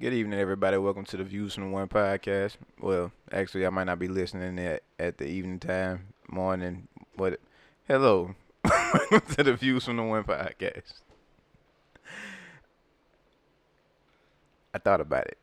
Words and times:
Good 0.00 0.14
evening, 0.14 0.40
everybody. 0.40 0.78
Welcome 0.78 1.04
to 1.06 1.16
the 1.18 1.24
Views 1.24 1.54
from 1.54 1.64
the 1.64 1.70
One 1.70 1.88
podcast. 1.88 2.56
Well, 2.80 3.12
actually, 3.30 3.66
I 3.66 3.70
might 3.70 3.84
not 3.84 3.98
be 3.98 4.08
listening 4.08 4.58
at, 4.58 4.82
at 4.98 5.18
the 5.18 5.26
evening 5.26 5.58
time, 5.58 6.06
morning, 6.28 6.88
but 7.16 7.40
hello. 7.86 8.34
To 9.36 9.42
the 9.42 9.54
Views 9.54 9.84
from 9.84 9.96
the 9.96 10.02
One 10.02 10.24
podcast. 10.24 10.94
I 14.74 14.78
thought 14.78 15.00
about 15.00 15.26
it. 15.26 15.38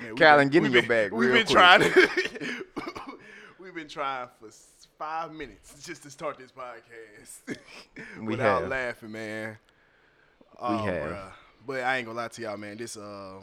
Man, 0.00 0.10
we 0.10 0.16
Calvin, 0.18 0.48
been- 0.48 0.62
get 0.62 0.66
in 0.66 0.72
your 0.72 0.82
bag 0.82 1.12
We've 1.12 1.28
real 1.30 1.38
been 1.38 1.46
quick. 1.46 1.56
trying. 1.56 1.92
we've 3.60 3.74
been 3.74 3.88
trying 3.88 4.28
for 4.40 4.48
five 4.98 5.32
minutes 5.32 5.82
just 5.84 6.02
to 6.02 6.10
start 6.10 6.38
this 6.38 6.50
podcast 6.52 7.58
We 8.18 8.24
without 8.26 8.62
have. 8.62 8.70
laughing, 8.70 9.12
man. 9.12 9.58
We 10.60 10.66
Oh, 10.66 10.76
have. 10.78 11.10
bruh. 11.10 11.32
But 11.66 11.80
I 11.82 11.96
ain't 11.98 12.06
gonna 12.06 12.18
lie 12.18 12.28
to 12.28 12.42
y'all, 12.42 12.56
man. 12.56 12.76
This 12.76 12.96
uh, 12.96 13.40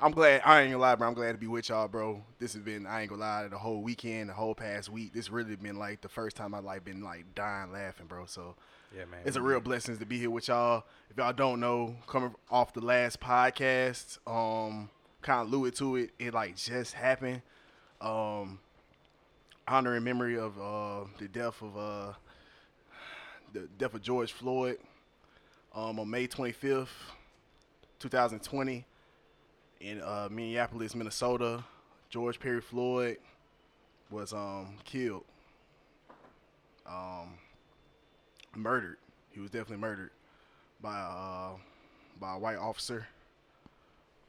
I'm 0.00 0.10
glad. 0.12 0.42
I 0.44 0.62
ain't 0.62 0.72
gonna 0.72 0.82
lie, 0.82 0.94
bro. 0.96 1.08
I'm 1.08 1.14
glad 1.14 1.32
to 1.32 1.38
be 1.38 1.46
with 1.46 1.68
y'all, 1.68 1.86
bro. 1.88 2.22
This 2.38 2.54
has 2.54 2.62
been. 2.62 2.86
I 2.86 3.02
ain't 3.02 3.10
gonna 3.10 3.20
lie. 3.20 3.48
The 3.48 3.58
whole 3.58 3.82
weekend, 3.82 4.30
the 4.30 4.34
whole 4.34 4.54
past 4.54 4.88
week, 4.88 5.12
this 5.12 5.30
really 5.30 5.54
been 5.56 5.76
like 5.78 6.00
the 6.00 6.08
first 6.08 6.36
time 6.36 6.54
I 6.54 6.58
like 6.60 6.84
been 6.84 7.02
like 7.02 7.34
dying 7.34 7.72
laughing, 7.72 8.06
bro. 8.06 8.24
So 8.26 8.54
Yeah, 8.96 9.04
man. 9.04 9.20
it's 9.24 9.36
a 9.36 9.42
real 9.42 9.60
blessing 9.60 9.96
to 9.98 10.06
be 10.06 10.18
here 10.18 10.30
with 10.30 10.48
y'all. 10.48 10.84
If 11.10 11.18
y'all 11.18 11.32
don't 11.32 11.60
know, 11.60 11.96
coming 12.06 12.34
off 12.50 12.72
the 12.72 12.80
last 12.80 13.20
podcast, 13.20 14.18
um, 14.26 14.90
kind 15.22 15.42
of 15.42 15.48
alluded 15.52 15.76
to 15.76 15.96
it. 15.96 16.10
It 16.18 16.34
like 16.34 16.56
just 16.56 16.94
happened. 16.94 17.42
Um, 18.00 18.58
honor 19.68 19.94
and 19.94 20.04
memory 20.04 20.36
of 20.38 20.58
uh 20.60 21.04
the 21.18 21.28
death 21.28 21.62
of 21.62 21.76
uh 21.76 22.12
the 23.52 23.68
death 23.78 23.94
of 23.94 24.02
George 24.02 24.32
Floyd. 24.32 24.78
Um, 25.74 25.98
on 25.98 26.10
May 26.10 26.28
25th, 26.28 26.88
2020, 27.98 28.84
in 29.80 30.00
uh, 30.02 30.28
Minneapolis, 30.30 30.94
Minnesota, 30.94 31.64
George 32.10 32.38
Perry 32.38 32.60
Floyd 32.60 33.16
was 34.10 34.34
um 34.34 34.76
killed. 34.84 35.24
Um, 36.86 37.38
murdered. 38.54 38.98
He 39.30 39.40
was 39.40 39.50
definitely 39.50 39.78
murdered 39.78 40.10
by 40.82 40.98
uh 40.98 41.52
by 42.20 42.34
a 42.34 42.38
white 42.38 42.58
officer. 42.58 43.06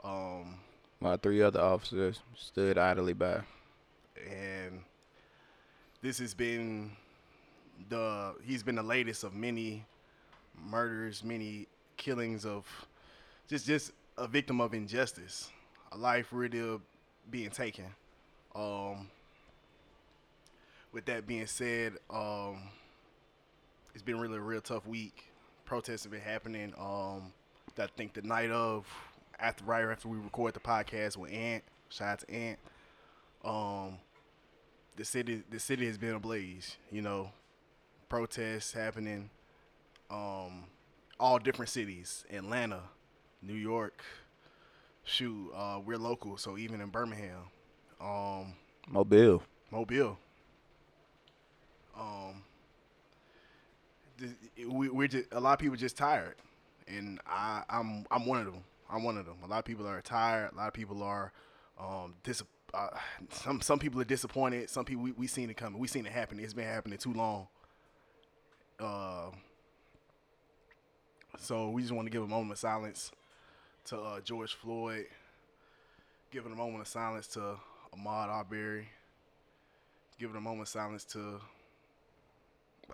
Um 0.03 0.59
My 1.01 1.17
three 1.17 1.41
other 1.41 1.59
officers 1.59 2.21
stood 2.37 2.77
idly 2.77 3.13
by. 3.13 3.41
and 4.25 4.79
this 6.01 6.19
has 6.19 6.33
been 6.33 6.91
the 7.89 8.35
he's 8.45 8.63
been 8.63 8.75
the 8.75 8.83
latest 8.83 9.25
of 9.25 9.33
many 9.33 9.83
murders, 10.69 11.23
many 11.23 11.67
killings 11.97 12.45
of 12.45 12.65
just 13.47 13.65
just 13.65 13.91
a 14.17 14.27
victim 14.27 14.61
of 14.61 14.73
injustice. 14.73 15.49
A 15.91 15.97
life 15.97 16.27
really 16.31 16.79
being 17.29 17.49
taken. 17.49 17.85
Um 18.55 19.09
with 20.91 21.05
that 21.05 21.25
being 21.25 21.47
said, 21.47 21.93
um 22.09 22.69
it's 23.93 24.03
been 24.03 24.19
really 24.19 24.37
a 24.37 24.41
real 24.41 24.61
tough 24.61 24.87
week. 24.87 25.25
Protests 25.65 26.03
have 26.03 26.11
been 26.11 26.21
happening. 26.21 26.73
Um, 26.79 27.31
I 27.77 27.87
think 27.95 28.13
the 28.13 28.21
night 28.21 28.49
of, 28.49 28.87
after 29.39 29.63
right 29.65 29.83
after 29.85 30.07
we 30.07 30.17
record 30.17 30.53
the 30.53 30.59
podcast 30.59 31.17
with 31.17 31.31
Ant, 31.31 31.63
shout 31.89 32.09
out 32.09 32.19
to 32.19 32.31
Ant. 32.31 32.59
Um, 33.43 33.97
the 34.95 35.05
city, 35.05 35.43
the 35.49 35.59
city 35.59 35.85
has 35.87 35.97
been 35.97 36.15
ablaze. 36.15 36.77
You 36.91 37.01
know, 37.01 37.31
protests 38.09 38.73
happening. 38.73 39.29
Um, 40.09 40.65
all 41.19 41.39
different 41.39 41.69
cities, 41.69 42.25
Atlanta, 42.31 42.81
New 43.41 43.53
York. 43.53 44.03
Shoot, 45.05 45.51
uh, 45.53 45.79
we're 45.83 45.97
local, 45.97 46.37
so 46.37 46.57
even 46.57 46.79
in 46.79 46.87
Birmingham, 46.87 47.41
um, 47.99 48.53
Mobile. 48.87 49.43
Mobile. 49.69 50.17
Um, 51.99 52.43
we, 54.69 54.89
we're 54.89 55.07
just 55.07 55.25
a 55.33 55.39
lot 55.39 55.53
of 55.53 55.59
people 55.59 55.75
just 55.75 55.97
tired, 55.97 56.35
and 56.87 57.19
I, 57.27 57.63
I'm 57.69 58.05
I'm 58.11 58.25
one 58.25 58.39
of 58.39 58.53
them. 58.53 58.63
I'm 58.89 59.03
one 59.03 59.17
of 59.17 59.25
them. 59.25 59.37
A 59.43 59.47
lot 59.47 59.59
of 59.59 59.65
people 59.65 59.87
are 59.87 60.01
tired. 60.01 60.51
A 60.53 60.55
lot 60.55 60.67
of 60.67 60.73
people 60.73 61.03
are 61.03 61.31
um 61.79 62.13
dis- 62.23 62.43
uh, 62.73 62.89
some 63.29 63.61
some 63.61 63.79
people 63.79 63.99
are 63.99 64.05
disappointed. 64.05 64.69
Some 64.69 64.85
people 64.85 65.03
we, 65.03 65.11
we 65.11 65.27
seen 65.27 65.49
it 65.49 65.57
coming. 65.57 65.79
We 65.79 65.87
seen 65.87 66.05
it 66.05 66.11
happen. 66.11 66.39
It's 66.39 66.53
been 66.53 66.65
happening 66.65 66.97
too 66.97 67.13
long. 67.13 67.47
Uh, 68.79 69.31
so 71.37 71.69
we 71.69 71.81
just 71.81 71.93
want 71.93 72.05
to 72.05 72.11
give 72.11 72.23
a 72.23 72.27
moment 72.27 72.51
of 72.51 72.57
silence 72.59 73.11
to 73.85 73.97
uh, 73.99 74.19
George 74.21 74.53
Floyd. 74.53 75.05
Giving 76.31 76.51
a 76.51 76.55
moment 76.55 76.81
of 76.81 76.87
silence 76.87 77.27
to 77.27 77.57
Ahmaud 77.95 78.27
Arbery 78.29 78.87
giving 80.19 80.37
a 80.37 80.41
moment 80.41 80.61
of 80.61 80.67
silence 80.69 81.03
to 81.03 81.39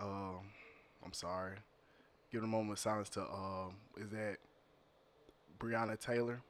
um 0.01 0.39
I'm 1.05 1.13
sorry. 1.13 1.55
Giving 2.31 2.45
a 2.45 2.51
moment 2.51 2.71
of 2.71 2.79
silence 2.79 3.09
to 3.09 3.21
um 3.21 3.75
is 3.97 4.09
that 4.09 4.37
Breonna 5.59 5.99
Taylor? 5.99 6.41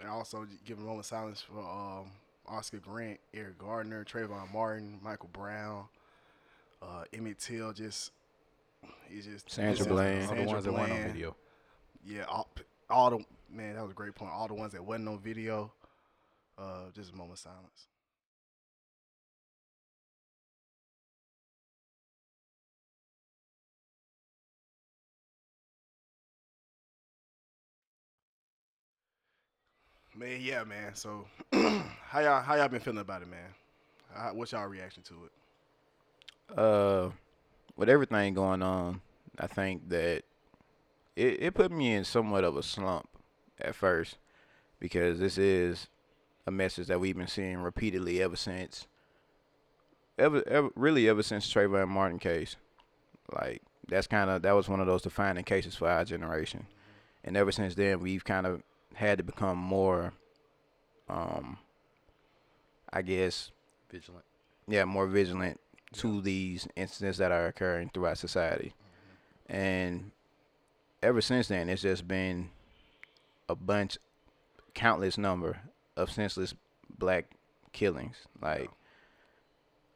And 0.00 0.08
also 0.08 0.46
giving 0.64 0.84
a 0.84 0.86
moment 0.86 1.04
of 1.04 1.06
silence 1.06 1.42
for 1.42 1.58
um 1.58 2.10
Oscar 2.48 2.78
Grant, 2.78 3.18
Eric 3.34 3.58
Gardner, 3.58 4.04
Trayvon 4.04 4.52
Martin, 4.52 4.98
Michael 5.02 5.30
Brown, 5.32 5.84
uh 6.82 7.04
Emmett 7.12 7.38
Till 7.38 7.72
just 7.72 8.12
he's 9.08 9.26
just 9.26 9.50
Sandra 9.50 9.76
just- 9.76 9.88
Bland. 9.88 10.14
All 10.14 10.20
the 10.20 10.26
Sandra 10.36 10.46
ones 10.52 10.64
that 10.64 10.72
weren't 10.72 10.92
on 10.92 11.12
video. 11.12 11.36
Yeah, 12.04 12.24
all, 12.28 12.48
all 12.88 13.10
the 13.10 13.24
man, 13.50 13.74
that 13.74 13.82
was 13.82 13.90
a 13.90 13.94
great 13.94 14.14
point. 14.14 14.32
All 14.32 14.48
the 14.48 14.54
ones 14.54 14.72
that 14.72 14.84
wasn't 14.84 15.08
on 15.08 15.18
video, 15.18 15.72
uh, 16.58 16.90
just 16.94 17.12
a 17.12 17.16
moment 17.16 17.34
of 17.34 17.38
silence. 17.40 17.88
Man, 30.14 30.40
yeah, 30.40 30.64
man. 30.64 30.94
So, 30.94 31.26
how 31.52 32.20
y'all 32.20 32.40
how 32.40 32.54
y'all 32.56 32.68
been 32.68 32.80
feeling 32.80 33.00
about 33.00 33.22
it, 33.22 33.28
man? 33.28 33.50
How, 34.14 34.32
what's 34.32 34.52
y'all 34.52 34.66
reaction 34.66 35.02
to 35.04 35.14
it? 35.24 36.58
uh 36.58 37.10
with 37.76 37.88
everything 37.88 38.34
going 38.34 38.62
on, 38.62 39.00
I 39.38 39.46
think 39.46 39.88
that 39.90 40.22
it, 41.14 41.42
it 41.42 41.54
put 41.54 41.70
me 41.70 41.94
in 41.94 42.04
somewhat 42.04 42.44
of 42.44 42.56
a 42.56 42.62
slump 42.62 43.08
at 43.60 43.74
first 43.74 44.18
because 44.80 45.18
this 45.18 45.38
is 45.38 45.88
a 46.46 46.50
message 46.50 46.86
that 46.86 47.00
we've 47.00 47.16
been 47.16 47.26
seeing 47.26 47.58
repeatedly 47.58 48.22
ever 48.22 48.36
since 48.36 48.86
ever, 50.18 50.46
ever 50.46 50.70
really 50.74 51.08
ever 51.08 51.22
since 51.22 51.52
Trayvon 51.52 51.88
Martin 51.88 52.18
case. 52.18 52.56
Like 53.32 53.62
that's 53.88 54.06
kind 54.06 54.30
of 54.30 54.42
that 54.42 54.52
was 54.52 54.68
one 54.68 54.80
of 54.80 54.86
those 54.86 55.02
defining 55.02 55.44
cases 55.44 55.74
for 55.74 55.88
our 55.88 56.04
generation. 56.04 56.66
And 57.24 57.36
ever 57.36 57.52
since 57.52 57.74
then 57.74 58.00
we've 58.00 58.24
kind 58.24 58.46
of 58.46 58.62
had 58.94 59.18
to 59.18 59.24
become 59.24 59.58
more 59.58 60.12
um 61.08 61.58
I 62.92 63.02
guess 63.02 63.50
Vigilant. 63.90 64.24
yeah, 64.68 64.84
more 64.84 65.06
vigilant 65.06 65.60
to 65.94 66.20
these 66.20 66.66
incidents 66.76 67.18
that 67.18 67.32
are 67.32 67.46
occurring 67.46 67.90
throughout 67.92 68.18
society. 68.18 68.74
And 69.48 70.10
ever 71.02 71.20
since 71.20 71.48
then, 71.48 71.68
it's 71.68 71.82
just 71.82 72.06
been 72.08 72.50
a 73.48 73.54
bunch, 73.54 73.98
countless 74.74 75.16
number 75.16 75.58
of 75.96 76.10
senseless 76.10 76.54
black 76.98 77.26
killings, 77.72 78.16
like 78.42 78.70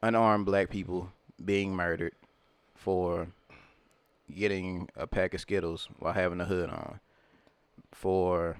unarmed 0.01 0.45
black 0.45 0.69
people 0.69 1.11
being 1.43 1.75
murdered 1.75 2.13
for 2.75 3.27
getting 4.33 4.89
a 4.95 5.05
pack 5.05 5.33
of 5.33 5.41
Skittles 5.41 5.89
while 5.99 6.13
having 6.13 6.39
a 6.41 6.45
hood 6.45 6.69
on, 6.69 6.99
for 7.91 8.57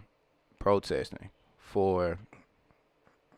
protesting, 0.59 1.29
for 1.57 2.19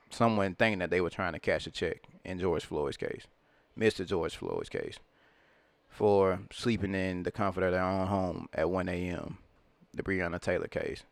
someone 0.09 0.55
thinking 0.55 0.79
that 0.79 0.89
they 0.89 1.01
were 1.01 1.09
trying 1.09 1.33
to 1.33 1.39
cash 1.39 1.67
a 1.67 1.71
check 1.71 2.01
in 2.25 2.39
George 2.39 2.65
Floyd's 2.65 2.97
case, 2.97 3.27
Mr. 3.77 4.05
George 4.05 4.35
Floyd's 4.35 4.69
case, 4.69 4.99
for 5.89 6.39
sleeping 6.51 6.95
in 6.95 7.23
the 7.23 7.31
comfort 7.31 7.63
of 7.63 7.71
their 7.71 7.83
own 7.83 8.07
home 8.07 8.47
at 8.53 8.69
1 8.69 8.89
a.m., 8.89 9.37
the 9.93 10.03
Breonna 10.03 10.39
Taylor 10.39 10.67
case, 10.67 11.03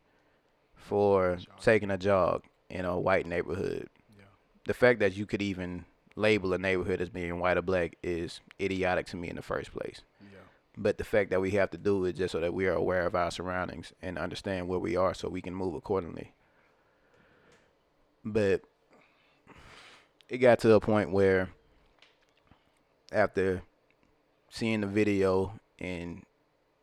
for 0.75 1.37
taking 1.61 1.91
a 1.91 1.97
jog 1.97 2.43
in 2.69 2.85
a 2.85 2.99
white 2.99 3.25
neighborhood. 3.25 3.87
Yeah. 4.09 4.25
The 4.65 4.73
fact 4.73 4.99
that 4.99 5.15
you 5.15 5.25
could 5.25 5.41
even 5.41 5.85
label 6.15 6.53
a 6.53 6.57
neighborhood 6.57 7.01
as 7.01 7.09
being 7.09 7.39
white 7.39 7.57
or 7.57 7.61
black 7.61 7.97
is 8.03 8.41
idiotic 8.59 9.05
to 9.07 9.17
me 9.17 9.29
in 9.29 9.35
the 9.35 9.41
first 9.41 9.71
place. 9.71 10.01
Yeah. 10.21 10.39
But 10.77 10.97
the 10.97 11.03
fact 11.03 11.29
that 11.29 11.41
we 11.41 11.51
have 11.51 11.69
to 11.71 11.77
do 11.77 12.05
it 12.05 12.13
just 12.13 12.31
so 12.31 12.39
that 12.39 12.53
we 12.53 12.65
are 12.65 12.73
aware 12.73 13.05
of 13.05 13.15
our 13.15 13.31
surroundings 13.31 13.93
and 14.01 14.17
understand 14.17 14.67
where 14.67 14.79
we 14.79 14.95
are 14.95 15.13
so 15.13 15.29
we 15.29 15.41
can 15.41 15.53
move 15.53 15.75
accordingly. 15.75 16.33
But 18.23 18.61
it 20.29 20.37
got 20.37 20.59
to 20.59 20.73
a 20.73 20.79
point 20.79 21.11
where 21.11 21.49
after 23.11 23.61
seeing 24.49 24.81
the 24.81 24.87
video 24.87 25.59
and 25.79 26.23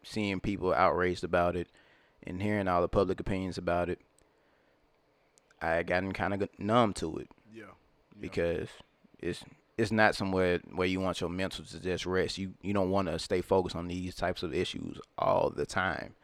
seeing 0.02 0.40
people 0.40 0.72
outraged 0.72 1.24
about 1.24 1.56
it 1.56 1.68
and 2.26 2.42
hearing 2.42 2.68
all 2.68 2.80
the 2.80 2.88
public 2.88 3.20
opinions 3.20 3.58
about 3.58 3.88
it, 3.88 4.00
I 5.60 5.70
had 5.70 5.86
gotten 5.86 6.12
kind 6.12 6.34
of 6.34 6.48
numb 6.58 6.92
to 6.94 7.18
it 7.18 7.28
Yeah. 7.52 7.72
because 8.20 8.68
it's 9.18 9.44
it's 9.76 9.92
not 9.92 10.16
somewhere 10.16 10.58
where 10.72 10.88
you 10.88 10.98
want 11.00 11.20
your 11.20 11.30
mental 11.30 11.64
to 11.64 11.78
just 11.80 12.04
rest. 12.06 12.36
You 12.38 12.54
you 12.62 12.72
don't 12.72 12.90
want 12.90 13.08
to 13.08 13.18
stay 13.18 13.40
focused 13.40 13.76
on 13.76 13.86
these 13.88 14.14
types 14.16 14.42
of 14.42 14.54
issues 14.54 15.00
all 15.16 15.50
the 15.50 15.66
time. 15.66 16.14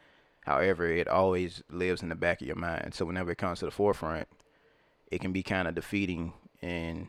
However, 0.44 0.86
it 0.88 1.08
always 1.08 1.62
lives 1.70 2.02
in 2.02 2.08
the 2.10 2.14
back 2.16 2.40
of 2.40 2.46
your 2.46 2.56
mind. 2.56 2.94
So 2.94 3.04
whenever 3.06 3.30
it 3.30 3.38
comes 3.38 3.60
to 3.60 3.64
the 3.64 3.70
forefront, 3.70 4.28
it 5.10 5.20
can 5.20 5.32
be 5.32 5.42
kind 5.42 5.66
of 5.68 5.74
defeating 5.74 6.32
and 6.60 7.08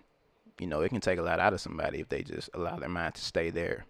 you 0.59 0.67
know, 0.67 0.81
it 0.81 0.89
can 0.89 1.01
take 1.01 1.19
a 1.19 1.23
lot 1.23 1.39
out 1.39 1.53
of 1.53 1.61
somebody 1.61 1.99
if 1.99 2.09
they 2.09 2.23
just 2.23 2.49
allow 2.53 2.77
their 2.77 2.89
mind 2.89 3.15
to 3.15 3.21
stay 3.21 3.49
there. 3.49 3.85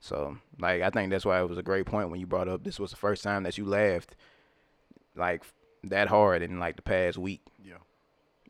So, 0.00 0.36
like 0.58 0.82
I 0.82 0.90
think 0.90 1.10
that's 1.10 1.24
why 1.24 1.40
it 1.40 1.48
was 1.48 1.58
a 1.58 1.62
great 1.62 1.86
point 1.86 2.10
when 2.10 2.20
you 2.20 2.26
brought 2.26 2.48
up 2.48 2.64
this 2.64 2.78
was 2.78 2.90
the 2.90 2.96
first 2.96 3.22
time 3.24 3.42
that 3.44 3.56
you 3.58 3.64
laughed 3.64 4.14
like 5.16 5.42
that 5.84 6.08
hard 6.08 6.42
in 6.42 6.58
like 6.58 6.76
the 6.76 6.82
past 6.82 7.16
week. 7.16 7.40
Yeah. 7.64 7.78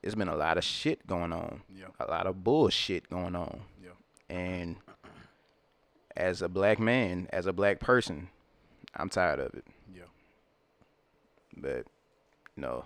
It's 0.02 0.14
been 0.16 0.28
a 0.28 0.37
lot 0.37 0.58
of 0.58 0.64
shit 0.64 1.06
going 1.06 1.32
on 1.32 1.62
Yeah. 1.75 1.87
a 2.00 2.06
lot 2.10 2.26
of 2.26 2.43
bullshit 2.43 3.08
going 3.08 3.37
on. 3.37 3.60
Yeah. 3.82 4.34
And 4.34 4.76
as 6.16 6.42
a 6.42 6.49
black 6.49 6.78
man, 6.81 7.28
as 7.32 7.46
a 7.46 7.52
black 7.52 7.78
person, 7.78 8.28
I'm 8.96 9.08
tired 9.08 9.38
of 9.38 9.54
it. 9.54 9.64
Yeah. 9.94 10.02
But 11.56 11.87
you 12.56 12.62
know, 12.62 12.84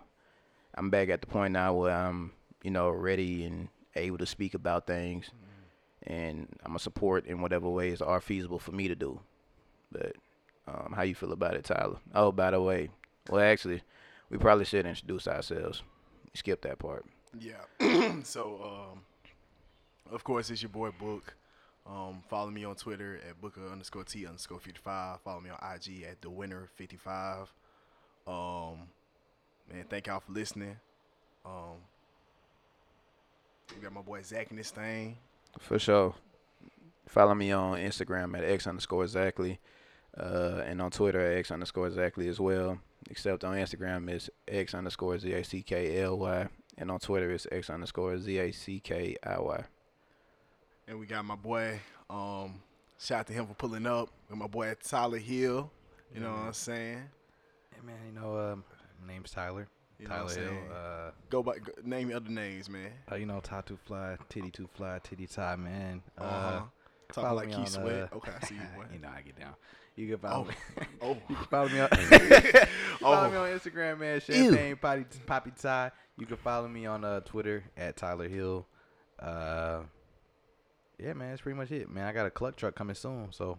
I'm 0.75 0.91
back 0.91 1.09
at 1.09 1.21
the 1.23 1.27
point 1.27 1.53
now 1.55 1.73
where 1.73 1.95
I'm, 1.95 2.33
you 2.63 2.71
know, 2.71 2.91
ready 2.91 3.45
and 3.45 3.69
able 3.97 4.19
to 4.19 4.27
speak 4.27 4.55
about 4.55 4.87
things 4.87 5.31
and 6.05 6.49
I'm 6.65 6.71
gonna 6.71 6.79
support 6.79 7.27
in 7.27 7.41
whatever 7.41 7.69
ways 7.69 8.01
are 8.01 8.21
feasible 8.21 8.59
for 8.59 8.73
me 8.73 8.89
to 8.89 8.95
do. 8.95 9.21
But 9.93 10.17
um, 10.67 10.93
how 10.95 11.03
you 11.03 11.15
feel 11.15 11.33
about 11.33 11.55
it, 11.55 11.65
Tyler? 11.65 11.99
Oh, 12.15 12.33
by 12.33 12.51
the 12.51 12.61
way, 12.61 12.91
well, 13.29 13.43
actually, 13.43 13.83
we 14.31 14.39
probably 14.39 14.65
should 14.65 14.87
introduce 14.87 15.27
ourselves. 15.27 15.83
Skip 16.35 16.63
that 16.63 16.79
part. 16.79 17.05
Yeah. 17.39 18.21
so, 18.23 18.93
um, 18.93 19.01
of 20.13 20.25
course, 20.25 20.51
it's 20.51 20.63
your 20.63 20.71
boy 20.71 20.91
Book. 20.99 21.35
Um, 21.87 22.23
follow 22.29 22.51
me 22.51 22.65
on 22.65 22.77
Twitter 22.77 23.19
at 23.29 23.41
Booker 23.41 23.69
underscore 23.71 24.05
T 24.05 24.27
underscore 24.27 24.61
55. 24.61 25.21
Follow 25.23 25.41
me 25.41 25.51
on 25.51 25.59
IG 25.75 26.05
at 26.05 26.21
The 26.23 26.31
Winner 26.31 26.69
55. 26.77 27.53
Um, 28.27 28.89
man, 29.73 29.85
thank 29.89 30.07
y'all 30.07 30.21
for 30.21 30.33
listening. 30.33 30.77
Um, 31.45 31.79
we 33.75 33.82
got 33.82 33.93
my 33.93 34.02
boy 34.02 34.22
Zach 34.22 34.50
in 34.50 34.56
this 34.56 34.70
thing. 34.70 35.17
For 35.58 35.78
sure. 35.78 36.14
Follow 37.06 37.34
me 37.34 37.50
on 37.50 37.78
Instagram 37.78 38.38
at 38.38 38.44
x 38.44 38.67
underscore 38.67 39.02
exactly, 39.02 39.58
uh, 40.17 40.62
and 40.64 40.81
on 40.81 40.93
Twitter 40.93 41.20
at 41.20 41.38
x 41.38 41.50
underscore 41.50 41.88
exactly 41.88 42.28
as 42.28 42.38
well. 42.38 42.78
Except 43.11 43.43
on 43.43 43.56
Instagram 43.56 44.08
it's 44.08 44.31
x 44.46 44.75
underscore 44.75 45.19
z 45.19 45.32
a 45.32 45.43
c 45.43 45.62
k 45.62 46.00
l 46.00 46.19
y, 46.19 46.46
and 46.78 46.90
on 46.90 47.00
Twitter 47.00 47.31
it's 47.31 47.49
x 47.50 47.69
underscore 47.69 48.17
z 48.19 48.38
a 48.38 48.52
c 48.52 48.78
k 48.78 49.17
i 49.25 49.40
y. 49.40 49.64
And 50.87 51.00
we 51.00 51.06
got 51.06 51.25
my 51.25 51.34
boy, 51.34 51.81
um, 52.08 52.61
shout 52.99 53.20
out 53.20 53.26
to 53.28 53.32
him 53.32 53.46
for 53.46 53.55
pulling 53.55 53.87
up. 53.87 54.11
And 54.28 54.38
my 54.38 54.46
boy 54.46 54.75
Tyler 54.82 55.19
Hill. 55.19 55.70
You 56.14 56.20
know 56.20 56.31
what 56.31 56.38
I'm 56.38 56.52
saying? 56.52 57.02
Hey 57.75 57.81
man, 57.84 57.96
you 58.06 58.20
know, 58.20 58.38
um, 58.38 58.64
my 59.00 59.12
name's 59.12 59.31
Tyler. 59.32 59.67
You 60.00 60.08
know 60.08 60.25
what 60.25 60.29
Tyler 60.35 60.49
I'm 60.49 60.55
Hill. 60.55 60.62
Uh, 60.75 61.11
Go 61.31 61.43
by, 61.43 61.58
go, 61.58 61.73
name 61.85 62.12
other 62.14 62.31
names, 62.31 62.69
man. 62.70 62.91
uh, 63.11 63.17
you 63.17 63.26
know, 63.26 63.41
Tatu 63.41 63.76
Fly, 63.76 64.17
Titty 64.29 64.50
Too 64.50 64.69
Fly, 64.75 64.99
Titty 65.02 65.26
Tie, 65.26 65.56
man. 65.56 66.02
Uh, 66.19 66.23
Uh-huh. 66.23 66.61
Talking 67.12 67.37
like 67.37 67.49
Keith 67.50 67.58
on, 67.76 67.82
Sweat. 67.82 68.08
uh, 68.12 68.17
Okay, 68.17 68.32
I 68.41 68.47
see 68.47 68.55
you, 68.55 68.61
boy. 68.76 68.85
you 68.93 68.99
know, 69.00 69.08
I 69.14 69.20
get 69.23 69.38
down. 69.38 69.55
You 69.97 70.08
can 70.08 70.19
follow 70.19 70.44
Oh. 70.44 70.49
me. 70.49 70.87
Oh. 71.02 71.17
you 71.29 71.35
can 71.37 71.44
follow 71.47 71.69
me 71.69 71.81
on. 71.81 71.88
Oh. 73.02 73.14
Follow 73.14 73.31
me 73.31 73.37
on 73.37 73.58
Instagram, 73.58 73.99
man. 73.99 74.20
Champagne 74.20 74.76
Poppy, 74.76 75.05
Poppy 75.26 75.52
Tie. 75.61 75.91
You 76.19 76.26
can 76.26 76.37
follow 76.37 76.69
me 76.69 76.87
on 76.87 77.05
uh, 77.05 77.20
Twitter 77.20 77.64
at 77.76 77.96
Tyler 77.96 78.29
Hill. 78.29 78.67
Uh, 79.19 79.81
yeah, 80.99 81.14
man, 81.14 81.31
that's 81.31 81.41
pretty 81.41 81.56
much 81.58 81.70
it, 81.73 81.88
man. 81.91 82.05
I 82.06 82.12
got 82.12 82.26
a 82.26 82.31
cluck 82.31 82.56
truck 82.56 82.75
coming 82.75 82.94
soon, 82.94 83.29
so 83.32 83.58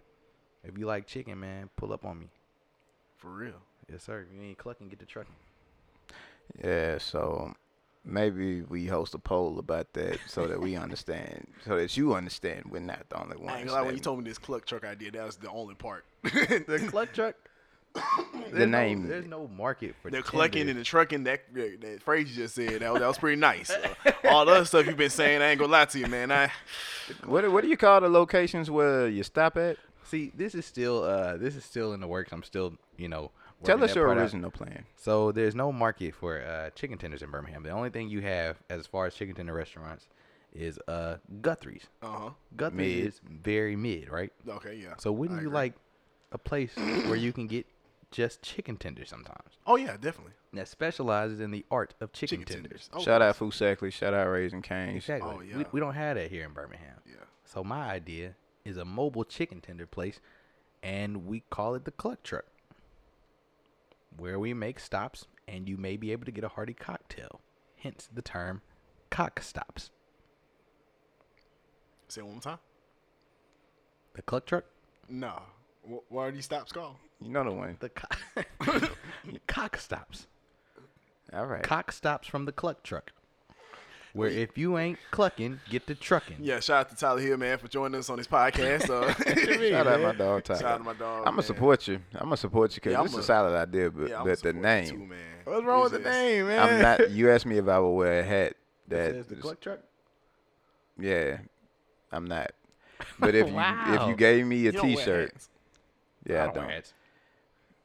if 0.63 0.77
you 0.77 0.85
like 0.85 1.07
chicken, 1.07 1.39
man, 1.39 1.69
pull 1.75 1.91
up 1.91 2.05
on 2.05 2.19
me. 2.19 2.27
For 3.17 3.29
real. 3.31 3.61
Yes, 3.91 4.03
sir. 4.03 4.25
If 4.29 4.35
you 4.35 4.47
ain't 4.47 4.57
clucking, 4.57 4.89
get 4.89 4.99
the 4.99 5.05
trucking. 5.05 5.33
Yeah, 6.63 6.97
so 6.99 7.53
maybe 8.03 8.61
we 8.63 8.85
host 8.87 9.13
a 9.13 9.19
poll 9.19 9.59
about 9.59 9.93
that 9.93 10.19
so 10.27 10.47
that 10.47 10.59
we 10.59 10.75
understand, 10.75 11.47
so 11.65 11.77
that 11.77 11.95
you 11.97 12.13
understand 12.13 12.63
we're 12.69 12.79
not 12.79 13.07
the 13.09 13.19
only 13.21 13.35
I 13.35 13.39
ain't 13.39 13.41
ones. 13.45 13.63
gonna 13.65 13.71
lie, 13.73 13.81
when 13.85 13.95
you 13.95 14.01
told 14.01 14.19
me 14.19 14.25
this 14.29 14.37
cluck 14.37 14.65
truck 14.65 14.83
idea, 14.85 15.11
that 15.11 15.25
was 15.25 15.37
the 15.37 15.49
only 15.49 15.75
part. 15.75 16.05
The 16.23 16.87
cluck 16.89 17.13
truck. 17.13 17.35
the 17.93 18.01
There's 18.51 18.69
no- 18.69 18.79
name, 18.79 19.07
there's 19.07 19.25
no 19.25 19.47
market 19.49 19.95
for 20.01 20.09
that. 20.09 20.17
the 20.17 20.23
clucking 20.23 20.59
tender. 20.59 20.71
and 20.71 20.79
the 20.79 20.83
trucking, 20.85 21.23
that 21.25 21.41
that 21.53 22.01
phrase 22.03 22.29
you 22.29 22.43
just 22.43 22.55
said, 22.55 22.79
that, 22.81 22.91
was- 22.91 23.01
that 23.01 23.07
was 23.07 23.17
pretty 23.17 23.39
nice. 23.39 23.69
Uh, 23.69 24.11
all 24.29 24.45
the 24.45 24.53
other 24.53 24.65
stuff 24.65 24.85
you've 24.85 24.95
been 24.97 25.09
saying, 25.09 25.41
I 25.41 25.49
ain't 25.49 25.59
gonna 25.59 25.71
lie 25.71 25.85
to 25.85 25.99
you, 25.99 26.07
man. 26.07 26.31
I 26.31 26.51
what 27.25 27.49
what 27.51 27.63
do 27.63 27.69
you 27.69 27.77
call 27.77 27.99
the 28.01 28.09
locations 28.09 28.69
where 28.71 29.07
you 29.07 29.23
stop 29.23 29.57
at? 29.57 29.77
See, 30.11 30.31
this 30.35 30.53
is 30.55 30.65
still 30.65 31.03
uh 31.03 31.37
this 31.37 31.55
is 31.55 31.63
still 31.63 31.93
in 31.93 32.01
the 32.01 32.07
works. 32.07 32.31
I'm 32.33 32.43
still, 32.43 32.73
you 32.97 33.07
know, 33.07 33.31
Tell 33.63 33.75
working 33.77 33.83
us 33.83 33.89
that 33.91 33.95
your 33.95 34.05
part 34.07 34.17
out. 34.17 34.21
original 34.23 34.51
plan. 34.51 34.83
So 34.97 35.31
there's 35.31 35.55
no 35.55 35.71
market 35.71 36.13
for 36.15 36.41
uh 36.43 36.69
chicken 36.71 36.97
tenders 36.97 37.21
in 37.23 37.31
Birmingham. 37.31 37.63
The 37.63 37.69
only 37.69 37.89
thing 37.89 38.09
you 38.09 38.21
have 38.21 38.57
as 38.69 38.85
far 38.87 39.05
as 39.05 39.15
chicken 39.15 39.35
tender 39.35 39.53
restaurants 39.53 40.07
is 40.53 40.77
uh 40.89 41.15
Guthrie's. 41.41 41.85
uh 42.03 42.07
huh. 42.07 42.29
Guthries 42.57 42.73
Mid. 42.97 43.05
is 43.07 43.21
very 43.25 43.75
mid, 43.77 44.09
right? 44.11 44.33
Okay, 44.47 44.75
yeah. 44.75 44.95
So 44.97 45.11
wouldn't 45.13 45.39
I 45.39 45.43
you 45.43 45.47
agree. 45.47 45.55
like 45.59 45.73
a 46.33 46.37
place 46.37 46.71
where 46.75 47.15
you 47.15 47.31
can 47.31 47.47
get 47.47 47.65
just 48.11 48.41
chicken 48.41 48.75
tenders 48.75 49.07
sometimes? 49.07 49.53
Oh 49.65 49.77
yeah, 49.77 49.95
definitely. 49.95 50.33
That 50.53 50.67
specializes 50.67 51.39
in 51.39 51.51
the 51.51 51.63
art 51.71 51.93
of 52.01 52.11
chicken, 52.11 52.39
Chicken 52.39 52.53
tenders. 52.63 52.87
tenders. 52.89 52.89
Oh, 52.93 53.01
shout 53.05 53.21
out 53.21 53.37
Fuseckley, 53.37 53.93
shout 53.93 54.13
out 54.13 54.27
Raising 54.27 54.61
Canes. 54.61 54.97
Exactly. 54.97 55.31
Oh, 55.33 55.37
we, 55.37 55.47
yeah. 55.61 55.63
we 55.71 55.79
don't 55.79 55.93
have 55.93 56.17
that 56.17 56.29
here 56.29 56.43
in 56.43 56.51
Birmingham. 56.51 56.97
Yeah. 57.07 57.13
So 57.45 57.63
my 57.63 57.89
idea 57.89 58.35
is 58.65 58.77
a 58.77 58.85
mobile 58.85 59.23
chicken 59.23 59.61
tender 59.61 59.85
place, 59.87 60.19
and 60.83 61.25
we 61.25 61.43
call 61.49 61.75
it 61.75 61.85
the 61.85 61.91
Cluck 61.91 62.23
Truck, 62.23 62.45
where 64.17 64.39
we 64.39 64.53
make 64.53 64.79
stops, 64.79 65.25
and 65.47 65.67
you 65.69 65.77
may 65.77 65.97
be 65.97 66.11
able 66.11 66.25
to 66.25 66.31
get 66.31 66.43
a 66.43 66.49
hearty 66.49 66.73
cocktail. 66.73 67.41
Hence 67.77 68.07
the 68.13 68.21
term 68.21 68.61
cock 69.09 69.41
stops. 69.41 69.89
Say 72.07 72.21
it 72.21 72.25
one 72.25 72.33
more 72.35 72.41
time. 72.41 72.59
The 74.13 74.21
Cluck 74.21 74.45
Truck, 74.45 74.65
No. 75.09 75.41
Wh- 75.83 76.11
What 76.11 76.21
are 76.23 76.31
these 76.31 76.45
stops 76.45 76.71
called? 76.71 76.95
You 77.21 77.29
know 77.29 77.43
the 77.43 77.51
one. 77.51 77.77
the 77.79 77.89
co- 77.89 78.87
cock 79.47 79.77
stops. 79.77 80.27
All 81.33 81.45
right. 81.45 81.63
Cock 81.63 81.91
stops 81.91 82.27
from 82.27 82.45
the 82.45 82.51
Cluck 82.51 82.83
Truck. 82.83 83.13
Where 84.13 84.29
if 84.29 84.57
you 84.57 84.77
ain't 84.77 84.99
clucking, 85.11 85.61
get 85.69 85.87
the 85.87 85.95
trucking. 85.95 86.37
Yeah, 86.41 86.59
shout 86.59 86.81
out 86.81 86.89
to 86.89 86.95
Tyler 86.95 87.21
Hill, 87.21 87.37
man, 87.37 87.57
for 87.57 87.67
joining 87.69 87.97
us 87.99 88.09
on 88.09 88.17
this 88.17 88.27
podcast. 88.27 88.89
Uh, 88.89 89.13
Shout 89.69 89.87
out 89.87 90.01
my 90.01 90.13
dog 90.13 90.43
Tyler. 90.43 90.59
Shout 90.59 90.71
out 90.71 90.77
to 90.79 90.83
my 90.83 90.93
dog. 90.93 91.19
I'm 91.19 91.33
gonna 91.33 91.43
support 91.43 91.87
you. 91.87 91.99
I'm 92.15 92.25
gonna 92.25 92.37
support 92.37 92.71
you 92.71 92.75
because 92.81 92.91
Yeah, 92.93 93.03
this 93.03 93.11
is 93.11 93.15
I'ma- 93.15 93.21
a 93.21 93.25
solid 93.25 93.57
idea, 93.57 93.89
but 93.89 94.09
Yeah, 94.09 94.21
but 94.25 94.41
the 94.41 94.51
name. 94.53 94.89
Too, 94.89 94.97
man. 94.97 95.17
What's 95.45 95.65
wrong 95.65 95.83
with 95.83 95.91
the 95.93 95.99
name, 95.99 96.47
man? 96.47 96.59
I'm 96.59 96.81
not. 96.81 97.11
You 97.11 97.31
asked 97.31 97.45
me 97.45 97.57
if 97.57 97.67
I 97.69 97.79
would 97.79 97.91
wear 97.91 98.19
a 98.19 98.23
hat. 98.23 98.53
That 98.89 99.11
Says 99.13 99.27
the 99.27 99.35
Cluck 99.37 99.59
Truck. 99.61 99.79
yeah, 100.99 101.37
I'm 102.11 102.25
not. 102.25 102.51
But 103.17 103.33
if 103.35 103.47
you 103.47 103.55
if 103.57 104.07
you 104.09 104.15
gave 104.15 104.45
me 104.45 104.57
a 104.57 104.63
you 104.63 104.71
don't 104.73 104.85
t-shirt, 104.87 105.31
hats. 105.31 105.49
yeah, 106.27 106.41
I 106.43 106.45
don't 106.47 106.55
don't. 106.55 106.65
wear 106.65 106.75
hats. 106.75 106.93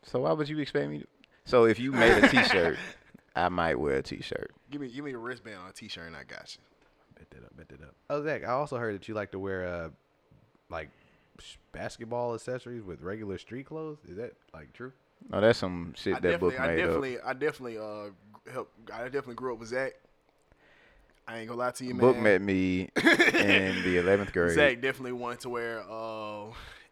So 0.02 0.20
why 0.20 0.32
would 0.32 0.48
you 0.48 0.58
expect 0.58 0.90
me? 0.90 0.98
To, 1.00 1.06
so 1.44 1.64
if 1.64 1.78
you 1.78 1.92
made 1.92 2.22
a 2.24 2.28
T-shirt, 2.28 2.76
I 3.36 3.48
might 3.50 3.78
wear 3.78 3.96
a 3.96 4.02
T-shirt. 4.02 4.50
Give 4.70 4.80
me, 4.80 4.88
give 4.88 5.04
me 5.04 5.12
a 5.12 5.18
wristband 5.18 5.58
on 5.62 5.68
a 5.68 5.72
t-shirt, 5.72 6.06
and 6.06 6.16
I 6.16 6.24
got 6.24 6.56
you. 6.56 6.62
Bet 7.16 7.30
that 7.30 7.44
up, 7.44 7.56
bet 7.56 7.68
that 7.68 7.82
up. 7.82 7.94
Oh, 8.10 8.22
Zach, 8.24 8.42
I 8.44 8.48
also 8.52 8.76
heard 8.78 8.94
that 8.94 9.06
you 9.08 9.14
like 9.14 9.30
to 9.32 9.38
wear 9.38 9.66
uh, 9.66 9.88
like 10.70 10.88
basketball 11.72 12.34
accessories 12.34 12.82
with 12.82 13.02
regular 13.02 13.38
street 13.38 13.66
clothes. 13.66 13.98
Is 14.08 14.16
that 14.16 14.32
like 14.52 14.72
true? 14.72 14.92
Oh, 15.32 15.40
that's 15.40 15.58
some 15.58 15.92
shit 15.96 16.16
I 16.16 16.20
that 16.20 16.40
book 16.40 16.52
definitely, 16.52 16.58
I 16.58 16.74
made 16.74 16.80
up. 16.82 16.86
definitely, 16.88 17.20
I 17.20 17.32
definitely, 17.32 17.78
uh, 17.78 18.52
help. 18.52 18.72
I 18.92 19.04
definitely 19.04 19.34
grew 19.34 19.52
up 19.54 19.60
with 19.60 19.68
Zach. 19.68 19.92
I 21.28 21.38
ain't 21.38 21.48
gonna 21.48 21.58
lie 21.58 21.70
to 21.72 21.84
you, 21.84 21.94
man. 21.94 22.00
Book 22.00 22.16
met 22.18 22.40
me 22.40 22.82
in 22.82 23.82
the 23.82 23.96
11th 24.02 24.32
grade. 24.32 24.54
Zach 24.54 24.80
definitely 24.80 25.12
wanted 25.12 25.40
to 25.40 25.48
wear 25.48 25.82
uh, 25.90 26.46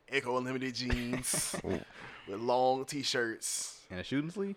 Ecko 0.09 0.39
Unlimited 0.39 0.75
jeans 0.75 1.55
with 1.65 1.85
long 2.41 2.85
t-shirts 2.85 3.81
And 3.91 4.01
a 4.01 4.05
shooting 4.05 4.31
sleeve? 4.31 4.57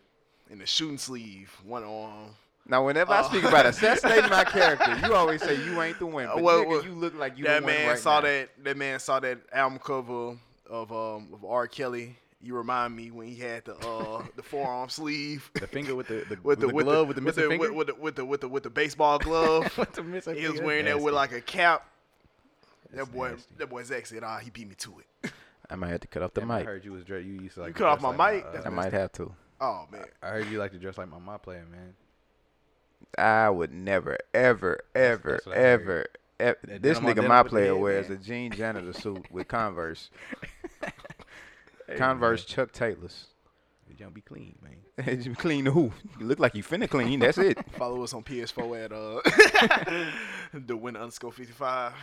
And 0.50 0.62
a 0.62 0.66
shooting 0.66 0.98
sleeve, 0.98 1.51
one 1.66 1.84
arm. 1.84 2.36
Now, 2.70 2.86
whenever 2.86 3.13
I 3.13 3.22
Oh. 3.22 3.30
speak 3.30 3.44
about 3.46 3.66
assassinating 3.72 4.30
my 4.30 4.44
character, 4.44 4.98
you 5.06 5.13
always 5.13 5.42
say 5.42 5.56
you 5.63 5.82
ain't 5.82 6.00
the 6.00 6.06
one. 6.06 6.25
But 6.27 6.42
Well, 6.44 6.63
nigga, 6.63 6.68
well, 6.68 6.84
you 6.84 6.92
look 6.94 7.16
like 7.16 7.38
you 7.38 7.46
that 7.46 7.62
the 7.62 7.66
one 7.66 7.74
man 7.75 7.88
right 7.89 8.00
saw 8.00 8.16
now. 8.16 8.22
that. 8.27 8.50
That 8.63 8.77
man 8.77 9.00
saw 9.00 9.20
that 9.22 9.39
album 9.54 9.80
cover 9.80 10.38
of 10.70 10.92
um 10.92 11.30
of 11.34 11.46
R. 11.46 11.68
Kelly. 11.68 12.18
You 12.42 12.56
remind 12.56 12.96
me 12.96 13.10
when 13.10 13.27
he 13.27 13.36
had 13.36 13.66
the 13.66 13.75
uh 13.77 14.24
the 14.36 14.44
forearm 14.44 14.89
sleeve. 14.89 15.50
The 15.54 15.66
finger 15.68 15.96
with 15.96 16.08
the, 16.08 16.25
the, 16.30 16.38
With 16.44 16.60
the, 16.60 16.68
with 16.68 16.86
glove 16.86 17.08
the, 17.08 17.13
with 17.13 17.16
the 17.18 17.24
with 17.24 17.36
the, 17.36 17.42
finger? 17.48 17.74
with, 17.74 17.88
with 17.88 17.88
the 17.88 17.96
with 17.96 18.16
the 18.16 18.25
with 18.25 18.42
the 18.42 18.50
with 18.50 18.63
the 18.63 18.70
baseball 18.70 19.18
glove. 19.30 19.75
With 19.77 19.94
the 19.94 20.04
missing 20.04 20.36
he 20.36 20.42
was 20.44 20.51
finger? 20.54 20.66
wearing 20.66 20.86
that 20.86 21.00
with 21.01 21.13
like 21.13 21.32
a 21.32 21.42
cap. 21.42 21.86
That's 22.94 23.08
that 23.08 23.13
boy, 23.16 23.30
nasty. 23.32 23.54
that 23.58 23.70
boy 23.70 23.84
Zach 23.84 24.06
said, 24.06 24.24
"Ah, 24.24 24.38
he 24.39 24.50
beat 24.50 24.68
me 24.68 24.75
to 24.75 24.96
it." 25.00 25.32
I 25.70 25.75
might 25.75 25.89
have 25.89 26.00
to 26.01 26.08
cut 26.08 26.22
off 26.24 26.34
the 26.34 26.42
Damn, 26.42 26.51
I 26.51 26.58
mic. 26.60 26.66
heard 26.68 26.86
you 26.86 26.94
was 26.94 27.04
dress. 27.04 27.25
You 27.25 27.34
used 27.34 27.56
to 27.56 27.62
like. 27.62 27.74
to 27.74 27.80
cut 27.80 27.88
off 27.89 28.01
my 28.01 28.16
like 28.16 28.46
mic? 28.54 28.66
uh, 28.66 28.68
I 28.68 28.70
might 28.70 28.94
have 28.94 29.12
to. 29.13 29.34
Oh 29.60 29.86
man. 29.92 30.06
I 30.22 30.28
heard 30.30 30.48
you 30.50 30.60
like 30.60 30.72
to 30.72 30.78
dress 30.78 30.98
like 30.98 31.10
my 31.10 31.20
my 31.20 31.38
player, 31.38 31.66
man. 31.72 31.96
I 33.18 33.50
would 33.50 33.72
never, 33.72 34.18
ever, 34.34 34.82
ever, 34.96 35.32
that's 35.34 35.46
what 35.46 35.58
I 35.58 35.60
heard. 35.60 35.82
ever. 35.82 36.06
ever 36.40 36.58
That 36.66 36.82
this 36.82 37.00
nigga, 37.00 37.28
my 37.28 37.44
player, 37.44 37.74
head, 37.74 37.82
wears 37.82 38.10
man. 38.10 38.18
a 38.18 38.22
jean 38.22 38.52
janitor 38.52 38.94
suit 38.94 39.32
with 39.32 39.48
Converse. 39.48 40.10
Hey, 41.88 41.96
Converse 41.98 42.46
Chuck 42.46 42.72
Taylors. 42.72 43.28
you 43.90 43.96
don't 43.96 44.14
be 44.14 44.22
clean, 44.22 44.56
man. 44.62 45.22
you 45.22 45.36
clean 45.36 45.66
the 45.66 45.72
who? 45.72 45.92
You 46.20 46.26
look 46.26 46.40
like 46.40 46.54
you 46.56 46.64
finna 46.64 46.90
clean. 46.90 47.20
That's 47.20 47.38
it. 47.38 47.58
Follow 47.78 48.04
us 48.04 48.14
on 48.14 48.24
PS4 48.24 48.86
at 48.86 48.92
uh 48.92 50.12
the 50.54 50.76
winner 50.76 51.00
underscore 51.00 51.32
55. 51.32 51.94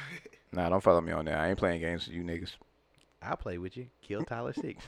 Nah, 0.52 0.68
don't 0.68 0.82
follow 0.82 1.00
me 1.00 1.12
on 1.12 1.24
that. 1.26 1.38
I 1.38 1.48
ain't 1.50 1.58
playing 1.58 1.80
games 1.80 2.06
with 2.06 2.16
you 2.16 2.22
niggas. 2.22 2.52
I'll 3.24 3.36
play 3.36 3.58
with 3.58 3.76
you. 3.76 3.86
Kill 4.02 4.22
Tyler 4.22 4.52
Six. 4.52 4.84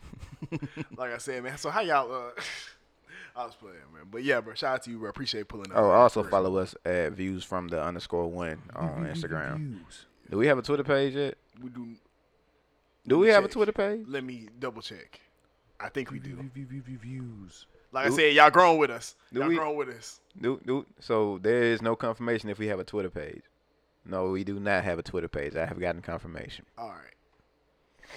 like 0.96 1.12
I 1.12 1.18
said, 1.18 1.42
man. 1.42 1.56
So 1.58 1.70
how 1.70 1.80
y'all? 1.80 2.12
Uh, 2.12 2.30
I 3.36 3.46
was 3.46 3.54
playing, 3.54 3.76
man. 3.94 4.04
But 4.10 4.24
yeah, 4.24 4.40
bro. 4.40 4.54
Shout 4.54 4.74
out 4.74 4.82
to 4.84 4.90
you, 4.90 4.98
bro. 4.98 5.08
Appreciate 5.08 5.48
pulling 5.48 5.70
up. 5.72 5.78
Oh, 5.78 5.90
also 5.90 6.22
For 6.22 6.28
follow 6.30 6.56
us 6.58 6.74
at 6.84 7.12
views 7.12 7.44
from 7.44 7.68
the 7.68 7.82
underscore 7.82 8.28
one 8.30 8.62
on 8.76 9.06
Instagram. 9.06 9.78
Do 10.30 10.36
we 10.38 10.46
have 10.46 10.58
a 10.58 10.62
Twitter 10.62 10.84
page 10.84 11.14
yet? 11.14 11.36
We 11.62 11.70
do. 11.70 11.88
Do 13.06 13.18
we 13.18 13.28
have 13.28 13.44
a 13.44 13.48
Twitter 13.48 13.72
page? 13.72 14.04
Let 14.06 14.24
me 14.24 14.48
double 14.58 14.82
check. 14.82 15.20
I 15.80 15.88
think 15.88 16.10
we 16.10 16.18
do. 16.18 16.38
Views. 16.54 17.66
Like 17.90 18.06
I 18.06 18.10
said, 18.10 18.32
y'all 18.32 18.50
grown 18.50 18.78
with 18.78 18.90
us. 18.90 19.16
do 19.32 19.40
Y'all 19.40 19.48
we- 19.48 19.56
grown 19.56 19.76
with 19.76 19.88
us. 19.88 20.20
Do 20.40 20.60
do 20.64 20.86
so 21.00 21.38
there 21.42 21.62
is 21.62 21.82
no 21.82 21.94
confirmation 21.96 22.48
if 22.48 22.58
we 22.58 22.68
have 22.68 22.80
a 22.80 22.84
Twitter 22.84 23.10
page. 23.10 23.42
No, 24.04 24.30
we 24.30 24.44
do 24.44 24.58
not 24.58 24.82
have 24.84 24.98
a 24.98 25.02
Twitter 25.02 25.28
page. 25.28 25.54
I 25.56 25.66
have 25.66 25.78
gotten 25.78 26.02
confirmation. 26.02 26.64
All 26.76 26.88
right. 26.88 27.14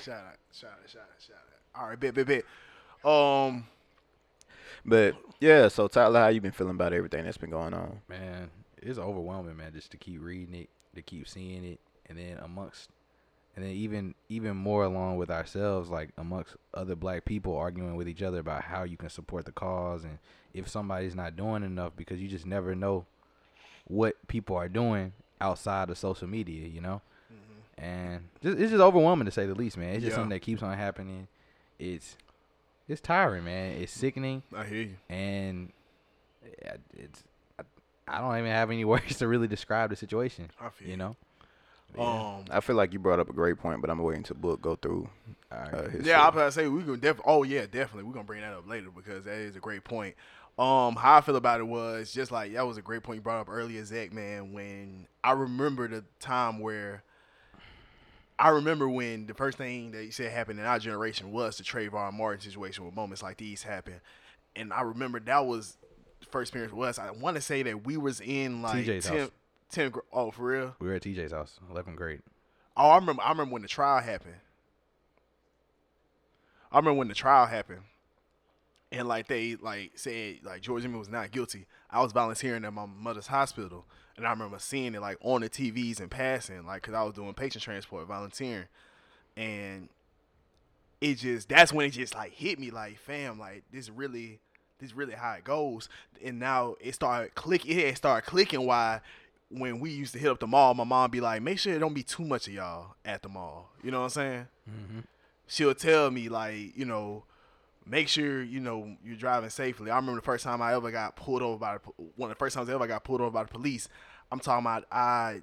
Shout 0.03 0.23
out, 0.23 0.37
shout 0.51 0.71
out, 0.71 0.89
shout 0.89 1.01
out, 1.01 1.21
shout 1.21 1.37
out. 1.37 1.81
All 1.81 1.89
right, 1.89 1.99
bet, 1.99 2.13
bet, 2.13 2.27
bet. 2.27 2.43
Um, 3.09 3.67
But 4.85 5.15
yeah, 5.39 5.67
so 5.67 5.87
Tyler, 5.87 6.19
how 6.19 6.27
you 6.27 6.41
been 6.41 6.51
feeling 6.51 6.75
about 6.75 6.93
everything 6.93 7.25
that's 7.25 7.37
been 7.37 7.49
going 7.49 7.73
on? 7.73 8.01
Man, 8.07 8.49
it's 8.81 8.99
overwhelming, 8.99 9.57
man. 9.57 9.73
Just 9.73 9.91
to 9.91 9.97
keep 9.97 10.21
reading 10.21 10.55
it, 10.55 10.69
to 10.95 11.01
keep 11.01 11.27
seeing 11.27 11.63
it, 11.65 11.79
and 12.07 12.17
then 12.17 12.37
amongst, 12.43 12.89
and 13.55 13.65
then 13.65 13.71
even 13.71 14.13
even 14.29 14.55
more 14.55 14.83
along 14.83 15.17
with 15.17 15.31
ourselves, 15.31 15.89
like 15.89 16.09
amongst 16.17 16.55
other 16.73 16.95
black 16.95 17.25
people 17.25 17.55
arguing 17.57 17.95
with 17.95 18.07
each 18.07 18.21
other 18.21 18.39
about 18.39 18.63
how 18.63 18.83
you 18.83 18.97
can 18.97 19.09
support 19.09 19.45
the 19.45 19.51
cause, 19.51 20.03
and 20.03 20.19
if 20.53 20.67
somebody's 20.69 21.15
not 21.15 21.35
doing 21.35 21.63
enough, 21.63 21.93
because 21.95 22.21
you 22.21 22.27
just 22.27 22.45
never 22.45 22.75
know 22.75 23.05
what 23.87 24.15
people 24.27 24.55
are 24.55 24.69
doing 24.69 25.13
outside 25.41 25.89
of 25.89 25.97
social 25.97 26.27
media, 26.27 26.67
you 26.67 26.81
know. 26.81 27.01
And 27.77 28.29
just, 28.41 28.57
it's 28.57 28.71
just 28.71 28.81
overwhelming 28.81 29.25
to 29.25 29.31
say 29.31 29.45
the 29.45 29.55
least, 29.55 29.77
man. 29.77 29.89
It's 29.89 29.99
just 30.03 30.11
Yeah. 30.11 30.15
something 30.15 30.29
that 30.29 30.41
keeps 30.41 30.63
on 30.63 30.77
happening. 30.77 31.27
It's 31.79 32.15
it's 32.87 33.01
tiring, 33.01 33.43
man. 33.45 33.73
It's 33.81 33.91
sickening 33.91 34.43
I 34.55 34.63
hear 34.63 34.81
you. 34.83 34.95
and 35.09 35.71
yeah, 36.61 36.75
it's 36.95 37.23
I, 37.59 37.63
I 38.07 38.19
don't 38.21 38.37
even 38.37 38.51
have 38.51 38.71
any 38.71 38.85
words 38.85 39.17
to 39.17 39.27
really 39.27 39.47
describe 39.47 39.89
the 39.89 39.95
situation. 39.95 40.49
I 40.61 40.69
feel 40.69 40.87
You 40.89 40.97
know. 40.97 41.15
Um, 41.97 42.43
I 42.51 42.59
feel 42.59 42.75
like 42.75 42.91
you 42.91 42.99
brought 42.99 43.19
up 43.19 43.29
a 43.29 43.33
great 43.33 43.57
point, 43.57 43.79
but 43.79 43.89
I'm 43.89 43.99
waiting 43.99 44.23
to 44.23 44.33
book 44.33 44.61
go 44.61 44.75
through. 44.75 45.07
All 45.51 45.57
right. 45.59 45.73
Uh, 45.73 45.77
yeah, 46.03 46.21
I 46.21 46.25
shit. 46.25 46.35
was 46.35 46.35
about 46.35 46.45
to 46.45 46.51
say 46.51 46.67
we 46.67 46.81
gonna 46.81 46.97
def. 46.97 47.19
Oh 47.25 47.43
yeah, 47.43 47.61
definitely. 47.61 48.03
We're 48.03 48.13
gonna 48.13 48.25
bring 48.25 48.41
that 48.41 48.53
up 48.53 48.67
later 48.67 48.89
because 48.93 49.23
that 49.25 49.35
is 49.35 49.55
a 49.55 49.59
great 49.59 49.83
point. 49.85 50.15
Um, 50.59 50.95
how 50.95 51.17
I 51.17 51.21
feel 51.21 51.35
about 51.37 51.59
it 51.61 51.67
was 51.67 52.11
just 52.13 52.31
like 52.31 52.53
that 52.53 52.65
was 52.67 52.77
a 52.77 52.81
great 52.81 53.03
point 53.03 53.17
you 53.17 53.21
brought 53.21 53.39
up 53.41 53.49
earlier, 53.49 53.83
Zach. 53.85 54.11
Man, 54.13 54.51
when 54.53 55.07
I 55.23 55.31
remember 55.31 55.87
the 55.87 56.03
time 56.19 56.59
where 56.59 57.03
I 58.37 58.49
remember 58.49 58.89
when 58.89 59.27
the 59.27 59.33
first 59.33 59.57
thing 59.57 59.91
that 59.91 60.03
you 60.03 60.11
said 60.11 60.31
happened 60.31 60.59
in 60.59 60.65
our 60.65 60.79
generation 60.79 61.31
was 61.31 61.57
the 61.57 61.63
Trayvon 61.63 62.13
Martin 62.13 62.41
situation 62.41 62.83
where 62.83 62.93
moments 62.93 63.23
like 63.23 63.37
these 63.37 63.63
happen, 63.63 64.01
and 64.55 64.73
I 64.73 64.81
remember 64.81 65.19
that 65.21 65.45
was 65.45 65.77
the 66.19 66.25
first 66.27 66.49
experience 66.49 66.73
was 66.73 66.99
I 66.99 67.11
want 67.11 67.35
to 67.35 67.41
say 67.41 67.63
that 67.63 67.85
we 67.85 67.97
was 67.97 68.19
in 68.19 68.61
like 68.61 68.85
TJ's 68.85 69.07
10th, 69.07 69.19
house. 69.19 69.31
10th 69.73 69.91
gr- 69.93 69.99
oh 70.11 70.31
for 70.31 70.43
real 70.43 70.75
We 70.79 70.87
were 70.87 70.95
at 70.95 71.03
TJ's 71.03 71.31
house, 71.31 71.59
11th 71.71 71.95
grade. 71.95 72.21
Oh, 72.77 72.89
I 72.89 72.95
remember. 72.97 73.21
I 73.21 73.29
remember 73.29 73.53
when 73.53 73.61
the 73.61 73.69
trial 73.69 74.01
happened. 74.01 74.35
I 76.71 76.77
remember 76.77 76.97
when 76.99 77.07
the 77.07 77.13
trial 77.13 77.45
happened, 77.45 77.83
and 78.91 79.07
like 79.07 79.27
they 79.27 79.55
like 79.55 79.93
said 79.95 80.39
like 80.43 80.61
George 80.61 80.81
Zimmerman 80.81 80.99
was 80.99 81.09
not 81.09 81.31
guilty. 81.31 81.67
I 81.89 82.01
was 82.01 82.11
volunteering 82.11 82.65
at 82.65 82.73
my 82.73 82.85
mother's 82.85 83.27
hospital, 83.27 83.85
and 84.17 84.25
I 84.25 84.29
remember 84.29 84.59
seeing 84.59 84.95
it 84.95 85.01
like 85.01 85.17
on 85.21 85.41
the 85.41 85.49
TVs 85.49 85.99
and 85.99 86.09
passing, 86.09 86.65
like 86.65 86.81
because 86.81 86.93
I 86.93 87.03
was 87.03 87.13
doing 87.13 87.33
patient 87.33 87.63
transport, 87.63 88.07
volunteering, 88.07 88.67
and 89.35 89.89
it 91.01 91.15
just 91.15 91.49
that's 91.49 91.73
when 91.73 91.87
it 91.87 91.91
just 91.91 92.15
like 92.15 92.31
hit 92.31 92.59
me 92.59 92.71
like, 92.71 92.97
fam, 92.97 93.39
like 93.39 93.63
this 93.71 93.89
really, 93.89 94.39
this 94.79 94.93
really 94.93 95.13
how 95.13 95.33
it 95.33 95.43
goes. 95.43 95.89
And 96.23 96.39
now 96.39 96.75
it 96.79 96.95
started 96.95 97.35
click. 97.35 97.65
It 97.65 97.97
started 97.97 98.25
clicking 98.27 98.65
why 98.65 99.01
when 99.49 99.79
we 99.79 99.91
used 99.91 100.13
to 100.13 100.19
hit 100.19 100.29
up 100.29 100.39
the 100.39 100.47
mall, 100.47 100.73
my 100.73 100.83
mom 100.83 101.11
be 101.11 101.21
like, 101.21 101.41
make 101.41 101.59
sure 101.59 101.73
it 101.73 101.79
don't 101.79 101.93
be 101.93 102.03
too 102.03 102.23
much 102.23 102.47
of 102.47 102.53
y'all 102.53 102.95
at 103.03 103.21
the 103.21 103.29
mall. 103.29 103.69
You 103.83 103.91
know 103.91 103.99
what 103.99 104.05
I'm 104.05 104.09
saying? 104.09 104.47
Mm-hmm. 104.69 104.99
She'll 105.47 105.75
tell 105.75 106.09
me 106.09 106.29
like, 106.29 106.75
you 106.75 106.85
know, 106.85 107.25
make 107.85 108.07
sure 108.07 108.43
you 108.43 108.59
know 108.59 108.95
you're 109.03 109.15
driving 109.15 109.49
safely. 109.49 109.91
I 109.91 109.95
remember 109.95 110.19
the 110.19 110.25
first 110.25 110.43
time 110.43 110.61
I 110.61 110.73
ever 110.73 110.91
got 110.91 111.15
pulled 111.15 111.41
over 111.41 111.57
by 111.57 111.75
the, 111.75 112.03
one 112.15 112.31
of 112.31 112.37
the 112.37 112.39
first 112.39 112.55
times 112.55 112.69
I 112.69 112.73
ever 112.73 112.87
got 112.87 113.03
pulled 113.03 113.21
over 113.21 113.31
by 113.31 113.43
the 113.43 113.49
police. 113.49 113.87
I'm 114.31 114.39
talking 114.39 114.65
about 114.65 114.85
I 114.91 115.41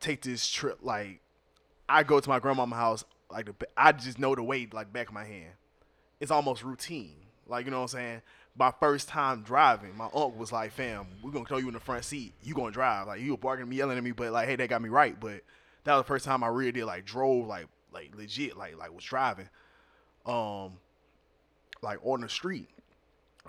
take 0.00 0.22
this 0.22 0.48
trip 0.48 0.78
like 0.82 1.20
I 1.88 2.02
go 2.02 2.20
to 2.20 2.28
my 2.28 2.38
grandma's 2.38 2.72
house 2.72 3.04
like 3.30 3.46
the, 3.46 3.68
I 3.76 3.92
just 3.92 4.18
know 4.18 4.34
the 4.34 4.42
way 4.42 4.68
like 4.72 4.92
back 4.92 5.08
of 5.08 5.14
my 5.14 5.24
hand. 5.24 5.52
It's 6.20 6.30
almost 6.30 6.62
routine. 6.64 7.16
Like 7.46 7.64
you 7.64 7.70
know 7.70 7.78
what 7.78 7.94
I'm 7.94 7.98
saying. 7.98 8.22
My 8.56 8.72
first 8.80 9.08
time 9.08 9.42
driving, 9.42 9.96
my 9.96 10.06
uncle 10.06 10.32
was 10.32 10.50
like, 10.50 10.72
"Fam, 10.72 11.06
we're 11.22 11.30
gonna 11.30 11.44
throw 11.44 11.58
you 11.58 11.68
in 11.68 11.74
the 11.74 11.80
front 11.80 12.04
seat. 12.04 12.34
You 12.42 12.54
gonna 12.54 12.72
drive?" 12.72 13.06
Like 13.06 13.20
he 13.20 13.30
was 13.30 13.38
barking 13.38 13.62
at 13.62 13.68
me, 13.68 13.76
yelling 13.76 13.96
at 13.96 14.02
me, 14.04 14.12
but 14.12 14.32
like, 14.32 14.48
hey, 14.48 14.56
that 14.56 14.68
got 14.68 14.82
me 14.82 14.88
right. 14.88 15.18
But 15.18 15.42
that 15.84 15.94
was 15.94 16.00
the 16.00 16.08
first 16.08 16.24
time 16.24 16.42
I 16.42 16.48
really 16.48 16.72
did 16.72 16.84
like 16.84 17.04
drove 17.04 17.46
like 17.46 17.66
like 17.92 18.14
legit 18.16 18.56
like 18.56 18.76
like 18.76 18.92
was 18.92 19.04
driving, 19.04 19.48
um, 20.26 20.78
like 21.82 21.98
on 22.04 22.20
the 22.20 22.28
street. 22.28 22.68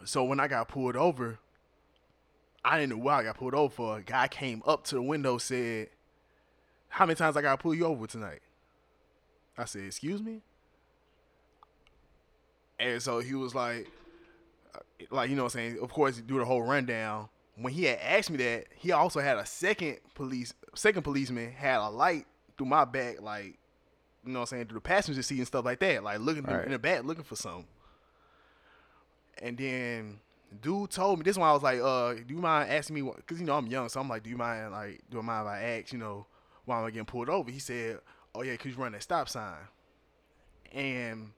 So 0.05 0.23
when 0.23 0.39
I 0.39 0.47
got 0.47 0.67
pulled 0.67 0.95
over, 0.95 1.39
I 2.63 2.79
didn't 2.79 2.97
know 2.97 3.03
why 3.03 3.19
I 3.19 3.23
got 3.23 3.37
pulled 3.37 3.53
over 3.53 3.73
for. 3.73 3.97
A 3.97 4.01
guy 4.01 4.27
came 4.27 4.61
up 4.65 4.83
to 4.85 4.95
the 4.95 5.01
window 5.01 5.37
said, 5.37 5.89
"How 6.89 7.05
many 7.05 7.15
times 7.15 7.35
I 7.37 7.41
gotta 7.41 7.61
pull 7.61 7.73
you 7.75 7.85
over 7.85 8.07
tonight?" 8.07 8.41
I 9.57 9.65
said, 9.65 9.83
"Excuse 9.83 10.21
me." 10.21 10.41
And 12.79 13.01
so 13.01 13.19
he 13.19 13.33
was 13.33 13.53
like, 13.53 13.89
uh, 14.73 14.79
like 15.11 15.29
you 15.29 15.35
know 15.35 15.43
what 15.43 15.55
I'm 15.55 15.59
saying. 15.71 15.79
Of 15.81 15.89
course, 15.91 16.15
he 16.15 16.21
do 16.21 16.37
the 16.39 16.45
whole 16.45 16.63
rundown. 16.63 17.29
When 17.55 17.73
he 17.73 17.83
had 17.85 17.99
asked 17.99 18.29
me 18.31 18.37
that, 18.37 18.67
he 18.75 18.93
also 18.93 19.19
had 19.19 19.37
a 19.37 19.45
second 19.45 19.97
police, 20.15 20.53
second 20.75 21.01
policeman 21.03 21.51
had 21.51 21.79
a 21.79 21.89
light 21.89 22.25
through 22.57 22.67
my 22.67 22.85
back, 22.85 23.21
like 23.21 23.57
you 24.23 24.31
know 24.33 24.39
what 24.39 24.43
I'm 24.51 24.57
saying, 24.57 24.65
through 24.67 24.75
the 24.77 24.81
passenger 24.81 25.21
seat 25.21 25.39
and 25.39 25.47
stuff 25.47 25.65
like 25.65 25.79
that, 25.79 26.03
like 26.03 26.19
looking 26.19 26.43
through- 26.43 26.55
Right. 26.55 26.65
in 26.65 26.71
the 26.71 26.79
back 26.79 27.03
looking 27.03 27.23
for 27.25 27.35
something. 27.35 27.67
And 29.41 29.57
then 29.57 30.19
dude 30.61 30.89
told 30.89 31.19
me 31.19 31.23
this 31.23 31.37
one. 31.37 31.49
I 31.49 31.53
was 31.53 31.63
like, 31.63 31.79
uh, 31.79 32.13
do 32.13 32.33
you 32.33 32.39
mind 32.39 32.69
asking 32.69 32.95
me? 32.95 33.11
Because 33.15 33.39
you 33.39 33.45
know 33.45 33.55
I'm 33.55 33.67
young, 33.67 33.89
so 33.89 33.99
I'm 33.99 34.09
like, 34.09 34.23
do 34.23 34.29
you 34.29 34.37
mind 34.37 34.71
like, 34.71 35.01
do 35.09 35.19
I 35.19 35.21
mind 35.21 35.47
if 35.47 35.51
I 35.51 35.61
ask? 35.61 35.93
You 35.93 35.99
know, 35.99 36.25
why 36.65 36.79
am 36.79 36.85
I 36.85 36.91
getting 36.91 37.05
pulled 37.05 37.29
over? 37.29 37.49
He 37.49 37.59
said, 37.59 37.99
oh 38.35 38.41
yeah, 38.41 38.55
cause 38.55 38.67
you 38.71 38.77
run 38.77 38.91
that 38.93 39.03
stop 39.03 39.29
sign. 39.29 39.55
And 40.71 41.31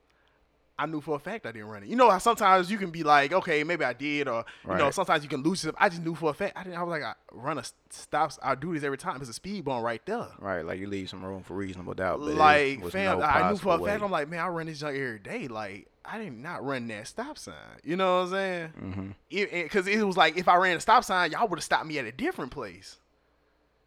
I 0.77 0.87
knew 0.87 0.99
for 0.99 1.15
a 1.15 1.19
fact 1.19 1.45
I 1.45 1.51
didn't 1.51 1.67
run 1.67 1.83
it. 1.83 1.89
You 1.89 1.95
know 1.95 2.09
how 2.09 2.17
sometimes 2.17 2.71
you 2.71 2.77
can 2.77 2.89
be 2.89 3.03
like, 3.03 3.31
okay, 3.31 3.63
maybe 3.63 3.85
I 3.85 3.93
did, 3.93 4.27
or 4.27 4.43
you 4.65 4.71
know, 4.79 4.89
sometimes 4.91 5.21
you 5.23 5.29
can 5.29 5.43
lose 5.43 5.63
it. 5.63 5.75
I 5.77 5.89
just 5.89 6.01
knew 6.01 6.15
for 6.15 6.31
a 6.31 6.33
fact 6.33 6.57
I 6.57 6.63
didn't. 6.63 6.79
I 6.79 6.83
was 6.83 6.89
like, 6.89 7.03
I 7.03 7.13
run 7.31 7.59
a 7.59 7.63
stop. 7.89 8.31
I 8.41 8.55
do 8.55 8.73
this 8.73 8.83
every 8.83 8.97
time. 8.97 9.17
It's 9.21 9.29
a 9.29 9.33
speed 9.33 9.63
bump 9.65 9.85
right 9.85 10.03
there. 10.05 10.27
Right, 10.39 10.65
like 10.65 10.79
you 10.79 10.87
leave 10.87 11.09
some 11.09 11.23
room 11.23 11.43
for 11.43 11.55
reasonable 11.55 11.93
doubt. 11.93 12.19
But 12.19 12.33
Like, 12.33 12.89
fam, 12.89 13.19
no 13.19 13.23
I 13.23 13.51
knew 13.51 13.57
for 13.57 13.69
a 13.69 13.71
possible 13.73 13.85
fact. 13.85 14.03
I'm 14.03 14.11
like, 14.11 14.29
man, 14.29 14.39
I 14.39 14.47
run 14.47 14.65
this 14.65 14.79
junk 14.79 14.97
every 14.97 15.19
day. 15.19 15.47
Like, 15.47 15.87
I 16.03 16.17
did 16.17 16.33
not 16.33 16.65
run 16.65 16.87
that 16.87 17.07
stop 17.07 17.37
sign. 17.37 17.53
You 17.83 17.95
know 17.95 18.21
what 18.21 18.27
I'm 18.27 18.31
saying? 18.31 19.15
Because 19.29 19.87
it, 19.87 20.03
was 20.03 20.17
like, 20.17 20.37
if 20.37 20.47
I 20.47 20.55
ran 20.55 20.77
a 20.77 20.79
stop 20.79 21.03
sign, 21.03 21.31
y'all 21.31 21.47
would 21.47 21.59
have 21.59 21.63
stopped 21.63 21.85
me 21.85 21.99
at 21.99 22.05
a 22.05 22.11
different 22.11 22.51
place. 22.51 22.97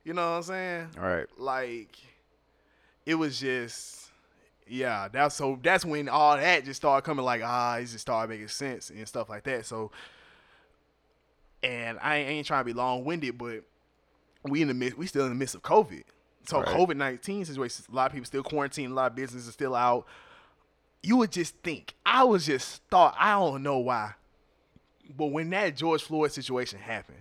You 0.04 0.12
know 0.12 0.30
what 0.30 0.36
I'm 0.36 0.42
saying? 0.44 0.88
All 0.98 1.08
right. 1.08 1.26
Like, 1.38 1.96
it 3.04 3.16
was 3.16 3.40
just, 3.40 4.10
yeah. 4.68 5.08
That's 5.10 5.34
so. 5.34 5.58
That's 5.62 5.84
when 5.84 6.08
all 6.08 6.36
that 6.36 6.64
just 6.64 6.76
started 6.76 7.04
coming. 7.04 7.24
Like, 7.24 7.42
ah, 7.44 7.76
it 7.76 7.86
just 7.86 8.00
started 8.00 8.30
making 8.30 8.48
sense 8.48 8.90
and 8.90 9.08
stuff 9.08 9.28
like 9.28 9.44
that. 9.44 9.66
So, 9.66 9.90
and 11.62 11.98
I 12.00 12.16
ain't, 12.16 12.28
I 12.28 12.32
ain't 12.32 12.46
trying 12.46 12.60
to 12.60 12.64
be 12.64 12.72
long 12.74 13.04
winded, 13.04 13.38
but 13.38 13.62
we 14.42 14.62
in 14.62 14.68
the 14.68 14.74
midst, 14.74 14.98
we 14.98 15.06
still 15.06 15.24
in 15.24 15.30
the 15.30 15.34
midst 15.34 15.54
of 15.54 15.62
COVID. 15.62 16.04
So 16.46 16.60
Right. 16.60 16.68
COVID 16.68 16.96
nineteen 16.96 17.44
situation, 17.44 17.84
a 17.90 17.94
lot 17.96 18.06
of 18.06 18.12
people 18.12 18.26
still 18.26 18.42
quarantined, 18.42 18.92
a 18.92 18.94
lot 18.94 19.10
of 19.10 19.16
businesses 19.16 19.52
still 19.52 19.74
out. 19.74 20.06
You 21.04 21.16
would 21.18 21.32
just 21.32 21.54
think, 21.62 21.94
I 22.06 22.24
was 22.24 22.46
just 22.46 22.82
thought, 22.90 23.14
I 23.18 23.32
don't 23.32 23.62
know 23.62 23.78
why, 23.78 24.14
but 25.16 25.26
when 25.26 25.50
that 25.50 25.76
George 25.76 26.02
Floyd 26.02 26.32
situation 26.32 26.78
happened, 26.78 27.18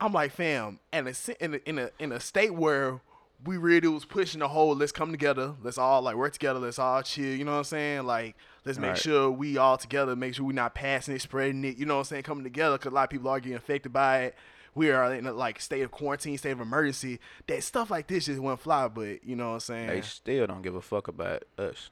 I'm 0.00 0.12
like, 0.12 0.32
fam, 0.32 0.78
and 0.92 1.08
in 1.40 1.54
a 1.54 1.60
in 1.68 1.78
a 1.78 1.90
in 1.98 2.12
a 2.12 2.20
state 2.20 2.54
where 2.54 3.00
we 3.44 3.56
really 3.56 3.88
was 3.88 4.04
pushing 4.04 4.40
the 4.40 4.48
whole 4.48 4.74
let's 4.76 4.92
come 4.92 5.10
together, 5.10 5.54
let's 5.62 5.78
all 5.78 6.02
like 6.02 6.16
work 6.16 6.32
together, 6.32 6.58
let's 6.60 6.78
all 6.78 7.02
chill, 7.02 7.34
you 7.34 7.44
know 7.44 7.52
what 7.52 7.58
I'm 7.58 7.64
saying? 7.64 8.04
Like 8.06 8.36
let's 8.64 8.78
make 8.78 8.90
Right. 8.90 8.98
sure 8.98 9.30
we 9.30 9.56
all 9.56 9.76
together, 9.76 10.14
make 10.14 10.34
sure 10.34 10.44
we're 10.46 10.52
not 10.52 10.74
passing 10.74 11.14
it, 11.14 11.22
spreading 11.22 11.64
it, 11.64 11.76
you 11.76 11.86
know 11.86 11.94
what 11.94 12.00
I'm 12.00 12.04
saying, 12.06 12.22
coming 12.24 12.44
together 12.44 12.76
cuz 12.78 12.92
a 12.92 12.94
lot 12.94 13.04
of 13.04 13.10
people 13.10 13.28
are 13.30 13.40
getting 13.40 13.56
affected 13.56 13.92
by 13.92 14.24
it. 14.24 14.34
We 14.74 14.90
are 14.90 15.14
in 15.14 15.26
a 15.26 15.32
like 15.32 15.60
state 15.60 15.80
of 15.82 15.90
quarantine, 15.90 16.36
state 16.36 16.50
of 16.52 16.60
emergency. 16.60 17.18
That 17.46 17.62
stuff 17.62 17.90
like 17.90 18.06
this 18.06 18.26
just 18.26 18.38
wouldn't 18.40 18.60
fly, 18.60 18.88
but 18.88 19.24
you 19.24 19.34
know 19.34 19.48
what 19.48 19.54
I'm 19.54 19.60
saying? 19.60 19.88
They 19.88 20.00
still 20.02 20.46
don't 20.46 20.62
give 20.62 20.74
a 20.74 20.82
fuck 20.82 21.08
about 21.08 21.44
us. 21.58 21.90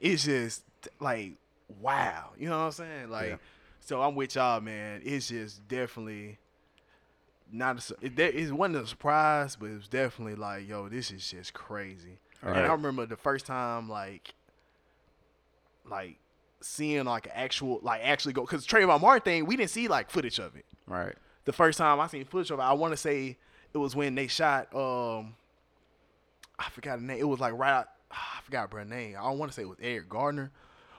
It's 0.00 0.24
just 0.24 0.62
like 1.00 1.32
wow, 1.80 2.30
you 2.38 2.48
know 2.48 2.58
what 2.58 2.64
I'm 2.66 2.72
saying? 2.72 3.10
Like, 3.10 3.28
Yeah. 3.30 3.36
so 3.80 4.00
I'm 4.02 4.14
with 4.14 4.34
y'all, 4.36 4.60
man. 4.60 5.02
It's 5.04 5.28
just 5.28 5.66
definitely 5.68 6.38
not 7.52 7.90
a, 7.90 7.94
it, 8.06 8.16
there- 8.16 8.30
it 8.30 8.50
wasn't 8.52 8.76
a 8.76 8.86
surprise, 8.86 9.54
but 9.56 9.66
it 9.70 9.74
was 9.76 9.88
definitely 9.88 10.34
like, 10.34 10.66
yo, 10.68 10.88
this 10.88 11.10
is 11.10 11.30
just 11.30 11.52
crazy. 11.52 12.18
And 12.42 12.56
I 12.56 12.72
remember 12.72 13.04
the 13.04 13.16
first 13.16 13.44
time, 13.46 13.88
like, 13.88 14.32
like 15.84 16.16
seeing 16.60 17.04
like 17.04 17.26
an 17.26 17.32
actual, 17.34 17.80
like 17.82 18.00
actually 18.02 18.32
go 18.32 18.42
because 18.42 18.66
Trayvon 18.66 19.00
Martin 19.00 19.22
thing, 19.24 19.46
we 19.46 19.56
didn't 19.56 19.70
see 19.70 19.88
like 19.88 20.10
footage 20.10 20.38
of 20.38 20.56
it. 20.56 20.64
Right. 20.86 21.14
The 21.44 21.52
first 21.52 21.78
time 21.78 22.00
I 22.00 22.06
seen 22.06 22.24
footage 22.24 22.50
of 22.50 22.58
it, 22.58 22.62
I 22.62 22.72
want 22.72 22.92
to 22.92 22.96
say 22.96 23.36
it 23.72 23.78
was 23.78 23.94
when 23.96 24.14
they 24.14 24.26
shot. 24.26 24.74
um 24.74 25.34
I 26.58 26.68
forgot 26.70 26.98
the 26.98 27.04
name. 27.04 27.18
It 27.18 27.28
was 27.28 27.40
like 27.40 27.52
right. 27.54 27.72
Out, 27.72 27.88
I 28.10 28.40
forgot 28.44 28.72
her 28.72 28.84
name. 28.84 29.16
I 29.18 29.22
don't 29.24 29.38
want 29.38 29.50
to 29.52 29.56
say 29.56 29.62
it 29.62 29.68
was 29.68 29.78
Eric 29.80 30.08
Gardner, 30.08 30.50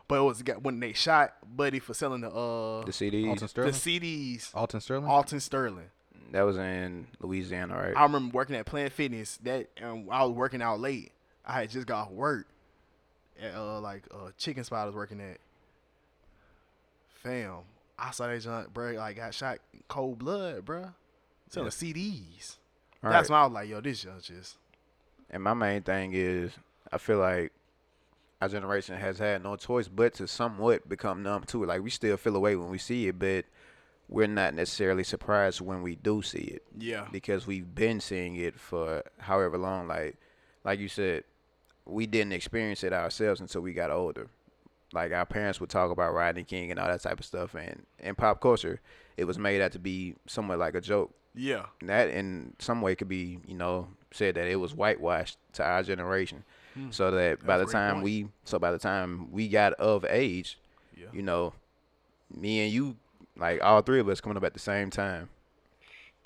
but 0.08 0.16
it 0.20 0.22
was 0.22 0.44
when 0.62 0.80
they 0.80 0.94
shot 0.94 1.34
Buddy 1.56 1.80
for 1.80 1.94
selling 1.94 2.22
the 2.22 2.30
uh 2.30 2.86
The 2.86 2.92
CDs. 2.92 3.28
Alton 3.28 3.42
the 3.46 3.48
Sterling. 3.48 3.72
CDs. 3.74 4.50
Alton 4.56 4.82
Sterling. 4.82 5.06
Alton 5.10 5.40
Sterling. 5.40 5.90
That 6.32 6.44
was 6.44 6.58
in 6.58 7.08
Louisiana, 7.20 7.76
right? 7.76 7.98
I 7.98 8.04
remember 8.04 8.36
working 8.36 8.56
at 8.56 8.66
Planet 8.68 8.92
Fitness. 8.92 9.38
That 9.38 9.68
and 9.78 10.08
I 10.12 10.24
was 10.24 10.34
working 10.36 10.62
out 10.62 10.80
late. 10.80 11.12
I 11.46 11.62
had 11.62 11.70
just 11.72 11.88
got 11.88 12.08
off 12.08 12.12
work 12.12 12.48
at 13.42 13.56
uh 13.56 13.80
like 13.80 14.04
uh 14.14 14.30
chicken 14.38 14.64
spot 14.64 14.84
I 14.84 14.86
was 14.86 14.96
working 14.96 15.20
at. 15.22 15.38
Fam, 17.24 17.62
I 17.98 18.12
saw 18.12 18.28
that 18.28 18.40
junk, 18.42 18.74
bro. 18.74 18.92
Like 18.94 19.18
got 19.18 19.34
shot 19.34 19.60
cold 19.88 20.20
blood, 20.20 20.66
bro. 20.66 20.92
Selling 21.50 21.68
Yeah. 21.68 21.72
CDs. 21.94 22.58
Right. 23.02 23.12
That's 23.12 23.30
when 23.30 23.40
I 23.40 23.44
was 23.46 23.54
like, 23.54 23.70
yo, 23.70 23.82
this 23.82 24.04
junk 24.04 24.22
just 24.22 24.58
And 25.30 25.42
my 25.44 25.54
main 25.54 25.82
thing 25.82 26.12
is, 26.14 26.52
I 26.92 26.98
feel 26.98 27.20
like 27.20 27.52
our 28.42 28.48
generation 28.48 28.96
has 28.96 29.20
had 29.20 29.44
no 29.44 29.56
choice 29.56 29.88
but 29.88 30.14
to 30.16 30.28
somewhat 30.28 30.88
become 30.88 31.24
numb 31.24 31.44
to 31.46 31.64
it. 31.64 31.68
Like 31.68 31.82
we 31.82 31.90
still 31.90 32.18
feel 32.18 32.36
away 32.36 32.56
when 32.56 32.70
we 32.70 32.78
see 32.78 33.08
it, 33.08 33.20
but 33.20 33.46
we're 34.08 34.28
not 34.28 34.54
necessarily 34.54 35.04
surprised 35.04 35.62
when 35.62 35.82
we 35.82 35.96
do 35.96 36.22
see 36.22 36.40
it 36.40 36.64
yeah, 36.78 37.08
because 37.12 37.46
we've 37.46 37.76
been 37.76 38.00
seeing 38.00 38.36
it 38.36 38.60
for 38.60 39.04
however 39.20 39.58
long. 39.58 39.88
Like, 39.88 40.18
like 40.64 40.80
you 40.80 40.88
said, 40.88 41.24
we 41.86 42.08
didn't 42.08 42.34
experience 42.34 42.84
it 42.84 42.94
ourselves 42.94 43.40
until 43.42 43.62
we 43.62 43.74
got 43.74 43.92
older. 43.92 44.28
Like 44.94 45.12
our 45.12 45.26
parents 45.26 45.62
would 45.62 45.70
talk 45.70 45.92
about 45.92 46.14
Rodney 46.14 46.44
King 46.44 46.72
and 46.72 46.80
all 46.80 46.88
that 46.88 47.02
type 47.02 47.20
of 47.20 47.26
stuff, 47.26 47.54
and 47.54 47.86
in 48.00 48.16
pop 48.16 48.42
culture, 48.42 48.82
it 49.18 49.26
was 49.26 49.38
made 49.38 49.62
out 49.62 49.74
to 49.74 49.80
be 49.80 50.16
somewhat 50.26 50.58
like 50.58 50.74
a 50.74 50.82
joke 50.82 51.14
yeah, 51.36 51.68
that 51.84 52.10
in 52.10 52.54
some 52.58 52.82
way 52.82 52.96
could 52.96 53.08
be, 53.08 53.40
you 53.46 53.56
know, 53.56 53.90
said 54.12 54.36
that 54.36 54.48
it 54.48 54.56
was 54.56 54.74
whitewashed 54.74 55.38
to 55.54 55.64
our 55.64 55.84
generation. 55.84 56.44
So 56.92 57.12
that 57.12 57.46
by 57.46 57.58
Hmm. 57.58 57.66
The 57.66 57.72
time 57.72 57.94
point. 57.96 58.04
we 58.04 58.28
so 58.44 58.60
by 58.60 58.72
the 58.72 58.80
time 58.80 59.32
we 59.32 59.48
got 59.48 59.74
of 59.74 60.06
age, 60.06 60.58
yeah. 60.96 61.08
you 61.14 61.22
know, 61.22 61.54
me 62.34 62.62
and 62.62 62.72
you, 62.74 62.96
like 63.36 63.64
all 63.64 63.82
three 63.82 64.00
of 64.00 64.08
us 64.10 64.22
coming 64.22 64.38
up 64.38 64.44
at 64.44 64.54
the 64.54 64.60
same 64.60 64.90
time. 64.90 65.30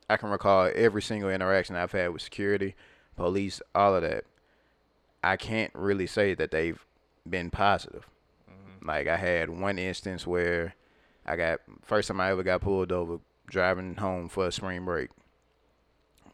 I 0.09 0.17
can 0.17 0.29
recall 0.29 0.69
every 0.75 1.01
single 1.01 1.29
interaction 1.29 1.75
I've 1.75 1.91
had 1.91 2.09
with 2.09 2.21
security, 2.21 2.75
police, 3.15 3.61
all 3.73 3.95
of 3.95 4.01
that. 4.03 4.25
I 5.23 5.37
can't 5.37 5.71
really 5.73 6.07
say 6.07 6.33
that 6.33 6.51
they've 6.51 6.83
been 7.27 7.49
positive. 7.49 8.07
Like 8.85 9.07
I 9.07 9.15
had 9.15 9.49
one 9.49 9.79
instance 9.79 10.27
where 10.27 10.75
I 11.25 11.37
got 11.37 11.61
first 11.81 12.09
time 12.09 12.19
I 12.19 12.31
ever 12.31 12.43
got 12.43 12.59
pulled 12.61 12.91
over 12.91 13.19
driving 13.47 13.95
home 13.95 14.27
for 14.27 14.47
a 14.47 14.51
spring 14.51 14.83
break. 14.83 15.09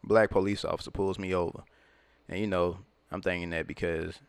Black 0.03 0.32
police 0.32 0.65
officer 0.65 0.89
pulls 0.89 1.19
me 1.19 1.34
over. 1.36 1.63
And 2.27 2.39
you 2.39 2.47
know, 2.47 2.79
I'm 3.12 3.22
thinking 3.22 3.50
that 3.52 3.67
because 3.67 4.19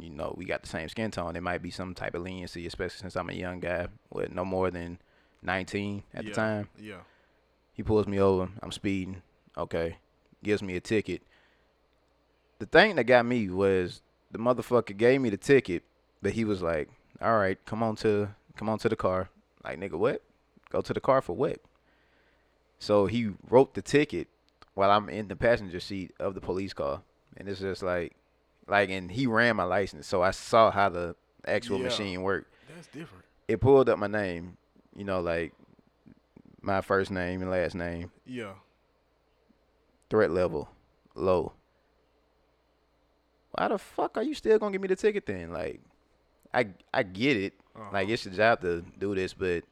you 0.00 0.10
know, 0.10 0.34
we 0.36 0.44
got 0.44 0.62
the 0.62 0.68
same 0.68 0.88
skin 0.88 1.10
tone, 1.10 1.32
there 1.32 1.42
might 1.42 1.62
be 1.62 1.70
some 1.70 1.94
type 1.94 2.14
of 2.14 2.22
leniency, 2.22 2.66
especially 2.66 2.98
since 2.98 3.16
I'm 3.16 3.30
a 3.30 3.34
young 3.34 3.60
guy 3.60 3.88
with 4.10 4.32
no 4.32 4.44
more 4.44 4.70
than 4.70 4.98
19 5.42 6.02
at 6.14 6.24
yeah, 6.24 6.28
the 6.28 6.34
time. 6.34 6.68
Yeah, 6.78 7.00
He 7.72 7.82
pulls 7.82 8.06
me 8.06 8.20
over. 8.20 8.48
I'm 8.62 8.72
speeding. 8.72 9.22
Okay. 9.56 9.96
Gives 10.42 10.62
me 10.62 10.76
a 10.76 10.80
ticket. 10.80 11.22
The 12.58 12.66
thing 12.66 12.96
that 12.96 13.04
got 13.04 13.26
me 13.26 13.48
was 13.48 14.02
the 14.30 14.38
motherfucker 14.38 14.96
gave 14.96 15.20
me 15.20 15.30
the 15.30 15.36
ticket, 15.36 15.82
but 16.22 16.32
he 16.32 16.44
was 16.44 16.62
like, 16.62 16.88
"All 17.20 17.36
right, 17.36 17.58
come 17.64 17.82
on 17.82 17.96
to 17.96 18.30
come 18.56 18.68
on 18.68 18.78
to 18.78 18.88
the 18.88 18.96
car." 18.96 19.28
Like, 19.64 19.78
nigga, 19.78 19.98
what? 19.98 20.22
Go 20.70 20.80
to 20.80 20.94
the 20.94 21.00
car 21.00 21.20
for 21.20 21.34
what? 21.34 21.60
So 22.78 23.06
he 23.06 23.32
wrote 23.48 23.74
the 23.74 23.82
ticket 23.82 24.28
while 24.74 24.90
I'm 24.90 25.08
in 25.08 25.28
the 25.28 25.36
passenger 25.36 25.80
seat 25.80 26.12
of 26.18 26.34
the 26.34 26.40
police 26.40 26.72
car, 26.72 27.02
and 27.36 27.48
it's 27.48 27.60
just 27.60 27.82
like, 27.82 28.14
like, 28.68 28.90
and 28.90 29.10
he 29.10 29.26
ran 29.26 29.56
my 29.56 29.64
license, 29.64 30.06
so 30.06 30.22
I 30.22 30.30
saw 30.32 30.70
how 30.70 30.88
the 30.88 31.14
actual 31.46 31.78
Yeah. 31.78 31.84
machine 31.84 32.22
worked 32.22 32.52
that's 32.74 32.88
different. 32.88 33.24
it 33.48 33.60
pulled 33.60 33.88
up 33.88 33.98
my 33.98 34.06
name, 34.08 34.56
you 34.94 35.04
know, 35.04 35.20
like 35.20 35.52
my 36.60 36.80
first 36.80 37.10
name 37.10 37.42
and 37.42 37.50
last 37.50 37.74
name, 37.74 38.10
Yeah, 38.24 38.54
threat 40.10 40.30
level, 40.30 40.68
low. 41.14 41.52
Why 43.52 43.68
the 43.68 43.78
fuck 43.78 44.16
are 44.16 44.22
you 44.22 44.34
still 44.34 44.58
gonna 44.58 44.72
give 44.72 44.80
me 44.82 44.88
the 44.88 44.96
ticket 44.96 45.24
then? 45.26 45.52
Like, 45.52 45.80
I 46.52 46.68
I 46.92 47.02
get 47.04 47.36
it. 47.36 47.54
Uh-huh. 47.74 47.90
Like 47.92 48.08
it's 48.08 48.24
your 48.24 48.34
job 48.34 48.60
to 48.62 48.84
do 48.98 49.14
this, 49.14 49.32
but 49.34 49.64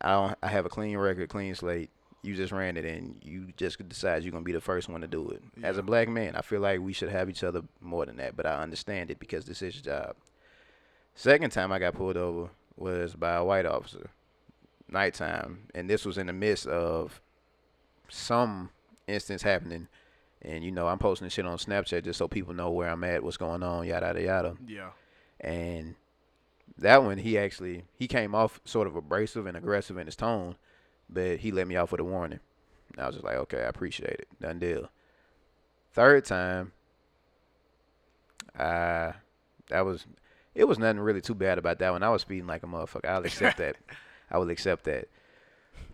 I 0.00 0.12
don't. 0.12 0.38
I 0.42 0.48
have 0.48 0.66
a 0.66 0.68
clean 0.68 0.96
record, 0.96 1.28
clean 1.28 1.54
slate. 1.54 1.90
You 2.22 2.34
just 2.34 2.52
ran 2.52 2.76
it, 2.76 2.84
and 2.84 3.16
you 3.24 3.48
just 3.56 3.86
decide 3.88 4.22
you're 4.22 4.32
gonna 4.32 4.44
be 4.44 4.52
the 4.52 4.60
first 4.60 4.88
one 4.88 5.00
to 5.00 5.06
do 5.06 5.30
it. 5.30 5.42
As 5.62 5.78
a 5.78 5.82
black 5.82 6.08
man, 6.08 6.36
I 6.36 6.42
feel 6.42 6.60
like 6.60 6.80
we 6.80 6.92
should 6.92 7.08
have 7.08 7.30
each 7.30 7.42
other 7.42 7.62
more 7.80 8.04
than 8.04 8.16
that, 8.18 8.36
but 8.36 8.44
I 8.46 8.62
understand 8.62 9.10
it 9.10 9.18
because 9.18 9.46
this 9.46 9.62
is 9.62 9.76
your 9.76 9.84
job. 9.84 10.16
Second 11.14 11.50
time 11.50 11.72
I 11.72 11.78
got 11.78 11.94
pulled 11.94 12.16
over 12.16 12.50
was 12.76 13.14
by 13.14 13.34
a 13.34 13.44
white 13.44 13.66
officer, 13.66 14.10
nighttime, 14.88 15.68
and 15.74 15.88
this 15.88 16.04
was 16.04 16.18
in 16.18 16.26
the 16.26 16.32
midst 16.32 16.66
of 16.66 17.20
some 18.08 18.70
instance 19.06 19.42
happening. 19.42 19.88
And 20.42 20.64
you 20.64 20.70
know, 20.70 20.88
I'm 20.88 20.98
posting 20.98 21.28
shit 21.28 21.46
on 21.46 21.58
Snapchat 21.58 22.04
just 22.04 22.18
so 22.18 22.28
people 22.28 22.54
know 22.54 22.70
where 22.70 22.88
I'm 22.88 23.04
at, 23.04 23.22
what's 23.22 23.36
going 23.36 23.62
on, 23.62 23.86
yada 23.86 24.06
yada 24.06 24.22
yada. 24.22 24.56
yeah, 24.66 24.90
And 25.40 25.94
that 26.78 27.02
one, 27.02 27.18
he 27.18 27.36
actually 27.38 27.84
he 27.94 28.06
came 28.08 28.34
off 28.34 28.60
sort 28.64 28.86
of 28.86 28.96
abrasive 28.96 29.46
and 29.46 29.56
aggressive 29.56 29.98
in 29.98 30.06
his 30.06 30.16
tone, 30.16 30.56
but 31.12 31.38
he 31.38 31.52
let 31.52 31.66
me 31.66 31.76
off 31.76 31.92
with 31.92 32.00
a 32.00 32.04
warning. 32.04 32.40
And 32.92 33.02
I 33.02 33.06
was 33.06 33.16
just 33.16 33.24
like, 33.24 33.36
okay, 33.36 33.58
I 33.58 33.68
appreciate 33.68 34.20
it. 34.20 34.28
Done 34.40 34.58
deal. 34.58 34.90
Third 35.92 36.24
time, 36.24 36.72
uh, 38.58 39.12
that 39.68 39.84
was 39.84 40.06
it 40.54 40.64
was 40.64 40.78
nothing 40.78 41.00
really 41.00 41.20
too 41.20 41.34
bad 41.34 41.58
about 41.58 41.78
that 41.78 41.90
one. 41.90 42.02
I 42.02 42.10
was 42.10 42.22
speeding 42.22 42.46
like 42.46 42.62
a 42.62 42.66
motherfucker. 42.66 43.08
I'll 43.08 43.24
accept 43.24 43.58
that. 43.58 43.76
I 44.30 44.38
will 44.38 44.50
accept 44.50 44.84
that. 44.84 45.08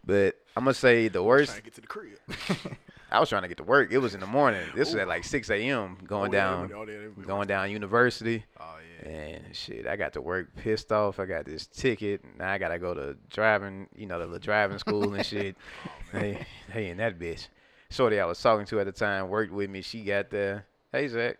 But 0.04 0.36
I'm 0.56 0.64
gonna 0.64 0.74
say 0.74 1.08
the 1.08 1.22
worst. 1.22 1.50
Trying 1.50 1.60
to 1.60 1.64
get 1.64 1.74
to 1.74 1.80
the 1.80 1.86
crib. 1.86 2.18
I 3.10 3.20
was 3.20 3.28
trying 3.28 3.42
to 3.42 3.48
get 3.48 3.58
to 3.58 3.62
work. 3.64 3.92
It 3.92 3.98
was 3.98 4.14
in 4.14 4.20
the 4.20 4.26
morning. 4.26 4.66
This 4.74 4.88
was 4.88 4.96
at 4.96 5.08
like 5.08 5.24
6 5.24 5.48
a.m. 5.50 5.98
going 6.06 6.30
Oh, 6.34 6.36
yeah, 6.36 6.44
down, 6.44 6.72
oh, 6.74 6.86
yeah, 6.86 7.24
going 7.24 7.46
down 7.46 7.70
University. 7.70 8.44
Oh 8.58 8.76
yeah. 9.04 9.08
And 9.08 9.54
shit, 9.54 9.86
I 9.86 9.94
got 9.96 10.12
to 10.14 10.20
work 10.20 10.54
pissed 10.56 10.90
off. 10.90 11.20
I 11.20 11.26
got 11.26 11.44
this 11.44 11.66
ticket. 11.66 12.22
Now 12.38 12.50
I 12.50 12.58
gotta 12.58 12.78
go 12.78 12.94
to 12.94 13.16
driving, 13.30 13.88
you 13.94 14.06
know, 14.06 14.18
the 14.18 14.24
little 14.26 14.40
driving 14.40 14.78
school 14.78 15.14
and 15.14 15.24
shit. 15.24 15.56
hey, 16.12 16.44
hey, 16.72 16.88
and 16.90 16.98
that 17.00 17.18
bitch. 17.18 17.48
Shorty 17.90 18.18
I 18.18 18.24
was 18.26 18.40
talking 18.42 18.66
to 18.66 18.80
at 18.80 18.86
the 18.86 18.92
time 18.92 19.28
worked 19.28 19.52
with 19.52 19.70
me. 19.70 19.82
She 19.82 20.02
got 20.02 20.30
there. 20.30 20.66
Hey 20.90 21.06
Zach. 21.06 21.36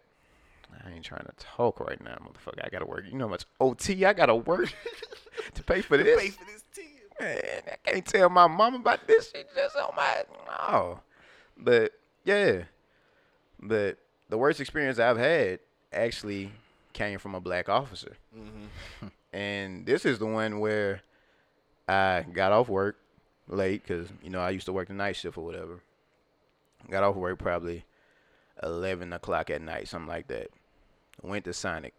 I 0.84 0.92
ain't 0.92 1.04
trying 1.04 1.24
to 1.24 1.32
talk 1.38 1.80
right 1.80 2.00
now, 2.02 2.16
motherfucker. 2.22 2.64
I 2.64 2.68
gotta 2.68 2.86
work. 2.86 3.04
You 3.10 3.18
know 3.18 3.24
how 3.26 3.30
much 3.30 3.44
OT 3.60 4.04
I 4.04 4.12
gotta 4.12 4.36
work 4.36 4.72
to 5.54 5.62
pay 5.64 5.80
for 5.80 5.96
this? 5.96 6.20
Pay 6.20 6.28
for 6.28 6.44
this. 6.44 6.62
Man, 7.18 7.40
I 7.72 7.90
can't 7.90 8.04
tell 8.06 8.28
my 8.28 8.46
mom 8.46 8.74
about 8.74 9.06
this. 9.06 9.32
She 9.34 9.42
just 9.54 9.74
on 9.76 9.90
my 9.96 10.22
no. 10.46 11.00
But 11.56 11.92
yeah, 12.24 12.64
but 13.60 13.98
the 14.28 14.38
worst 14.38 14.60
experience 14.60 14.98
I've 14.98 15.18
had 15.18 15.60
actually 15.92 16.52
came 16.92 17.18
from 17.18 17.34
a 17.34 17.40
black 17.40 17.68
officer, 17.68 18.16
mm-hmm. 18.36 19.06
and 19.32 19.86
this 19.86 20.04
is 20.04 20.18
the 20.18 20.26
one 20.26 20.60
where 20.60 21.02
I 21.88 22.24
got 22.32 22.52
off 22.52 22.68
work 22.68 22.98
late 23.48 23.82
because 23.82 24.08
you 24.22 24.30
know 24.30 24.40
I 24.40 24.50
used 24.50 24.66
to 24.66 24.72
work 24.72 24.88
the 24.88 24.94
night 24.94 25.16
shift 25.16 25.38
or 25.38 25.44
whatever. 25.44 25.80
Got 26.90 27.04
off 27.04 27.16
work 27.16 27.38
probably 27.38 27.84
eleven 28.62 29.12
o'clock 29.12 29.50
at 29.50 29.62
night, 29.62 29.88
something 29.88 30.08
like 30.08 30.28
that. 30.28 30.48
Went 31.22 31.44
to 31.44 31.52
Sonic. 31.52 31.94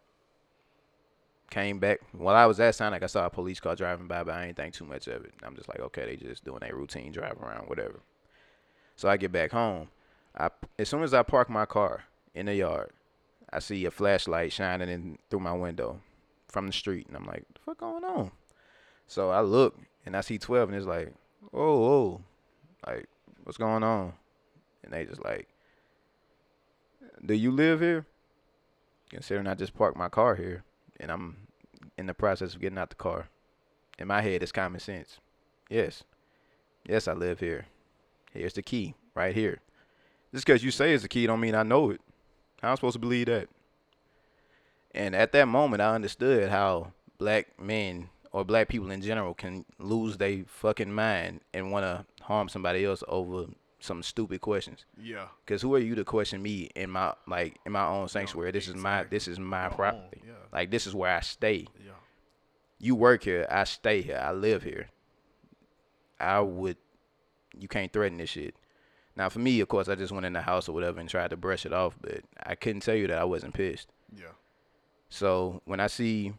Came 1.50 1.80
back 1.80 2.02
while 2.12 2.36
I 2.36 2.46
was 2.46 2.60
at 2.60 2.76
Sonic. 2.76 3.04
I 3.04 3.08
saw 3.08 3.26
a 3.26 3.30
police 3.30 3.62
car 3.62 3.76
driving 3.76 4.08
by, 4.08 4.24
but 4.24 4.36
I 4.36 4.48
ain't 4.48 4.58
think 4.58 4.74
too 4.74 4.86
much 4.86 5.08
of 5.08 5.24
it. 5.24 5.34
I'm 5.44 5.56
just 5.56 5.70
like, 5.70 5.80
okay, 5.80 6.06
they 6.06 6.16
just 6.18 6.44
doing 6.44 6.62
a 6.62 6.76
routine 6.76 7.14
drive 7.14 7.42
around, 7.42 7.70
whatever. 7.70 8.02
So 8.98 9.08
I 9.08 9.16
get 9.16 9.32
back 9.32 9.52
home. 9.52 9.88
I 10.38 10.50
as 10.78 10.90
soon 10.90 11.04
as 11.04 11.14
I 11.14 11.24
park 11.24 11.50
my 11.50 11.66
car, 11.66 12.04
in 12.38 12.46
the 12.46 12.56
yard. 12.56 12.92
I 13.52 13.60
see 13.60 13.86
a 13.86 13.92
flashlight 13.92 14.52
shining 14.52 14.90
in 14.90 15.18
through 15.30 15.40
my 15.40 15.54
window 15.54 16.02
from 16.48 16.68
the 16.68 16.74
street, 16.74 17.08
and 17.08 17.16
I'm 17.16 17.26
like, 17.26 17.46
"The 17.54 17.60
fuck 17.62 17.80
going 17.80 18.04
on?" 18.04 18.32
So 19.08 19.30
I 19.30 19.42
look 19.42 19.78
and 20.06 20.16
I 20.16 20.22
see 20.22 20.38
twelve, 20.38 20.70
and 20.70 20.78
it's 20.78 20.86
like, 20.86 21.14
"Oh, 21.54 21.86
oh, 21.86 22.22
like 22.86 23.08
what's 23.44 23.58
going 23.58 23.84
on?" 23.84 24.14
And 24.84 24.94
they 24.94 25.06
just 25.06 25.24
like, 25.24 25.48
"Do 27.26 27.34
you 27.34 27.52
live 27.52 27.80
here?" 27.80 28.06
Considering 29.10 29.48
I 29.48 29.56
just 29.56 29.74
parked 29.74 29.98
my 29.98 30.10
car 30.10 30.36
here, 30.36 30.64
and 31.00 31.12
I'm 31.12 31.48
in 31.98 32.06
the 32.06 32.14
process 32.14 32.54
of 32.54 32.62
getting 32.62 32.78
out 32.78 32.90
the 32.90 32.96
car. 32.96 33.30
In 33.98 34.08
my 34.08 34.22
head, 34.22 34.44
it's 34.44 34.52
common 34.52 34.80
sense. 34.80 35.20
Yes, 35.70 36.04
yes, 36.86 37.08
I 37.08 37.14
live 37.14 37.40
here. 37.40 37.66
Here's 38.34 38.54
the 38.54 38.62
key, 38.62 38.96
right 39.16 39.34
here. 39.36 39.60
Just 40.34 40.46
because 40.46 40.64
you 40.64 40.72
say 40.72 40.94
it's 40.94 41.04
the 41.04 41.10
key, 41.10 41.26
don't 41.26 41.40
mean 41.40 41.56
I 41.56 41.64
know 41.64 41.90
it. 41.92 42.02
How 42.62 42.70
am 42.70 42.72
I 42.74 42.76
supposed 42.76 42.94
to 42.94 43.00
believe 43.00 43.28
that? 43.28 43.48
And 44.94 45.16
at 45.16 45.32
that 45.34 45.48
moment, 45.48 45.82
I 45.82 45.94
understood 45.94 46.50
how 46.50 46.92
black 47.18 47.60
men 47.60 48.10
or 48.32 48.44
black 48.44 48.68
people 48.68 48.92
in 48.92 49.02
general 49.02 49.34
can 49.34 49.66
lose 49.80 50.18
their 50.18 50.44
fucking 50.48 50.92
mind 50.92 51.42
and 51.54 51.72
want 51.72 51.84
to 51.86 52.06
harm 52.24 52.50
somebody 52.50 52.84
else 52.86 53.04
over 53.08 53.46
some 53.80 54.02
stupid 54.04 54.42
questions. 54.42 54.86
Yeah. 55.02 55.28
Cause 55.46 55.62
who 55.62 55.74
are 55.76 55.80
you 55.80 55.96
to 55.96 56.04
question 56.04 56.42
me 56.42 56.70
in 56.76 56.90
my 56.90 57.14
like 57.28 57.60
in 57.66 57.72
my 57.72 57.86
own 57.86 58.08
sanctuary? 58.08 58.52
this 58.52 58.68
is 58.68 58.76
my 58.76 59.04
this 59.04 59.28
is 59.28 59.40
my 59.40 59.70
property. 59.70 60.22
yeah. 60.26 60.34
Like 60.52 60.72
this 60.72 60.88
is 60.88 60.96
where 60.96 61.16
I 61.16 61.22
stay. 61.22 61.68
Yeah. 61.84 61.92
You 62.80 62.96
work 62.96 63.24
here, 63.24 63.48
I 63.50 63.64
stay 63.66 64.02
here, 64.02 64.22
I 64.22 64.32
live 64.32 64.64
here. 64.64 64.90
I 66.20 66.40
would 66.40 66.78
you 67.60 67.68
can't 67.68 67.92
threaten 67.92 68.18
this 68.18 68.30
shit. 68.30 68.56
Now 69.16 69.30
for 69.30 69.40
me, 69.40 69.60
of 69.60 69.68
course, 69.68 69.88
I 69.90 69.96
just 69.96 70.12
went 70.12 70.26
in 70.26 70.34
the 70.34 70.42
house 70.42 70.70
or 70.70 70.74
whatever 70.74 71.00
and 71.00 71.10
tried 71.10 71.32
to 71.32 71.38
brush 71.38 71.66
it 71.66 71.74
off, 71.74 71.96
but 72.02 72.22
I 72.44 72.56
couldn't 72.56 72.82
tell 72.82 72.96
you 72.96 73.08
that 73.08 73.18
I 73.18 73.24
wasn't 73.24 73.54
pissed. 73.54 73.90
Yeah. 74.16 74.34
So 75.10 75.62
when 75.66 75.80
I 75.80 75.88
see 75.88 76.34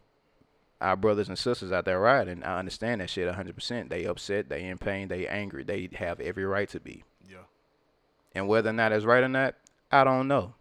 our 0.79 0.95
brothers 0.95 1.27
and 1.27 1.37
sisters 1.37 1.71
out 1.71 1.85
there 1.85 1.99
riding, 1.99 2.43
I 2.43 2.59
understand 2.59 3.01
that 3.01 3.09
shit 3.09 3.33
100%. 3.33 3.89
They 3.89 4.05
upset, 4.05 4.49
they 4.49 4.63
in 4.63 4.77
pain, 4.77 5.09
they 5.09 5.27
angry. 5.27 5.63
They 5.63 5.89
have 5.95 6.19
every 6.21 6.45
right 6.45 6.69
to 6.69 6.79
be. 6.79 7.03
Yeah. 7.29 7.43
And 8.33 8.47
whether 8.47 8.69
or 8.69 8.73
not 8.73 8.91
it's 8.91 9.05
right 9.05 9.23
or 9.23 9.29
not, 9.29 9.55
I 9.91 10.03
don't 10.03 10.27
know. 10.27 10.53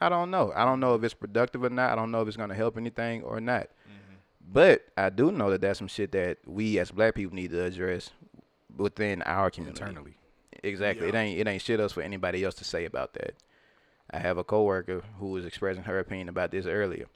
I 0.00 0.08
don't 0.08 0.30
know. 0.30 0.52
I 0.54 0.64
don't 0.64 0.80
know 0.80 0.94
if 0.94 1.04
it's 1.04 1.14
productive 1.14 1.64
or 1.64 1.70
not. 1.70 1.92
I 1.92 1.96
don't 1.96 2.10
know 2.10 2.20
if 2.22 2.28
it's 2.28 2.36
going 2.36 2.48
to 2.50 2.54
help 2.54 2.76
anything 2.76 3.22
or 3.22 3.40
not. 3.40 3.62
Mm-hmm. 3.62 4.16
But 4.52 4.86
I 4.96 5.08
do 5.10 5.30
know 5.30 5.50
that 5.50 5.60
that's 5.60 5.78
some 5.78 5.88
shit 5.88 6.12
that 6.12 6.38
we 6.46 6.78
as 6.78 6.90
black 6.90 7.14
people 7.14 7.34
need 7.34 7.52
to 7.52 7.64
address 7.64 8.10
within 8.76 9.22
our 9.22 9.50
community. 9.50 9.82
Internally. 9.82 10.16
Exactly. 10.62 11.08
It 11.08 11.14
ain't 11.14 11.38
it 11.38 11.46
ain't 11.46 11.62
shit 11.62 11.80
else 11.80 11.92
for 11.92 12.02
anybody 12.02 12.44
else 12.44 12.54
to 12.56 12.64
say 12.64 12.84
about 12.84 13.14
that. 13.14 13.34
I 14.10 14.18
have 14.18 14.38
a 14.38 14.44
coworker 14.44 15.02
who 15.18 15.30
was 15.30 15.44
expressing 15.44 15.84
her 15.84 15.98
opinion 15.98 16.28
about 16.28 16.50
this 16.50 16.66
earlier. 16.66 17.06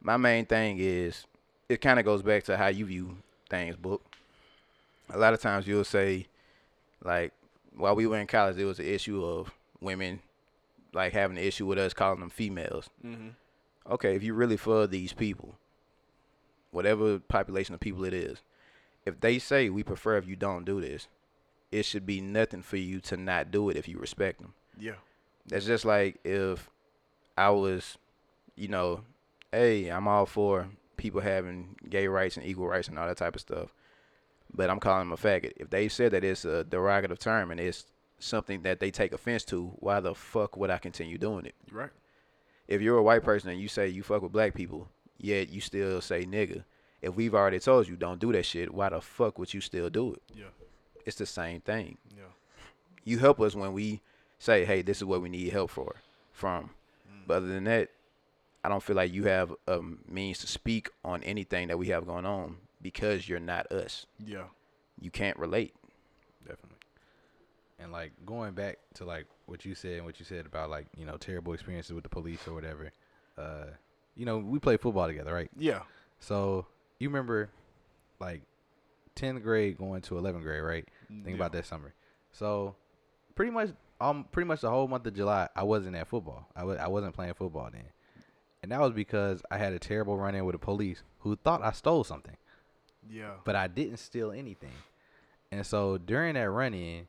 My 0.00 0.16
main 0.16 0.46
thing 0.46 0.78
is 0.78 1.24
it 1.68 1.80
kind 1.80 1.98
of 1.98 2.04
goes 2.04 2.22
back 2.22 2.44
to 2.44 2.56
how 2.56 2.68
you 2.68 2.86
view 2.86 3.18
things, 3.48 3.76
book. 3.76 4.04
A 5.10 5.18
lot 5.18 5.34
of 5.34 5.40
times 5.40 5.66
you'll 5.66 5.84
say 5.84 6.26
like 7.02 7.32
while 7.76 7.94
we 7.94 8.06
were 8.06 8.18
in 8.18 8.26
college 8.26 8.56
there 8.56 8.66
was 8.66 8.80
an 8.80 8.86
issue 8.86 9.24
of 9.24 9.52
women 9.80 10.20
like 10.92 11.12
having 11.12 11.36
an 11.36 11.44
issue 11.44 11.66
with 11.66 11.78
us 11.78 11.92
calling 11.94 12.20
them 12.20 12.30
females. 12.30 12.88
Mm-hmm. 13.04 13.28
Okay, 13.90 14.16
if 14.16 14.22
you 14.22 14.34
really 14.34 14.56
for 14.56 14.86
these 14.86 15.12
people, 15.12 15.54
whatever 16.72 17.18
population 17.20 17.74
of 17.74 17.80
people 17.80 18.04
it 18.04 18.14
is, 18.14 18.38
if 19.06 19.20
they 19.20 19.38
say 19.38 19.70
we 19.70 19.82
prefer 19.82 20.16
if 20.16 20.26
you 20.26 20.36
don't 20.36 20.64
do 20.64 20.80
this, 20.80 21.08
it 21.72 21.84
should 21.84 22.04
be 22.06 22.20
nothing 22.20 22.62
for 22.62 22.76
you 22.76 23.00
to 23.00 23.16
not 23.16 23.50
do 23.50 23.70
it 23.70 23.76
if 23.76 23.88
you 23.88 23.98
respect 23.98 24.40
them. 24.40 24.54
Yeah. 24.78 24.96
That's 25.46 25.64
just 25.66 25.84
like 25.84 26.18
if 26.24 26.68
I 27.38 27.50
was, 27.50 27.96
you 28.56 28.68
know, 28.68 29.02
hey, 29.52 29.88
I'm 29.88 30.08
all 30.08 30.26
for 30.26 30.68
people 30.96 31.20
having 31.20 31.76
gay 31.88 32.08
rights 32.08 32.36
and 32.36 32.44
equal 32.46 32.66
rights 32.68 32.88
and 32.88 32.98
all 32.98 33.06
that 33.06 33.16
type 33.18 33.34
of 33.34 33.40
stuff, 33.40 33.72
but 34.52 34.70
I'm 34.70 34.80
calling 34.80 35.08
them 35.08 35.12
a 35.12 35.16
faggot. 35.16 35.52
If 35.56 35.70
they 35.70 35.88
said 35.88 36.12
that 36.12 36.24
it's 36.24 36.44
a 36.44 36.64
derogative 36.64 37.18
term 37.18 37.50
and 37.50 37.60
it's 37.60 37.84
something 38.18 38.62
that 38.62 38.80
they 38.80 38.90
take 38.90 39.12
offense 39.12 39.44
to, 39.44 39.72
why 39.76 40.00
the 40.00 40.14
fuck 40.14 40.56
would 40.56 40.70
I 40.70 40.78
continue 40.78 41.18
doing 41.18 41.46
it? 41.46 41.54
Right. 41.70 41.90
if 42.66 42.80
you're 42.80 42.98
a 42.98 43.02
white 43.02 43.22
person 43.22 43.50
and 43.50 43.60
you 43.60 43.68
say 43.68 43.88
you 43.88 44.02
fuck 44.02 44.22
with 44.22 44.32
black 44.32 44.54
people, 44.54 44.88
yet 45.18 45.50
you 45.50 45.60
still 45.60 46.00
say 46.00 46.24
nigga, 46.24 46.64
if 47.02 47.14
we've 47.14 47.34
already 47.34 47.58
told 47.58 47.88
you 47.88 47.96
don't 47.96 48.20
do 48.20 48.32
that 48.32 48.44
shit, 48.44 48.72
why 48.72 48.88
the 48.88 49.00
fuck 49.00 49.38
would 49.38 49.52
you 49.52 49.60
still 49.60 49.90
do 49.90 50.14
it? 50.14 50.22
Yeah. 50.34 50.44
It's 51.04 51.16
the 51.16 51.26
same 51.26 51.60
thing. 51.60 51.98
Yeah. 52.16 52.24
You 53.04 53.18
help 53.18 53.40
us 53.40 53.54
when 53.54 53.72
we 53.72 54.00
say, 54.38 54.64
hey, 54.64 54.82
this 54.82 54.98
is 54.98 55.04
what 55.04 55.22
we 55.22 55.28
need 55.28 55.52
help 55.52 55.70
for 55.70 55.96
from. 56.32 56.70
But 57.26 57.38
other 57.38 57.48
than 57.48 57.64
that, 57.64 57.90
I 58.64 58.68
don't 58.68 58.82
feel 58.82 58.96
like 58.96 59.12
you 59.12 59.24
have 59.24 59.54
a 59.66 59.80
means 60.08 60.38
to 60.40 60.46
speak 60.46 60.90
on 61.04 61.22
anything 61.22 61.68
that 61.68 61.78
we 61.78 61.88
have 61.88 62.06
going 62.06 62.26
on 62.26 62.56
because 62.82 63.28
you're 63.28 63.40
not 63.40 63.70
us. 63.70 64.06
Yeah. 64.24 64.44
You 65.00 65.10
can't 65.10 65.36
relate. 65.38 65.74
Definitely. 66.42 66.78
And 67.78 67.92
like 67.92 68.12
going 68.24 68.54
back 68.54 68.78
to 68.94 69.04
like 69.04 69.26
what 69.46 69.64
you 69.64 69.74
said 69.74 69.96
and 69.96 70.04
what 70.04 70.18
you 70.18 70.24
said 70.24 70.46
about 70.46 70.70
like 70.70 70.86
you 70.96 71.04
know 71.04 71.16
terrible 71.16 71.52
experiences 71.52 71.92
with 71.92 72.04
the 72.04 72.08
police 72.08 72.46
or 72.48 72.54
whatever. 72.54 72.90
Uh, 73.36 73.66
you 74.16 74.24
know 74.24 74.38
we 74.38 74.58
play 74.58 74.76
football 74.76 75.06
together, 75.06 75.32
right? 75.32 75.50
Yeah. 75.58 75.82
So 76.18 76.66
you 76.98 77.08
remember, 77.08 77.50
like, 78.20 78.42
tenth 79.14 79.42
grade 79.42 79.78
going 79.78 80.02
to 80.02 80.18
eleventh 80.18 80.44
grade, 80.44 80.62
right? 80.62 80.88
Think 81.08 81.26
Yeah. 81.28 81.34
about 81.34 81.52
that 81.52 81.66
summer. 81.66 81.94
So 82.32 82.74
pretty 83.34 83.50
much, 83.50 83.70
um, 84.00 84.24
pretty 84.30 84.46
much 84.46 84.60
the 84.60 84.70
whole 84.70 84.88
month 84.88 85.06
of 85.06 85.14
July, 85.14 85.48
I 85.56 85.62
wasn't 85.62 85.96
at 85.96 86.06
football. 86.08 86.46
I 86.54 86.64
was 86.64 86.78
I 86.78 86.88
wasn't 86.88 87.14
playing 87.14 87.34
football 87.34 87.68
then, 87.72 87.84
and 88.62 88.72
that 88.72 88.80
was 88.80 88.92
because 88.92 89.42
I 89.50 89.56
had 89.58 89.72
a 89.72 89.78
terrible 89.78 90.16
run 90.18 90.34
in 90.34 90.44
with 90.44 90.54
the 90.54 90.58
police 90.58 91.02
who 91.20 91.36
thought 91.36 91.62
I 91.62 91.72
stole 91.72 92.04
something 92.04 92.36
Yeah. 93.08 93.34
but 93.44 93.56
I 93.56 93.66
didn't 93.68 93.96
steal 93.98 94.30
anything. 94.32 94.72
And 95.50 95.64
so 95.64 95.96
during 95.98 96.34
that 96.34 96.50
run 96.50 96.74
in 96.74 97.06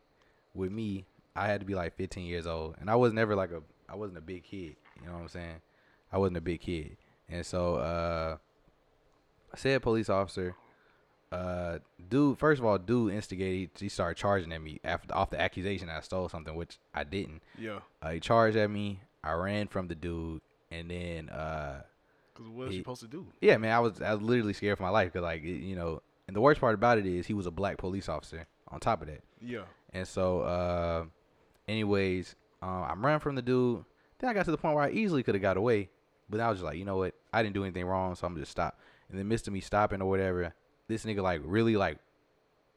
with 0.53 0.71
me, 0.71 1.05
I 1.35 1.47
had 1.47 1.59
to 1.59 1.65
be 1.65 1.75
like 1.75 1.95
15 1.97 2.25
years 2.25 2.47
old, 2.47 2.75
and 2.79 2.89
I 2.89 2.95
was 2.95 3.11
never 3.13 3.35
like 3.35 3.51
a 3.51 3.61
I 3.89 3.95
wasn't 3.95 4.17
a 4.17 4.21
big 4.21 4.43
kid. 4.43 4.75
You 5.01 5.07
know 5.07 5.13
what 5.13 5.21
I'm 5.23 5.27
saying? 5.27 5.61
I 6.11 6.17
wasn't 6.17 6.37
a 6.37 6.41
big 6.41 6.61
kid, 6.61 6.97
and 7.29 7.45
so 7.45 7.75
uh, 7.75 8.37
I 9.57 9.59
said 9.59 9.81
police 9.81 10.07
officer. 10.07 10.55
Uh, 11.31 11.79
dude, 12.09 12.37
first 12.37 12.59
of 12.59 12.65
all, 12.65 12.77
dude 12.77 13.11
instigated. 13.13 13.71
He 13.79 13.89
started 13.89 14.15
charging 14.17 14.53
at 14.53 14.61
me 14.61 14.79
after 14.83 15.13
off 15.15 15.31
the 15.31 15.41
accusation 15.41 15.87
that 15.87 15.97
I 15.97 16.01
stole 16.01 16.29
something, 16.29 16.55
which 16.55 16.77
I 16.93 17.03
didn't. 17.03 17.41
Yeah. 17.57 17.79
Uh, 18.01 18.11
he 18.11 18.19
charged 18.19 18.55
at 18.55 18.69
me. 18.69 19.01
I 19.23 19.31
ran 19.33 19.67
from 19.67 19.87
the 19.87 19.95
dude, 19.95 20.41
and 20.69 20.91
then 20.91 21.29
uh, 21.29 21.81
Because 22.35 22.49
what 22.51 22.65
is 22.67 22.69
He- 22.69 22.75
you 22.77 22.81
supposed 22.83 23.01
to 23.01 23.07
do? 23.07 23.25
yeah, 23.41 23.57
man, 23.57 23.71
I 23.73 23.79
was 23.79 23.99
I 23.99 24.13
was 24.13 24.21
literally 24.21 24.53
scared 24.53 24.77
for 24.77 24.83
my 24.83 24.89
life 24.89 25.11
because 25.11 25.23
like 25.23 25.41
it- 25.41 25.63
you 25.63 25.75
know, 25.75 26.03
and 26.27 26.35
the 26.35 26.41
worst 26.41 26.61
part 26.61 26.75
about 26.75 26.99
it 26.99 27.07
is 27.07 27.25
he 27.25 27.33
was 27.33 27.47
a 27.47 27.51
black 27.51 27.77
police 27.77 28.07
officer. 28.07 28.45
On 28.69 28.79
top 28.79 29.01
of 29.01 29.07
that, 29.07 29.23
Yeah. 29.41 29.63
and 29.93 30.05
so, 30.07 30.41
uh, 30.41 31.05
anyways, 31.69 32.35
uh, 32.61 32.65
I'm 32.89 33.03
running 33.03 33.21
from 33.21 33.35
the 33.35 33.41
dude. 33.41 33.83
Then 34.19 34.29
I 34.29 34.33
got 34.33 34.43
to 34.45 34.51
the 34.51 34.57
point 34.57 34.75
where 34.75 34.83
I 34.83 34.89
easily 34.91 35.23
could 35.23 35.35
have 35.35 35.41
got 35.41 35.55
away, 35.57 35.89
but 36.29 36.39
I 36.41 36.49
was 36.49 36.57
just 36.59 36.65
like, 36.65 36.77
you 36.77 36.83
know 36.85 36.97
what? 36.97 37.15
I 37.31 37.41
didn't 37.43 37.55
do 37.55 37.63
anything 37.63 37.85
wrong, 37.85 38.13
so 38.15 38.27
I'm 38.27 38.35
just 38.37 38.51
stop. 38.51 38.77
In 39.11 39.17
the 39.17 39.23
midst 39.23 39.47
of 39.47 39.53
me 39.53 39.61
stopping 39.61 40.01
or 40.01 40.09
whatever, 40.09 40.53
this 40.87 41.05
nigga 41.05 41.21
like 41.21 41.41
really 41.43 41.77
like 41.77 41.97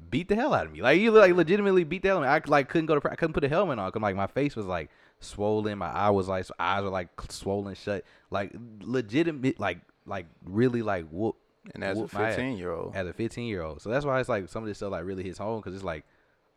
beat 0.09 0.29
the 0.29 0.37
hell 0.37 0.55
out 0.55 0.67
of 0.67 0.73
me. 0.73 0.81
Like 0.81 0.99
he 0.99 1.11
like 1.11 1.35
legitimately 1.35 1.85
beat 1.85 2.03
the 2.03 2.09
hell 2.09 2.19
out 2.19 2.25
of 2.25 2.29
me. 2.29 2.53
I 2.53 2.57
like 2.59 2.69
couldn't 2.69 2.87
go 2.87 2.99
to 2.99 3.11
I 3.11 3.17
couldn't 3.17 3.35
put 3.35 3.45
a 3.45 3.49
helmet 3.49 3.79
on. 3.79 3.91
Cause 3.91 4.03
like 4.03 4.17
my 4.17 4.27
face 4.27 4.57
was 4.57 4.67
like 4.67 4.91
swollen, 5.19 5.79
my 5.79 5.91
eye 5.91 6.11
was 6.11 6.29
like 6.29 6.47
eyes 6.59 6.83
were 6.83 6.91
like 6.91 7.09
swollen 7.29 7.75
shut. 7.75 8.05
Like 8.31 8.53
legitimate, 8.81 9.59
like 9.59 9.81
like 10.07 10.27
really 10.45 10.83
like 10.83 11.09
whoop. 11.11 11.37
And 11.75 11.85
as 11.85 11.99
a 11.99 12.03
whoop 12.03 12.13
my 12.13 12.29
15 12.29 12.57
year 12.57 12.73
old, 12.73 12.95
as 12.95 13.07
a 13.07 13.13
15 13.13 13.47
year 13.47 13.63
old. 13.63 13.83
So 13.83 13.91
that's 13.91 14.05
why 14.05 14.21
it's 14.21 14.29
like 14.29 14.49
some 14.49 14.63
of 14.63 14.69
this 14.69 14.79
stuff 14.79 14.93
like 14.93 15.05
really 15.05 15.23
hits 15.23 15.39
home 15.39 15.61
because 15.61 15.75
it's 15.75 15.85
like 15.85 16.05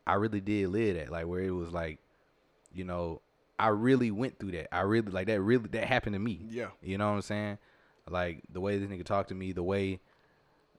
I 0.05 0.15
really 0.15 0.41
did 0.41 0.69
live 0.69 0.95
that 0.95 1.11
like 1.11 1.27
where 1.27 1.41
it 1.41 1.51
was 1.51 1.71
like, 1.71 1.99
you 2.73 2.83
know, 2.83 3.21
I 3.59 3.69
really 3.69 4.11
went 4.11 4.39
through 4.39 4.51
that. 4.51 4.73
I 4.73 4.81
really 4.81 5.11
like 5.11 5.27
that. 5.27 5.41
Really 5.41 5.67
that 5.69 5.85
happened 5.85 6.13
to 6.13 6.19
me. 6.19 6.45
Yeah. 6.49 6.67
You 6.81 6.97
know 6.97 7.09
what 7.09 7.15
I'm 7.15 7.21
saying? 7.21 7.57
Like 8.09 8.43
the 8.51 8.61
way 8.61 8.77
this 8.77 8.89
nigga 8.89 9.05
talked 9.05 9.29
to 9.29 9.35
me, 9.35 9.51
the 9.51 9.63
way, 9.63 9.99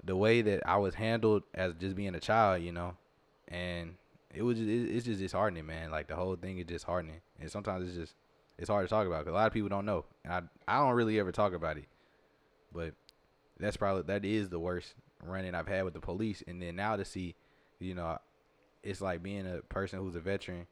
the 0.02 0.16
way 0.16 0.42
that 0.42 0.66
I 0.66 0.76
was 0.76 0.94
handled 0.94 1.44
as 1.54 1.74
just 1.74 1.96
being 1.96 2.14
a 2.14 2.20
child, 2.20 2.62
you 2.62 2.72
know, 2.72 2.96
and 3.48 3.94
it 4.34 4.42
was 4.42 4.58
just, 4.58 4.68
it's 4.68 5.06
just 5.06 5.20
disheartening, 5.20 5.66
man. 5.66 5.90
Like 5.90 6.08
the 6.08 6.16
whole 6.16 6.37
thing 6.37 6.58
is 6.58 6.66
disheartening, 6.66 7.20
and 7.40 7.50
sometimes 7.50 7.88
it's 7.88 7.96
just 7.96 8.14
it's 8.58 8.68
hard 8.68 8.87
to 8.87 8.90
talk 8.90 9.06
about 9.06 9.20
because 9.20 9.32
a 9.32 9.37
lot 9.37 9.46
of 9.46 9.52
people 9.52 9.68
don't 9.68 9.87
know, 9.87 10.04
and 10.24 10.32
I 10.32 10.42
I 10.68 10.78
don't 10.78 10.94
really 10.94 11.18
ever 11.18 11.32
talk 11.32 11.54
about 11.54 11.78
it, 11.78 11.87
but 12.72 12.94
that's 13.58 13.76
probably 13.76 14.02
that 14.02 14.24
is 14.24 14.48
the 14.48 14.58
worst 14.58 14.94
running 15.22 15.54
I've 15.54 15.68
had 15.68 15.84
with 15.84 15.94
the 15.94 16.00
police, 16.00 16.42
and 16.46 16.60
then 16.60 16.76
now 16.76 16.96
to 16.96 17.04
see, 17.04 17.34
you 17.78 17.94
know, 17.94 18.18
it's 18.82 19.00
like 19.00 19.22
being 19.22 19.46
a 19.46 19.60
person 19.62 19.98
who's 19.98 20.14
a 20.14 20.20
veteran. 20.20 20.66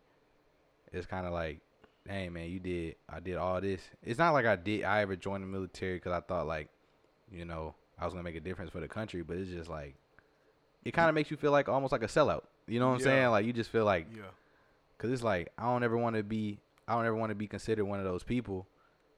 It's 0.92 1.06
kind 1.06 1.26
of 1.26 1.32
like 1.32 1.60
hey 2.08 2.28
man, 2.28 2.48
you 2.50 2.58
did 2.58 2.96
I 3.08 3.20
did 3.20 3.36
all 3.36 3.60
this. 3.60 3.80
It's 4.02 4.18
not 4.18 4.32
like 4.32 4.46
I 4.46 4.56
did 4.56 4.84
I 4.84 5.00
ever 5.02 5.16
joined 5.16 5.42
the 5.42 5.46
military 5.46 5.94
because 5.94 6.12
I 6.12 6.20
thought 6.20 6.46
like, 6.46 6.68
you 7.30 7.44
know, 7.44 7.74
I 7.98 8.04
was 8.04 8.12
gonna 8.14 8.24
make 8.24 8.36
a 8.36 8.40
difference 8.40 8.70
for 8.70 8.80
the 8.80 8.88
country, 8.88 9.22
but 9.22 9.36
it's 9.36 9.50
just 9.50 9.70
like, 9.70 9.94
it 10.84 10.92
kind 10.92 11.08
of 11.08 11.14
makes 11.14 11.30
you 11.30 11.36
feel 11.36 11.52
like 11.52 11.68
almost 11.68 11.92
like 11.92 12.02
a 12.02 12.06
sellout. 12.08 12.42
You 12.66 12.80
know 12.80 12.88
what 12.88 12.94
I'm 12.94 13.00
Yeah. 13.00 13.04
saying? 13.04 13.30
Like 13.30 13.46
you 13.46 13.52
just 13.52 13.70
feel 13.70 13.84
like, 13.84 14.06
Yeah. 14.14 14.22
cause 14.98 15.10
it's 15.10 15.22
like 15.22 15.52
I 15.58 15.64
don't 15.64 15.82
ever 15.84 15.96
want 15.96 16.16
to 16.16 16.22
be 16.22 16.58
I 16.88 16.94
don't 16.94 17.06
ever 17.06 17.16
want 17.16 17.30
to 17.30 17.36
be 17.36 17.46
considered 17.46 17.84
one 17.84 17.98
of 18.00 18.04
those 18.04 18.24
people, 18.24 18.66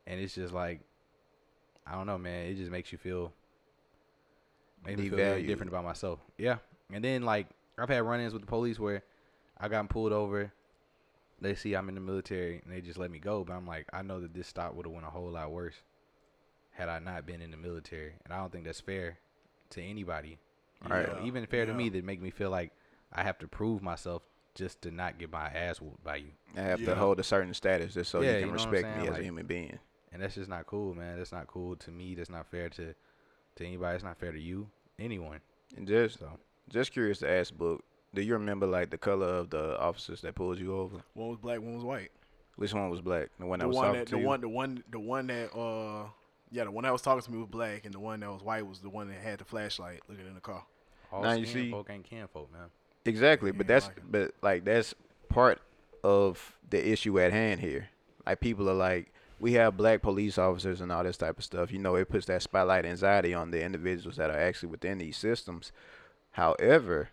and 0.07 0.21
it's 0.21 0.35
just 0.35 0.53
like, 0.53 0.81
I 1.87 1.95
don't 1.95 2.07
know, 2.07 2.19
man. 2.19 2.47
It 2.47 2.57
just 2.57 2.71
makes 2.71 2.93
you 2.93 2.99
feel, 2.99 3.33
makes 4.85 4.99
me 4.99 5.09
feel 5.09 5.17
very 5.17 5.43
different 5.43 5.71
about 5.71 5.85
myself. 5.85 6.19
Yeah, 6.37 6.59
and 6.93 7.03
then 7.03 7.23
like 7.23 7.47
I've 7.79 7.89
had 7.89 8.03
run-ins 8.03 8.33
with 8.33 8.43
the 8.43 8.47
police 8.47 8.79
where 8.79 9.03
I 9.59 9.69
got 9.69 9.89
pulled 9.89 10.13
over. 10.13 10.53
They 11.45 11.55
see 11.55 11.75
I'm 11.75 11.89
in 11.89 11.95
the 11.95 12.01
military 12.01 12.61
and 12.65 12.73
they 12.73 12.81
just 12.81 12.99
let 12.99 13.11
me 13.11 13.19
go, 13.19 13.45
but 13.45 13.53
I'm 13.55 13.67
like, 13.67 13.87
I 13.93 14.03
know 14.03 14.21
that 14.21 14.35
this 14.35 14.49
stop 14.49 14.75
would 14.75 14.87
have 14.87 14.93
went 14.95 15.07
a 15.07 15.11
whole 15.11 15.31
lot 15.31 15.51
worse 15.53 15.75
had 16.73 16.89
I 16.89 16.99
not 16.99 17.27
been 17.27 17.41
in 17.41 17.51
the 17.53 17.57
military, 17.57 18.15
and 18.25 18.33
I 18.35 18.39
don't 18.39 18.51
think 18.51 18.65
that's 18.65 18.81
fair 18.81 19.19
to 19.71 19.83
anybody. 19.83 20.39
You 20.83 20.91
Right. 20.91 21.09
know, 21.17 21.25
even 21.25 21.47
fair 21.47 21.67
to 21.67 21.73
me 21.73 21.89
that 21.91 22.05
make 22.05 22.21
me 22.21 22.31
feel 22.31 22.51
like 22.51 22.73
I 23.13 23.23
have 23.23 23.39
to 23.39 23.49
prove 23.49 23.83
myself 23.83 24.23
just 24.55 24.83
to 24.83 24.91
not 24.91 25.19
get 25.19 25.31
my 25.31 25.47
ass 25.49 25.81
whooped 25.81 26.03
by 26.05 26.17
you. 26.17 26.33
I 26.57 26.63
have 26.63 26.81
Yeah. 26.81 26.87
to 26.87 26.95
hold 26.97 27.21
a 27.21 27.23
certain 27.25 27.55
status 27.55 27.95
just 27.95 28.11
so 28.11 28.21
Yeah, 28.21 28.33
you 28.33 28.35
you 28.35 28.41
can 28.47 28.49
know 28.49 28.55
respect 28.55 28.83
me 28.85 29.03
saying? 29.03 29.09
as 29.09 29.19
a 29.19 29.23
human 29.23 29.47
being. 29.47 29.79
And 30.13 30.23
that's 30.23 30.35
just 30.35 30.49
not 30.49 30.67
cool, 30.67 30.95
man. 30.95 31.19
That's 31.19 31.33
not 31.33 31.47
cool 31.47 31.77
to 31.77 31.91
me. 31.91 32.15
That's 32.15 32.31
not 32.31 32.47
fair 32.47 32.69
to 32.71 32.95
to 33.57 33.65
anybody. 33.65 33.95
It's 33.95 34.05
not 34.05 34.19
fair 34.19 34.33
to 34.33 34.41
you, 34.41 34.69
anyone. 34.99 35.41
And 35.77 35.87
just 35.87 36.19
So 36.19 36.39
just 36.69 36.93
curious 36.93 37.19
to 37.21 37.31
ask, 37.31 37.55
Book, 37.55 37.85
do 38.15 38.23
you 38.23 38.35
remember 38.35 38.67
like 38.67 38.91
the 38.91 38.99
color 38.99 39.27
of 39.27 39.51
the 39.51 39.79
officers 39.79 40.21
that 40.23 40.35
pulled 40.35 40.59
you 40.59 40.77
over? 40.77 40.97
One 41.15 41.29
was 41.29 41.39
black, 41.39 41.61
one 41.61 41.75
was 41.75 41.85
white. 41.85 42.11
Which 42.57 42.73
one 42.73 42.89
was 42.91 43.01
black? 43.01 43.31
The 43.39 43.47
one 43.47 43.59
that 43.59 43.65
the 43.65 43.69
was 43.69 43.77
one 43.77 43.85
talking 43.87 43.99
that 44.01 44.07
to 44.09 44.15
the 44.15 44.21
you? 44.21 44.27
one 44.27 44.41
the 44.41 44.49
one 44.49 44.85
the 44.91 45.01
one 45.01 45.27
that 45.27 45.55
uh 45.57 46.07
yeah 46.51 46.65
the 46.65 46.71
one 46.71 46.85
that 46.85 46.93
was 46.93 47.03
talking 47.03 47.23
to 47.23 47.33
me 47.33 47.39
was 47.39 47.49
black 47.49 47.85
and 47.85 47.93
the 47.93 47.99
one 47.99 48.21
that 48.21 48.31
was 48.31 48.43
white 48.43 48.67
was 48.67 48.79
the 48.81 48.89
one 48.89 49.09
that 49.09 49.19
had 49.19 49.39
the 49.41 49.45
flashlight 49.45 50.01
looking 50.09 50.27
in 50.27 50.35
the 50.35 50.41
car. 50.41 50.65
all 51.13 51.23
Now 51.23 51.33
you 51.33 51.47
skin 51.47 51.65
see- 51.65 51.71
folk 51.71 51.89
ain't 51.91 52.05
kin 52.05 52.27
folk, 52.29 52.53
man. 52.53 52.69
Exactly, 53.07 53.51
but 53.53 53.67
that's 53.67 53.87
like 53.89 54.01
but 54.11 54.35
like 54.43 54.65
that's 54.65 54.95
part 55.29 55.61
of 56.03 56.57
the 56.71 56.89
issue 56.89 57.19
at 57.21 57.33
hand 57.33 57.61
here. 57.61 57.89
Like 58.27 58.41
people 58.41 58.71
are 58.71 58.75
like, 58.75 59.13
we 59.41 59.53
have 59.55 59.77
black 59.77 60.01
police 60.01 60.39
officers 60.39 60.81
and 60.81 60.91
all 60.91 61.03
this 61.05 61.17
type 61.19 61.37
of 61.37 61.45
stuff. 61.45 61.71
You 61.73 61.79
know, 61.81 61.97
it 61.97 62.09
puts 62.09 62.25
that 62.27 62.41
spotlight 62.43 62.87
anxiety 62.87 63.35
on 63.35 63.51
the 63.51 63.63
individuals 63.63 64.17
that 64.17 64.31
are 64.31 64.39
actually 64.39 64.71
within 64.71 64.97
these 64.99 65.17
systems. 65.19 65.73
However, 66.31 67.11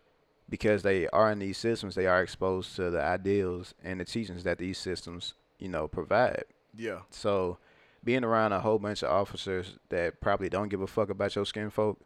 because 0.52 0.84
they 0.84 1.08
are 1.08 1.32
in 1.32 1.40
these 1.40 1.58
systems, 1.58 1.96
they 1.96 2.06
are 2.06 2.22
exposed 2.22 2.76
to 2.76 2.92
the 2.92 3.02
ideals 3.02 3.74
and 3.84 4.02
the 4.02 4.06
teachings 4.06 4.44
that 4.44 4.58
these 4.58 4.78
systems, 4.78 5.34
you 5.58 5.70
know, 5.70 5.88
provide. 5.88 6.44
Yeah. 6.78 7.00
So, 7.10 7.58
being 8.04 8.26
around 8.26 8.52
a 8.52 8.60
whole 8.60 8.78
bunch 8.78 9.02
of 9.02 9.10
officers 9.10 9.80
that 9.90 10.20
probably 10.20 10.50
don't 10.50 10.68
give 10.68 10.82
a 10.82 10.88
fuck 10.88 11.10
about 11.10 11.36
your 11.36 11.46
skin 11.46 11.70
folk 11.70 12.00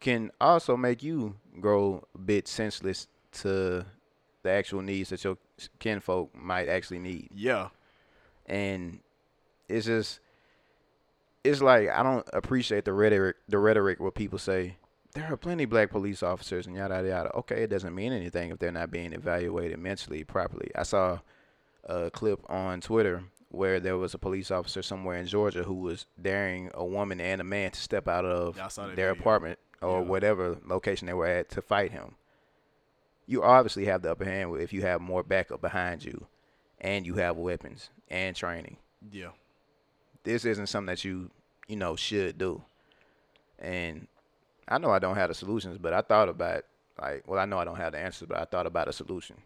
can 0.00 0.30
also 0.40 0.76
make 0.76 1.02
you 1.02 1.36
grow 1.60 2.02
a 2.14 2.18
bit 2.18 2.48
senseless 2.48 3.06
to 3.32 3.84
the 4.42 4.50
actual 4.50 4.82
needs 4.82 5.10
that 5.10 5.22
your 5.22 5.38
kinfolk 5.78 6.34
might 6.34 6.68
actually 6.68 6.98
need. 6.98 7.28
Yeah. 7.34 7.68
And 8.46 8.98
it's 9.68 9.86
just, 9.86 10.20
it's 11.44 11.62
like 11.62 11.88
I 11.88 12.02
don't 12.02 12.26
appreciate 12.32 12.84
the 12.84 12.92
rhetoric, 12.92 13.36
the 13.48 13.58
rhetoric 13.58 14.00
what 14.00 14.14
people 14.14 14.38
say 14.38 14.76
there 15.16 15.32
are 15.32 15.36
plenty 15.36 15.64
black 15.64 15.90
police 15.90 16.22
officers 16.22 16.66
and 16.66 16.76
yada 16.76 16.94
yada 16.96 17.08
yada. 17.08 17.32
Okay, 17.36 17.62
it 17.64 17.70
doesn't 17.70 17.94
mean 17.94 18.12
anything 18.12 18.50
if 18.50 18.58
they're 18.58 18.70
not 18.72 18.90
being 18.90 19.12
evaluated 19.12 19.78
mentally 19.78 20.24
properly. 20.24 20.70
I 20.74 20.82
saw 20.84 21.18
a 21.84 22.10
clip 22.10 22.40
on 22.48 22.80
Twitter 22.80 23.24
where 23.50 23.80
there 23.80 23.96
was 23.96 24.12
a 24.14 24.18
police 24.18 24.50
officer 24.50 24.82
somewhere 24.82 25.16
in 25.18 25.26
Georgia 25.26 25.62
who 25.62 25.74
was 25.74 26.06
daring 26.20 26.70
a 26.74 26.84
woman 26.84 27.20
and 27.20 27.40
a 27.40 27.44
man 27.44 27.70
to 27.70 27.80
step 27.80 28.08
out 28.08 28.24
of 28.24 28.56
Yeah, 28.56 28.66
I 28.66 28.68
saw 28.68 28.86
that 28.88 28.96
their 28.96 29.10
video. 29.12 29.20
apartment 29.22 29.58
or 29.80 30.00
Yeah. 30.00 30.06
whatever 30.08 30.58
location 30.66 31.06
they 31.06 31.14
were 31.14 31.26
at 31.26 31.48
to 31.50 31.62
fight 31.62 31.92
him. 31.92 32.16
You 33.26 33.42
obviously 33.42 33.86
have 33.86 34.02
the 34.02 34.10
upper 34.12 34.24
hand 34.24 34.56
if 34.60 34.72
you 34.72 34.82
have 34.82 35.00
more 35.00 35.22
backup 35.22 35.60
behind 35.60 36.04
you 36.04 36.26
and 36.80 37.06
you 37.06 37.14
have 37.14 37.36
weapons 37.36 37.90
and 38.08 38.34
training. 38.36 38.76
Yeah. 39.10 39.30
This 40.24 40.44
isn't 40.44 40.66
something 40.66 40.86
that 40.86 41.04
you, 41.04 41.30
you 41.68 41.76
know, 41.76 41.94
should 41.96 42.38
do. 42.38 42.62
And 43.58 44.08
I 44.68 44.78
know 44.78 44.90
I 44.90 44.98
don't 44.98 45.16
have 45.16 45.28
the 45.28 45.34
solutions, 45.34 45.78
but 45.78 45.92
I 45.92 46.00
thought 46.00 46.28
about 46.28 46.64
like, 47.00 47.24
well, 47.26 47.38
I 47.38 47.44
know 47.44 47.58
I 47.58 47.64
don't 47.64 47.76
have 47.76 47.92
the 47.92 47.98
answers, 47.98 48.28
but 48.28 48.38
I 48.38 48.44
thought 48.44 48.66
about 48.66 48.88
a 48.88 48.92
solution. 48.92 49.36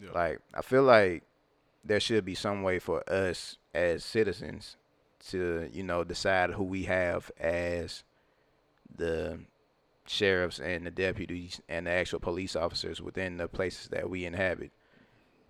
Yeah. 0.00 0.10
Like, 0.14 0.40
I 0.54 0.62
feel 0.62 0.82
like 0.82 1.22
there 1.84 2.00
should 2.00 2.24
be 2.24 2.34
some 2.34 2.62
way 2.62 2.78
for 2.78 3.08
us 3.10 3.56
as 3.74 4.04
citizens 4.04 4.76
to, 5.28 5.68
you 5.72 5.82
know, 5.82 6.04
decide 6.04 6.50
who 6.50 6.64
we 6.64 6.84
have 6.84 7.30
as 7.40 8.04
the 8.94 9.40
sheriffs 10.06 10.60
and 10.60 10.86
the 10.86 10.90
deputies 10.90 11.60
and 11.68 11.86
the 11.86 11.90
actual 11.90 12.20
police 12.20 12.54
officers 12.54 13.00
within 13.00 13.36
the 13.36 13.48
places 13.48 13.88
that 13.88 14.08
we 14.08 14.24
inhabit. 14.24 14.70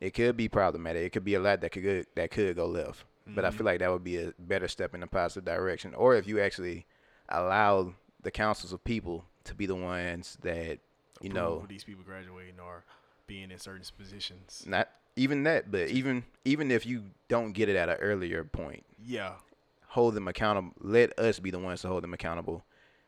It 0.00 0.14
could 0.14 0.36
be 0.36 0.48
problematic. 0.48 1.02
It 1.02 1.10
could 1.10 1.24
be 1.24 1.34
a 1.34 1.40
lot 1.40 1.60
that 1.60 1.72
could 1.72 1.84
go, 1.84 2.02
that 2.14 2.30
could 2.30 2.56
go 2.56 2.66
left. 2.66 3.04
But 3.28 3.44
I 3.44 3.50
feel 3.50 3.58
mm-hmm. 3.58 3.66
like 3.66 3.78
that 3.80 3.90
would 3.90 4.04
be 4.04 4.18
a 4.18 4.32
better 4.38 4.68
step 4.68 4.94
in 4.94 5.02
a 5.02 5.06
positive 5.08 5.44
direction. 5.44 5.94
Or 5.94 6.14
if 6.14 6.28
you 6.28 6.38
actually 6.40 6.86
allow 7.28 7.94
the 8.26 8.30
councils 8.32 8.72
of 8.72 8.82
people 8.82 9.24
to 9.44 9.54
be 9.54 9.66
the 9.66 9.74
ones 9.76 10.36
that 10.42 10.78
you 11.20 11.30
Approve 11.30 11.32
know 11.34 11.64
these 11.68 11.84
people 11.84 12.02
graduating 12.04 12.58
or 12.58 12.82
being 13.28 13.52
in 13.52 13.58
certain 13.58 13.84
positions. 13.96 14.64
not 14.66 14.88
even 15.14 15.44
that, 15.44 15.70
but 15.70 15.88
even 15.88 16.24
even 16.44 16.70
if 16.72 16.84
you 16.84 17.04
don't 17.28 17.52
get 17.52 17.68
it 17.68 17.76
at 17.76 17.88
an 17.88 17.96
earlier 17.96 18.42
point, 18.44 18.84
Yeah. 19.04 19.34
hold 19.88 20.14
them 20.14 20.26
accountable. 20.28 20.72
Let 20.80 21.16
us 21.18 21.38
be 21.38 21.50
the 21.52 21.58
ones 21.60 21.82
to 21.82 21.88
hold 21.88 22.02
them 22.02 22.12
accountable 22.14 22.64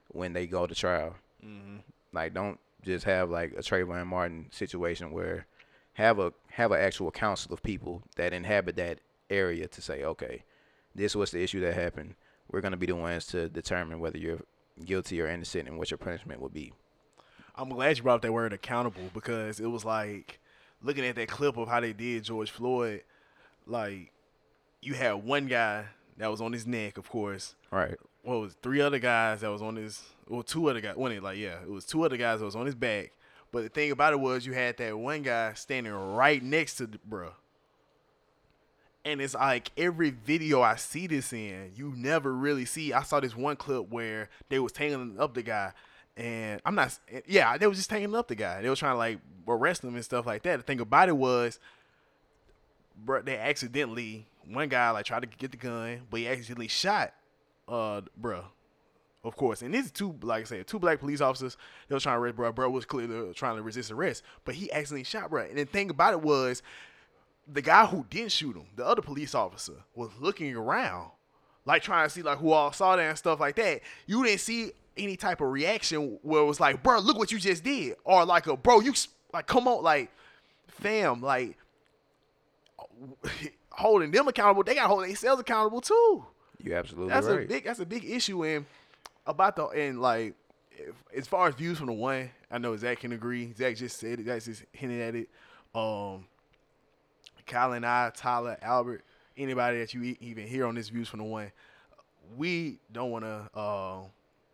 when 0.09 0.33
they 0.33 0.47
go 0.47 0.67
to 0.69 0.75
trial. 0.75 1.17
Mm-hmm. 1.45 1.79
Like, 2.13 2.33
don't 2.33 2.59
just 2.83 3.05
have 3.05 3.29
like 3.29 3.53
a 3.53 3.61
Trayvon 3.63 4.07
Martin 4.07 4.47
situation 4.53 5.11
where 5.11 5.47
have 5.95 6.19
a 6.21 6.33
have 6.53 6.71
an 6.73 6.81
actual 6.81 7.11
council 7.11 7.53
of 7.53 7.63
people 7.63 8.03
that 8.17 8.33
inhabit 8.33 8.77
that 8.77 9.01
area 9.29 9.67
to 9.67 9.83
say, 9.83 10.05
okay, 10.05 10.45
this 10.95 11.15
was 11.17 11.33
the 11.33 11.43
issue 11.43 11.61
that 11.61 11.75
happened. 11.75 12.15
We're 12.51 12.63
gonna 12.63 12.77
be 12.79 12.87
the 12.87 12.95
ones 12.97 13.27
to 13.27 13.49
determine 13.49 13.99
whether 14.01 14.17
you're 14.17 14.41
guilty 14.85 15.21
or 15.21 15.27
innocent 15.27 15.69
and 15.69 15.79
what 15.79 15.91
your 15.91 15.99
punishment 15.99 16.41
would 16.41 16.53
be. 16.53 16.73
I'm 17.55 17.69
glad 17.71 17.97
you 17.97 18.03
brought 18.05 18.17
up 18.17 18.23
that 18.23 18.33
word 18.33 18.53
accountable 18.53 19.11
because 19.13 19.59
it 19.59 19.67
was 19.67 19.85
like 19.85 20.39
looking 20.83 21.05
at 21.05 21.17
that 21.17 21.29
clip 21.29 21.57
of 21.57 21.69
how 21.69 21.81
they 21.81 21.93
did 21.93 22.25
George 22.25 22.51
Floyd, 22.51 23.03
like 23.67 24.13
you 24.81 24.95
had 24.95 25.13
one 25.15 25.47
guy 25.47 25.87
that 26.19 26.31
was 26.31 26.41
on 26.41 26.53
his 26.53 26.67
neck, 26.67 26.99
of 26.99 27.09
course. 27.09 27.55
Right. 27.71 27.97
What 28.23 28.41
was 28.41 28.57
three 28.63 28.81
other 28.81 28.99
guys 28.99 29.41
that 29.41 29.51
was 29.51 29.63
on 29.63 29.77
his 29.77 30.03
well 30.29 30.43
two 30.43 30.69
other 30.69 30.81
guys 30.81 30.97
one 30.97 31.13
it 31.13 31.23
like 31.23 31.39
yeah, 31.39 31.61
it 31.63 31.71
was 31.71 31.85
two 31.85 32.05
other 32.05 32.17
guys 32.17 32.41
that 32.41 32.45
was 32.45 32.57
on 32.57 32.67
his 32.67 32.75
back. 32.75 33.13
But 33.51 33.63
the 33.63 33.69
thing 33.71 33.91
about 33.91 34.13
it 34.13 34.21
was 34.21 34.45
you 34.45 34.53
had 34.53 34.77
that 34.77 34.97
one 34.97 35.23
guy 35.23 35.55
standing 35.55 35.93
right 35.93 36.43
next 36.43 36.75
to 36.77 36.87
the 36.87 36.99
bruh. 36.99 37.33
And 39.09 39.23
it's 39.23 39.33
like 39.33 39.71
every 39.79 40.11
video 40.11 40.61
I 40.61 40.77
see 40.77 41.07
this 41.07 41.33
in, 41.33 41.73
you 41.75 41.95
never 41.97 42.31
really 42.31 42.67
see. 42.67 42.93
I 42.93 43.03
saw 43.03 43.21
this 43.21 43.35
one 43.35 43.57
clip 43.57 43.89
where 43.89 44.29
they 44.51 44.59
was 44.59 44.71
tangling 44.71 45.19
up 45.19 45.33
the 45.33 45.43
guy, 45.43 45.73
and 46.15 46.61
I'm 46.67 46.75
not. 46.75 46.99
Yeah, 47.27 47.57
they 47.57 47.67
was 47.67 47.79
just 47.79 47.89
tangling 47.89 48.15
up 48.15 48.29
the 48.29 48.35
guy. 48.35 48.61
They 48.61 48.69
was 48.69 48.81
trying 48.81 48.93
to 48.93 48.99
like 48.99 49.19
arrest 49.49 49.83
him 49.83 49.95
and 49.95 50.05
stuff 50.05 50.27
like 50.27 50.43
that. 50.43 50.59
The 50.59 50.63
thing 50.63 50.81
about 50.81 51.09
it 51.09 51.17
was, 51.17 51.59
bro, 53.03 53.23
they 53.23 53.39
accidentally 53.39 54.27
one 54.47 54.69
guy 54.69 54.91
like 54.91 55.07
tried 55.07 55.23
to 55.23 55.27
get 55.27 55.53
the 55.53 55.57
gun, 55.57 56.03
but 56.11 56.21
he 56.21 56.29
accidentally 56.29 56.69
shot, 56.69 57.15
uh, 57.67 58.03
bro. 58.15 58.45
Of 59.25 59.37
course, 59.37 59.63
and 59.63 59.73
these 59.73 59.91
two, 59.91 60.17
like 60.21 60.43
I 60.43 60.45
said, 60.45 60.67
two 60.67 60.79
black 60.79 61.01
police 61.01 61.23
officers. 61.23 61.57
They 61.89 61.95
was 61.95 62.03
trying 62.03 62.17
to 62.17 62.21
arrest 62.21 62.37
bro. 62.37 62.53
Bro 62.53 62.69
was 62.69 62.85
clearly 62.85 63.33
trying 63.33 63.57
to 63.57 63.63
resist 63.63 63.91
arrest, 63.91 64.23
but 64.45 64.55
he 64.55 64.71
accidentally 64.71 65.05
shot 65.05 65.31
bro. 65.31 65.45
And 65.45 65.57
the 65.57 65.65
thing 65.65 65.89
about 65.89 66.13
it 66.13 66.21
was, 66.21 66.63
the 67.53 67.63
guy 67.63 67.87
who 67.87 68.05
didn't 68.11 68.33
shoot 68.33 68.57
him, 68.57 68.67
the 68.77 68.87
other 68.87 69.03
police 69.03 69.35
officer, 69.35 69.75
was 69.95 70.11
looking 70.21 70.55
around, 70.55 71.11
like 71.65 71.83
trying 71.83 72.07
to 72.07 72.11
see 72.11 72.23
like 72.23 72.39
who 72.39 72.53
all 72.53 72.73
saw 72.73 72.97
that 72.97 73.03
and 73.03 73.19
stuff 73.19 73.41
like 73.41 73.57
that. 73.57 73.81
You 74.07 74.23
didn't 74.25 74.41
see 74.41 74.73
any 74.97 75.17
type 75.17 75.41
of 75.41 75.49
reaction 75.49 76.19
where 76.23 76.43
it 76.43 76.47
was 76.47 76.61
like, 76.61 76.83
bro, 76.83 76.99
look 76.99 77.19
what 77.19 77.33
you 77.33 77.39
just 77.39 77.65
did, 77.65 77.97
or 78.05 78.25
like 78.25 78.47
a 78.47 78.57
bro, 78.57 78.81
you 78.81 78.93
like 79.33 79.47
come 79.47 79.67
on, 79.69 79.83
like 79.83 80.11
fam, 80.69 81.23
like 81.23 81.57
holding 83.71 84.11
them 84.11 84.29
accountable. 84.29 84.63
They 84.63 84.75
got 84.75 84.83
to 84.83 84.89
hold 84.89 85.05
themselves 85.05 85.41
accountable 85.41 85.81
too. 85.81 86.25
You're 86.63 86.77
absolutely 86.77 87.11
That's 87.15 87.27
right. 87.27 87.45
a 87.45 87.47
big 87.47 87.65
that's 87.65 87.81
a 87.81 87.87
big 87.87 88.05
issue 88.05 88.45
and 88.45 88.67
about 89.27 89.55
the 89.57 89.67
and 89.69 90.01
like 90.01 90.35
if, 90.73 90.95
as 91.17 91.27
far 91.27 91.49
as 91.49 91.55
views 91.55 91.79
from 91.79 91.87
the 91.87 91.93
one, 91.93 92.31
I 92.51 92.59
know 92.59 92.77
Zach 92.77 93.01
can 93.01 93.13
agree. 93.13 93.53
Zach 93.57 93.77
just 93.77 93.99
said 93.99 94.21
it. 94.21 94.27
Zach 94.27 94.43
just 94.43 94.65
hinted 94.73 95.01
at 95.01 95.15
it. 95.15 95.29
Um, 95.75 96.27
Kyle 97.49 97.73
and 97.73 97.85
I, 97.85 98.11
Tyler, 98.15 98.57
Albert, 98.63 99.05
anybody 99.37 99.79
that 99.81 99.93
you 99.95 100.03
e- 100.05 100.19
even 100.21 100.47
hear 100.47 100.67
on 100.67 100.75
this 100.77 100.89
views 100.89 101.09
from 101.09 101.19
the 101.19 101.25
one, 101.25 101.51
we 102.37 102.79
don't 102.93 103.11
want 103.11 103.25
to. 103.25 103.51
Uh, 103.59 103.99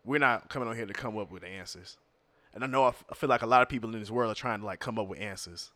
we're 0.03 0.19
not 0.19 0.49
coming 0.49 0.67
on 0.67 0.75
here 0.75 0.85
to 0.85 0.93
come 0.93 1.17
up 1.17 1.31
with 1.31 1.43
answers. 1.43 1.97
And 2.53 2.63
I 2.63 2.67
know 2.67 2.85
I, 2.85 2.89
f- 2.89 3.03
I 3.11 3.15
feel 3.15 3.29
like 3.29 3.41
a 3.41 3.47
lot 3.47 3.61
of 3.61 3.69
people 3.69 3.93
in 3.93 3.99
this 3.99 4.09
world 4.11 4.31
are 4.31 4.35
trying 4.35 4.61
to 4.61 4.65
like 4.65 4.79
come 4.79 4.97
up 4.97 5.07
with 5.07 5.19
answers. 5.19 5.71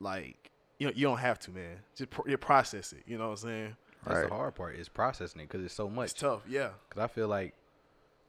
Like 0.00 0.50
you 0.78 0.86
know, 0.88 0.92
you 0.94 1.06
don't 1.06 1.18
have 1.18 1.38
to, 1.40 1.50
man. 1.50 1.76
Just 1.96 2.10
pro- 2.10 2.26
you 2.26 2.36
process 2.36 2.92
it. 2.92 3.02
You 3.06 3.16
know 3.16 3.26
what 3.30 3.30
I'm 3.42 3.48
saying? 3.48 3.76
That's 4.04 4.16
Right. 4.20 4.28
the 4.28 4.34
hard 4.34 4.54
part 4.54 4.76
is 4.76 4.88
processing 4.88 5.40
it 5.40 5.48
because 5.48 5.64
it's 5.64 5.74
so 5.74 5.88
much. 5.88 6.10
It's 6.10 6.20
tough. 6.20 6.42
Yeah. 6.48 6.70
Cause 6.90 7.02
I 7.02 7.06
feel 7.06 7.28
like, 7.28 7.54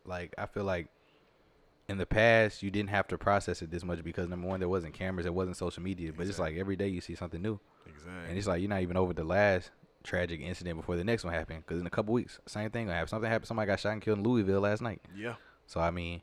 like 0.06 0.34
I 0.38 0.45
feel 0.45 0.63
like, 0.63 0.88
in 1.88 1.98
the 1.98 2.06
past 2.06 2.63
you 2.63 2.71
didn't 2.71 2.89
have 2.89 3.08
to 3.08 3.17
process 3.17 3.62
it 3.62 3.69
this 3.71 3.84
much 3.84 4.04
because 4.04 4.28
number 4.28 4.48
one 4.48 4.60
there 4.60 4.69
wasn't 4.69 4.93
cameras, 4.93 5.26
there 5.26 5.34
wasn't 5.34 5.58
social 5.58 5.84
media, 5.84 6.12
but 6.15 6.28
it's 6.28 6.39
like 6.39 6.56
every 6.58 6.76
day 6.76 6.88
you 6.88 7.02
see 7.02 7.15
something 7.15 7.41
new, 7.41 7.60
Exactly. 7.86 8.13
and 8.30 8.38
it's 8.38 8.48
like 8.48 8.62
you're 8.62 8.69
not 8.69 8.82
even 8.82 8.98
over 8.98 9.13
the 9.13 9.24
last 9.24 9.69
tragic 10.04 10.39
incident 10.41 10.78
before 10.78 10.95
the 10.95 11.04
next 11.04 11.24
one 11.24 11.34
happened. 11.34 11.63
Because 11.65 11.82
in 11.82 11.88
a 11.88 11.91
couple 11.91 12.13
weeks, 12.13 12.39
same 12.48 12.69
thing 12.69 12.86
gonna 12.86 12.95
happen. 12.95 13.10
Something 13.10 13.30
happened. 13.30 13.48
Somebody 13.48 13.67
got 13.67 13.80
shot 13.80 13.93
and 13.93 14.02
killed 14.02 14.19
in 14.19 14.24
Louisville 14.24 14.62
last 14.62 14.82
night. 14.82 15.02
yeah. 15.15 15.36
So 15.67 15.80
I 15.80 15.89
mean, 15.91 16.21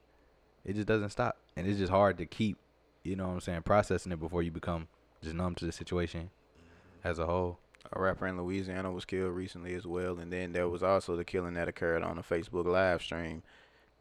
it 0.64 0.75
just 0.75 0.87
doesn't 0.87 1.11
stop, 1.11 1.37
and 1.57 1.66
it's 1.66 1.79
just 1.79 1.90
hard 1.90 2.16
to 2.18 2.27
keep, 2.27 2.59
you 3.03 3.16
know 3.16 3.27
what 3.27 3.35
I'm 3.35 3.40
saying, 3.40 3.62
processing 3.62 4.12
it 4.12 4.20
before 4.20 4.42
you 4.42 4.51
become 4.53 4.87
just 5.22 5.35
numb 5.35 5.55
to 5.57 5.64
the 5.66 5.72
situation 5.72 6.31
as 7.03 7.18
a 7.18 7.27
whole. 7.27 7.59
A 7.92 8.01
rapper 8.01 8.29
in 8.29 8.40
Louisiana 8.40 8.92
was 8.92 9.05
killed 9.05 9.35
recently 9.35 9.75
as 9.75 9.85
well, 9.87 10.18
and 10.20 10.33
then 10.33 10.53
there 10.53 10.68
was 10.68 10.85
also 10.85 11.16
the 11.16 11.25
killing 11.25 11.55
that 11.55 11.66
occurred 11.68 12.03
on 12.05 12.16
a 12.18 12.22
Facebook 12.22 12.64
live 12.66 13.03
stream. 13.03 13.42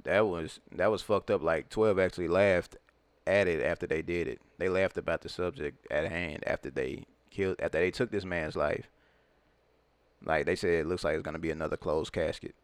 That 0.03 0.27
was 0.27 0.59
that 0.71 0.91
was 0.91 1.01
fucked 1.01 1.31
up. 1.31 1.41
Like 1.41 1.69
Twelve 1.69 1.99
actually 1.99 2.27
laughed 2.27 2.77
at 3.27 3.47
it 3.47 3.63
after 3.63 3.87
they 3.87 4.01
did 4.01 4.27
it. 4.27 4.39
They 4.57 4.69
laughed 4.69 4.97
about 4.97 5.21
the 5.21 5.29
subject 5.29 5.85
at 5.91 6.09
hand 6.09 6.43
after 6.47 6.69
they 6.69 7.05
killed 7.29 7.57
after 7.59 7.79
they 7.79 7.91
took 7.91 8.11
this 8.11 8.25
man's 8.25 8.55
life. 8.55 8.89
Like 10.23 10.45
they 10.45 10.55
said, 10.55 10.71
it 10.71 10.87
looks 10.87 11.03
like 11.03 11.15
it's 11.15 11.23
gonna 11.23 11.39
be 11.39 11.51
another 11.51 11.77
closed 11.77 12.13
casket, 12.13 12.55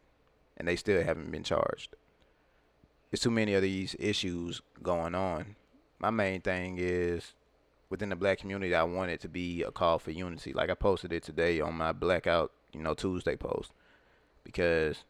and 0.58 0.68
they 0.68 0.76
still 0.76 1.04
haven't 1.04 1.32
been 1.32 1.44
charged. 1.44 1.96
There's 3.10 3.22
too 3.22 3.32
many 3.32 3.54
of 3.54 3.62
these 3.62 3.96
issues 4.00 4.62
going 4.84 5.16
on. 5.16 5.56
My 6.00 6.10
main 6.10 6.42
thing 6.42 6.78
is 6.78 7.34
within 7.90 8.10
the 8.10 8.16
black 8.16 8.40
community, 8.40 8.76
I 8.76 8.84
want 8.84 9.12
it 9.12 9.22
to 9.22 9.30
be 9.30 9.64
a 9.64 9.72
call 9.72 10.00
for 10.00 10.12
unity. 10.12 10.54
Like 10.54 10.70
I 10.70 10.76
posted 10.76 11.14
it 11.14 11.24
today 11.24 11.62
on 11.62 11.76
my 11.76 11.94
Blackout, 11.94 12.52
you 12.74 12.82
know, 12.82 12.94
Tuesday 12.94 13.36
post, 13.36 13.72
because 14.44 15.04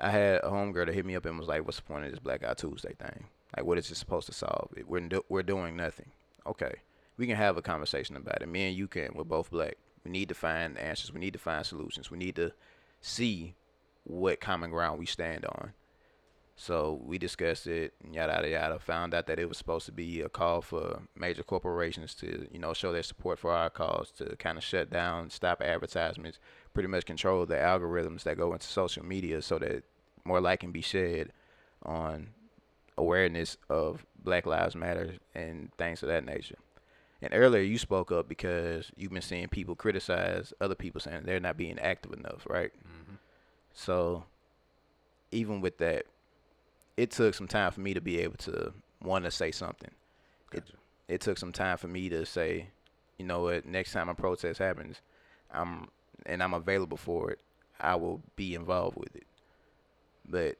I 0.00 0.10
had 0.10 0.40
a 0.44 0.48
homegirl 0.48 0.86
that 0.86 0.94
hit 0.94 1.06
me 1.06 1.16
up 1.16 1.24
and 1.24 1.38
was 1.38 1.48
like, 1.48 1.64
"What's 1.64 1.78
the 1.78 1.82
point 1.84 2.04
of 2.04 2.10
this 2.10 2.20
Black 2.20 2.40
Blackout 2.40 2.58
Tuesday 2.58 2.94
thing? 2.94 3.26
Like, 3.56 3.66
what 3.66 3.78
is 3.78 3.90
it 3.90 3.96
supposed 3.96 4.26
to 4.26 4.32
solve? 4.32 4.70
We're 4.86 5.08
do- 5.08 5.24
we're 5.28 5.42
doing 5.42 5.76
nothing. 5.76 6.10
Okay, 6.46 6.74
we 7.16 7.26
can 7.26 7.36
have 7.36 7.56
a 7.56 7.62
conversation 7.62 8.16
about 8.16 8.42
it. 8.42 8.48
Me 8.48 8.68
and 8.68 8.76
you 8.76 8.88
can. 8.88 9.14
We're 9.14 9.24
both 9.24 9.50
black. 9.50 9.76
We 10.04 10.10
need 10.10 10.28
to 10.28 10.34
find 10.34 10.78
answers. 10.78 11.12
We 11.12 11.20
need 11.20 11.32
to 11.32 11.38
find 11.38 11.64
solutions. 11.64 12.10
We 12.10 12.18
need 12.18 12.36
to 12.36 12.52
see 13.00 13.54
what 14.04 14.40
common 14.40 14.70
ground 14.70 14.98
we 14.98 15.06
stand 15.06 15.44
on. 15.44 15.72
So 16.58 17.00
we 17.04 17.18
discussed 17.18 17.66
it, 17.66 17.92
yada 18.10 18.32
yada 18.32 18.48
yada. 18.48 18.78
Found 18.78 19.12
out 19.12 19.26
that 19.26 19.38
it 19.38 19.48
was 19.48 19.58
supposed 19.58 19.84
to 19.86 19.92
be 19.92 20.22
a 20.22 20.28
call 20.30 20.62
for 20.62 21.02
major 21.14 21.42
corporations 21.42 22.14
to, 22.14 22.48
you 22.50 22.58
know, 22.58 22.72
show 22.72 22.92
their 22.92 23.02
support 23.02 23.38
for 23.38 23.52
our 23.52 23.68
cause, 23.68 24.10
to 24.12 24.36
kind 24.36 24.56
of 24.56 24.64
shut 24.64 24.88
down, 24.88 25.28
stop 25.28 25.60
advertisements, 25.60 26.38
pretty 26.76 26.90
much 26.90 27.06
control 27.06 27.46
the 27.46 27.54
algorithms 27.54 28.24
that 28.24 28.36
go 28.36 28.52
into 28.52 28.66
social 28.66 29.02
media, 29.02 29.40
so 29.40 29.58
that 29.58 29.82
more 30.26 30.42
light 30.42 30.60
can 30.60 30.72
be 30.72 30.82
shed 30.82 31.32
on 31.82 32.28
awareness 32.98 33.56
of 33.70 34.04
Black 34.22 34.44
Lives 34.44 34.76
Matter 34.76 35.14
and 35.34 35.72
things 35.78 36.02
of 36.02 36.10
that 36.10 36.26
nature. 36.26 36.58
And 37.22 37.32
earlier 37.32 37.62
you 37.62 37.78
spoke 37.78 38.12
up 38.12 38.28
because 38.28 38.92
you've 38.94 39.10
been 39.10 39.22
seeing 39.22 39.48
people 39.48 39.74
criticize 39.74 40.52
other 40.60 40.74
people 40.74 41.00
saying 41.00 41.22
they're 41.24 41.40
not 41.40 41.56
being 41.56 41.78
active 41.78 42.12
enough, 42.12 42.46
right? 42.46 42.72
Mm-hmm. 42.74 43.14
So 43.72 44.24
even 45.30 45.62
with 45.62 45.78
that, 45.78 46.04
it 46.98 47.10
took 47.10 47.32
some 47.32 47.48
time 47.48 47.72
for 47.72 47.80
me 47.80 47.94
to 47.94 48.02
be 48.02 48.20
able 48.20 48.36
to 48.36 48.74
want 49.02 49.24
to 49.24 49.30
say 49.30 49.50
something. 49.50 49.92
It, 50.52 50.64
it 51.08 51.22
took 51.22 51.38
some 51.38 51.52
time 51.52 51.78
for 51.78 51.88
me 51.88 52.10
to 52.10 52.26
say, 52.26 52.68
you 53.18 53.24
know 53.24 53.40
what, 53.44 53.64
next 53.64 53.92
time 53.92 54.10
a 54.10 54.14
protest 54.14 54.58
happens, 54.58 55.00
I'm 55.50 55.88
and 56.26 56.42
I'm 56.42 56.54
available 56.54 56.98
for 56.98 57.30
it, 57.32 57.40
I 57.80 57.96
will 57.96 58.22
be 58.36 58.54
involved 58.54 58.98
with 58.98 59.16
it. 59.16 59.26
But 60.28 60.56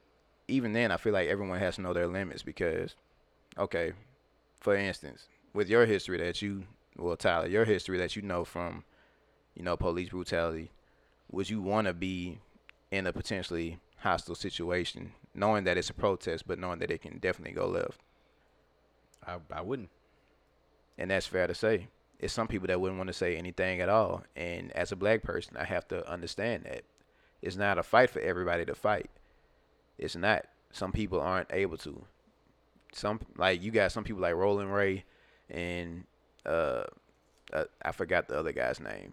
even 0.48 0.72
then, 0.72 0.92
I 0.92 0.96
feel 0.96 1.12
like 1.12 1.28
everyone 1.28 1.58
has 1.58 1.76
to 1.76 1.82
know 1.82 1.92
their 1.92 2.06
limits 2.06 2.42
because, 2.42 2.94
okay, 3.58 3.92
for 4.60 4.76
instance, 4.76 5.28
with 5.54 5.68
your 5.68 5.86
history 5.86 6.18
that 6.18 6.42
you, 6.42 6.64
well, 6.96 7.16
Tyler, 7.16 7.48
your 7.48 7.64
history 7.64 7.98
that 7.98 8.16
you 8.16 8.22
know 8.22 8.44
from, 8.44 8.84
you 9.54 9.62
know, 9.64 9.76
police 9.76 10.10
brutality, 10.10 10.70
would 11.30 11.50
you 11.50 11.62
want 11.62 11.86
to 11.88 11.94
be 11.94 12.40
in 12.92 13.06
a 13.06 13.12
potentially 13.12 13.78
hostile 13.98 14.36
situation, 14.36 15.12
knowing 15.34 15.64
that 15.64 15.78
it's 15.78 15.90
a 15.90 15.94
protest, 15.94 16.46
but 16.48 16.58
knowing 16.58 16.80
that 16.80 16.90
it 16.92 17.02
can 17.02 17.18
definitely 17.18 17.54
go 17.54 17.66
left? 17.68 18.00
I 19.26 19.38
I 19.52 19.60
wouldn't. 19.62 19.90
and 20.98 21.10
that's 21.10 21.26
fair 21.26 21.46
to 21.46 21.54
say. 21.54 21.88
It's 22.18 22.32
some 22.32 22.48
people 22.48 22.66
that 22.68 22.80
wouldn't 22.80 22.98
want 22.98 23.08
to 23.08 23.14
say 23.14 23.36
anything 23.36 23.80
at 23.80 23.88
all, 23.88 24.22
and 24.34 24.72
as 24.72 24.90
a 24.90 24.96
black 24.96 25.22
person, 25.22 25.56
I 25.56 25.64
have 25.64 25.86
to 25.88 26.08
understand 26.10 26.64
that 26.64 26.82
it's 27.42 27.56
not 27.56 27.78
a 27.78 27.82
fight 27.82 28.10
for 28.10 28.20
everybody 28.20 28.64
to 28.64 28.74
fight. 28.74 29.10
It's 29.98 30.16
not. 30.16 30.46
Some 30.72 30.92
people 30.92 31.20
aren't 31.20 31.52
able 31.52 31.76
to. 31.78 32.04
Some 32.92 33.20
like 33.36 33.62
you 33.62 33.70
got 33.70 33.92
some 33.92 34.04
people 34.04 34.22
like 34.22 34.34
Roland 34.34 34.72
Ray, 34.72 35.04
and 35.50 36.04
uh, 36.46 36.84
uh, 37.52 37.64
I 37.82 37.92
forgot 37.92 38.28
the 38.28 38.38
other 38.38 38.52
guy's 38.52 38.80
name, 38.80 39.12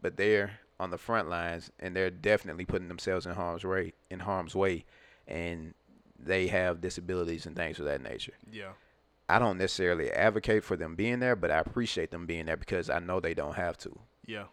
but 0.00 0.16
they're 0.16 0.60
on 0.78 0.90
the 0.90 0.98
front 0.98 1.28
lines, 1.28 1.70
and 1.80 1.94
they're 1.94 2.10
definitely 2.10 2.64
putting 2.64 2.88
themselves 2.88 3.26
in 3.26 3.32
harm's 3.34 3.64
way. 3.64 3.92
In 4.10 4.20
harm's 4.20 4.54
way, 4.54 4.84
and 5.26 5.74
they 6.18 6.46
have 6.46 6.80
disabilities 6.80 7.46
and 7.46 7.56
things 7.56 7.78
of 7.78 7.84
that 7.86 8.02
nature. 8.02 8.34
Yeah. 8.50 8.72
I 9.28 9.38
don't 9.38 9.58
necessarily 9.58 10.10
advocate 10.10 10.64
for 10.64 10.76
them 10.76 10.94
being 10.94 11.20
there, 11.20 11.36
but 11.36 11.50
I 11.50 11.58
appreciate 11.58 12.10
them 12.10 12.26
being 12.26 12.46
there 12.46 12.56
because 12.56 12.90
I 12.90 12.98
know 12.98 13.20
they 13.20 13.34
don't 13.34 13.56
have 13.56 13.78
to. 13.78 13.98
Yeah. 14.26 14.44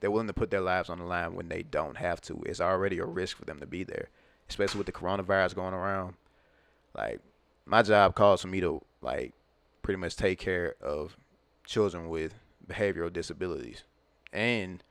They're 0.00 0.10
willing 0.10 0.26
to 0.26 0.32
put 0.32 0.50
their 0.50 0.60
lives 0.60 0.88
on 0.88 0.98
the 0.98 1.04
line 1.04 1.34
when 1.34 1.48
they 1.48 1.62
don't 1.62 1.96
have 1.96 2.20
to. 2.22 2.42
It's 2.46 2.60
already 2.60 2.98
a 2.98 3.04
risk 3.06 3.38
for 3.38 3.44
them 3.44 3.60
to 3.60 3.66
be 3.66 3.84
there, 3.84 4.08
especially 4.48 4.78
with 4.78 4.86
the 4.86 4.92
coronavirus 4.92 5.54
going 5.54 5.74
around. 5.74 6.14
Like, 6.96 7.20
my 7.66 7.82
job 7.82 8.14
calls 8.14 8.42
for 8.42 8.48
me 8.48 8.60
to 8.60 8.82
like 9.00 9.32
pretty 9.82 9.98
much 9.98 10.16
take 10.16 10.38
care 10.38 10.74
of 10.80 11.16
children 11.64 12.08
with 12.08 12.34
behavioral 12.66 13.12
disabilities 13.12 13.84
and 14.32 14.82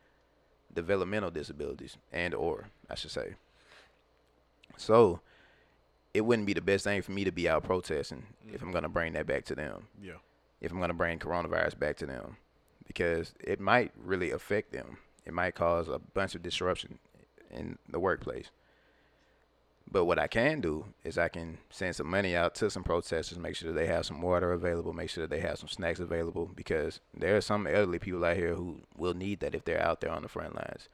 developmental 0.74 1.32
disabilities 1.32 1.98
and 2.12 2.34
or 2.34 2.70
I 2.90 2.96
should 2.96 3.12
say. 3.12 3.36
So, 4.78 5.20
it 6.14 6.22
wouldn't 6.22 6.46
be 6.46 6.54
the 6.54 6.62
best 6.62 6.84
thing 6.84 7.02
for 7.02 7.12
me 7.12 7.24
to 7.24 7.32
be 7.32 7.50
out 7.50 7.64
protesting 7.64 8.24
if 8.54 8.62
I'm 8.62 8.72
going 8.72 8.84
to 8.84 8.90
bring 8.90 9.14
that 9.14 9.26
back 9.28 9.46
to 9.46 9.56
them 9.56 9.88
Yeah. 10.02 10.14
if 10.62 10.72
I'm 10.72 10.78
going 10.78 10.90
to 10.90 10.94
bring 10.94 11.20
coronavirus 11.20 11.80
back 11.80 11.98
to 11.98 12.06
them 12.06 12.38
because 12.88 13.34
it 13.40 13.60
might 13.60 13.92
really 13.98 14.32
affect 14.32 14.72
them. 14.72 14.98
It 15.26 15.34
might 15.34 15.56
cause 15.56 15.88
a 15.88 16.00
bunch 16.00 16.36
of 16.36 16.44
disruption 16.44 17.00
in 17.50 17.78
the 17.90 18.00
workplace. 18.00 18.48
But 19.90 20.06
what 20.06 20.18
I 20.20 20.28
can 20.28 20.60
do 20.62 20.86
is 21.04 21.18
I 21.18 21.28
can 21.30 21.60
send 21.70 21.96
some 21.96 22.10
money 22.10 22.36
out 22.36 22.56
to 22.56 22.70
some 22.70 22.84
protesters, 22.84 23.38
make 23.38 23.56
sure 23.56 23.72
that 23.72 23.80
they 23.80 23.86
have 23.88 24.06
some 24.06 24.22
water 24.22 24.52
available, 24.52 24.92
make 24.94 25.10
sure 25.10 25.24
that 25.26 25.30
they 25.30 25.42
have 25.42 25.60
some 25.60 25.68
snacks 25.70 26.00
available 26.00 26.50
because 26.56 27.00
there 27.14 27.36
are 27.38 27.42
some 27.42 27.68
elderly 27.68 28.00
people 28.00 28.24
out 28.26 28.38
here 28.38 28.56
who 28.56 28.82
will 28.98 29.14
need 29.14 29.40
that 29.42 29.54
if 29.56 29.66
they're 29.66 29.82
out 29.82 30.02
there 30.02 30.12
on 30.12 30.24
the 30.24 30.30
front 30.30 30.56
lines. 30.56 30.90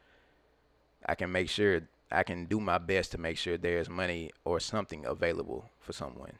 I 1.05 1.15
can 1.15 1.31
make 1.31 1.49
sure 1.49 1.81
I 2.11 2.23
can 2.23 2.45
do 2.45 2.59
my 2.59 2.77
best 2.77 3.11
to 3.11 3.17
make 3.17 3.37
sure 3.37 3.57
there's 3.57 3.89
money 3.89 4.31
or 4.43 4.59
something 4.59 5.05
available 5.05 5.69
for 5.79 5.93
someone. 5.93 6.33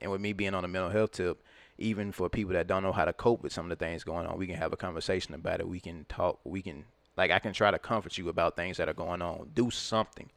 And 0.00 0.10
with 0.10 0.20
me 0.20 0.32
being 0.32 0.54
on 0.54 0.64
a 0.64 0.68
mental 0.68 0.90
health 0.90 1.12
tip, 1.12 1.42
even 1.78 2.12
for 2.12 2.28
people 2.28 2.52
that 2.52 2.66
don't 2.66 2.82
know 2.82 2.92
how 2.92 3.06
to 3.06 3.12
cope 3.12 3.42
with 3.42 3.52
some 3.52 3.70
of 3.70 3.78
the 3.78 3.84
things 3.84 4.04
going 4.04 4.26
on, 4.26 4.38
we 4.38 4.46
can 4.46 4.56
have 4.56 4.72
a 4.72 4.76
conversation 4.76 5.34
about 5.34 5.60
it. 5.60 5.68
We 5.68 5.80
can 5.80 6.04
talk. 6.08 6.40
We 6.44 6.62
can 6.62 6.84
like 7.16 7.30
I 7.30 7.38
can 7.38 7.52
try 7.52 7.70
to 7.70 7.78
comfort 7.78 8.18
you 8.18 8.28
about 8.28 8.56
things 8.56 8.76
that 8.76 8.88
are 8.88 8.94
going 8.94 9.22
on. 9.22 9.50
Do 9.54 9.70
something. 9.70 10.30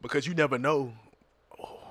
Because 0.00 0.26
you 0.26 0.34
never 0.34 0.58
know 0.58 0.94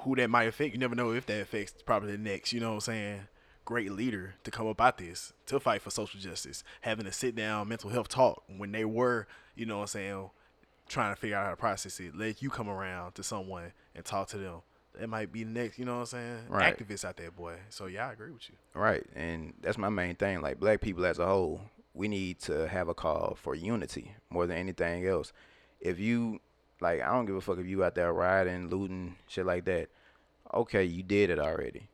who 0.01 0.15
that 0.15 0.29
might 0.29 0.47
affect. 0.47 0.73
You 0.73 0.79
never 0.79 0.95
know 0.95 1.11
if 1.11 1.25
that 1.27 1.41
affects 1.41 1.81
probably 1.85 2.11
the 2.11 2.17
next, 2.17 2.51
you 2.51 2.59
know 2.59 2.69
what 2.69 2.75
I'm 2.75 2.81
saying, 2.81 3.21
great 3.63 3.91
leader 3.91 4.35
to 4.43 4.51
come 4.51 4.67
up 4.67 4.81
out 4.81 4.97
this, 4.97 5.33
to 5.45 5.59
fight 5.59 5.81
for 5.81 5.91
social 5.91 6.19
justice, 6.19 6.63
having 6.81 7.05
a 7.05 7.11
sit 7.11 7.35
down 7.35 7.69
mental 7.69 7.89
health 7.89 8.09
talk 8.09 8.43
when 8.57 8.71
they 8.71 8.83
were, 8.83 9.27
you 9.55 9.65
know 9.65 9.77
what 9.77 9.83
I'm 9.83 9.87
saying, 9.87 10.29
trying 10.91 11.13
to 11.15 11.19
figure 11.19 11.35
out 11.37 11.45
how 11.45 11.51
to 11.51 11.57
process 11.57 11.99
it. 11.99 12.15
Let 12.15 12.41
you 12.41 12.49
come 12.49 12.69
around 12.69 13.13
to 13.15 13.23
someone 13.23 13.71
and 13.95 14.03
talk 14.05 14.27
to 14.29 14.37
them. 14.37 14.61
It 15.01 15.07
might 15.07 15.31
be 15.31 15.43
the 15.45 15.49
next, 15.51 15.79
you 15.79 15.85
know 15.85 15.93
what 15.95 15.99
I'm 16.01 16.05
saying, 16.07 16.39
Right. 16.49 16.77
activists 16.77 17.05
out 17.05 17.15
there, 17.17 17.31
boy. 17.31 17.55
So 17.69 17.85
yeah, 17.85 18.09
I 18.09 18.11
agree 18.13 18.31
with 18.31 18.49
you. 18.49 18.55
Right. 18.73 19.03
And 19.15 19.53
that's 19.61 19.77
my 19.77 19.89
main 19.89 20.15
thing. 20.15 20.41
Like 20.41 20.59
black 20.59 20.81
people 20.81 21.05
as 21.05 21.17
a 21.17 21.25
whole, 21.25 21.61
we 21.93 22.07
need 22.07 22.39
to 22.41 22.67
have 22.67 22.89
a 22.89 22.93
call 22.93 23.37
for 23.41 23.55
unity 23.55 24.15
more 24.29 24.45
than 24.47 24.57
anything 24.57 25.07
else. 25.07 25.31
If 25.79 25.97
you 25.99 26.39
like 26.81 27.01
I 27.01 27.05
don't 27.07 27.25
give 27.25 27.35
a 27.35 27.41
fuck 27.41 27.57
if 27.59 27.65
you 27.67 27.83
out 27.83 27.95
there 27.95 28.11
rioting, 28.11 28.69
looting, 28.69 29.15
shit 29.27 29.45
like 29.45 29.63
that. 29.65 29.87
Okay, 30.53 30.83
you 30.83 31.03
did 31.03 31.29
it 31.29 31.39
already. 31.39 31.87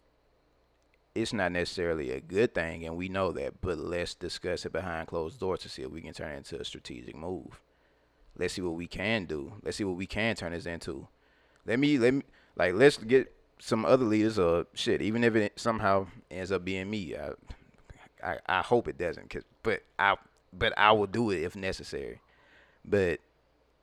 It's 1.13 1.33
not 1.33 1.51
necessarily 1.51 2.11
a 2.11 2.19
good 2.19 2.53
thing 2.55 2.85
and 2.85 2.95
we 2.97 3.09
know 3.09 3.31
that, 3.31 3.61
but 3.61 3.77
let's 3.77 4.15
discuss 4.15 4.65
it 4.65 4.71
behind 4.71 5.07
closed 5.07 5.39
doors 5.39 5.59
to 5.61 5.69
see 5.69 5.83
if 5.83 5.91
we 5.91 6.01
can 6.01 6.13
turn 6.13 6.31
it 6.33 6.37
into 6.37 6.59
a 6.59 6.65
strategic 6.65 7.15
move. 7.15 7.61
Let's 8.37 8.53
see 8.53 8.61
what 8.61 8.75
we 8.75 8.87
can 8.87 9.25
do. 9.25 9.53
Let's 9.63 9.77
see 9.77 9.83
what 9.83 9.97
we 9.97 10.05
can 10.05 10.35
turn 10.35 10.51
this 10.51 10.65
into. 10.65 11.07
Let 11.65 11.79
me 11.79 11.97
let 11.97 12.13
me 12.13 12.23
like 12.55 12.73
let's 12.73 12.97
get 12.97 13.33
some 13.59 13.85
other 13.85 14.05
leaders 14.05 14.37
or 14.37 14.65
shit. 14.73 15.01
Even 15.01 15.23
if 15.23 15.35
it 15.35 15.59
somehow 15.59 16.07
ends 16.29 16.51
up 16.51 16.63
being 16.63 16.89
me, 16.89 17.15
I 17.15 17.31
I, 18.23 18.37
I 18.47 18.61
hope 18.61 18.87
it 18.87 18.97
doesn't. 18.97 19.29
Cause 19.29 19.43
but 19.63 19.81
I 19.97 20.15
but 20.53 20.73
I 20.77 20.91
will 20.91 21.07
do 21.07 21.31
it 21.31 21.41
if 21.41 21.55
necessary. 21.55 22.21
But 22.85 23.19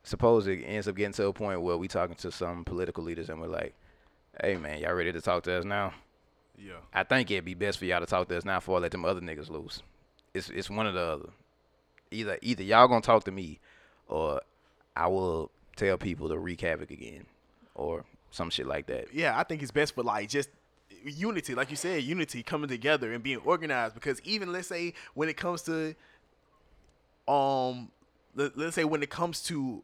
suppose 0.03 0.47
it 0.47 0.63
ends 0.65 0.89
up 0.89 0.97
getting 0.97 1.13
to 1.15 1.27
a 1.27 1.33
point 1.33 1.63
where 1.63 1.77
we 1.77 1.89
talking 1.89 2.17
to 2.17 2.31
some 2.31 2.65
political 2.65 3.05
leaders 3.05 3.29
and 3.29 3.41
we're 3.41 3.49
like, 3.49 3.75
Hey 4.41 4.57
man, 4.57 4.81
y'all 4.81 4.95
ready 4.95 5.13
to 5.13 5.21
talk 5.21 5.43
to 5.45 5.53
us 5.53 5.65
now? 5.65 5.93
Yeah. 6.59 6.75
I 6.93 7.03
think 7.03 7.31
it'd 7.31 7.45
be 7.45 7.55
best 7.55 7.79
for 7.79 7.85
y'all 7.85 8.01
to 8.01 8.07
talk 8.07 8.29
to 8.29 8.37
us 8.37 8.45
now 8.45 8.59
before 8.59 8.79
I 8.79 8.83
let 8.83 8.93
them 8.93 9.05
other 9.05 9.21
niggas 9.21 9.51
loose. 9.51 9.83
It's 10.33 10.51
it's 10.51 10.71
one 10.71 10.87
or 10.87 10.93
the 10.93 11.01
other. 11.01 11.29
Either 12.11 12.39
either 12.43 12.63
y'all 12.63 12.89
gonna 12.89 13.01
talk 13.01 13.25
to 13.25 13.33
me, 13.33 13.61
or 14.09 14.41
I 14.97 15.07
will 15.09 15.51
tell 15.77 15.97
people 15.99 16.29
to 16.29 16.39
wreak 16.39 16.61
havoc 16.61 16.91
again, 16.91 17.27
or 17.75 18.05
some 18.31 18.51
shit 18.51 18.67
like 18.67 18.87
that. 18.87 19.13
yeah, 19.13 19.39
I 19.39 19.45
think 19.45 19.63
it's 19.63 19.71
best 19.71 19.95
for 19.95 20.03
like 20.03 20.29
just 20.29 20.49
unity, 21.05 21.55
like 21.55 21.71
you 21.71 21.77
said, 21.77 22.03
unity 22.03 22.43
coming 22.43 22.69
together 22.69 23.13
and 23.13 23.23
being 23.23 23.39
organized. 23.39 23.95
Because 23.95 24.21
even 24.25 24.53
let's 24.53 24.69
say 24.69 24.95
when 25.15 25.29
it 25.29 25.37
comes 25.37 25.63
to, 25.63 25.95
um, 27.29 27.91
let, 28.35 28.57
let's 28.57 28.75
say 28.75 28.85
when 28.85 29.03
it 29.03 29.11
comes 29.11 29.43
to 29.45 29.83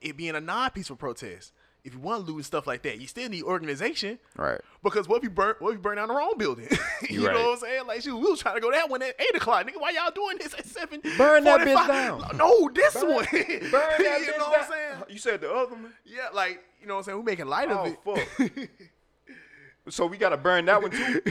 it 0.00 0.16
being 0.16 0.34
a 0.34 0.40
non-peaceful 0.40 0.96
protest, 0.96 1.52
if 1.84 1.94
you 1.94 2.00
want 2.00 2.26
to 2.26 2.32
lose 2.32 2.46
stuff 2.46 2.66
like 2.66 2.82
that, 2.82 3.00
you 3.00 3.06
still 3.06 3.28
need 3.28 3.42
organization. 3.42 4.18
Right. 4.36 4.60
Because 4.82 5.08
what 5.08 5.18
if 5.18 5.22
you 5.24 5.30
burn? 5.30 5.54
What 5.60 5.70
if 5.70 5.74
you 5.76 5.80
burn 5.82 5.96
down 5.96 6.08
the 6.08 6.14
wrong 6.14 6.34
building? 6.38 6.68
you 7.10 7.26
Right. 7.26 7.34
know 7.34 7.46
what 7.50 7.52
I'm 7.54 7.58
saying? 7.60 7.86
Like, 7.86 8.02
shoot, 8.02 8.16
we 8.16 8.30
was 8.30 8.40
trying 8.40 8.56
to 8.56 8.60
go 8.60 8.70
that 8.70 8.88
one 8.90 9.02
at 9.02 9.14
eight 9.20 9.34
o'clock, 9.36 9.66
nigga. 9.66 9.80
Why 9.80 9.90
y'all 9.90 10.10
doing 10.10 10.38
this 10.38 10.54
at 10.54 10.66
seven? 10.66 11.00
Burn 11.18 11.44
that 11.44 11.60
bitch 11.60 11.86
down. 11.86 12.36
No, 12.36 12.68
this 12.74 12.94
one. 12.94 13.24
Burn 13.30 13.70
that 13.72 14.18
you 14.20 14.38
know 14.38 14.48
what 14.48 14.62
I'm 14.62 14.68
saying? 14.70 15.04
You 15.08 15.18
said 15.18 15.40
the 15.40 15.50
other 15.52 15.74
one. 15.74 15.92
Yeah, 16.04 16.28
like 16.34 16.62
you 16.80 16.86
know 16.86 16.94
what 16.94 16.98
I'm 17.00 17.04
saying. 17.04 17.18
We 17.18 17.24
making 17.24 17.46
light 17.46 17.70
of 17.70 17.96
Oh, 18.06 18.16
it. 18.16 18.26
fuck. 18.38 18.68
So 19.88 20.06
we 20.06 20.18
gotta 20.18 20.36
burn 20.36 20.66
that 20.66 20.80
one 20.82 20.90
too. 20.90 21.22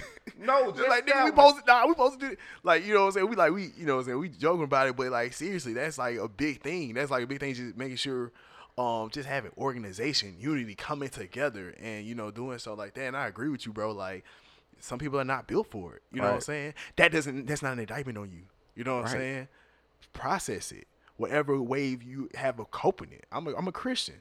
No, 0.42 0.72
Just 0.72 0.90
like 0.90 1.06
nigga, 1.06 1.24
we 1.26 1.30
supposed 1.30 1.58
to, 1.58 1.64
nah, 1.68 1.86
we 1.86 1.92
supposed 1.94 2.20
to 2.20 2.26
do 2.28 2.32
it. 2.34 2.40
like 2.64 2.84
you 2.86 2.94
know 2.94 3.02
what 3.02 3.06
I'm 3.08 3.12
saying. 3.14 3.30
We 3.30 3.36
like 3.36 3.54
we 3.54 3.72
you 3.78 3.86
know 3.86 3.96
what 3.96 4.00
I'm 4.02 4.06
saying. 4.08 4.20
We 4.20 4.30
joking 4.30 4.64
about 4.64 4.88
it, 4.88 4.98
but 4.98 5.10
like 5.12 5.34
seriously, 5.34 5.74
that's 5.74 5.98
like 5.98 6.18
a 6.18 6.28
big 6.28 6.62
thing. 6.62 6.94
That's 6.96 7.12
like 7.12 7.24
a 7.24 7.28
big 7.28 7.40
thing. 7.40 7.54
Just 7.54 7.78
making 7.78 7.98
sure, 7.98 8.32
um, 8.80 9.10
just 9.10 9.28
having 9.28 9.52
organization, 9.58 10.36
unity, 10.40 10.74
coming 10.76 11.10
together, 11.10 11.76
and 11.82 12.06
you 12.06 12.16
know 12.16 12.32
doing 12.32 12.58
so 12.60 12.74
like 12.74 12.94
that. 12.94 13.04
And 13.08 13.18
I 13.18 13.28
agree 13.28 13.50
with 13.50 13.66
you, 13.66 13.74
bro. 13.74 13.92
Like 13.92 14.24
some 14.80 14.98
people 15.00 15.20
are 15.20 15.26
not 15.26 15.48
built 15.48 15.68
for 15.70 15.96
it. 15.96 16.04
You 16.14 16.20
know 16.22 16.28
what 16.28 16.36
I'm 16.36 16.42
saying? 16.42 16.74
That 16.96 17.12
doesn't. 17.12 17.46
That's 17.48 17.62
not 17.62 17.74
an 17.74 17.80
indictment 17.80 18.18
on 18.18 18.32
you. 18.32 18.44
You 18.76 18.84
know 18.86 18.96
what 18.98 19.06
I'm 19.06 19.12
saying? 19.20 19.48
Process 20.14 20.72
it. 20.72 20.88
Whatever 21.18 21.62
wave 21.62 22.02
you 22.02 22.30
have 22.36 22.60
of 22.60 22.72
coping 22.72 23.12
it. 23.12 23.26
I'm 23.32 23.48
a, 23.48 23.56
I'm 23.56 23.68
a 23.68 23.72
Christian. 23.74 24.16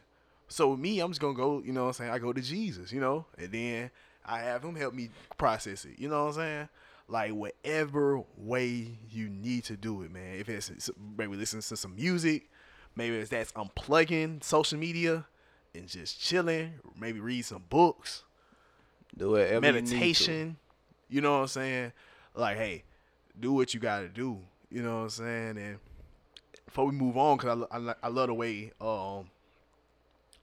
So 0.49 0.77
me, 0.77 0.99
I'm 1.01 1.11
just 1.11 1.21
gonna 1.21 1.35
go, 1.35 1.63
you 1.65 1.73
know 1.73 1.83
what 1.83 1.89
I'm 1.89 1.93
saying? 1.95 2.11
I 2.11 2.19
go 2.19 2.33
to 2.33 2.41
Jesus, 2.41 2.91
you 2.91 3.01
know, 3.01 3.27
and 3.37 3.53
then 3.53 3.91
I 4.25 4.41
have 4.41 4.65
him 4.65 4.75
help 4.75 4.95
me 4.95 5.11
process 5.37 5.85
it. 5.85 5.99
You 5.99 6.09
know 6.09 6.25
what 6.25 6.31
I'm 6.31 6.35
saying? 6.35 6.69
Like 7.07 7.33
whatever 7.33 8.23
way 8.37 8.89
you 9.11 9.29
need 9.29 9.65
to 9.65 9.77
do 9.77 10.03
it, 10.03 10.11
man. 10.13 10.37
If 10.39 10.49
it's 10.49 10.71
it's- 10.71 10.91
maybe 11.17 11.37
listen 11.37 11.61
to 11.61 11.77
some 11.77 11.95
music, 11.95 12.51
maybe 12.99 13.17
it's 13.17 13.31
that's 13.31 13.53
unplugging 13.53 14.43
social 14.43 14.79
media 14.79 15.25
and 15.75 15.87
just 15.87 16.21
chilling, 16.21 16.75
maybe 16.99 17.21
read 17.21 17.45
some 17.45 17.63
books, 17.71 18.25
do 19.17 19.37
it. 19.37 19.63
meditation. 19.63 20.57
You 21.09 21.21
know 21.23 21.33
what 21.33 21.43
I'm 21.43 21.47
saying? 21.47 21.93
Like, 22.35 22.57
hey, 22.59 22.83
do 23.39 23.53
what 23.53 23.73
you 23.73 23.81
got 23.81 24.01
to 24.01 24.09
do. 24.09 24.39
You 24.71 24.83
know 24.83 24.97
what 24.97 25.03
I'm 25.05 25.11
saying? 25.11 25.59
And 25.59 25.79
before 26.67 26.87
we 26.87 26.93
move 26.93 27.17
on, 27.17 27.37
because 27.39 27.67
I, 27.71 27.79
I, 27.79 27.95
I 28.03 28.09
love 28.09 28.27
the 28.27 28.35
way 28.35 28.73
um 28.81 29.31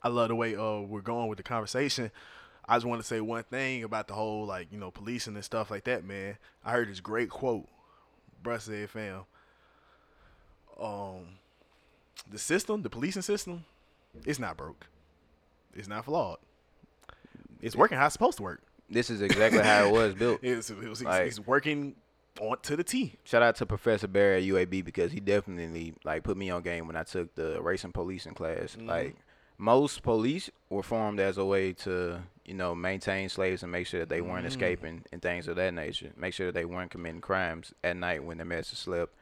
I 0.02 0.08
love 0.08 0.30
the 0.30 0.36
way 0.36 0.56
uh 0.56 0.80
we're 0.80 1.02
going 1.02 1.28
with 1.28 1.38
the 1.38 1.44
conversation. 1.44 2.10
I 2.68 2.78
just 2.78 2.86
want 2.86 3.02
to 3.02 3.08
say 3.08 3.22
one 3.22 3.44
thing 3.44 3.84
about 3.84 4.08
the 4.08 4.14
whole 4.14 4.46
like 4.46 4.72
you 4.72 4.80
know 4.80 4.92
policing 4.92 5.36
and 5.36 5.44
stuff 5.44 5.70
like 5.70 5.84
that, 5.84 6.06
man. 6.06 6.38
I 6.64 6.72
heard 6.72 6.90
this 6.90 7.02
great 7.02 7.30
quote. 7.30 7.68
Bruh 8.42 8.62
said, 8.62 8.90
"Fam, 8.90 9.26
um, 10.80 11.26
the 12.30 12.40
system, 12.40 12.82
the 12.82 12.90
policing 12.90 13.22
system, 13.22 13.66
it's 14.26 14.40
not 14.40 14.58
broke. 14.58 14.88
It's 15.74 15.88
not 15.88 16.06
flawed. 16.06 16.38
It's 17.62 17.76
working 17.76 17.98
how 17.98 18.06
it's 18.06 18.14
supposed 18.14 18.38
to 18.38 18.44
work. 18.44 18.62
This 18.90 19.10
is 19.10 19.22
exactly 19.22 19.62
how 19.62 19.86
it 19.86 19.92
was 19.92 20.14
built. 20.16 20.40
It's, 20.44 20.70
it 20.70 20.78
was, 20.78 21.04
Like- 21.04 21.28
it's 21.28 21.40
working 21.40 21.96
on 22.40 22.58
to 22.64 22.76
the 22.76 22.84
T. 22.84 23.16
Shout 23.24 23.42
out 23.42 23.56
to 23.58 23.66
Professor 23.66 24.08
Barry 24.08 24.38
at 24.38 24.44
UAB 24.44 24.84
because 24.84 25.12
he 25.12 25.20
definitely 25.20 25.94
like 26.04 26.24
put 26.24 26.38
me 26.38 26.50
on 26.50 26.62
game 26.62 26.88
when 26.88 26.96
I 26.96 27.04
took 27.04 27.34
the 27.36 27.62
racing 27.62 27.92
policing 27.92 28.34
class. 28.34 28.76
Mm-hmm. 28.76 28.88
Like 28.88 29.16
most 29.58 30.04
police 30.04 30.50
were 30.70 30.84
formed 30.84 31.20
as 31.20 31.38
a 31.38 31.46
way 31.46 31.74
to, 31.74 32.22
you 32.46 32.54
know, 32.54 32.76
maintain 32.76 33.30
slaves 33.30 33.64
and 33.64 33.72
make 33.72 33.88
sure 33.88 34.02
that 34.02 34.10
they 34.10 34.22
weren't 34.22 34.44
mm. 34.44 34.50
escaping 34.50 35.04
and 35.12 35.22
things 35.22 35.48
of 35.48 35.56
that 35.56 35.74
nature. 35.74 36.12
Make 36.18 36.34
sure 36.34 36.48
that 36.48 36.56
they 36.56 36.66
weren't 36.66 36.92
committing 36.92 37.22
crimes 37.22 37.74
at 37.84 37.96
night 37.96 38.24
when 38.24 38.38
the 38.38 38.46
message 38.46 38.80
slept, 38.80 39.14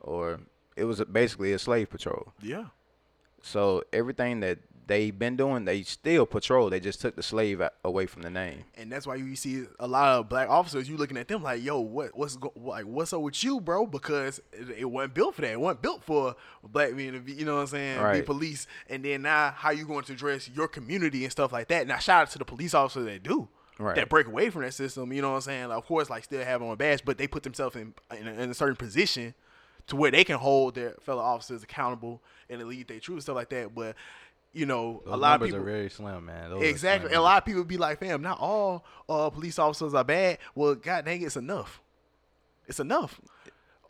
or 0.00 0.40
it 0.80 0.84
was 0.84 1.02
basically 1.04 1.52
a 1.52 1.58
slave 1.58 1.90
patrol. 1.90 2.32
Yeah. 2.42 2.66
So 3.42 3.84
everything 3.92 4.40
that 4.40 4.58
they've 4.86 5.16
been 5.16 5.36
doing, 5.36 5.64
they 5.64 5.82
still 5.82 6.26
patrol. 6.26 6.68
They 6.68 6.80
just 6.80 7.00
took 7.00 7.14
the 7.16 7.22
slave 7.22 7.62
away 7.84 8.06
from 8.06 8.22
the 8.22 8.30
name. 8.30 8.64
And 8.76 8.90
that's 8.90 9.06
why 9.06 9.14
you 9.16 9.36
see 9.36 9.64
a 9.78 9.86
lot 9.86 10.18
of 10.18 10.28
black 10.28 10.48
officers. 10.48 10.88
You 10.88 10.96
looking 10.96 11.16
at 11.16 11.28
them 11.28 11.42
like, 11.42 11.62
yo, 11.62 11.78
what, 11.80 12.16
what's 12.16 12.36
go, 12.36 12.52
like, 12.56 12.86
what's 12.86 13.12
up 13.12 13.20
with 13.20 13.42
you, 13.44 13.60
bro? 13.60 13.86
Because 13.86 14.40
it, 14.52 14.78
it 14.80 14.84
wasn't 14.84 15.14
built 15.14 15.36
for 15.36 15.42
that. 15.42 15.52
It 15.52 15.60
wasn't 15.60 15.82
built 15.82 16.02
for 16.02 16.34
black 16.62 16.94
men 16.94 17.12
to 17.12 17.20
be, 17.20 17.32
you 17.32 17.44
know 17.44 17.54
what 17.54 17.60
I'm 17.62 17.66
saying, 17.68 18.00
Right. 18.00 18.20
be 18.20 18.22
police. 18.22 18.66
And 18.88 19.04
then 19.04 19.22
now, 19.22 19.54
how 19.56 19.70
you 19.70 19.86
going 19.86 20.04
to 20.04 20.12
address 20.12 20.50
your 20.50 20.66
community 20.66 21.22
and 21.22 21.30
stuff 21.30 21.52
like 21.52 21.68
that? 21.68 21.86
Now, 21.86 21.98
shout 21.98 22.22
out 22.22 22.30
to 22.32 22.38
the 22.38 22.44
police 22.44 22.74
officers 22.74 23.06
that 23.06 23.22
do. 23.22 23.48
Right. 23.78 23.94
That 23.96 24.10
break 24.10 24.26
away 24.26 24.50
from 24.50 24.62
that 24.62 24.74
system, 24.74 25.10
you 25.10 25.22
know 25.22 25.30
what 25.30 25.36
I'm 25.36 25.40
saying? 25.42 25.68
Like, 25.68 25.78
of 25.78 25.86
course, 25.86 26.10
like 26.10 26.24
still 26.24 26.44
have 26.44 26.60
on 26.62 26.70
a 26.70 26.76
badge, 26.76 27.02
but 27.02 27.16
they 27.16 27.26
put 27.26 27.44
themselves 27.44 27.76
in 27.76 27.94
in 28.18 28.28
a, 28.28 28.32
in 28.32 28.50
a 28.50 28.54
certain 28.54 28.76
position 28.76 29.34
to 29.90 29.96
where 29.96 30.10
they 30.10 30.24
can 30.24 30.38
hold 30.38 30.74
their 30.74 30.94
fellow 31.02 31.22
officers 31.22 31.62
accountable 31.62 32.22
and 32.48 32.62
lead 32.64 32.88
their 32.88 32.98
truth 33.00 33.16
and 33.16 33.22
stuff 33.22 33.36
like 33.36 33.50
that. 33.50 33.74
But 33.74 33.96
you 34.52 34.66
know, 34.66 35.02
Those 35.04 35.14
a 35.14 35.16
lot 35.16 35.40
of 35.40 35.46
people 35.46 35.60
are 35.60 35.64
very 35.64 35.88
slim, 35.90 36.26
man. 36.26 36.50
Those 36.50 36.62
Exactly. 36.64 37.08
slim 37.08 37.12
And 37.12 37.18
a 37.20 37.22
lot 37.22 37.38
of 37.38 37.44
people 37.44 37.62
be 37.62 37.76
like, 37.76 38.00
fam, 38.00 38.22
not 38.22 38.40
all 38.40 38.84
uh, 39.08 39.30
police 39.30 39.58
officers 39.58 39.94
are 39.94 40.02
bad. 40.04 40.38
Well, 40.54 40.74
god 40.74 41.04
dang, 41.04 41.22
it's 41.22 41.36
enough. 41.36 41.80
It's 42.66 42.80
enough. 42.80 43.20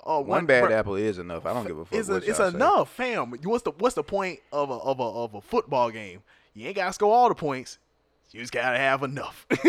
Uh, 0.05 0.21
One 0.21 0.47
bad 0.47 0.65
bruh, 0.65 0.73
apple 0.73 0.97
is 0.97 1.19
enough. 1.19 1.45
I 1.45 1.53
don't 1.53 1.67
give 1.67 1.79
a 1.79 1.85
fuck. 1.85 1.99
It's, 1.99 2.09
a, 2.09 2.13
what 2.13 2.25
it's 2.25 2.39
y'all 2.39 2.51
say. 2.51 2.57
enough, 2.57 2.91
fam. 2.91 3.31
What's 3.43 3.65
the 3.65 3.73
what's 3.73 3.95
the 3.95 4.03
point 4.03 4.41
of 4.53 4.71
a 4.71 4.75
of 4.75 4.99
a 4.99 5.03
of 5.03 5.35
a 5.35 5.41
football 5.43 5.91
game? 5.91 6.23
You 6.55 6.67
ain't 6.67 6.77
gotta 6.77 6.93
score 6.95 7.15
all 7.15 7.29
the 7.29 7.35
points. 7.35 7.79
You 8.33 8.41
just 8.41 8.53
gotta 8.53 8.79
have 8.79 9.03
enough. 9.03 9.47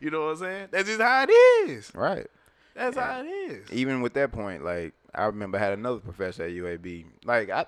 you 0.00 0.10
know 0.10 0.26
what 0.26 0.30
I'm 0.32 0.36
saying? 0.36 0.68
That's 0.70 0.88
just 0.88 1.00
how 1.00 1.22
it 1.26 1.30
is. 1.30 1.90
Right. 1.94 2.26
That's 2.74 2.96
how 2.96 3.20
it 3.22 3.26
is. 3.26 3.70
even 3.72 4.00
with 4.02 4.14
that 4.14 4.32
point, 4.32 4.64
like 4.64 4.92
I 5.14 5.24
remember 5.24 5.58
I 5.58 5.60
had 5.60 5.72
another 5.74 5.98
professor 5.98 6.44
at 6.44 6.50
UAB. 6.50 7.04
Like 7.24 7.50
I, 7.50 7.66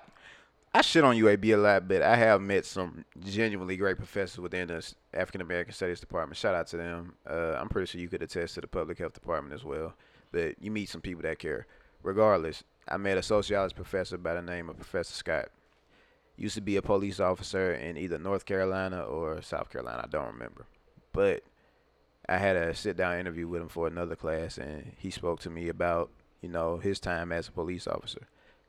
I 0.73 0.81
shit 0.81 1.03
on 1.03 1.15
UAB 1.15 1.53
a 1.53 1.57
lot, 1.57 1.87
but 1.87 2.01
I 2.01 2.15
have 2.15 2.41
met 2.41 2.65
some 2.65 3.05
genuinely 3.23 3.77
great 3.77 3.97
professors 3.97 4.39
within 4.39 4.67
the 4.67 4.85
African 5.13 5.41
American 5.41 5.73
Studies 5.73 5.99
department. 5.99 6.37
Shout 6.37 6.55
out 6.55 6.67
to 6.67 6.77
them. 6.77 7.13
Uh, 7.29 7.55
I'm 7.59 7.69
pretty 7.69 7.85
sure 7.85 8.01
you 8.01 8.09
could 8.09 8.23
attest 8.23 8.55
to 8.55 8.61
the 8.61 8.67
public 8.67 8.97
health 8.97 9.13
department 9.13 9.53
as 9.53 9.63
well. 9.63 9.93
But 10.31 10.61
you 10.61 10.71
meet 10.71 10.89
some 10.89 11.01
people 11.01 11.21
that 11.23 11.39
care. 11.39 11.67
Regardless, 12.03 12.63
I 12.87 12.97
met 12.97 13.17
a 13.17 13.23
sociology 13.23 13.73
professor 13.73 14.17
by 14.17 14.33
the 14.33 14.41
name 14.41 14.69
of 14.69 14.75
Professor 14.75 15.13
Scott. 15.13 15.49
Used 16.35 16.55
to 16.55 16.61
be 16.61 16.75
a 16.75 16.81
police 16.81 17.19
officer 17.19 17.73
in 17.73 17.95
either 17.97 18.17
North 18.17 18.45
Carolina 18.45 19.01
or 19.01 19.41
South 19.41 19.71
Carolina. 19.71 20.01
I 20.03 20.07
don't 20.09 20.33
remember, 20.33 20.65
but 21.13 21.43
I 22.27 22.37
had 22.37 22.57
a 22.57 22.75
sit 22.75 22.97
down 22.97 23.17
interview 23.17 23.47
with 23.47 23.61
him 23.61 23.69
for 23.69 23.87
another 23.87 24.15
class, 24.15 24.57
and 24.57 24.91
he 24.97 25.09
spoke 25.09 25.39
to 25.41 25.49
me 25.49 25.69
about 25.69 26.09
you 26.45 26.51
know 26.51 26.77
his 26.77 26.99
time 26.99 27.31
as 27.31 27.47
a 27.47 27.51
police 27.51 27.87
officer. 27.87 28.27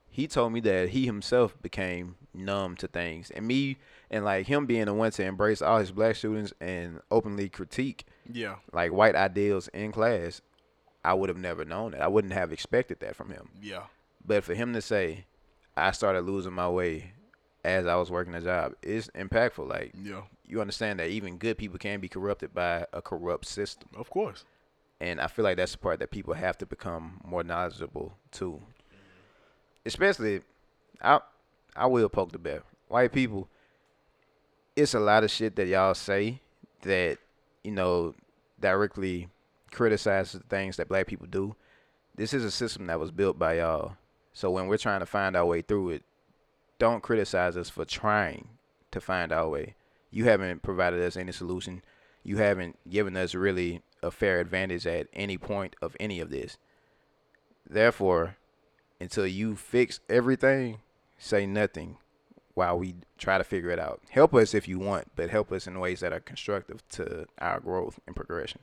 He 0.09 0.27
told 0.27 0.53
me 0.55 0.61
that 0.61 0.91
he 0.91 1.05
himself 1.05 1.61
became 1.61 2.17
numb 2.33 2.75
to 2.77 2.89
things, 2.89 3.31
and 3.31 3.47
me 3.47 3.77
and 4.11 4.25
like 4.25 4.47
him 4.47 4.65
being 4.65 4.87
the 4.87 4.95
one 4.95 5.11
to 5.13 5.23
embrace 5.25 5.61
all 5.61 5.79
his 5.79 5.93
black 5.93 6.17
students 6.17 6.55
and 6.61 7.01
openly 7.11 7.49
critique 7.51 8.07
Yeah. 8.33 8.57
like 8.73 8.93
white 8.93 9.15
ideals 9.15 9.69
in 9.69 9.93
class. 9.93 10.41
I 11.05 11.13
would 11.15 11.29
have 11.29 11.39
never 11.39 11.65
known 11.65 11.93
that. 11.93 12.01
I 12.03 12.09
wouldn't 12.09 12.33
have 12.33 12.51
expected 12.53 12.99
that 13.01 13.15
from 13.15 13.31
him. 13.31 13.51
Yeah. 13.61 13.85
But 14.25 14.43
for 14.43 14.55
him 14.55 14.73
to 14.73 14.81
say, 14.83 15.27
I 15.77 15.91
started 15.93 16.23
losing 16.23 16.53
my 16.55 16.69
way 16.69 17.13
as 17.65 17.87
I 17.87 17.97
was 17.97 18.11
working 18.11 18.35
a 18.35 18.41
job, 18.41 18.73
it's 18.83 19.09
impactful. 19.09 19.69
Like 19.69 19.93
Yeah. 20.03 20.23
you 20.47 20.61
understand 20.63 20.99
that 21.01 21.09
even 21.11 21.37
good 21.37 21.59
people 21.59 21.79
can 21.79 22.01
be 22.01 22.09
corrupted 22.09 22.55
by 22.55 22.87
a 22.93 23.03
corrupt 23.03 23.45
system. 23.47 23.89
Of 23.95 24.09
course. 24.09 24.45
And 25.01 25.21
I 25.21 25.27
feel 25.27 25.45
like 25.45 25.57
that's 25.57 25.73
the 25.73 25.79
part 25.79 25.99
that 25.99 26.11
people 26.11 26.35
have 26.35 26.57
to 26.59 26.67
become 26.67 27.21
more 27.25 27.45
knowledgeable 27.45 28.17
too. 28.31 28.63
Especially, 29.85 30.41
I 31.03 31.21
I 31.75 31.87
will 31.87 32.09
poke 32.09 32.33
the 32.33 32.39
bear. 32.39 32.63
White 32.89 33.13
people, 33.13 33.49
it's 34.75 34.95
a 34.95 35.01
lot 35.01 35.25
of 35.25 35.31
shit 35.31 35.57
that 35.57 35.67
y'all 35.67 35.95
say 35.95 36.41
that 36.83 37.19
you 37.63 37.73
know 37.73 38.15
directly 38.61 39.29
criticizes 39.71 40.41
the 40.41 40.47
things 40.47 40.77
that 40.77 40.89
black 40.89 41.07
people 41.07 41.27
do. 41.27 41.55
This 42.15 42.33
is 42.33 42.45
a 42.45 42.51
system 42.51 42.87
that 42.87 42.99
was 42.99 43.11
built 43.11 43.39
by 43.39 43.59
y'all. 43.59 43.97
So 44.33 44.51
when 44.51 44.67
we're 44.67 44.79
trying 44.79 45.01
to 45.01 45.07
find 45.07 45.37
our 45.37 45.45
way 45.45 45.63
through 45.63 45.91
it, 45.91 46.03
don't 46.79 47.03
criticize 47.03 47.57
us 47.57 47.69
for 47.69 47.85
trying 47.85 48.49
to 48.91 49.01
find 49.01 49.33
our 49.33 49.49
way. 49.49 49.75
You 50.11 50.25
haven't 50.25 50.63
provided 50.63 51.01
us 51.01 51.17
any 51.17 51.33
solution. 51.33 51.83
You 52.23 52.39
haven't 52.39 52.79
given 52.89 53.17
us 53.17 53.35
really 53.35 53.83
a 54.07 54.11
fair 54.11 54.41
advantage 54.41 54.87
at 54.87 55.09
any 55.13 55.37
point 55.37 55.77
of 55.83 55.97
any 56.01 56.21
of 56.21 56.31
this. 56.31 56.57
Therefore, 57.69 58.37
until 59.01 59.27
you 59.27 59.57
fix 59.57 60.01
everything, 60.09 60.79
say 61.19 61.47
nothing 61.47 61.99
while 62.55 62.79
we 62.79 62.95
try 63.19 63.37
to 63.37 63.45
figure 63.45 63.71
it 63.71 63.79
out. 63.79 64.01
Help 64.09 64.35
us 64.35 64.55
if 64.55 64.67
you 64.67 64.79
want, 64.79 65.09
but 65.15 65.29
help 65.29 65.53
us 65.53 65.67
in 65.67 65.79
ways 65.79 66.01
that 66.01 66.13
are 66.13 66.21
constructive 66.21 66.87
to 66.89 67.27
our 67.39 67.61
growth 67.61 68.01
and 68.07 68.17
progression. 68.17 68.61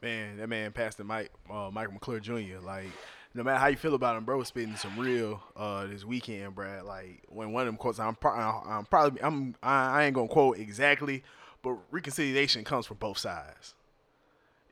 Man, 0.00 0.36
that 0.36 0.48
man, 0.48 0.72
Pastor 0.72 1.02
Mike, 1.02 1.32
uh, 1.50 1.70
Michael 1.72 1.94
McClure 1.94 2.20
Jr. 2.20 2.60
Like, 2.62 2.86
no 3.34 3.42
matter 3.42 3.58
how 3.58 3.66
you 3.66 3.76
feel 3.76 3.94
about 3.94 4.16
him, 4.16 4.24
bro, 4.24 4.42
spitting 4.44 4.76
some 4.76 4.96
real 4.98 5.42
uh, 5.56 5.86
this 5.86 6.04
weekend, 6.04 6.54
Brad. 6.54 6.84
Like, 6.84 7.24
when 7.28 7.52
one 7.52 7.62
of 7.62 7.66
them 7.66 7.76
quotes, 7.76 7.98
I'm, 7.98 8.14
pro- 8.14 8.32
I'm 8.32 8.84
probably, 8.84 9.20
I'm, 9.20 9.56
I 9.62 10.04
ain't 10.04 10.14
gonna 10.14 10.28
quote 10.28 10.58
exactly, 10.58 11.24
but 11.62 11.76
reconciliation 11.90 12.62
comes 12.62 12.86
from 12.86 12.98
both 12.98 13.18
sides. 13.18 13.74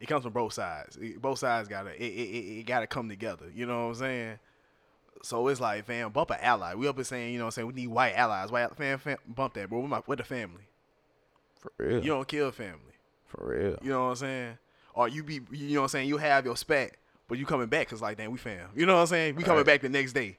It 0.05 0.07
comes 0.07 0.25
from 0.25 0.35
both 0.35 0.53
sides. 0.53 0.99
It, 1.01 1.23
both 1.23 1.39
sides 1.39 1.67
gotta, 1.67 1.91
it, 1.97 2.07
it, 2.07 2.59
it, 2.59 2.67
gotta 2.67 2.87
come 2.87 3.09
together. 3.09 3.47
You 3.55 3.65
know 3.65 3.85
what 3.85 3.89
I'm 3.89 3.95
saying? 3.95 4.39
So 5.23 5.49
it's 5.49 5.63
like, 5.63 5.87
fam, 5.87 6.11
bump 6.11 6.29
an 6.29 6.37
ally. 6.43 6.75
We 6.75 6.87
up 6.89 6.97
here 6.97 7.05
saying, 7.05 7.33
you 7.33 7.39
know 7.39 7.47
what 7.47 7.49
I'm 7.49 7.53
saying, 7.53 7.69
we 7.69 7.73
need 7.73 7.87
white 7.87 8.13
allies. 8.13 8.53
White 8.53 8.77
fam, 8.77 8.99
fam 8.99 9.17
bump 9.27 9.55
that, 9.55 9.71
bro. 9.71 9.81
With, 9.81 9.89
my, 9.89 10.03
with 10.07 10.19
the 10.19 10.25
family. 10.25 10.65
For 11.59 11.73
real. 11.79 12.05
You 12.05 12.11
don't 12.11 12.29
kill 12.29 12.51
family. 12.51 12.81
For 13.29 13.47
real. 13.47 13.79
You 13.81 13.93
know 13.93 14.03
what 14.03 14.11
I'm 14.11 14.17
saying? 14.17 14.59
Or 14.93 15.09
you 15.09 15.25
be, 15.25 15.41
you 15.51 15.71
know 15.71 15.81
what 15.81 15.85
I'm 15.85 15.89
saying, 15.89 16.09
you 16.11 16.19
have 16.19 16.45
your 16.45 16.59
spec, 16.59 16.99
but 17.27 17.39
you 17.39 17.47
coming 17.47 17.69
back 17.69 17.87
because, 17.87 18.03
like, 18.03 18.19
damn, 18.19 18.31
we 18.31 18.37
fam. 18.37 18.69
You 18.77 18.85
know 18.85 18.97
what 18.97 19.01
I'm 19.01 19.07
saying? 19.07 19.37
We 19.37 19.43
coming 19.43 19.57
right. 19.61 19.67
back 19.67 19.81
the 19.81 19.89
next 19.89 20.13
day. 20.13 20.37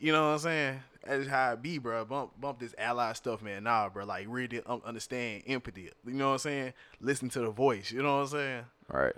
You 0.00 0.10
know 0.10 0.30
what 0.30 0.32
I'm 0.32 0.38
saying? 0.40 0.80
That's 1.06 1.28
how 1.28 1.52
it 1.52 1.62
be, 1.62 1.78
bro. 1.78 2.04
Bump, 2.04 2.32
bump 2.40 2.58
this 2.60 2.74
ally 2.78 3.12
stuff, 3.12 3.42
man. 3.42 3.64
Nah, 3.64 3.88
bro. 3.88 4.04
Like, 4.04 4.26
really 4.28 4.62
understand 4.66 5.42
empathy. 5.46 5.90
You 6.06 6.12
know 6.14 6.28
what 6.28 6.32
I'm 6.32 6.38
saying? 6.38 6.72
Listen 7.00 7.28
to 7.30 7.40
the 7.40 7.50
voice. 7.50 7.92
You 7.92 8.02
know 8.02 8.16
what 8.16 8.22
I'm 8.22 8.28
saying? 8.28 8.64
All 8.92 9.00
right. 9.00 9.16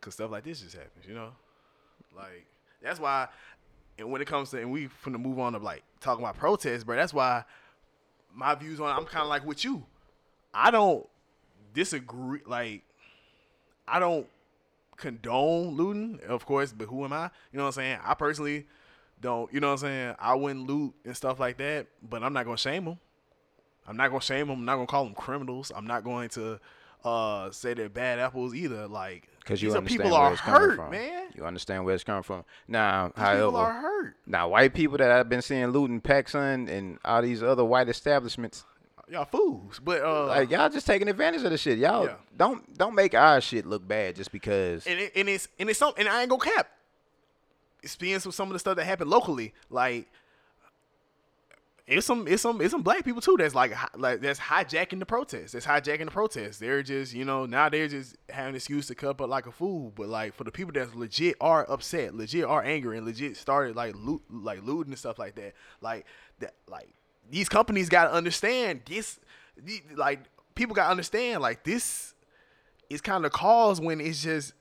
Cause 0.00 0.14
stuff 0.14 0.30
like 0.30 0.44
this 0.44 0.60
just 0.60 0.76
happens. 0.76 1.06
You 1.06 1.14
know, 1.14 1.30
like 2.16 2.46
that's 2.82 3.00
why. 3.00 3.28
And 3.98 4.12
when 4.12 4.22
it 4.22 4.28
comes 4.28 4.50
to, 4.50 4.60
and 4.60 4.70
we 4.70 4.86
from 4.86 5.12
the 5.12 5.18
move 5.18 5.40
on 5.40 5.54
to 5.54 5.58
like 5.58 5.82
talking 6.00 6.24
about 6.24 6.36
protests, 6.36 6.84
bro. 6.84 6.94
That's 6.94 7.12
why 7.12 7.44
my 8.32 8.54
views 8.54 8.80
on. 8.80 8.96
I'm 8.96 9.04
kind 9.06 9.22
of 9.22 9.28
like 9.28 9.44
with 9.44 9.64
you. 9.64 9.84
I 10.54 10.70
don't 10.70 11.06
disagree. 11.74 12.40
Like, 12.46 12.84
I 13.88 13.98
don't 13.98 14.26
condone 14.96 15.76
looting, 15.76 16.20
of 16.28 16.46
course, 16.46 16.72
but 16.72 16.86
who 16.86 17.04
am 17.04 17.12
I? 17.12 17.30
You 17.52 17.58
know 17.58 17.64
what 17.64 17.68
I'm 17.68 17.72
saying? 17.72 17.98
I 18.04 18.14
personally 18.14 18.66
don't, 19.20 19.52
you 19.52 19.60
know 19.60 19.68
what 19.68 19.72
I'm 19.74 19.78
saying? 19.78 20.14
I 20.18 20.34
wouldn't 20.34 20.66
loot 20.66 20.94
and 21.04 21.16
stuff 21.16 21.40
like 21.40 21.58
that, 21.58 21.86
but 22.02 22.22
I'm 22.22 22.32
not 22.32 22.44
going 22.44 22.56
to 22.56 22.62
shame 22.62 22.84
them. 22.84 22.98
I'm 23.86 23.96
not 23.96 24.08
going 24.08 24.20
to 24.20 24.26
shame 24.26 24.48
them. 24.48 24.58
I'm 24.58 24.64
not 24.64 24.76
going 24.76 24.86
to 24.86 24.90
call 24.90 25.04
them 25.04 25.14
criminals. 25.14 25.72
I'm 25.74 25.86
not 25.86 26.04
going 26.04 26.28
to 26.30 26.60
uh, 27.04 27.50
say 27.50 27.74
they're 27.74 27.88
bad 27.88 28.18
apples 28.18 28.54
either. 28.54 28.86
Like, 28.86 29.28
because 29.40 29.62
you 29.62 29.70
understand 29.74 29.88
people 29.88 30.10
where 30.10 30.20
are 30.20 30.32
it's 30.32 30.40
hurt, 30.40 30.76
from. 30.76 30.90
man. 30.90 31.28
You 31.34 31.44
understand 31.44 31.84
where 31.84 31.94
it's 31.94 32.04
coming 32.04 32.22
from. 32.22 32.44
Now, 32.66 33.08
these 33.08 33.14
however, 33.16 33.46
people 33.46 33.56
are 33.56 33.72
hurt. 33.72 34.16
Now, 34.26 34.48
white 34.48 34.74
people 34.74 34.98
that 34.98 35.10
I've 35.10 35.28
been 35.28 35.42
seeing 35.42 35.68
looting 35.68 36.00
PacSun 36.00 36.68
and 36.68 36.98
all 37.04 37.22
these 37.22 37.42
other 37.42 37.64
white 37.64 37.88
establishments, 37.88 38.64
y'all 39.10 39.24
fools. 39.24 39.80
But 39.82 40.02
uh, 40.02 40.26
like 40.26 40.50
y'all 40.50 40.68
just 40.68 40.86
taking 40.86 41.08
advantage 41.08 41.42
of 41.42 41.50
the 41.50 41.58
shit. 41.58 41.78
Y'all 41.78 42.06
yeah. 42.06 42.14
don't 42.36 42.76
don't 42.76 42.94
make 42.94 43.14
our 43.14 43.40
shit 43.40 43.66
look 43.66 43.86
bad 43.86 44.16
just 44.16 44.32
because. 44.32 44.86
And, 44.86 45.00
it, 45.00 45.12
and 45.16 45.28
it's 45.28 45.48
and 45.58 45.70
it's 45.70 45.78
something. 45.78 46.06
And 46.06 46.14
I 46.14 46.20
ain't 46.22 46.30
gonna 46.30 46.44
cap. 46.44 46.68
Experience 47.82 48.26
with 48.26 48.34
some 48.34 48.48
of 48.48 48.52
the 48.52 48.58
stuff 48.58 48.76
that 48.76 48.84
happened 48.84 49.10
locally, 49.10 49.54
like 49.70 50.08
it's 51.88 52.06
some 52.06 52.28
it's 52.28 52.42
some 52.42 52.60
it's 52.60 52.70
some 52.70 52.82
black 52.82 53.02
people 53.02 53.22
too 53.22 53.36
that's 53.38 53.54
like 53.54 53.72
like 53.96 54.20
that's 54.20 54.38
hijacking 54.38 54.98
the 54.98 55.06
protest. 55.06 55.54
That's 55.54 55.64
hijacking 55.64 56.04
the 56.04 56.10
protest. 56.10 56.60
They're 56.60 56.82
just 56.82 57.14
you 57.14 57.24
know 57.24 57.46
now 57.46 57.70
they're 57.70 57.88
just 57.88 58.14
having 58.28 58.50
an 58.50 58.56
excuse 58.56 58.86
to 58.88 58.94
cut 58.94 59.10
up 59.10 59.20
like 59.20 59.46
a 59.46 59.52
fool. 59.52 59.92
But 59.96 60.08
like 60.08 60.34
for 60.34 60.44
the 60.44 60.52
people 60.52 60.72
that 60.74 60.94
legit 60.94 61.36
are 61.40 61.68
upset, 61.70 62.14
legit 62.14 62.44
are 62.44 62.62
angry, 62.62 62.98
and 62.98 63.06
legit 63.06 63.38
started 63.38 63.74
like 63.74 63.94
loot 63.96 64.22
like 64.30 64.62
looting 64.62 64.92
and 64.92 64.98
stuff 64.98 65.18
like 65.18 65.34
that. 65.36 65.54
Like 65.80 66.04
that 66.40 66.52
like 66.68 66.88
these 67.30 67.48
companies 67.48 67.88
got 67.88 68.04
to 68.04 68.12
understand 68.12 68.82
this. 68.84 69.18
Like 69.94 70.20
people 70.54 70.74
got 70.74 70.84
to 70.84 70.90
understand 70.90 71.40
like 71.40 71.64
this 71.64 72.12
is 72.90 73.00
kind 73.00 73.24
of 73.24 73.32
cause 73.32 73.80
when 73.80 74.00
it's 74.00 74.22
just 74.22 74.52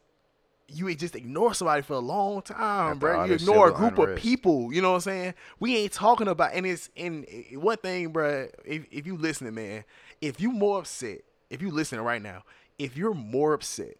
you 0.69 0.93
just 0.95 1.15
ignore 1.15 1.53
somebody 1.53 1.81
for 1.81 1.93
a 1.93 1.99
long 1.99 2.41
time, 2.41 2.99
bro. 2.99 3.23
You 3.23 3.33
ignore 3.33 3.69
a 3.69 3.73
group 3.73 3.97
of 3.97 4.17
people. 4.17 4.73
You 4.73 4.81
know 4.81 4.89
what 4.91 4.95
I'm 4.95 5.01
saying? 5.01 5.33
We 5.59 5.77
ain't 5.77 5.93
talking 5.93 6.27
about, 6.27 6.53
and 6.53 6.65
it's 6.65 6.89
in 6.95 7.25
one 7.53 7.77
thing, 7.77 8.09
bro. 8.09 8.47
If 8.65 8.85
if 8.91 9.07
you 9.07 9.17
listening, 9.17 9.55
man, 9.55 9.85
if 10.21 10.41
you 10.41 10.51
more 10.51 10.79
upset, 10.79 11.19
if 11.49 11.61
you 11.61 11.71
listening 11.71 12.01
right 12.01 12.21
now, 12.21 12.43
if 12.77 12.97
you're 12.97 13.13
more 13.13 13.53
upset 13.53 13.95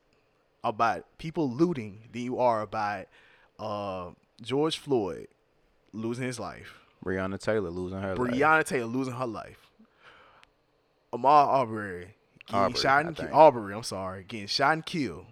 about 0.64 1.06
people 1.18 1.50
looting 1.50 2.02
than 2.12 2.22
you 2.22 2.40
are 2.40 2.62
about 2.62 3.06
uh, 3.60 4.10
George 4.42 4.78
Floyd 4.78 5.28
losing 5.94 6.26
his 6.26 6.40
life, 6.40 6.76
Breonna 7.04 7.40
Taylor 7.40 7.70
losing 7.70 8.02
her 8.02 8.16
Breonna 8.16 8.42
life. 8.42 8.66
Taylor 8.66 8.88
losing 8.88 9.14
her 9.14 9.28
life, 9.28 9.72
Ahmaud 11.14 11.48
Arbery 11.48 12.16
getting 12.46 12.62
Arbery, 12.62 12.82
shot 12.82 13.06
and 13.06 13.16
killed. 13.16 13.30
Arbery, 13.32 13.74
I'm 13.74 13.84
sorry, 13.84 14.26
getting 14.28 14.48
shot 14.48 14.74
and 14.74 14.86
killed 14.86 15.26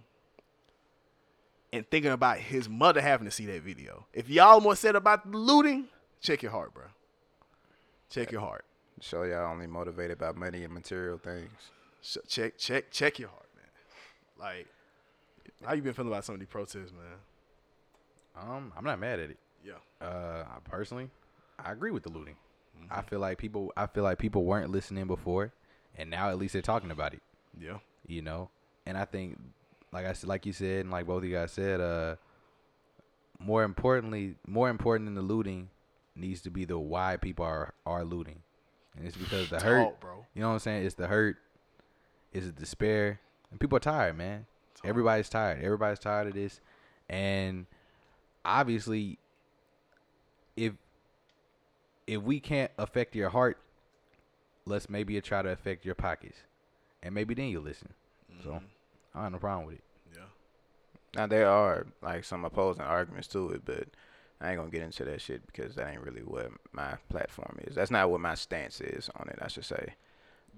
and 1.75 1.89
thinking 1.89 2.11
about 2.11 2.37
his 2.37 2.69
mother 2.69 3.01
having 3.01 3.25
to 3.25 3.31
see 3.31 3.45
that 3.47 3.61
video. 3.61 4.05
If 4.13 4.29
y'all 4.29 4.61
more 4.61 4.75
said 4.75 4.95
about 4.95 5.29
the 5.29 5.37
looting, 5.37 5.85
check 6.21 6.41
your 6.41 6.51
heart, 6.51 6.73
bro. 6.73 6.85
Check 8.09 8.31
your 8.31 8.41
heart. 8.41 8.63
Show 9.01 9.23
y'all 9.23 9.51
only 9.51 9.67
motivated 9.67 10.17
by 10.17 10.31
money 10.31 10.63
and 10.63 10.73
material 10.73 11.17
things. 11.17 11.51
check, 12.27 12.57
check, 12.57 12.91
check 12.91 13.19
your 13.19 13.29
heart, 13.29 13.47
man. 13.55 13.65
Like, 14.39 14.67
how 15.63 15.73
you 15.73 15.81
been 15.81 15.93
feeling 15.93 16.11
about 16.11 16.23
some 16.23 16.35
of 16.35 16.39
these 16.39 16.47
protests, 16.47 16.93
man? 16.93 17.17
Um, 18.41 18.71
I'm 18.77 18.85
not 18.85 18.99
mad 18.99 19.19
at 19.19 19.31
it. 19.31 19.37
Yeah. 19.65 19.73
Uh, 20.05 20.45
I 20.47 20.69
personally, 20.69 21.09
I 21.59 21.73
agree 21.73 21.91
with 21.91 22.03
the 22.03 22.09
looting. 22.09 22.35
Mm-hmm. 22.79 22.93
I 22.93 23.01
feel 23.01 23.19
like 23.19 23.37
people, 23.37 23.73
I 23.75 23.87
feel 23.87 24.03
like 24.03 24.17
people 24.17 24.45
weren't 24.45 24.69
listening 24.69 25.07
before, 25.07 25.51
and 25.97 26.09
now 26.09 26.29
at 26.29 26.37
least 26.37 26.53
they're 26.53 26.61
talking 26.61 26.91
about 26.91 27.13
it. 27.13 27.21
Yeah. 27.59 27.79
You 28.07 28.21
know, 28.21 28.49
and 28.85 28.97
I 28.97 29.03
think 29.05 29.37
like 29.95 30.05
I 30.05 30.11
said, 30.11 30.27
like 30.27 30.45
you 30.45 30.51
said, 30.51 30.81
and 30.81 30.91
like 30.91 31.07
both 31.07 31.19
of 31.19 31.23
you 31.23 31.33
guys 31.33 31.53
said, 31.53 31.79
uh, 31.79 32.17
more 33.39 33.63
importantly, 33.63 34.35
more 34.45 34.69
important 34.69 35.07
than 35.07 35.15
the 35.15 35.21
looting 35.21 35.69
needs 36.17 36.41
to 36.41 36.49
be 36.49 36.65
the 36.65 36.77
why 36.77 37.15
people 37.15 37.45
are 37.45 37.73
are 37.85 38.03
looting, 38.03 38.41
and 38.97 39.07
it's 39.07 39.15
because 39.15 39.49
the 39.49 39.59
hurt, 39.61 39.97
bro. 40.01 40.25
You 40.33 40.41
know 40.41 40.49
what 40.49 40.55
I'm 40.55 40.59
saying? 40.59 40.85
It's 40.85 40.95
the 40.95 41.07
hurt, 41.07 41.37
it's 42.33 42.45
the 42.45 42.51
despair, 42.51 43.21
and 43.51 43.59
people 43.59 43.77
are 43.77 43.79
tired, 43.79 44.17
man. 44.17 44.45
Talk. 44.75 44.85
Everybody's 44.85 45.29
tired. 45.29 45.63
Everybody's 45.63 45.99
tired 45.99 46.27
of 46.27 46.33
this, 46.33 46.59
and 47.09 47.65
obviously, 48.43 49.17
if 50.57 50.73
if 52.05 52.21
we 52.21 52.41
can't 52.41 52.71
affect 52.77 53.15
your 53.15 53.29
heart, 53.29 53.57
let's 54.65 54.89
maybe 54.89 55.19
try 55.21 55.41
to 55.41 55.49
affect 55.49 55.85
your 55.85 55.95
pockets, 55.95 56.39
and 57.01 57.15
maybe 57.15 57.33
then 57.33 57.47
you'll 57.47 57.63
listen. 57.63 57.93
Mm-hmm. 58.29 58.43
So. 58.43 58.61
I 59.15 59.23
have 59.23 59.31
no 59.31 59.37
problem 59.37 59.65
with 59.67 59.75
it. 59.77 59.83
Now 61.15 61.27
there 61.27 61.49
are 61.49 61.87
like 62.01 62.23
some 62.23 62.45
opposing 62.45 62.83
arguments 62.83 63.27
to 63.29 63.49
it, 63.51 63.63
but 63.65 63.87
I 64.41 64.49
ain't 64.49 64.59
gonna 64.59 64.69
get 64.69 64.81
into 64.81 65.05
that 65.05 65.21
shit 65.21 65.45
because 65.47 65.75
that 65.75 65.89
ain't 65.89 66.01
really 66.01 66.21
what 66.21 66.51
my 66.71 66.95
platform 67.09 67.57
is. 67.63 67.75
That's 67.75 67.91
not 67.91 68.09
what 68.09 68.21
my 68.21 68.35
stance 68.35 68.81
is 68.81 69.09
on 69.15 69.29
it. 69.29 69.39
I 69.41 69.47
should 69.47 69.65
say. 69.65 69.93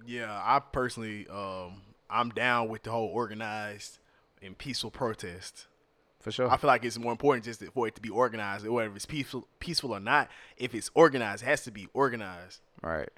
Yeah, 0.05 0.31
I 0.31 0.59
personally, 0.59 1.27
um, 1.27 1.81
I'm 2.09 2.29
down 2.29 2.69
with 2.69 2.83
the 2.83 2.91
whole 2.91 3.07
organized 3.07 3.99
and 4.41 4.57
peaceful 4.57 4.91
protest. 4.91 5.67
For 6.19 6.31
sure. 6.31 6.49
I 6.49 6.57
feel 6.57 6.67
like 6.67 6.83
it's 6.83 6.97
more 6.97 7.11
important 7.11 7.45
just 7.45 7.63
for 7.73 7.87
it 7.87 7.95
to 7.95 8.01
be 8.01 8.09
organized, 8.09 8.67
whether 8.67 8.93
it's 8.95 9.05
peaceful, 9.05 9.47
peaceful 9.59 9.93
or 9.93 9.99
not. 9.99 10.29
If 10.57 10.73
it's 10.75 10.89
organized, 10.93 11.43
it 11.43 11.45
has 11.45 11.63
to 11.63 11.71
be 11.71 11.87
organized. 11.93 12.59
Right. 12.81 13.09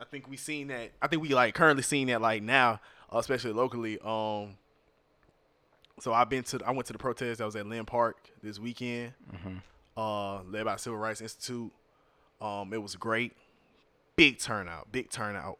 I 0.00 0.04
think 0.04 0.28
we 0.28 0.36
seen 0.36 0.68
that. 0.68 0.92
I 1.02 1.08
think 1.08 1.22
we 1.22 1.30
like 1.30 1.54
currently 1.54 1.82
seeing 1.82 2.06
that 2.06 2.20
like 2.20 2.42
now, 2.42 2.80
especially 3.12 3.52
locally. 3.52 3.98
Um, 4.02 4.56
so 6.00 6.12
I've 6.12 6.28
been 6.28 6.42
to 6.44 6.60
I 6.66 6.70
went 6.72 6.86
to 6.86 6.92
the 6.92 6.98
protest 6.98 7.38
that 7.38 7.44
was 7.44 7.56
at 7.56 7.66
Linn 7.66 7.84
Park 7.84 8.30
this 8.42 8.58
weekend, 8.58 9.12
mm-hmm. 9.32 9.56
uh, 9.96 10.42
led 10.42 10.64
by 10.64 10.76
Civil 10.76 10.98
Rights 10.98 11.20
Institute. 11.20 11.72
Um, 12.40 12.72
it 12.72 12.82
was 12.82 12.96
great, 12.96 13.32
big 14.14 14.38
turnout, 14.38 14.92
big 14.92 15.10
turnout, 15.10 15.58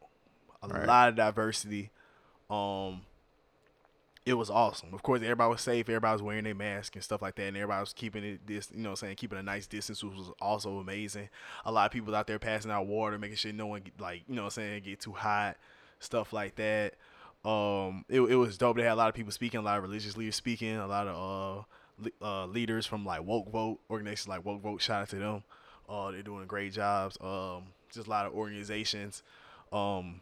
a 0.63 0.69
right. 0.69 0.87
lot 0.87 1.09
of 1.09 1.17
diversity. 1.17 1.91
Um, 2.51 3.03
it 4.27 4.35
was 4.35 4.51
awesome. 4.51 4.93
Of 4.93 5.05
course, 5.05 5.23
everybody 5.23 5.51
was 5.51 5.61
safe. 5.61 5.89
Everybody 5.89 6.13
was 6.13 6.23
wearing 6.23 6.45
their 6.45 6.55
mask 6.55 6.97
and 6.97 7.05
stuff 7.05 7.23
like 7.23 7.37
that, 7.37 7.45
and 7.45 7.57
everybody 7.57 7.81
was 7.81 7.93
keeping 7.93 8.25
it 8.25 8.47
this, 8.47 8.69
you 8.75 8.83
know, 8.83 8.97
saying 8.97 9.17
keeping 9.17 9.39
a 9.39 9.43
nice 9.43 9.69
distance, 9.69 10.03
which 10.03 10.17
was 10.17 10.33
also 10.41 10.79
amazing. 10.79 11.29
A 11.65 11.71
lot 11.71 11.87
of 11.87 11.93
people 11.93 12.15
out 12.15 12.27
there 12.27 12.41
passing 12.41 12.73
out 12.73 12.87
water, 12.87 13.19
making 13.19 13.37
sure 13.37 13.53
no 13.53 13.69
one 13.69 13.83
like, 14.01 14.25
you 14.29 14.35
know, 14.35 14.49
saying 14.49 14.83
get 14.83 15.01
too 15.01 15.13
hot, 15.13 15.57
stuff 16.01 16.33
like 16.33 16.57
that. 16.57 16.95
Um, 17.47 18.05
it, 18.09 18.21
it 18.21 18.35
was 18.35 18.59
dope. 18.59 18.77
They 18.77 18.83
had 18.83 18.93
a 18.93 18.97
lot 18.97 19.09
of 19.09 19.15
people 19.15 19.31
speaking, 19.31 19.61
a 19.61 19.63
lot 19.63 19.79
of 19.79 19.85
religious 19.85 20.17
leaders 20.17 20.35
speaking, 20.35 20.77
a 20.77 20.87
lot 20.87 21.07
of 21.07 21.65
uh, 22.05 22.09
uh, 22.21 22.47
leaders 22.47 22.87
from 22.87 23.07
like 23.07 23.25
Woke 23.25 23.49
Vote 23.51 23.79
organizations 23.89 24.29
like 24.29 24.45
Woke 24.45 24.63
Vote. 24.63 24.83
Shout 24.83 25.03
out 25.03 25.09
to 25.11 25.17
them. 25.17 25.45
Uh, 25.89 26.11
they're 26.11 26.23
doing 26.23 26.45
great 26.47 26.73
jobs. 26.73 27.17
Um, 27.21 27.69
just 27.93 28.09
a 28.09 28.11
lot 28.11 28.27
of 28.27 28.35
organizations. 28.35 29.23
Um, 29.73 30.21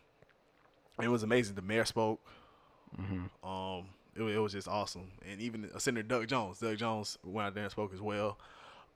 it 1.03 1.09
was 1.09 1.23
amazing. 1.23 1.55
The 1.55 1.63
mayor 1.63 1.87
spoke. 1.87 2.21
Mm-hmm. 3.01 3.49
Um, 3.49 3.87
it, 4.15 4.23
it, 4.23 4.39
was 4.39 4.53
just 4.53 4.69
awesome. 4.69 5.11
And 5.27 5.41
even 5.41 5.71
Senator 5.79 6.07
Doug 6.07 6.29
Jones, 6.29 6.59
Doug 6.59 6.77
Jones 6.77 7.19
went 7.25 7.47
out 7.49 7.55
there 7.55 7.65
and 7.65 7.73
spoke 7.73 7.95
as 7.95 8.03
well. 8.03 8.39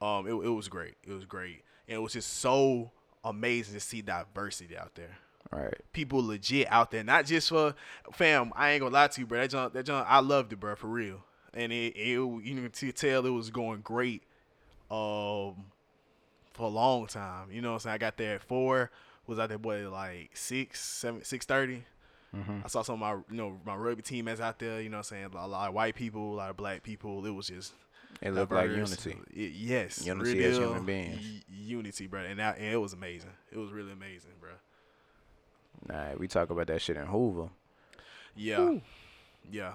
Um, 0.02 0.26
it, 0.26 0.32
it 0.32 0.50
was 0.50 0.68
great. 0.68 0.94
It 1.06 1.12
was 1.12 1.24
great. 1.24 1.62
And 1.88 1.96
it 1.96 2.02
was 2.02 2.12
just 2.12 2.40
so 2.40 2.90
amazing 3.24 3.72
to 3.72 3.80
see 3.80 4.02
diversity 4.02 4.76
out 4.76 4.94
there. 4.94 5.16
Right. 5.51 5.74
People 5.93 6.26
legit 6.26 6.66
out 6.70 6.91
there, 6.91 7.03
not 7.05 7.24
just 7.26 7.49
for 7.49 7.74
fam. 8.12 8.53
I 8.55 8.72
ain't 8.72 8.80
gonna 8.82 8.93
lie 8.95 9.09
to 9.09 9.20
you, 9.20 9.26
bro. 9.26 9.41
That 9.41 9.51
John, 9.51 9.70
that 9.72 9.86
John, 9.86 10.05
I 10.07 10.20
loved 10.20 10.53
it, 10.53 10.61
bro, 10.61 10.76
for 10.76 10.89
real. 10.89 11.24
And 11.55 11.72
it, 11.72 11.97
it 11.97 12.11
you 12.18 12.70
can 12.70 12.93
tell 12.93 13.24
it 13.24 13.30
was 13.30 13.49
going 13.51 13.80
great, 13.80 14.22
um, 14.91 15.55
for 16.53 16.64
a 16.64 16.68
long 16.68 17.07
time. 17.07 17.51
You 17.51 17.62
know 17.62 17.70
what 17.70 17.74
I'm 17.74 17.80
saying? 17.80 17.95
I 17.95 17.99
got 17.99 18.16
there 18.16 18.34
at 18.36 18.43
four. 18.43 18.91
Was 19.26 19.39
out 19.39 19.49
there 19.51 19.59
boy 19.59 19.89
like 19.91 20.30
six, 20.34 20.82
seven, 20.82 21.22
six 21.24 21.45
thirty. 21.47 21.84
Mm-hmm. 22.34 22.61
I 22.64 22.68
saw 22.68 22.82
some 22.82 22.95
of 22.95 23.01
my 23.01 23.12
you 23.30 23.36
know 23.36 23.59
my 23.64 23.74
rugby 23.74 24.03
team 24.03 24.26
that's 24.26 24.41
out 24.41 24.59
there. 24.59 24.80
You 24.80 24.89
know 24.91 24.99
what 24.99 25.11
I'm 25.12 25.30
saying? 25.30 25.30
A 25.36 25.47
lot 25.49 25.68
of 25.68 25.74
white 25.74 25.95
people, 25.95 26.34
a 26.34 26.36
lot 26.36 26.51
of 26.51 26.57
black 26.57 26.82
people. 26.82 27.24
It 27.26 27.30
was 27.30 27.49
just 27.49 27.72
It 28.20 28.32
looked 28.32 28.53
like 28.53 28.70
unity. 28.70 29.16
Y- 29.34 29.53
yes, 29.55 30.05
Unity 30.05 30.39
real 30.39 30.51
as 30.51 30.57
human 30.59 30.84
beings. 30.84 31.20
y- 31.22 31.43
unity, 31.49 32.07
bro. 32.07 32.20
And, 32.22 32.39
that, 32.39 32.59
and 32.59 32.66
it 32.72 32.76
was 32.76 32.93
amazing. 32.93 33.30
It 33.53 33.59
was 33.59 33.70
really 33.70 33.93
amazing, 33.93 34.32
bro. 34.41 34.51
Nah, 35.86 36.14
we 36.18 36.28
talk 36.28 36.50
about 36.50 36.66
that 36.68 36.80
shit 36.82 36.96
in 36.96 37.06
Hoover. 37.06 37.48
Yeah, 38.36 38.76
yeah. 39.50 39.72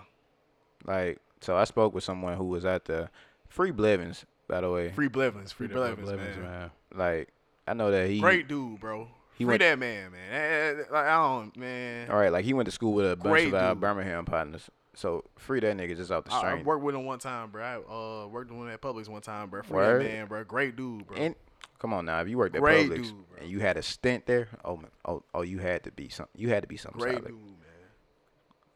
Like, 0.86 1.20
so 1.42 1.56
I 1.58 1.64
spoke 1.66 1.94
with 1.94 2.04
someone 2.04 2.38
who 2.38 2.46
was 2.46 2.66
at 2.66 2.86
the 2.86 3.10
Free 3.48 3.72
Blevins, 3.72 4.26
by 4.48 4.62
the 4.62 4.70
way. 4.72 4.92
Free 4.92 5.08
Blevins, 5.08 5.52
free 5.52 5.68
Free 5.68 5.76
Blevins, 5.76 6.10
Blevins, 6.10 6.38
man. 6.38 6.72
Like, 6.94 7.30
I 7.68 7.74
know 7.74 7.92
that 7.92 8.10
he. 8.10 8.20
Great 8.20 8.48
dude, 8.48 8.80
bro. 8.80 9.08
He 9.38 9.44
free 9.46 9.52
went- 9.54 9.62
that 9.62 9.80
man, 9.80 10.12
man. 10.12 10.32
Eh, 10.32 10.82
eh, 10.82 10.84
Like 10.92 11.06
I 11.06 11.16
don't, 11.18 11.58
man. 11.58 12.10
All 12.12 12.18
right, 12.18 12.32
like 12.32 12.46
he 12.46 12.54
went 12.54 12.68
to 12.68 12.72
school 12.72 12.94
with 12.94 13.12
a 13.12 13.16
bunch 13.16 13.32
Great 13.32 13.48
of 13.48 13.56
our 13.56 13.74
dude. 13.74 13.82
Birmingham 13.82 14.26
partners. 14.26 14.70
So 14.96 15.24
free 15.38 15.60
that 15.62 15.76
nigga 15.76 15.98
just 15.98 16.12
off 16.12 16.26
the 16.26 16.34
I, 16.34 16.52
I 16.52 16.62
worked 16.62 16.84
with 16.84 16.94
him 16.94 17.04
one 17.06 17.18
time, 17.18 17.50
bro. 17.50 17.64
I 17.64 17.76
uh, 18.24 18.28
worked 18.28 18.52
with 18.52 18.60
him 18.60 18.70
at 18.70 18.80
Publix 18.80 19.08
one 19.10 19.24
time, 19.24 19.50
bro. 19.50 19.64
Free 19.64 19.76
Word. 19.76 20.02
that 20.04 20.08
man, 20.08 20.28
bro. 20.28 20.44
Great 20.44 20.76
dude, 20.76 21.08
bro. 21.08 21.18
And 21.18 21.36
come 21.84 21.94
on 21.94 22.06
now, 22.06 22.22
if 22.22 22.30
you 22.30 22.38
worked 22.38 22.56
at 22.56 22.62
Great 22.62 22.90
Publix 22.90 23.10
dude, 23.10 23.16
and 23.42 23.50
you 23.52 23.60
had 23.60 23.76
a 23.76 23.84
stint 23.84 24.26
there, 24.26 24.48
oh 24.64 24.78
man, 24.78 24.90
oh 25.04 25.22
oh, 25.34 25.42
you 25.42 25.60
had 25.60 25.84
to 25.84 25.92
be 25.92 26.08
something. 26.08 26.42
you 26.42 26.48
had 26.48 26.64
to 26.64 26.68
be 26.68 26.78
something 26.78 27.00
Great 27.00 27.16
solid. 27.16 27.28
dude, 27.28 27.42
man. 27.42 27.90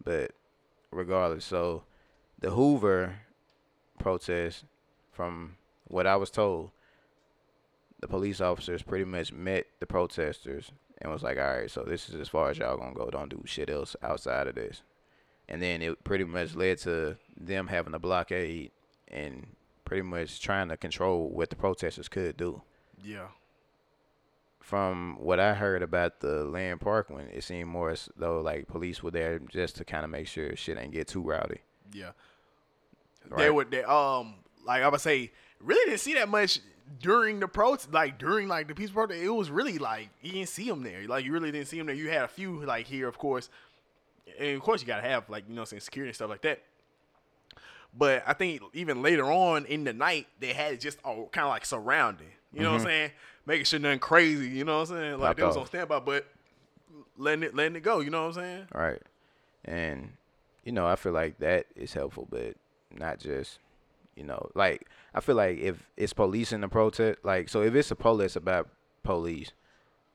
But 0.03 0.31
regardless, 0.91 1.45
so 1.45 1.83
the 2.39 2.49
Hoover 2.49 3.15
protest, 3.97 4.65
from 5.13 5.55
what 5.85 6.05
I 6.05 6.17
was 6.17 6.29
told, 6.29 6.71
the 8.01 8.09
police 8.09 8.41
officers 8.41 8.83
pretty 8.83 9.05
much 9.05 9.31
met 9.31 9.67
the 9.79 9.85
protesters 9.85 10.73
and 11.01 11.09
was 11.09 11.23
like, 11.23 11.37
"All 11.37 11.45
right, 11.45 11.71
so 11.71 11.83
this 11.83 12.09
is 12.09 12.15
as 12.15 12.27
far 12.27 12.49
as 12.49 12.57
y'all 12.57 12.75
gonna 12.75 12.93
go. 12.93 13.09
Don't 13.09 13.29
do 13.29 13.41
shit 13.45 13.69
else 13.69 13.95
outside 14.03 14.47
of 14.47 14.55
this." 14.55 14.81
And 15.47 15.61
then 15.61 15.81
it 15.81 16.03
pretty 16.03 16.25
much 16.25 16.55
led 16.55 16.79
to 16.79 17.15
them 17.37 17.67
having 17.67 17.93
a 17.93 17.99
blockade 17.99 18.71
and 19.07 19.47
pretty 19.85 20.01
much 20.01 20.41
trying 20.41 20.67
to 20.67 20.75
control 20.75 21.29
what 21.29 21.49
the 21.49 21.55
protesters 21.55 22.09
could 22.09 22.35
do. 22.35 22.61
Yeah. 23.03 23.27
From 24.59 25.15
what 25.19 25.39
I 25.39 25.53
heard 25.53 25.81
about 25.81 26.19
the 26.19 26.43
Linn 26.43 26.77
Park 26.79 27.09
one, 27.09 27.27
it 27.31 27.43
seemed 27.43 27.69
more 27.69 27.91
as 27.91 28.09
though 28.17 28.41
like 28.41 28.67
police 28.67 29.01
were 29.01 29.11
there 29.11 29.39
just 29.39 29.77
to 29.77 29.85
kind 29.85 30.03
of 30.03 30.09
make 30.11 30.27
sure 30.27 30.55
shit 30.57 30.77
ain't 30.77 30.91
get 30.91 31.07
too 31.07 31.21
rowdy. 31.21 31.59
Yeah. 31.93 32.11
They 33.29 33.45
Right. 33.45 33.53
were 33.53 33.63
they 33.65 33.83
um 33.83 34.35
like 34.65 34.83
I 34.83 34.89
would 34.89 34.99
say 35.01 35.31
really 35.61 35.89
didn't 35.89 36.01
see 36.01 36.15
that 36.15 36.27
much 36.27 36.59
during 37.01 37.39
the 37.39 37.47
protest 37.47 37.93
like 37.93 38.17
during 38.17 38.49
like 38.49 38.67
the 38.67 38.75
peace 38.75 38.89
protest. 38.91 39.21
It 39.21 39.29
was 39.29 39.49
really 39.49 39.77
like 39.77 40.09
you 40.21 40.33
didn't 40.33 40.49
see 40.49 40.67
them 40.67 40.83
there. 40.83 41.07
Like 41.07 41.23
you 41.23 41.31
really 41.31 41.51
didn't 41.51 41.67
see 41.67 41.77
them 41.77 41.87
there. 41.87 41.95
You 41.95 42.09
had 42.09 42.23
a 42.23 42.27
few 42.27 42.61
like 42.65 42.87
here, 42.87 43.07
of 43.07 43.17
course, 43.17 43.49
and 44.37 44.55
of 44.57 44.61
course 44.61 44.81
you 44.81 44.87
gotta 44.87 45.07
have 45.07 45.29
like 45.29 45.45
you 45.47 45.55
know 45.55 45.63
saying 45.63 45.79
security 45.79 46.09
and 46.09 46.15
stuff 46.15 46.29
like 46.29 46.41
that. 46.41 46.61
But 47.97 48.23
I 48.27 48.33
think 48.33 48.61
even 48.73 49.01
later 49.01 49.25
on 49.31 49.65
in 49.65 49.85
the 49.85 49.93
night 49.93 50.27
they 50.39 50.51
had 50.53 50.79
just 50.81 50.99
all 51.05 51.29
kind 51.29 51.45
of 51.45 51.49
like 51.51 51.65
surrounding. 51.65 52.27
You 52.57 52.63
know 52.63 52.71
what 52.71 52.81
I'm 52.81 52.87
mm-hmm. 52.87 52.89
saying? 52.89 53.11
Making 53.45 53.65
sure 53.65 53.79
nothing 53.79 53.99
crazy. 53.99 54.49
You 54.49 54.63
know 54.65 54.79
what 54.79 54.89
I'm 54.89 54.97
saying? 54.97 55.11
Like 55.13 55.21
Popped 55.21 55.37
they 55.37 55.43
was 55.43 55.55
off. 55.55 55.61
on 55.61 55.67
standby, 55.67 55.99
but 55.99 56.27
letting 57.17 57.43
it 57.43 57.55
letting 57.55 57.75
it 57.75 57.83
go. 57.83 57.99
You 57.99 58.09
know 58.09 58.27
what 58.27 58.37
I'm 58.37 58.43
saying? 58.43 58.67
Right. 58.73 59.01
And, 59.65 60.13
you 60.63 60.71
know, 60.71 60.85
I 60.87 60.95
feel 60.95 61.11
like 61.11 61.39
that 61.39 61.65
is 61.75 61.93
helpful, 61.93 62.27
but 62.29 62.55
not 62.97 63.19
just, 63.19 63.59
you 64.15 64.23
know, 64.23 64.49
like, 64.55 64.87
I 65.13 65.19
feel 65.19 65.35
like 65.35 65.59
if 65.59 65.83
it's 65.97 66.13
police 66.13 66.51
in 66.51 66.61
the 66.61 66.67
protest, 66.67 67.19
like, 67.23 67.49
so 67.49 67.61
if 67.61 67.75
it's 67.75 67.91
a 67.91 67.95
protest 67.95 68.35
about 68.35 68.69
police, 69.03 69.51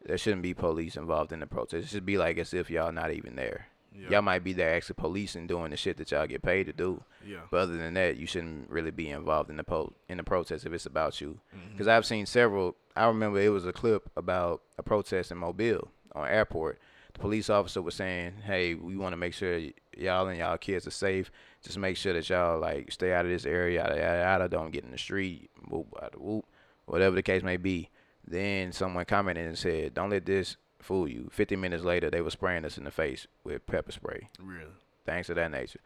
there 0.05 0.19
shouldn't 0.19 0.43
be 0.43 0.55
police 0.55 0.97
involved 0.97 1.33
in 1.33 1.41
the 1.41 1.47
protest. 1.47 1.87
It 1.87 1.91
should 1.91 2.07
be 2.07 2.19
like 2.19 2.39
as 2.39 2.55
if 2.55 2.71
y'all 2.71 2.93
not 2.93 3.13
even 3.13 3.37
there. 3.37 3.69
Yeah. 3.95 4.11
Y'all 4.11 4.23
might 4.23 4.45
be 4.45 4.53
there 4.53 4.75
actually 4.75 4.95
policing 4.95 5.47
doing 5.47 5.71
the 5.71 5.77
shit 5.77 5.97
that 5.99 6.11
y'all 6.11 6.27
get 6.27 6.43
paid 6.43 6.65
to 6.65 6.73
do. 6.73 7.03
Yeah. 7.27 7.41
But 7.51 7.59
other 7.59 7.77
than 7.77 7.95
that, 7.95 8.17
you 8.17 8.27
shouldn't 8.27 8.71
really 8.71 8.91
be 8.91 9.11
involved 9.11 9.51
in 9.51 9.57
the 9.57 9.65
po- 9.65 9.93
in 10.09 10.17
the 10.17 10.25
protest 10.25 10.67
if 10.67 10.73
it's 10.73 10.87
about 10.87 11.21
you. 11.21 11.41
Mm-hmm. 11.55 11.73
Because 11.73 11.89
I've 11.89 12.07
seen 12.07 12.27
several. 12.27 12.77
I 12.97 13.07
remember 13.07 13.41
it 13.41 13.51
was 13.51 13.67
a 13.67 13.73
clip 13.73 14.11
about 14.17 14.63
a 14.79 14.83
protest 14.83 15.31
in 15.31 15.39
Mobile 15.39 15.89
on 16.15 16.29
airport. 16.29 16.79
The 17.15 17.21
police 17.21 17.51
officer 17.51 17.83
was 17.83 17.95
saying, 17.95 18.35
"Hey, 18.45 18.75
we 18.75 18.97
want 18.97 19.13
to 19.13 19.19
make 19.19 19.35
sure 19.35 19.59
y'all 19.97 20.29
and 20.29 20.39
y'all 20.39 20.57
kids 20.57 20.87
are 20.87 20.91
safe. 20.91 21.31
Just 21.63 21.79
make 21.79 21.97
sure 21.97 22.15
that 22.15 22.29
y'all 22.29 22.59
like 22.59 22.91
stay 22.91 23.13
out 23.13 23.27
of 23.27 23.31
this 23.31 23.47
area. 23.47 23.83
Yada 23.83 24.01
yada 24.01 24.19
yada. 24.21 24.49
Don't 24.49 24.73
get 24.73 24.85
in 24.85 24.91
the 24.91 24.99
street. 24.99 25.51
Whoop, 25.69 25.95
whoop. 26.17 26.47
Whatever 26.87 27.15
the 27.15 27.23
case 27.23 27.43
may 27.43 27.57
be." 27.57 27.91
Then 28.25 28.73
someone 28.73 29.05
commented 29.05 29.47
and 29.47 29.59
said, 29.59 29.95
"Don't 29.95 30.11
let 30.11 30.25
this 30.25 30.57
fool 30.83 31.09
you." 31.09 31.29
Fifty 31.33 31.57
minutes 31.57 31.85
later, 31.85 32.11
they 32.11 32.21
were 32.21 32.31
spraying 32.31 32.65
us 32.65 32.77
in 32.79 32.85
the 32.85 32.91
face 32.91 33.27
with 33.45 33.67
pepper 33.67 33.93
spray. 33.93 34.29
Really. 34.41 34.71
Things 35.07 35.31
of 35.31 35.37
that 35.37 35.51
nature. 35.51 35.81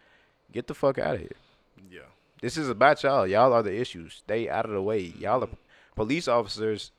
Get 0.52 0.66
the 0.66 0.74
fuck 0.74 0.98
out 0.98 1.14
of 1.14 1.20
here. 1.20 1.30
Yeah. 1.90 2.00
This 2.40 2.56
is 2.56 2.68
about 2.68 3.02
y'all. 3.02 3.26
Y'all 3.26 3.52
are 3.52 3.62
the 3.62 3.74
issues. 3.74 4.14
Stay 4.14 4.48
out 4.48 4.64
of 4.66 4.72
the 4.72 4.82
way. 4.82 5.00
Y'all 5.18 5.42
are 5.42 5.48
police 5.94 6.28
officers 6.28 6.92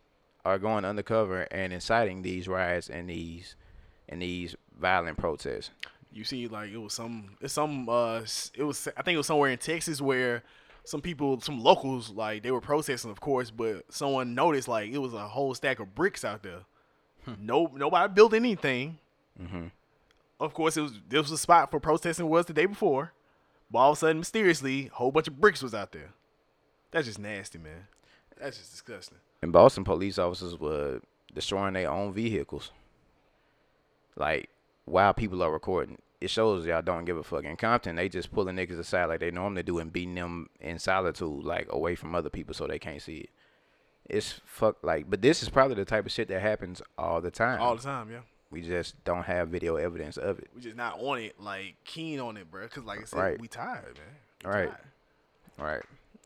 are 0.43 0.57
going 0.57 0.85
undercover 0.85 1.41
and 1.51 1.73
inciting 1.73 2.21
these 2.21 2.47
riots 2.47 2.89
and 2.89 3.09
these 3.09 3.55
and 4.09 4.21
these 4.21 4.55
violent 4.79 5.17
protests. 5.17 5.71
you 6.11 6.23
see 6.23 6.47
like 6.47 6.71
it 6.71 6.77
was 6.77 6.93
some 6.93 7.35
it's 7.41 7.53
some 7.53 7.87
uh 7.89 8.21
it 8.55 8.63
was 8.63 8.87
I 8.97 9.01
think 9.03 9.15
it 9.15 9.17
was 9.17 9.27
somewhere 9.27 9.51
in 9.51 9.57
Texas 9.57 10.01
where 10.01 10.43
some 10.85 11.01
people 11.01 11.39
some 11.41 11.59
locals 11.61 12.09
like 12.11 12.43
they 12.43 12.51
were 12.51 12.61
protesting 12.61 13.11
of 13.11 13.19
course 13.19 13.51
but 13.51 13.83
someone 13.89 14.33
noticed 14.33 14.67
like 14.67 14.89
it 14.89 14.99
was 14.99 15.13
a 15.13 15.27
whole 15.27 15.53
stack 15.53 15.79
of 15.79 15.93
bricks 15.93 16.23
out 16.25 16.43
there. 16.43 16.61
No 17.39 17.69
nobody 17.75 18.13
built 18.13 18.33
anything. 18.33 18.99
Mhm. 19.41 19.71
Of 20.39 20.53
course 20.53 20.77
it 20.77 20.81
was 20.81 20.93
this 21.07 21.21
was 21.23 21.31
a 21.31 21.37
spot 21.37 21.71
for 21.71 21.79
protesting 21.79 22.27
was 22.29 22.45
the 22.45 22.53
day 22.53 22.65
before. 22.65 23.13
But 23.69 23.79
all 23.79 23.91
of 23.91 23.97
a 23.97 23.99
sudden 23.99 24.19
mysteriously 24.19 24.87
a 24.87 24.95
whole 24.95 25.11
bunch 25.11 25.27
of 25.27 25.39
bricks 25.39 25.61
was 25.61 25.73
out 25.73 25.91
there. 25.91 26.13
That's 26.91 27.05
just 27.07 27.19
nasty, 27.19 27.57
man. 27.59 27.87
That's 28.39 28.57
just 28.57 28.71
disgusting. 28.71 29.17
In 29.43 29.51
Boston, 29.51 29.83
police 29.83 30.17
officers 30.17 30.57
were 30.57 31.01
destroying 31.33 31.73
their 31.73 31.91
own 31.91 32.13
vehicles. 32.13 32.71
Like 34.15 34.49
while 34.85 35.13
people 35.13 35.43
are 35.43 35.51
recording, 35.51 35.97
it 36.21 36.29
shows 36.29 36.65
y'all 36.65 36.81
don't 36.81 37.05
give 37.05 37.17
a 37.17 37.23
fuck. 37.23 37.43
In 37.43 37.55
Compton, 37.57 37.95
they 37.97 38.09
just 38.09 38.31
pulling 38.31 38.55
niggas 38.55 38.79
aside 38.79 39.05
like 39.05 39.19
they 39.19 39.31
normally 39.31 39.63
do 39.63 39.79
and 39.79 39.91
beating 39.93 40.15
them 40.15 40.49
in 40.59 40.79
solitude, 40.79 41.43
like 41.43 41.67
away 41.69 41.95
from 41.95 42.15
other 42.15 42.29
people 42.29 42.53
so 42.53 42.67
they 42.67 42.79
can't 42.79 43.01
see 43.01 43.17
it. 43.17 43.29
It's 44.09 44.39
fuck 44.45 44.77
like, 44.83 45.09
but 45.09 45.21
this 45.21 45.43
is 45.43 45.49
probably 45.49 45.75
the 45.75 45.85
type 45.85 46.05
of 46.05 46.11
shit 46.11 46.27
that 46.29 46.41
happens 46.41 46.81
all 46.97 47.21
the 47.21 47.31
time. 47.31 47.61
All 47.61 47.75
the 47.75 47.83
time, 47.83 48.09
yeah. 48.11 48.19
we 48.51 48.61
just 48.61 49.03
don't 49.03 49.23
have 49.23 49.49
video 49.49 49.75
evidence 49.75 50.17
of 50.17 50.39
it. 50.39 50.49
We 50.55 50.61
just 50.61 50.77
not 50.77 50.99
on 51.01 51.19
it, 51.19 51.39
like 51.39 51.75
keen 51.83 52.19
on 52.19 52.37
it, 52.37 52.49
bro. 52.49 52.67
Cause 52.67 52.83
like 52.85 53.01
I 53.01 53.03
said, 53.03 53.19
Right. 53.19 53.41
we 53.41 53.47
tired, 53.47 53.97
man. 53.97 54.15
We 54.45 54.49
Right. 54.49 54.69
tired. 54.69 54.81
All 55.59 55.65
right. 55.65 55.83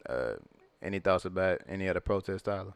Uh, 0.10 0.34
any 0.82 1.00
thoughts 1.00 1.26
about 1.26 1.62
any 1.68 1.88
other 1.90 2.00
protest, 2.00 2.46
Tyler? 2.46 2.74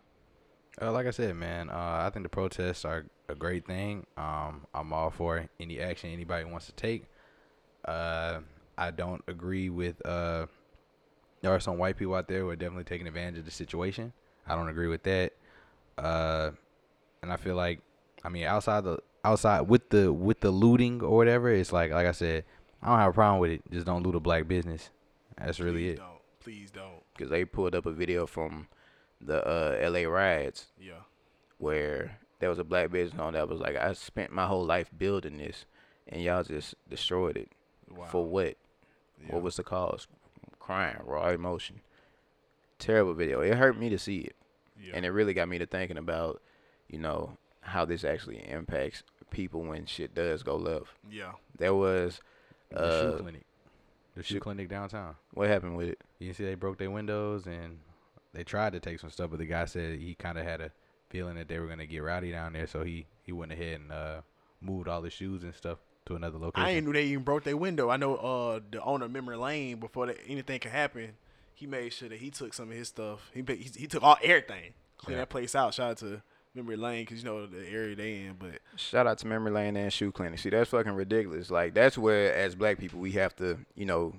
Uh, 0.81 0.91
like 0.91 1.05
I 1.07 1.11
said, 1.11 1.35
man, 1.35 1.69
uh, 1.69 2.03
I 2.05 2.09
think 2.11 2.23
the 2.25 2.29
protests 2.29 2.83
are 2.83 3.05
a 3.29 3.35
great 3.35 3.65
thing. 3.65 4.05
Um, 4.17 4.65
I'm 4.73 4.91
all 4.91 5.09
for 5.09 5.45
any 5.59 5.79
action 5.79 6.09
anybody 6.11 6.45
wants 6.45 6.65
to 6.65 6.73
take. 6.73 7.05
Uh, 7.85 8.39
I 8.77 8.91
don't 8.91 9.23
agree 9.27 9.69
with. 9.69 10.05
Uh, 10.05 10.47
there 11.41 11.51
are 11.53 11.59
some 11.59 11.77
white 11.77 11.95
people 11.97 12.15
out 12.15 12.27
there 12.27 12.41
who 12.41 12.49
are 12.49 12.55
definitely 12.55 12.83
taking 12.83 13.07
advantage 13.07 13.39
of 13.39 13.45
the 13.45 13.51
situation. 13.51 14.11
I 14.47 14.55
don't 14.55 14.69
agree 14.69 14.87
with 14.87 15.03
that. 15.03 15.33
Uh, 15.97 16.51
and 17.21 17.31
I 17.31 17.37
feel 17.37 17.55
like, 17.55 17.79
I 18.23 18.29
mean, 18.29 18.45
outside 18.45 18.83
the 18.83 18.99
outside 19.23 19.61
with 19.61 19.89
the 19.89 20.11
with 20.13 20.39
the 20.41 20.51
looting 20.51 21.01
or 21.01 21.15
whatever, 21.15 21.49
it's 21.51 21.71
like 21.71 21.91
like 21.91 22.07
I 22.07 22.11
said, 22.11 22.43
I 22.81 22.87
don't 22.89 22.99
have 22.99 23.09
a 23.09 23.13
problem 23.13 23.39
with 23.39 23.51
it. 23.51 23.61
Just 23.71 23.85
don't 23.85 24.03
loot 24.03 24.15
a 24.15 24.19
black 24.19 24.47
business. 24.47 24.89
That's 25.37 25.59
really 25.59 25.83
Please 25.83 25.91
it. 25.93 25.97
Don't. 25.97 26.19
Please 26.41 26.71
don't. 26.71 27.03
Because 27.13 27.29
they 27.31 27.43
pulled 27.45 27.73
up 27.75 27.85
a 27.85 27.91
video 27.91 28.25
from 28.27 28.67
the 29.21 29.45
uh, 29.47 29.77
L.A. 29.79 30.05
riots 30.05 30.67
Yeah. 30.79 31.01
where 31.57 32.17
there 32.39 32.49
was 32.49 32.59
a 32.59 32.63
black 32.63 32.91
business 32.91 33.19
owner 33.19 33.39
that 33.39 33.49
was 33.49 33.59
like, 33.59 33.75
"I 33.75 33.93
spent 33.93 34.31
my 34.31 34.45
whole 34.45 34.65
life 34.65 34.89
building 34.95 35.37
this, 35.37 35.65
and 36.07 36.21
y'all 36.21 36.43
just 36.43 36.75
destroyed 36.89 37.37
it 37.37 37.49
Wow. 37.89 38.05
for 38.05 38.25
what? 38.25 38.57
Yeah. 39.25 39.33
What 39.33 39.43
was 39.43 39.55
the 39.55 39.63
cause? 39.63 40.07
Crying, 40.59 40.97
raw 41.03 41.29
emotion. 41.29 41.81
Terrible 42.79 43.13
video. 43.13 43.41
It 43.41 43.55
hurt 43.55 43.77
me 43.77 43.89
to 43.89 43.97
see 43.97 44.19
it, 44.19 44.35
Yeah. 44.79 44.93
and 44.95 45.05
it 45.05 45.09
really 45.11 45.33
got 45.33 45.47
me 45.47 45.57
to 45.59 45.65
thinking 45.65 45.97
about, 45.97 46.41
you 46.89 46.99
know, 46.99 47.37
how 47.61 47.85
this 47.85 48.03
actually 48.03 48.37
impacts 48.49 49.03
people 49.31 49.61
when 49.63 49.85
shit 49.85 50.13
does 50.13 50.43
go 50.43 50.55
left. 50.55 50.87
yeah. 51.09 51.33
There 51.57 51.73
was 51.73 52.19
uh, 52.75 52.79
The 52.81 52.85
uh, 52.85 53.01
shoe 53.11 53.17
clinic, 53.23 53.45
the 54.15 54.23
shoe 54.23 54.33
shoe- 54.35 54.39
clinic 54.39 54.69
downtown. 54.69 55.15
what 55.33 55.47
happened 55.47 55.77
with 55.77 55.89
it? 55.89 55.99
You 56.19 56.27
can 56.27 56.35
see 56.35 56.45
they 56.45 56.55
broke 56.55 56.77
their 56.77 56.91
windows 56.91 57.47
and 57.47 57.79
they 58.33 58.43
tried 58.43 58.73
to 58.73 58.79
take 58.79 58.99
some 58.99 59.09
stuff, 59.09 59.29
but 59.31 59.39
the 59.39 59.45
guy 59.45 59.65
said 59.65 59.97
he 59.99 60.13
kind 60.15 60.37
of 60.37 60.45
had 60.45 60.59
a 60.61 60.71
feeling 61.09 61.35
that 61.35 61.47
they 61.47 61.59
were 61.59 61.67
gonna 61.67 61.85
get 61.85 61.99
rowdy 62.03 62.31
down 62.31 62.53
there, 62.53 62.67
so 62.67 62.83
he 62.83 63.05
he 63.23 63.31
went 63.31 63.51
ahead 63.51 63.79
and 63.79 63.91
uh, 63.91 64.21
moved 64.61 64.87
all 64.89 65.01
the 65.01 65.09
shoes 65.09 65.43
and 65.43 65.55
stuff 65.55 65.77
to 66.07 66.15
another 66.15 66.37
location. 66.37 66.67
I 66.67 66.71
ain't 66.71 66.85
knew 66.85 66.93
they 66.93 67.05
even 67.05 67.23
broke 67.23 67.43
their 67.45 67.55
window. 67.57 67.89
I 67.89 67.97
know 67.97 68.15
uh 68.17 68.59
the 68.69 68.81
owner 68.83 69.05
of 69.05 69.11
Memory 69.11 69.37
Lane 69.37 69.79
before 69.79 70.07
that, 70.07 70.17
anything 70.27 70.59
could 70.59 70.71
happen, 70.71 71.13
he 71.55 71.65
made 71.67 71.91
sure 71.93 72.09
that 72.09 72.19
he 72.19 72.29
took 72.29 72.53
some 72.53 72.69
of 72.69 72.77
his 72.77 72.89
stuff. 72.89 73.31
He 73.33 73.43
he, 73.47 73.69
he 73.75 73.87
took 73.87 74.03
all 74.03 74.17
everything, 74.23 74.73
clean 74.97 75.15
Yeah. 75.15 75.21
that 75.21 75.29
place 75.29 75.55
out. 75.55 75.73
Shout 75.73 75.91
out 75.91 75.97
to 75.97 76.21
Memory 76.53 76.75
Lane 76.77 77.03
because 77.05 77.19
you 77.23 77.25
know 77.25 77.45
the 77.47 77.67
area 77.67 77.95
they 77.95 78.13
in. 78.25 78.35
But 78.39 78.59
Shout 78.77 79.07
out 79.07 79.17
to 79.19 79.27
Memory 79.27 79.51
Lane 79.51 79.75
and 79.75 79.91
Shoe 79.91 80.11
Clinic. 80.11 80.39
See, 80.39 80.49
that's 80.49 80.69
fucking 80.69 80.91
ridiculous. 80.93 81.49
Like 81.49 81.73
that's 81.73 81.97
where, 81.97 82.33
as 82.33 82.55
black 82.55 82.77
people, 82.77 82.99
we 82.99 83.11
have 83.13 83.35
to, 83.37 83.57
you 83.75 83.85
know, 83.85 84.13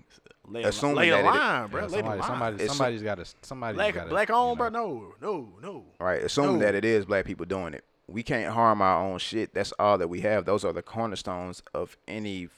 lay, 0.46 0.62
Assuming 0.64 0.96
a, 0.96 0.98
lay 0.98 1.10
that 1.10 1.24
a 1.24 1.64
it- 1.64 1.70
bro. 1.70 1.80
Yeah, 1.80 1.86
lay 1.86 1.92
somebody, 1.92 2.18
line. 2.20 2.28
somebody, 2.28 2.66
somebody's 2.68 3.02
got 3.02 3.14
to, 3.18 3.24
somebody's 3.42 3.76
black 3.76 3.94
got 3.94 4.08
black 4.08 4.28
you 4.28 4.34
owned, 4.34 4.58
know. 4.58 4.70
bro. 4.70 4.70
No, 4.70 5.14
no, 5.22 5.48
no. 5.62 5.84
right? 5.98 6.22
Assuming 6.22 6.58
No. 6.58 6.64
that 6.66 6.74
it 6.74 6.84
is 6.84 7.04
black 7.06 7.24
people 7.24 7.46
doing 7.46 7.74
it. 7.74 7.84
We 8.08 8.22
can't 8.22 8.52
harm 8.54 8.82
our 8.82 9.02
own 9.02 9.18
shit. 9.18 9.52
That's 9.52 9.72
all 9.80 9.98
that 9.98 10.08
we 10.08 10.20
have. 10.20 10.44
Those 10.44 10.64
are 10.64 10.72
the 10.72 10.82
cornerstones 10.82 11.60
of 11.74 11.96
any 12.06 12.44
f- 12.44 12.50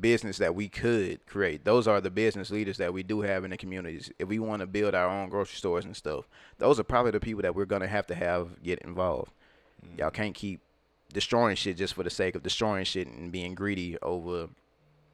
business 0.00 0.38
that 0.38 0.54
we 0.54 0.68
could 0.68 1.24
create. 1.26 1.64
Those 1.64 1.86
are 1.86 2.00
the 2.00 2.10
business 2.10 2.50
leaders 2.50 2.78
that 2.78 2.92
we 2.92 3.02
do 3.02 3.20
have 3.22 3.44
in 3.44 3.50
the 3.50 3.56
communities. 3.56 4.10
If 4.18 4.28
we 4.28 4.38
want 4.38 4.60
to 4.60 4.66
build 4.66 4.94
our 4.94 5.08
own 5.08 5.28
grocery 5.28 5.56
stores 5.56 5.84
and 5.84 5.96
stuff, 5.96 6.28
those 6.58 6.80
are 6.80 6.84
probably 6.84 7.10
the 7.12 7.20
people 7.20 7.42
that 7.42 7.54
we're 7.54 7.64
gonna 7.64 7.86
have 7.86 8.06
to 8.08 8.14
have 8.14 8.62
get 8.62 8.78
involved. 8.80 9.32
Y'all 9.96 10.08
mm-hmm. 10.08 10.14
can't 10.14 10.34
keep 10.34 10.60
destroying 11.12 11.56
shit 11.56 11.76
just 11.76 11.94
for 11.94 12.02
the 12.02 12.10
sake 12.10 12.34
of 12.34 12.42
destroying 12.42 12.84
shit 12.84 13.06
and 13.06 13.30
being 13.30 13.54
greedy 13.54 13.98
over 14.00 14.48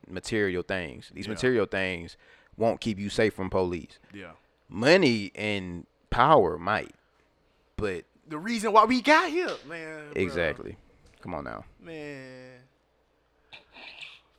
material 0.07 0.63
things. 0.63 1.11
These 1.15 1.27
Yeah. 1.27 1.33
material 1.33 1.67
things 1.67 2.17
won't 2.57 2.81
keep 2.81 2.99
you 2.99 3.09
safe 3.11 3.35
from 3.35 3.51
police. 3.51 3.99
Yeah. 4.13 4.33
Money 4.69 5.33
and 5.35 5.87
power 6.11 6.59
might, 6.59 6.95
but 7.77 8.05
The 8.27 8.39
reason 8.39 8.73
why 8.73 8.85
we 8.85 9.01
got 9.01 9.31
here, 9.31 9.57
man. 9.67 10.13
bro. 10.13 10.23
exactly. 10.23 10.77
Come 11.23 11.35
on 11.35 11.45
now. 11.45 11.65
man. 11.81 12.61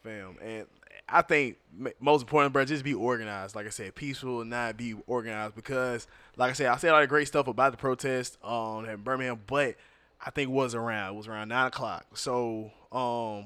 Fam, 0.10 0.38
and 0.42 0.66
I 1.08 1.22
think 1.22 1.58
most 2.00 2.22
important, 2.22 2.54
bro, 2.54 2.66
just 2.66 2.84
be 2.84 2.94
organized. 2.94 3.56
Like 3.56 3.66
I 3.66 3.70
said, 3.70 3.96
peaceful 3.96 4.42
and 4.42 4.50
not 4.50 4.78
be 4.78 4.96
organized 5.08 5.56
because, 5.56 6.08
like 6.38 6.52
I 6.52 6.54
said, 6.54 6.68
I 6.68 6.78
said 6.78 6.92
all 6.92 7.02
the 7.02 7.08
great 7.08 7.28
stuff 7.28 7.48
about 7.48 7.72
the 7.72 7.78
protest 7.78 8.38
um 8.44 8.86
in 8.86 8.98
Birmingham, 9.02 9.40
but 9.48 9.76
I 10.26 10.32
think 10.32 10.50
it 10.50 10.54
was 10.54 10.76
around 10.76 11.14
it 11.14 11.18
was 11.18 11.28
around 11.28 11.50
nine 11.50 11.68
o'clock. 11.68 12.06
So 12.18 12.72
um, 12.92 13.46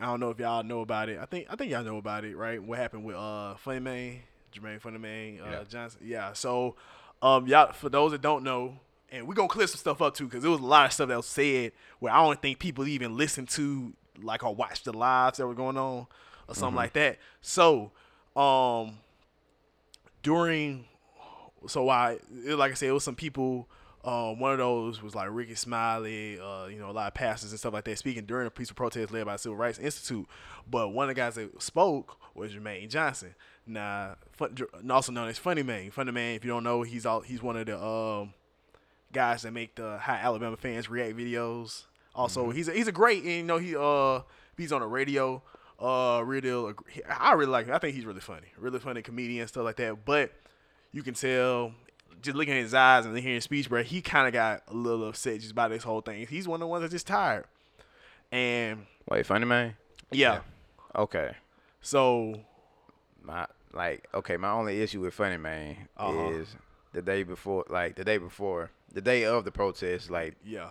I 0.00 0.06
don't 0.06 0.20
know 0.20 0.30
if 0.30 0.38
y'all 0.38 0.62
know 0.62 0.80
about 0.80 1.08
it. 1.08 1.18
I 1.18 1.24
think 1.26 1.46
I 1.50 1.56
think 1.56 1.70
y'all 1.70 1.84
know 1.84 1.96
about 1.96 2.24
it, 2.24 2.36
right? 2.36 2.62
What 2.62 2.78
happened 2.78 3.04
with 3.04 3.16
uh 3.16 3.54
Jermaine 3.66 4.80
Funny 4.80 4.98
Man, 4.98 5.40
uh, 5.40 5.50
Yeah. 5.50 5.64
Johnson? 5.68 6.00
Yeah. 6.04 6.32
So 6.32 6.76
um, 7.20 7.46
y'all 7.46 7.72
for 7.72 7.88
those 7.88 8.12
that 8.12 8.22
don't 8.22 8.44
know, 8.44 8.78
and 9.10 9.26
we're 9.26 9.34
gonna 9.34 9.48
clear 9.48 9.66
some 9.66 9.78
stuff 9.78 10.00
up 10.00 10.14
too, 10.14 10.24
because 10.26 10.42
there 10.42 10.50
was 10.50 10.60
a 10.60 10.64
lot 10.66 10.86
of 10.86 10.92
stuff 10.92 11.08
that 11.08 11.16
was 11.16 11.26
said 11.26 11.72
where 11.98 12.12
I 12.12 12.24
don't 12.24 12.40
think 12.40 12.58
people 12.58 12.86
even 12.86 13.16
listened 13.16 13.48
to, 13.50 13.92
like, 14.22 14.42
or 14.42 14.54
watched 14.54 14.84
the 14.84 14.92
lives 14.92 15.38
that 15.38 15.46
were 15.46 15.54
going 15.54 15.76
on 15.76 16.06
or 16.48 16.54
something 16.54 16.76
like 16.76 16.92
that. 16.94 17.18
So, 17.40 17.92
um, 18.36 18.98
during, 20.22 20.86
so 21.66 21.88
I, 21.88 22.18
like 22.44 22.72
I 22.72 22.74
said, 22.74 22.88
it 22.88 22.92
was 22.92 23.04
some 23.04 23.16
people. 23.16 23.68
Um, 24.04 24.38
one 24.38 24.52
of 24.52 24.58
those 24.58 25.02
was 25.02 25.14
like 25.14 25.28
Rickey 25.30 25.56
Smiley, 25.56 26.38
uh, 26.38 26.66
you 26.66 26.78
know, 26.78 26.88
a 26.88 26.92
lot 26.92 27.08
of 27.08 27.14
pastors 27.14 27.50
and 27.50 27.58
stuff 27.58 27.74
like 27.74 27.84
that 27.84 27.98
speaking 27.98 28.24
during 28.24 28.46
a 28.46 28.50
peaceful 28.50 28.76
protest 28.76 29.12
led 29.12 29.26
by 29.26 29.32
the 29.32 29.38
Civil 29.38 29.56
Rights 29.56 29.78
Institute. 29.78 30.26
But 30.70 30.90
one 30.90 31.10
of 31.10 31.14
the 31.14 31.20
guys 31.20 31.34
that 31.34 31.60
spoke 31.60 32.16
was 32.34 32.52
Jermaine 32.52 32.88
Johnson. 32.88 33.34
Now, 33.66 34.16
fun, 34.32 34.56
also 34.88 35.12
known 35.12 35.28
as 35.28 35.36
Funny 35.36 35.62
Man. 35.62 35.90
Funny 35.90 36.12
Man, 36.12 36.36
if 36.36 36.44
you 36.44 36.50
don't 36.50 36.64
know, 36.64 36.82
he's 36.82 37.04
all 37.04 37.20
he's 37.20 37.42
one 37.42 37.56
of 37.56 37.66
the 37.66 37.84
um, 37.84 38.32
guys 39.12 39.42
that 39.42 39.52
make 39.52 39.74
the 39.74 39.98
High 39.98 40.20
Alabama 40.22 40.56
fans 40.56 40.88
react 40.88 41.16
videos. 41.16 41.84
Also, 42.18 42.50
he's 42.50 42.68
a, 42.68 42.72
he's 42.72 42.88
a 42.88 42.92
great, 42.92 43.22
and 43.22 43.32
you 43.32 43.42
know 43.44 43.58
he 43.58 43.76
uh 43.76 44.20
he's 44.56 44.72
on 44.72 44.80
the 44.80 44.86
radio. 44.86 45.40
Uh, 45.80 46.20
real, 46.26 46.74
I 47.08 47.32
really 47.34 47.52
like. 47.52 47.66
Him. 47.66 47.74
I 47.74 47.78
think 47.78 47.94
he's 47.94 48.04
really 48.04 48.20
funny, 48.20 48.48
really 48.58 48.80
funny 48.80 49.00
comedian 49.02 49.46
stuff 49.46 49.62
like 49.64 49.76
that. 49.76 50.04
But 50.04 50.32
you 50.90 51.04
can 51.04 51.14
tell 51.14 51.72
just 52.20 52.36
looking 52.36 52.54
at 52.54 52.60
his 52.62 52.74
eyes 52.74 53.06
and 53.06 53.16
hearing 53.16 53.36
his 53.36 53.44
speech, 53.44 53.68
bro, 53.68 53.84
he 53.84 54.00
kind 54.02 54.26
of 54.26 54.32
got 54.32 54.62
a 54.66 54.74
little 54.74 55.06
upset 55.08 55.38
just 55.40 55.54
by 55.54 55.68
this 55.68 55.84
whole 55.84 56.00
thing. 56.00 56.26
He's 56.26 56.48
one 56.48 56.56
of 56.56 56.60
the 56.62 56.66
ones 56.66 56.82
that's 56.82 56.92
just 56.92 57.06
tired. 57.06 57.44
And 58.32 58.86
Wait, 59.08 59.24
funny 59.24 59.46
man. 59.46 59.76
yeah, 60.10 60.40
Okay. 60.96 61.32
so 61.80 62.40
My 63.22 63.46
like 63.72 64.06
okay. 64.12 64.36
My 64.36 64.50
only 64.50 64.80
issue 64.82 65.00
with 65.00 65.14
funny 65.14 65.36
man 65.36 65.76
Uh-huh. 65.96 66.30
is 66.30 66.56
the 66.92 67.02
day 67.02 67.22
before, 67.22 67.64
like 67.68 67.94
the 67.94 68.04
day 68.04 68.18
before, 68.18 68.70
the 68.92 69.00
day 69.00 69.24
of 69.24 69.44
the 69.44 69.52
protest, 69.52 70.10
like 70.10 70.34
yeah, 70.44 70.70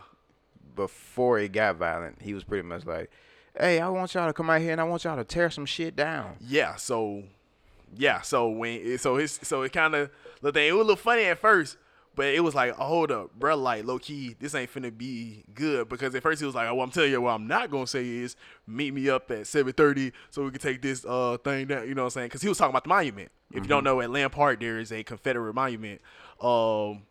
before 0.77 1.39
it 1.39 1.51
got 1.51 1.75
violent, 1.75 2.21
he 2.21 2.33
was 2.33 2.45
pretty 2.45 2.65
much 2.65 2.85
like, 2.85 3.11
"Hey, 3.59 3.81
I 3.81 3.89
want 3.89 4.13
y'all 4.13 4.27
to 4.27 4.33
come 4.33 4.49
out 4.49 4.61
here 4.61 4.71
and 4.71 4.79
I 4.79 4.85
want 4.85 5.03
y'all 5.03 5.17
to 5.17 5.25
tear 5.25 5.49
some 5.49 5.65
shit 5.65 5.97
down." 5.97 6.37
yeah. 6.39 6.75
So 6.75 7.23
yeah, 7.95 8.21
so 8.21 8.49
when 8.49 8.97
so 8.97 9.17
his 9.17 9.39
so 9.43 9.63
it 9.63 9.73
kind 9.73 9.95
of 9.95 10.09
the 10.41 10.53
thing 10.53 10.69
it 10.69 10.71
was 10.71 10.81
a 10.81 10.83
little 10.83 10.95
funny 10.95 11.23
at 11.23 11.39
first. 11.39 11.77
But 12.15 12.33
it 12.33 12.39
was 12.39 12.55
like, 12.55 12.73
oh, 12.79 12.83
hold 12.83 13.11
up, 13.11 13.35
bro. 13.35 13.55
Like 13.55 13.85
low 13.85 13.99
key, 13.99 14.35
this 14.39 14.55
ain't 14.55 14.73
finna 14.73 14.95
be 14.97 15.43
good 15.53 15.87
because 15.87 16.15
at 16.15 16.23
first 16.23 16.39
he 16.39 16.47
was 16.47 16.55
like, 16.55 16.67
oh, 16.67 16.73
well, 16.73 16.83
I'm 16.83 16.89
telling 16.89 17.11
you 17.11 17.21
what 17.21 17.33
I'm 17.33 17.45
not 17.45 17.69
gonna 17.69 17.85
say 17.85 18.07
is 18.07 18.35
meet 18.65 18.91
me 18.91 19.07
up 19.07 19.29
at 19.29 19.41
7:30 19.41 20.13
so 20.31 20.43
we 20.43 20.49
can 20.49 20.59
take 20.59 20.81
this 20.81 21.05
uh 21.07 21.37
thing 21.37 21.67
down. 21.67 21.87
You 21.87 21.93
know 21.93 22.01
what 22.01 22.07
I'm 22.07 22.11
saying? 22.11 22.27
Because 22.29 22.41
he 22.41 22.49
was 22.49 22.57
talking 22.57 22.71
about 22.71 22.85
the 22.85 22.89
monument. 22.89 23.29
If 23.51 23.63
you 23.63 23.69
don't 23.69 23.83
know, 23.83 24.01
at 24.01 24.09
Linn 24.09 24.31
Park 24.31 24.59
there 24.59 24.79
is 24.79 24.91
a 24.91 25.03
Confederate 25.03 25.53
monument. 25.53 26.01
Um, 26.41 27.03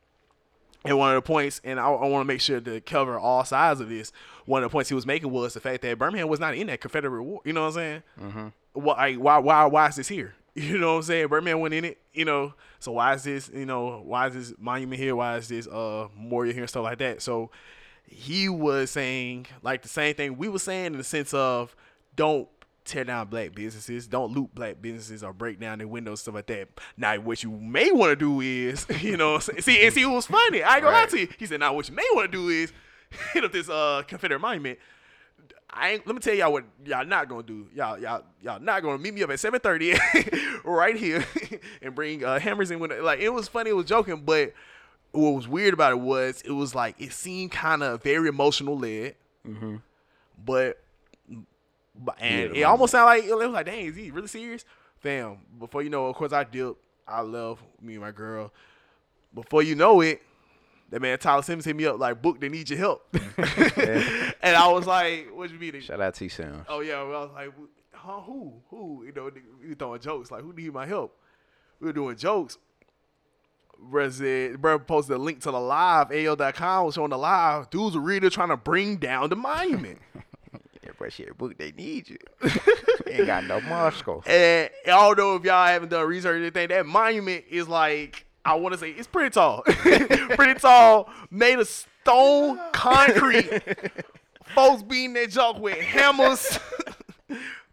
And 0.88 0.98
one 0.98 1.10
of 1.10 1.16
the 1.16 1.26
points, 1.26 1.60
and 1.64 1.78
I, 1.78 1.88
I 1.88 2.06
want 2.08 2.22
to 2.22 2.26
make 2.26 2.40
sure 2.40 2.60
to 2.60 2.80
cover 2.80 3.18
all 3.18 3.44
sides 3.44 3.80
of 3.80 3.88
this. 3.88 4.12
One 4.44 4.62
of 4.62 4.70
the 4.70 4.72
points 4.72 4.88
he 4.88 4.94
was 4.94 5.06
making 5.06 5.30
was 5.30 5.54
the 5.54 5.60
fact 5.60 5.82
that 5.82 5.98
Birmingham 5.98 6.28
was 6.28 6.40
not 6.40 6.54
in 6.54 6.66
that 6.68 6.80
Confederate 6.80 7.22
War. 7.22 7.40
You 7.44 7.52
know 7.52 7.62
what 7.62 7.68
I'm 7.68 7.72
saying? 7.74 8.02
Mm-hmm. 8.20 8.46
Why, 8.74 9.14
why, 9.14 9.38
why, 9.38 9.64
why 9.66 9.88
is 9.88 9.96
this 9.96 10.08
here? 10.08 10.34
You 10.58 10.78
know 10.78 10.92
what 10.92 10.96
I'm 10.96 11.02
saying? 11.02 11.28
Birmingham 11.28 11.60
went 11.60 11.74
in 11.74 11.84
it. 11.84 11.98
You 12.14 12.24
know, 12.24 12.54
so 12.78 12.92
why 12.92 13.12
is 13.12 13.24
this? 13.24 13.50
You 13.52 13.66
know, 13.66 14.00
why 14.02 14.28
is 14.28 14.32
this 14.32 14.54
monument 14.58 14.98
here? 14.98 15.14
Why 15.14 15.36
is 15.36 15.48
this 15.48 15.66
uh 15.66 16.08
memorial 16.16 16.54
here 16.54 16.62
and 16.62 16.70
stuff 16.70 16.84
like 16.84 16.96
that? 16.96 17.20
So 17.20 17.50
he 18.06 18.48
was 18.48 18.90
saying 18.90 19.48
like 19.62 19.82
the 19.82 19.90
same 19.90 20.14
thing 20.14 20.38
we 20.38 20.48
were 20.48 20.58
saying 20.58 20.86
in 20.86 20.96
the 20.96 21.04
sense 21.04 21.34
of 21.34 21.76
don't 22.14 22.48
tear 22.86 23.04
down 23.04 23.28
black 23.28 23.54
businesses, 23.54 24.06
don't 24.06 24.32
loot 24.32 24.54
black 24.54 24.80
businesses 24.80 25.22
or 25.22 25.32
break 25.32 25.60
down 25.60 25.78
their 25.78 25.88
windows, 25.88 26.20
stuff 26.20 26.34
like 26.34 26.46
that. 26.46 26.68
Now, 26.96 27.18
what 27.20 27.42
you 27.42 27.50
may 27.50 27.90
want 27.92 28.10
to 28.10 28.16
do 28.16 28.40
is, 28.40 28.86
you 29.00 29.16
know, 29.16 29.38
see, 29.38 29.84
and 29.84 29.94
see, 29.94 30.02
it 30.02 30.06
was 30.06 30.26
funny. 30.26 30.62
I 30.62 30.74
ain't 30.76 30.84
gonna 30.84 30.96
lie 30.96 31.06
to 31.06 31.20
you. 31.20 31.28
He 31.38 31.46
said, 31.46 31.60
now 31.60 31.74
what 31.74 31.88
you 31.88 31.94
may 31.94 32.06
want 32.14 32.30
to 32.30 32.38
do 32.38 32.48
is 32.48 32.72
hit 33.32 33.44
up 33.44 33.52
this 33.52 33.68
uh 33.68 34.02
Confederate 34.06 34.40
monument. 34.40 34.78
I 35.68 35.90
ain't, 35.90 36.06
let 36.06 36.14
me 36.14 36.20
tell 36.20 36.34
y'all 36.34 36.52
what 36.52 36.64
y'all 36.84 37.04
not 37.04 37.28
gonna 37.28 37.42
do. 37.42 37.68
Y'all 37.74 37.98
y'all 37.98 38.22
y'all 38.40 38.60
not 38.60 38.82
gonna 38.82 38.98
meet 38.98 39.12
me 39.12 39.22
up 39.22 39.30
at 39.30 39.40
seven 39.40 39.60
thirty 39.60 39.94
right 40.64 40.96
here 40.96 41.24
and 41.82 41.94
bring 41.94 42.24
uh, 42.24 42.38
hammers 42.38 42.70
in. 42.70 42.78
With 42.78 42.92
like 43.00 43.20
it 43.20 43.28
was 43.28 43.48
funny, 43.48 43.70
it 43.70 43.74
was 43.74 43.86
joking, 43.86 44.22
but 44.24 44.52
what 45.12 45.30
was 45.30 45.48
weird 45.48 45.74
about 45.74 45.92
it 45.92 46.00
was 46.00 46.40
it 46.44 46.52
was 46.52 46.74
like 46.74 46.94
it 46.98 47.12
seemed 47.12 47.50
kind 47.50 47.82
of 47.82 48.02
very 48.02 48.28
emotional 48.28 48.78
led, 48.78 49.16
but 49.44 49.82
but 50.44 50.78
and 52.18 52.54
Yeah, 52.54 52.60
it 52.60 52.62
almost 52.64 52.92
sounded 52.92 53.06
like 53.06 53.24
it 53.24 53.34
was 53.34 53.48
like, 53.48 53.66
dang, 53.66 53.86
is 53.86 53.96
he 53.96 54.10
really 54.10 54.28
serious, 54.28 54.64
fam? 54.98 55.38
Before 55.58 55.82
you 55.82 55.90
know, 55.90 56.06
of 56.06 56.16
course, 56.16 56.32
I 56.32 56.44
dipped. 56.44 56.82
I 57.06 57.20
love 57.20 57.62
me 57.80 57.94
and 57.94 58.02
my 58.02 58.10
girl. 58.10 58.52
Before 59.34 59.62
you 59.62 59.74
know 59.74 60.00
it, 60.00 60.22
that 60.90 61.00
man 61.00 61.18
Tyler 61.18 61.42
Simmons 61.42 61.64
hit 61.64 61.76
me 61.76 61.86
up 61.86 61.98
like, 61.98 62.20
"Book, 62.20 62.40
they 62.40 62.48
need 62.48 62.68
your 62.70 62.78
help," 62.78 63.06
and 63.12 64.56
I 64.56 64.68
was 64.68 64.86
like, 64.86 65.28
"What 65.32 65.50
you 65.50 65.58
mean?" 65.58 65.80
Shout 65.80 66.00
out 66.00 66.14
T 66.14 66.28
Sound. 66.28 66.64
Oh 66.68 66.80
yeah, 66.80 67.02
well, 67.02 67.22
I 67.22 67.24
was 67.24 67.30
like, 67.34 67.50
huh, 68.06 68.20
who, 68.20 68.52
who? 68.70 69.04
You 69.04 69.12
know, 69.12 69.30
we 69.60 69.70
were 69.70 69.74
throwing 69.74 70.00
jokes 70.00 70.30
like, 70.30 70.42
who 70.42 70.52
need 70.52 70.72
my 70.72 70.86
help? 70.86 71.18
We 71.80 71.88
were 71.88 71.92
doing 71.92 72.16
jokes. 72.16 72.58
Said, 73.78 74.54
bruh 74.54 74.86
posted 74.86 75.16
a 75.16 75.18
link 75.18 75.40
to 75.42 75.50
the 75.50 75.60
live, 75.60 76.10
AL.com 76.10 76.86
was 76.86 76.94
showing 76.94 77.10
the 77.10 77.18
live. 77.18 77.68
Dudes 77.68 77.94
were 77.94 78.00
really 78.00 78.30
trying 78.30 78.48
to 78.48 78.56
bring 78.56 78.96
down 78.96 79.28
the 79.28 79.36
monument. 79.36 79.98
But 80.98 81.12
shit, 81.12 81.36
book, 81.36 81.56
they 81.58 81.72
need 81.72 82.08
you. 82.08 82.18
Ain't 83.06 83.26
got 83.26 83.44
no 83.44 83.60
Moscow. 83.60 84.22
and 84.26 84.70
although 84.92 85.36
if 85.36 85.44
y'all 85.44 85.66
haven't 85.66 85.90
done 85.90 86.06
research 86.06 86.34
or 86.34 86.36
anything, 86.36 86.68
that 86.68 86.86
monument 86.86 87.44
is 87.50 87.68
like, 87.68 88.26
I 88.44 88.54
want 88.54 88.72
to 88.74 88.78
say, 88.78 88.90
it's 88.90 89.06
pretty 89.08 89.30
tall. 89.30 89.62
pretty 89.64 90.54
tall, 90.60 91.10
made 91.30 91.58
of 91.58 91.68
stone, 91.68 92.60
concrete. 92.72 93.48
Folks 94.54 94.82
beating 94.82 95.14
that 95.14 95.30
junk 95.30 95.58
with 95.58 95.78
hammers, 95.78 96.58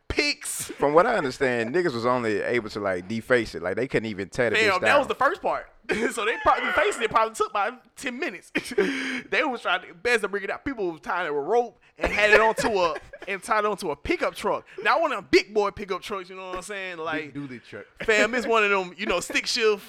picks. 0.07 0.66
From 0.72 0.93
what 0.93 1.05
I 1.05 1.16
understand, 1.16 1.74
niggas 1.74 1.93
was 1.93 2.05
only 2.05 2.41
able 2.41 2.70
to 2.72 2.80
like 2.80 3.07
deface 3.07 3.55
it. 3.55 3.61
Like 3.61 3.76
they 3.76 3.88
couldn't 3.88 4.09
even 4.09 4.30
tear 4.30 4.49
bitch 4.51 4.55
Damn, 4.55 4.70
down. 4.72 4.82
that 4.82 4.97
was 4.97 5.07
the 5.07 5.16
first 5.16 5.41
part. 5.41 5.68
so 6.12 6.26
they 6.26 6.36
probably 6.42 6.72
facing 6.72 7.04
it 7.04 7.10
probably 7.10 7.36
took 7.36 7.50
about 7.50 7.96
ten 7.98 8.18
minutes. 8.18 8.52
they 9.30 9.44
was 9.44 9.62
trying 9.62 9.82
to 9.82 9.94
best 9.94 10.22
to 10.22 10.28
bring 10.28 10.44
it 10.44 10.50
out. 10.50 10.64
People 10.64 10.92
was 10.92 11.02
tying 11.02 11.28
it 11.28 11.34
with 11.34 11.44
rope 11.46 11.80
and 11.98 12.12
had 12.12 12.32
it 12.32 12.40
onto 12.40 12.70
a 12.70 12.96
and 13.28 13.44
tied 13.44 13.60
it 13.60 13.66
onto 13.66 13.92
a 13.92 13.96
pickup 13.96 14.36
truck. 14.36 14.66
Now 14.84 15.02
one 15.02 15.12
of 15.12 15.18
them 15.18 15.28
big 15.30 15.54
boy 15.54 15.72
pickup 15.72 16.02
trucks, 16.02 16.30
you 16.30 16.36
know 16.36 16.48
what 16.48 16.58
I'm 16.58 16.62
saying? 16.62 16.98
Like 17.00 17.34
dually 17.34 17.62
truck. 17.64 17.86
fam, 18.04 18.34
it's 18.34 18.48
one 18.48 18.64
of 18.64 18.70
them, 18.70 18.94
you 18.98 19.06
know, 19.06 19.20
stick 19.20 19.46
shift, 19.46 19.86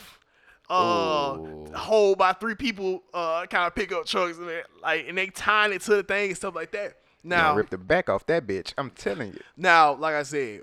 uh 0.68 1.36
Ooh. 1.38 1.66
hold 1.74 2.18
by 2.18 2.32
three 2.32 2.54
people 2.54 3.02
uh 3.12 3.46
kind 3.46 3.66
of 3.66 3.74
pickup 3.74 4.06
trucks 4.06 4.38
and 4.38 4.50
like 4.82 5.06
and 5.08 5.16
they 5.16 5.28
tying 5.28 5.72
it 5.72 5.82
to 5.82 5.96
the 5.96 6.02
thing 6.02 6.30
and 6.30 6.36
stuff 6.36 6.54
like 6.54 6.72
that. 6.72 6.96
Now 7.22 7.54
rip 7.54 7.70
the 7.70 7.78
back 7.78 8.08
off 8.08 8.26
that 8.26 8.46
bitch. 8.46 8.74
I'm 8.76 8.90
telling 8.90 9.32
you. 9.32 9.40
now 9.56 9.94
like 9.94 10.14
I 10.14 10.24
said, 10.24 10.62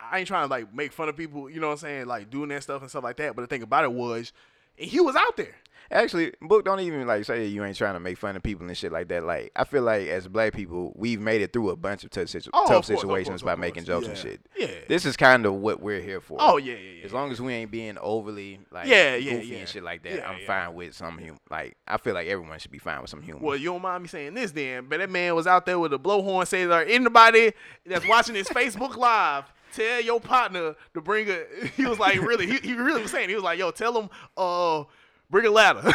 I 0.00 0.18
ain't 0.18 0.28
trying 0.28 0.44
to 0.44 0.50
like 0.50 0.74
make 0.74 0.92
fun 0.92 1.08
of 1.08 1.16
people, 1.16 1.50
you 1.50 1.60
know 1.60 1.68
what 1.68 1.74
I'm 1.74 1.78
saying, 1.78 2.06
like 2.06 2.30
doing 2.30 2.48
that 2.48 2.62
stuff 2.62 2.80
and 2.82 2.90
stuff 2.90 3.04
like 3.04 3.16
that. 3.18 3.36
But 3.36 3.42
the 3.42 3.48
thing 3.48 3.62
about 3.62 3.84
it 3.84 3.92
was, 3.92 4.32
he 4.80 5.00
was 5.00 5.16
out 5.16 5.36
there. 5.36 5.54
Actually, 5.92 6.32
book 6.40 6.64
don't 6.64 6.78
even 6.78 7.04
like 7.04 7.24
say 7.24 7.46
you 7.46 7.64
ain't 7.64 7.76
trying 7.76 7.94
to 7.94 8.00
make 8.00 8.16
fun 8.16 8.36
of 8.36 8.44
people 8.44 8.64
and 8.64 8.76
shit 8.76 8.92
like 8.92 9.08
that. 9.08 9.24
Like 9.24 9.50
I 9.56 9.64
feel 9.64 9.82
like 9.82 10.06
as 10.06 10.28
black 10.28 10.52
people, 10.54 10.92
we've 10.94 11.20
made 11.20 11.42
it 11.42 11.52
through 11.52 11.70
a 11.70 11.76
bunch 11.76 12.04
of 12.04 12.10
tough, 12.10 12.28
situ- 12.28 12.48
Oh, 12.54 12.62
of 12.62 12.68
tough 12.68 12.74
course, 12.86 12.90
of 12.90 13.00
situations 13.00 13.42
course, 13.42 13.56
by 13.56 13.60
making 13.60 13.82
jokes 13.82 14.06
and 14.06 14.16
shit. 14.16 14.40
Yeah. 14.56 14.68
This 14.86 15.04
is 15.04 15.16
kind 15.16 15.44
of 15.46 15.54
what 15.54 15.82
we're 15.82 16.00
here 16.00 16.20
for. 16.20 16.36
Oh 16.40 16.58
yeah, 16.58 16.74
yeah, 16.74 16.90
yeah. 17.00 17.04
As 17.06 17.12
long 17.12 17.32
as 17.32 17.40
we 17.40 17.52
ain't 17.54 17.72
being 17.72 17.98
overly 17.98 18.60
like 18.70 18.86
Yeah, 18.86 19.16
yeah, 19.16 19.32
goofy 19.32 19.46
yeah. 19.48 19.58
and 19.58 19.68
shit 19.68 19.82
like 19.82 20.04
that, 20.04 20.12
Yeah, 20.14 20.30
I'm 20.30 20.38
yeah. 20.38 20.46
fine 20.46 20.74
with 20.74 20.94
some 20.94 21.18
humor. 21.18 21.38
Like 21.50 21.76
I 21.88 21.96
feel 21.96 22.14
like 22.14 22.28
everyone 22.28 22.60
should 22.60 22.70
be 22.70 22.78
fine 22.78 23.00
with 23.00 23.10
some 23.10 23.22
humor. 23.22 23.40
Well, 23.42 23.56
you 23.56 23.70
don't 23.70 23.82
mind 23.82 24.04
me 24.04 24.08
saying 24.08 24.34
this 24.34 24.52
then, 24.52 24.86
but 24.88 25.00
that 25.00 25.10
man 25.10 25.34
was 25.34 25.48
out 25.48 25.66
there 25.66 25.80
with 25.80 25.92
a 25.92 25.98
blowhorn 25.98 26.46
saying, 26.46 26.70
"Are 26.70 26.82
anybody 26.84 27.52
that's 27.84 28.06
watching 28.06 28.34
this 28.34 28.48
Facebook 28.50 28.96
Live, 28.96 29.52
tell 29.74 30.00
your 30.00 30.20
partner 30.20 30.74
to 30.94 31.00
bring 31.00 31.28
a." 31.30 31.44
He 31.76 31.86
was 31.86 31.98
like, 31.98 32.20
really, 32.20 32.46
he, 32.46 32.58
he 32.58 32.74
really 32.74 33.02
was 33.02 33.10
saying, 33.10 33.28
he 33.28 33.34
was 33.34 33.44
like, 33.44 33.58
"Yo, 33.58 33.70
tell 33.70 34.00
him, 34.00 34.10
uh, 34.36 34.84
bring 35.30 35.46
a 35.46 35.50
ladder." 35.50 35.82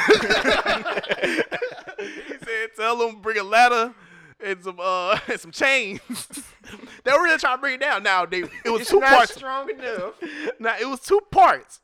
he 1.99 2.38
said, 2.43 2.69
"Tell 2.76 3.07
him 3.07 3.21
bring 3.21 3.38
a 3.38 3.43
ladder." 3.43 3.93
And 4.43 4.63
some 4.63 4.80
uh 4.80 5.17
and 5.28 5.39
some 5.39 5.51
chains. 5.51 6.01
they 7.03 7.11
were 7.11 7.23
really 7.23 7.38
trying 7.38 7.57
to 7.57 7.61
bring 7.61 7.76
it 7.76 7.82
down. 7.82 8.03
Now 8.03 8.26
they 8.26 8.43
it 8.65 8.69
was 8.69 8.88
two 8.88 8.99
parts. 8.99 9.34
strong 9.34 9.69
enough. 9.69 10.13
Now 10.59 10.76
it 10.80 10.88
was 10.88 10.99
two 10.99 11.21
parts. 11.32 11.82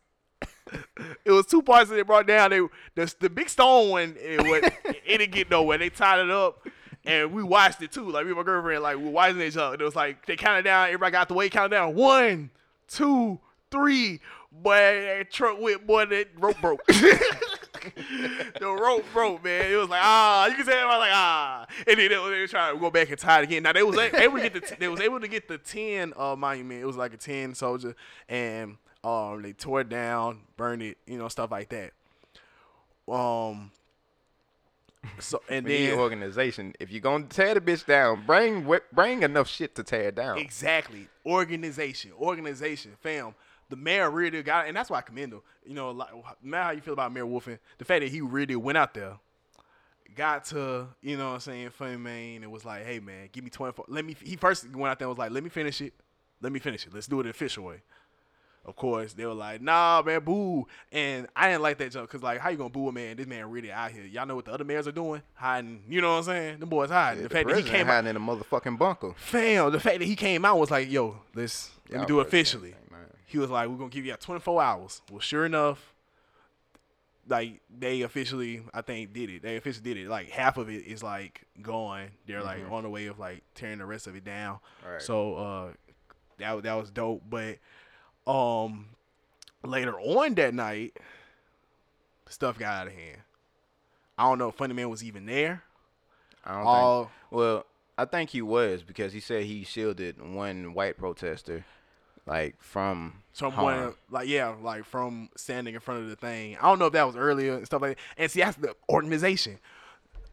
it 1.25 1.31
was 1.31 1.45
two 1.45 1.61
parts 1.61 1.89
that 1.89 1.95
they 1.95 2.01
brought 2.01 2.27
down. 2.27 2.49
They 2.49 2.59
the 2.95 3.15
the 3.19 3.29
big 3.29 3.49
stone 3.49 3.89
one 3.89 4.15
it, 4.19 4.41
was, 4.41 4.71
it 4.85 5.17
didn't 5.17 5.31
get 5.31 5.49
nowhere. 5.49 5.77
They 5.77 5.89
tied 5.89 6.19
it 6.19 6.29
up, 6.29 6.67
and 7.05 7.31
we 7.33 7.43
watched 7.43 7.81
it 7.81 7.91
too. 7.91 8.09
Like 8.09 8.25
me 8.25 8.31
and 8.31 8.37
my 8.37 8.43
girlfriend, 8.43 8.83
like 8.83 8.97
we 8.97 9.05
were 9.05 9.09
watching 9.11 9.41
each 9.41 9.57
other. 9.57 9.75
It 9.75 9.81
was 9.83 9.95
like 9.95 10.25
they 10.25 10.35
counted 10.35 10.63
down. 10.63 10.87
Everybody 10.87 11.11
got 11.11 11.27
the 11.27 11.33
way 11.33 11.49
counted 11.49 11.75
down. 11.75 11.95
One, 11.95 12.49
two, 12.87 13.39
three. 13.71 14.19
But 14.51 14.75
that 15.01 15.31
truck 15.31 15.59
went 15.61 15.87
boy, 15.87 16.05
that 16.07 16.27
rope 16.37 16.59
broke. 16.59 16.85
the 16.87 18.77
rope 18.79 19.05
broke, 19.13 19.43
man. 19.43 19.71
It 19.71 19.75
was 19.75 19.89
like 19.89 20.01
ah, 20.03 20.47
you 20.47 20.55
can 20.55 20.65
say 20.65 20.83
was 20.83 20.99
like 20.99 21.11
ah, 21.13 21.65
and 21.87 21.97
then 21.97 22.09
they, 22.09 22.17
were- 22.17 22.29
they 22.29 22.39
were 22.41 22.47
trying 22.47 22.73
to 22.75 22.79
go 22.79 22.91
back 22.91 23.09
and 23.09 23.17
tie 23.17 23.39
it 23.39 23.43
again. 23.43 23.63
Now 23.63 23.73
they 23.73 23.83
was 23.83 23.97
able 23.97 24.37
to 24.37 24.49
get 24.49 24.53
the 24.69 24.75
they 24.77 24.87
was 24.87 24.99
able 24.99 25.19
to 25.19 25.27
get 25.27 25.47
the 25.47 25.57
ten 25.57 26.13
uh, 26.17 26.35
monument. 26.35 26.81
It 26.81 26.85
was 26.85 26.97
like 26.97 27.13
a 27.13 27.17
ten 27.17 27.55
soldier, 27.55 27.95
and 28.29 28.77
um 29.03 29.41
they 29.41 29.53
tore 29.53 29.81
it 29.81 29.89
down, 29.89 30.41
burned 30.57 30.81
it, 30.83 30.97
you 31.07 31.17
know, 31.17 31.27
stuff 31.27 31.51
like 31.51 31.69
that. 31.69 31.93
Um. 33.11 33.71
So 35.19 35.41
and 35.49 35.65
We 35.65 35.87
then 35.87 35.99
organization. 35.99 36.73
If 36.79 36.91
you're 36.91 37.01
gonna 37.01 37.25
tear 37.25 37.53
the 37.53 37.61
bitch 37.61 37.85
down, 37.85 38.25
bring 38.25 38.67
bring 38.91 39.23
enough 39.23 39.47
shit 39.47 39.75
to 39.75 39.83
tear 39.83 40.09
it 40.09 40.15
down. 40.15 40.37
Exactly. 40.37 41.07
Organization. 41.25 42.11
Organization. 42.19 42.91
Fam. 43.01 43.33
The 43.69 43.75
mayor 43.77 44.11
really 44.11 44.43
got 44.43 44.67
and 44.67 44.75
that's 44.75 44.89
why 44.89 44.97
I 44.97 45.01
commend 45.01 45.33
him. 45.33 45.41
You 45.65 45.73
know, 45.73 45.91
like 45.91 46.09
now 46.43 46.63
how 46.63 46.71
you 46.71 46.81
feel 46.81 46.93
about 46.93 47.13
Mayor 47.13 47.25
Woodfin, 47.25 47.59
the 47.77 47.85
fact 47.85 48.01
that 48.01 48.11
he 48.11 48.21
really 48.21 48.55
went 48.55 48.77
out 48.77 48.93
there, 48.93 49.17
got 50.15 50.45
to, 50.45 50.87
you 51.01 51.17
know 51.17 51.29
what 51.29 51.33
I'm 51.35 51.39
saying, 51.39 51.69
Funny 51.71 51.97
Man, 51.97 52.43
and 52.43 52.51
was 52.51 52.65
like, 52.65 52.85
hey 52.85 52.99
man, 52.99 53.29
give 53.31 53.43
me 53.43 53.49
24. 53.49 53.85
Let 53.87 54.05
me 54.05 54.15
he 54.21 54.35
first 54.35 54.69
went 54.75 54.91
out 54.91 54.99
there 54.99 55.07
and 55.07 55.17
was 55.17 55.19
like, 55.19 55.31
let 55.31 55.43
me 55.43 55.49
finish 55.49 55.81
it. 55.81 55.93
Let 56.41 56.51
me 56.51 56.59
finish 56.59 56.85
it. 56.85 56.93
Let's 56.93 57.07
do 57.07 57.19
it 57.19 57.23
the 57.23 57.29
official 57.29 57.65
way. 57.65 57.81
Of 58.63 58.75
course, 58.75 59.13
they 59.13 59.25
were 59.25 59.33
like, 59.33 59.59
nah, 59.59 60.03
man, 60.05 60.23
boo. 60.23 60.67
And 60.91 61.27
I 61.35 61.49
didn't 61.49 61.63
like 61.63 61.79
that 61.79 61.91
joke 61.91 62.07
because, 62.07 62.21
like, 62.21 62.39
how 62.39 62.49
you 62.49 62.57
gonna 62.57 62.69
boo 62.69 62.89
a 62.89 62.91
man? 62.91 63.17
This 63.17 63.25
man 63.25 63.49
really 63.49 63.71
out 63.71 63.91
here. 63.91 64.03
Y'all 64.03 64.27
know 64.27 64.35
what 64.35 64.45
the 64.45 64.53
other 64.53 64.63
mayors 64.63 64.87
are 64.87 64.91
doing? 64.91 65.23
Hiding. 65.33 65.83
You 65.89 66.01
know 66.01 66.11
what 66.11 66.17
I'm 66.19 66.23
saying? 66.25 66.59
The 66.59 66.67
boys 66.67 66.91
hiding. 66.91 67.23
Yeah, 67.23 67.27
the 67.27 67.33
fact 67.33 67.47
that 67.47 67.57
he 67.57 67.63
came 67.63 67.89
out, 67.89 68.05
in 68.05 68.15
a 68.15 68.19
motherfucking 68.19 68.77
bunker. 68.77 69.13
fam, 69.17 69.71
the 69.71 69.79
fact 69.79 69.99
that 69.99 70.05
he 70.05 70.15
came 70.15 70.45
out 70.45 70.59
was 70.59 70.69
like, 70.69 70.91
yo, 70.91 71.21
let's 71.33 71.71
let 71.89 72.01
me 72.01 72.05
do 72.05 72.19
it 72.19 72.27
officially. 72.27 72.75
man. 72.91 72.99
He 73.25 73.39
was 73.39 73.49
like, 73.49 73.67
we're 73.67 73.77
gonna 73.77 73.89
give 73.89 74.05
you 74.05 74.13
24 74.13 74.61
hours. 74.61 75.01
Well, 75.09 75.19
sure 75.21 75.45
enough, 75.45 75.95
like 77.27 77.61
they 77.75 78.01
officially, 78.01 78.61
I 78.73 78.81
think, 78.81 79.13
did 79.13 79.29
it. 79.29 79.41
They 79.41 79.55
officially 79.55 79.83
did 79.93 80.05
it. 80.05 80.07
Like 80.07 80.29
half 80.29 80.57
of 80.57 80.69
it 80.69 80.85
is 80.85 81.01
like 81.01 81.41
gone. 81.61 82.09
They're 82.27 82.43
like 82.43 82.69
on 82.69 82.83
the 82.83 82.89
way 82.89 83.07
of 83.07 83.17
like 83.17 83.41
tearing 83.55 83.79
the 83.79 83.85
rest 83.85 84.05
of 84.05 84.15
it 84.15 84.23
down. 84.23 84.59
Right. 84.87 85.01
So 85.01 85.35
uh, 85.35 85.67
that 86.37 86.61
that 86.63 86.73
was 86.73 86.91
dope. 86.91 87.23
But 87.27 87.57
um, 88.27 88.87
later 89.63 89.99
on 89.99 90.35
that 90.35 90.53
night, 90.53 90.97
stuff 92.29 92.57
got 92.57 92.81
out 92.81 92.87
of 92.87 92.93
hand. 92.93 93.17
I 94.17 94.23
don't 94.23 94.37
know 94.37 94.49
if 94.49 94.55
Funny 94.55 94.73
Man 94.73 94.89
was 94.89 95.03
even 95.03 95.25
there. 95.25 95.63
I 96.45 96.55
don't 96.55 96.65
All 96.65 97.03
think. 97.03 97.11
Well, 97.31 97.65
I 97.97 98.05
think 98.05 98.31
he 98.31 98.41
was 98.41 98.83
because 98.83 99.13
he 99.13 99.19
said 99.19 99.43
he 99.43 99.63
shielded 99.63 100.21
one 100.21 100.73
white 100.73 100.97
protester, 100.97 101.65
like 102.25 102.55
from 102.59 103.23
someone 103.33 103.77
harm. 103.77 103.95
like 104.09 104.27
yeah, 104.27 104.55
like 104.61 104.85
from 104.85 105.29
standing 105.35 105.73
in 105.73 105.79
front 105.79 106.01
of 106.01 106.09
the 106.09 106.15
thing. 106.15 106.57
I 106.57 106.63
don't 106.63 106.79
know 106.79 106.87
if 106.87 106.93
that 106.93 107.05
was 107.05 107.15
earlier 107.15 107.55
and 107.55 107.65
stuff 107.65 107.81
like 107.81 107.97
that. 107.97 108.03
And 108.17 108.31
see, 108.31 108.41
that's 108.41 108.57
the 108.57 108.75
organization. 108.89 109.59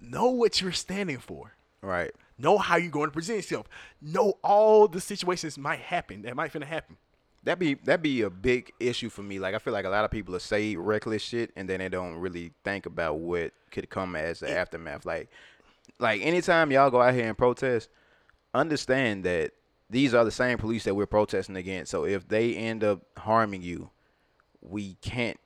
Know 0.00 0.30
what 0.30 0.60
you're 0.60 0.72
standing 0.72 1.18
for. 1.18 1.52
Right. 1.82 2.12
Know 2.38 2.56
how 2.58 2.76
you're 2.76 2.90
going 2.90 3.08
to 3.08 3.14
present 3.14 3.38
yourself. 3.38 3.68
Know 4.00 4.38
all 4.44 4.86
the 4.86 5.00
situations 5.00 5.58
might 5.58 5.80
happen 5.80 6.22
that 6.22 6.36
might 6.36 6.52
finna 6.52 6.64
happen. 6.64 6.96
That 7.48 7.58
be 7.58 7.72
that 7.84 8.02
be 8.02 8.20
a 8.20 8.28
big 8.28 8.74
issue 8.78 9.08
for 9.08 9.22
me. 9.22 9.38
Like 9.38 9.54
I 9.54 9.58
feel 9.58 9.72
like 9.72 9.86
a 9.86 9.88
lot 9.88 10.04
of 10.04 10.10
people 10.10 10.36
are 10.36 10.38
say 10.38 10.76
reckless 10.76 11.22
shit 11.22 11.50
and 11.56 11.66
then 11.66 11.78
they 11.78 11.88
don't 11.88 12.16
really 12.16 12.52
think 12.62 12.84
about 12.84 13.20
what 13.20 13.54
could 13.70 13.88
come 13.88 14.14
as 14.16 14.40
the 14.40 14.50
aftermath. 14.54 15.06
Like 15.06 15.30
like 15.98 16.20
anytime 16.20 16.70
y'all 16.70 16.90
go 16.90 17.00
out 17.00 17.14
here 17.14 17.26
and 17.26 17.38
protest, 17.38 17.88
understand 18.52 19.24
that 19.24 19.52
these 19.88 20.12
are 20.12 20.26
the 20.26 20.30
same 20.30 20.58
police 20.58 20.84
that 20.84 20.94
we're 20.94 21.06
protesting 21.06 21.56
against. 21.56 21.90
So 21.90 22.04
if 22.04 22.28
they 22.28 22.54
end 22.54 22.84
up 22.84 23.00
harming 23.16 23.62
you, 23.62 23.88
we 24.60 24.98
can't 25.00 25.40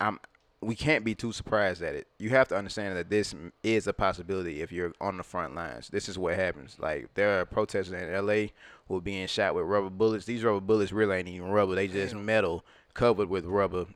I'm 0.00 0.18
we 0.66 0.74
can't 0.74 1.04
be 1.04 1.14
too 1.14 1.30
surprised 1.30 1.80
at 1.80 1.94
it. 1.94 2.08
You 2.18 2.30
have 2.30 2.48
to 2.48 2.56
understand 2.56 2.96
that 2.96 3.08
this 3.08 3.36
is 3.62 3.86
a 3.86 3.92
possibility 3.92 4.62
if 4.62 4.72
you're 4.72 4.92
on 5.00 5.16
the 5.16 5.22
front 5.22 5.54
lines. 5.54 5.88
This 5.88 6.08
is 6.08 6.18
what 6.18 6.34
happens. 6.34 6.76
Like 6.80 7.14
there 7.14 7.40
are 7.40 7.44
protesters 7.46 7.92
in 7.92 8.12
LA 8.12 8.48
who 8.88 8.96
are 8.96 9.00
being 9.00 9.28
shot 9.28 9.54
with 9.54 9.64
rubber 9.64 9.90
bullets. 9.90 10.24
These 10.24 10.42
rubber 10.42 10.60
bullets 10.60 10.90
really 10.90 11.18
ain't 11.18 11.28
even 11.28 11.50
rubber. 11.50 11.76
They 11.76 11.86
just 11.86 12.16
metal 12.16 12.64
covered 12.94 13.28
with 13.28 13.44
rubber, 13.44 13.86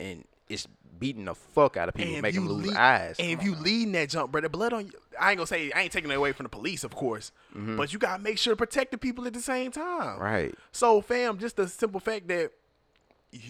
and 0.00 0.24
it's 0.48 0.66
beating 0.98 1.26
the 1.26 1.34
fuck 1.34 1.76
out 1.76 1.90
of 1.90 1.94
people, 1.94 2.22
making 2.22 2.46
them 2.46 2.54
lose 2.54 2.68
lead- 2.68 2.76
eyes. 2.78 3.16
And 3.18 3.30
if 3.30 3.44
you 3.44 3.54
leading 3.54 3.92
that 3.92 4.08
jump, 4.08 4.32
bro, 4.32 4.40
the 4.40 4.48
blood 4.48 4.72
on 4.72 4.86
you. 4.86 4.92
I 5.20 5.32
ain't 5.32 5.36
gonna 5.36 5.46
say 5.46 5.70
I 5.72 5.82
ain't 5.82 5.92
taking 5.92 6.10
it 6.10 6.14
away 6.14 6.32
from 6.32 6.44
the 6.44 6.50
police, 6.50 6.82
of 6.82 6.94
course, 6.94 7.30
but 7.54 7.92
you 7.92 7.98
gotta 7.98 8.22
make 8.22 8.38
sure 8.38 8.54
to 8.54 8.56
protect 8.56 8.92
the 8.92 8.98
people 8.98 9.26
at 9.26 9.34
the 9.34 9.40
same 9.40 9.70
time. 9.70 9.84
Mm-hmm. 9.84 10.22
right. 10.22 10.54
So, 10.72 11.02
fam, 11.02 11.36
just 11.38 11.56
the 11.56 11.68
simple 11.68 12.00
fact 12.00 12.28
that 12.28 12.52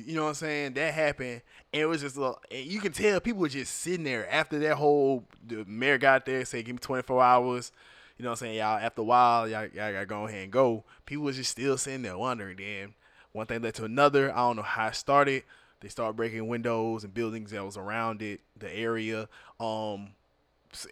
you 0.07 0.15
know 0.15 0.25
what 0.25 0.29
I'm 0.31 0.35
saying 0.35 0.75
that 0.75 0.95
happened, 0.95 1.43
and 1.73 1.83
it 1.83 1.87
was 1.87 2.01
just 2.01 2.17
a 2.17 2.21
little, 2.21 2.41
and 2.51 2.65
you 2.65 2.81
can 2.81 2.93
tell 2.93 3.21
people 3.21 3.41
were 3.41 3.49
just 3.49 3.75
sitting 3.75 4.05
there 4.05 4.31
after 4.31 4.59
that 4.61 4.77
whole 4.77 5.25
the 5.47 5.65
mayor 5.67 5.99
got 5.99 6.27
there, 6.27 6.45
said 6.45 6.65
give 6.65 6.75
me 6.75 6.81
24 6.81 7.23
hours. 7.23 7.73
You 8.19 8.23
know 8.23 8.31
what 8.31 8.41
I'm 8.41 8.47
saying, 8.47 8.59
y'all. 8.59 8.79
After 8.79 9.03
a 9.03 9.05
while, 9.05 9.49
y'all, 9.49 9.67
y'all 9.67 9.93
gotta 9.93 10.07
go 10.07 10.27
ahead 10.27 10.45
and 10.45 10.53
go. 10.53 10.85
People 11.05 11.25
was 11.25 11.37
just 11.37 11.51
still 11.51 11.77
sitting 11.77 12.03
there 12.03 12.17
wondering. 12.17 12.57
Then 12.57 12.95
one 13.33 13.47
thing 13.47 13.61
led 13.61 13.75
to 13.75 13.85
another. 13.85 14.33
I 14.33 14.37
don't 14.37 14.57
know 14.57 14.63
how 14.63 14.87
it 14.89 14.95
started. 14.95 15.43
They 15.81 15.89
started 15.89 16.17
breaking 16.17 16.49
windows 16.49 17.05
and 17.05 17.13
buildings 17.13 17.51
that 17.51 17.65
was 17.65 17.77
around 17.77 18.23
it, 18.23 18.41
the 18.59 18.75
area. 18.75 19.29
Um, 19.61 20.13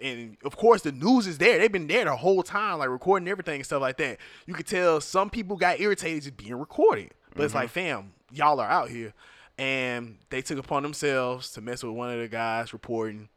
and 0.00 0.36
of 0.44 0.56
course 0.56 0.82
the 0.82 0.92
news 0.92 1.26
is 1.26 1.38
there. 1.38 1.58
They've 1.58 1.72
been 1.72 1.86
there 1.86 2.04
the 2.04 2.16
whole 2.16 2.42
time, 2.42 2.78
like 2.78 2.90
recording 2.90 3.28
everything 3.28 3.56
and 3.56 3.64
stuff 3.64 3.80
like 3.80 3.96
that. 3.98 4.18
You 4.46 4.54
could 4.54 4.66
tell 4.66 5.00
some 5.00 5.30
people 5.30 5.56
got 5.56 5.80
irritated 5.80 6.24
just 6.24 6.36
being 6.36 6.54
recorded. 6.54 7.12
But 7.34 7.44
it's 7.44 7.54
like, 7.54 7.70
fam, 7.70 8.12
y'all 8.34 8.60
are 8.60 8.68
out 8.68 8.88
here. 8.90 9.12
And 9.56 10.16
they 10.30 10.42
took 10.42 10.58
upon 10.58 10.82
themselves 10.82 11.50
to 11.52 11.60
mess 11.60 11.82
with 11.82 11.92
one 11.94 12.10
of 12.10 12.18
the 12.18 12.28
guys 12.28 12.72
reporting. 12.72 13.28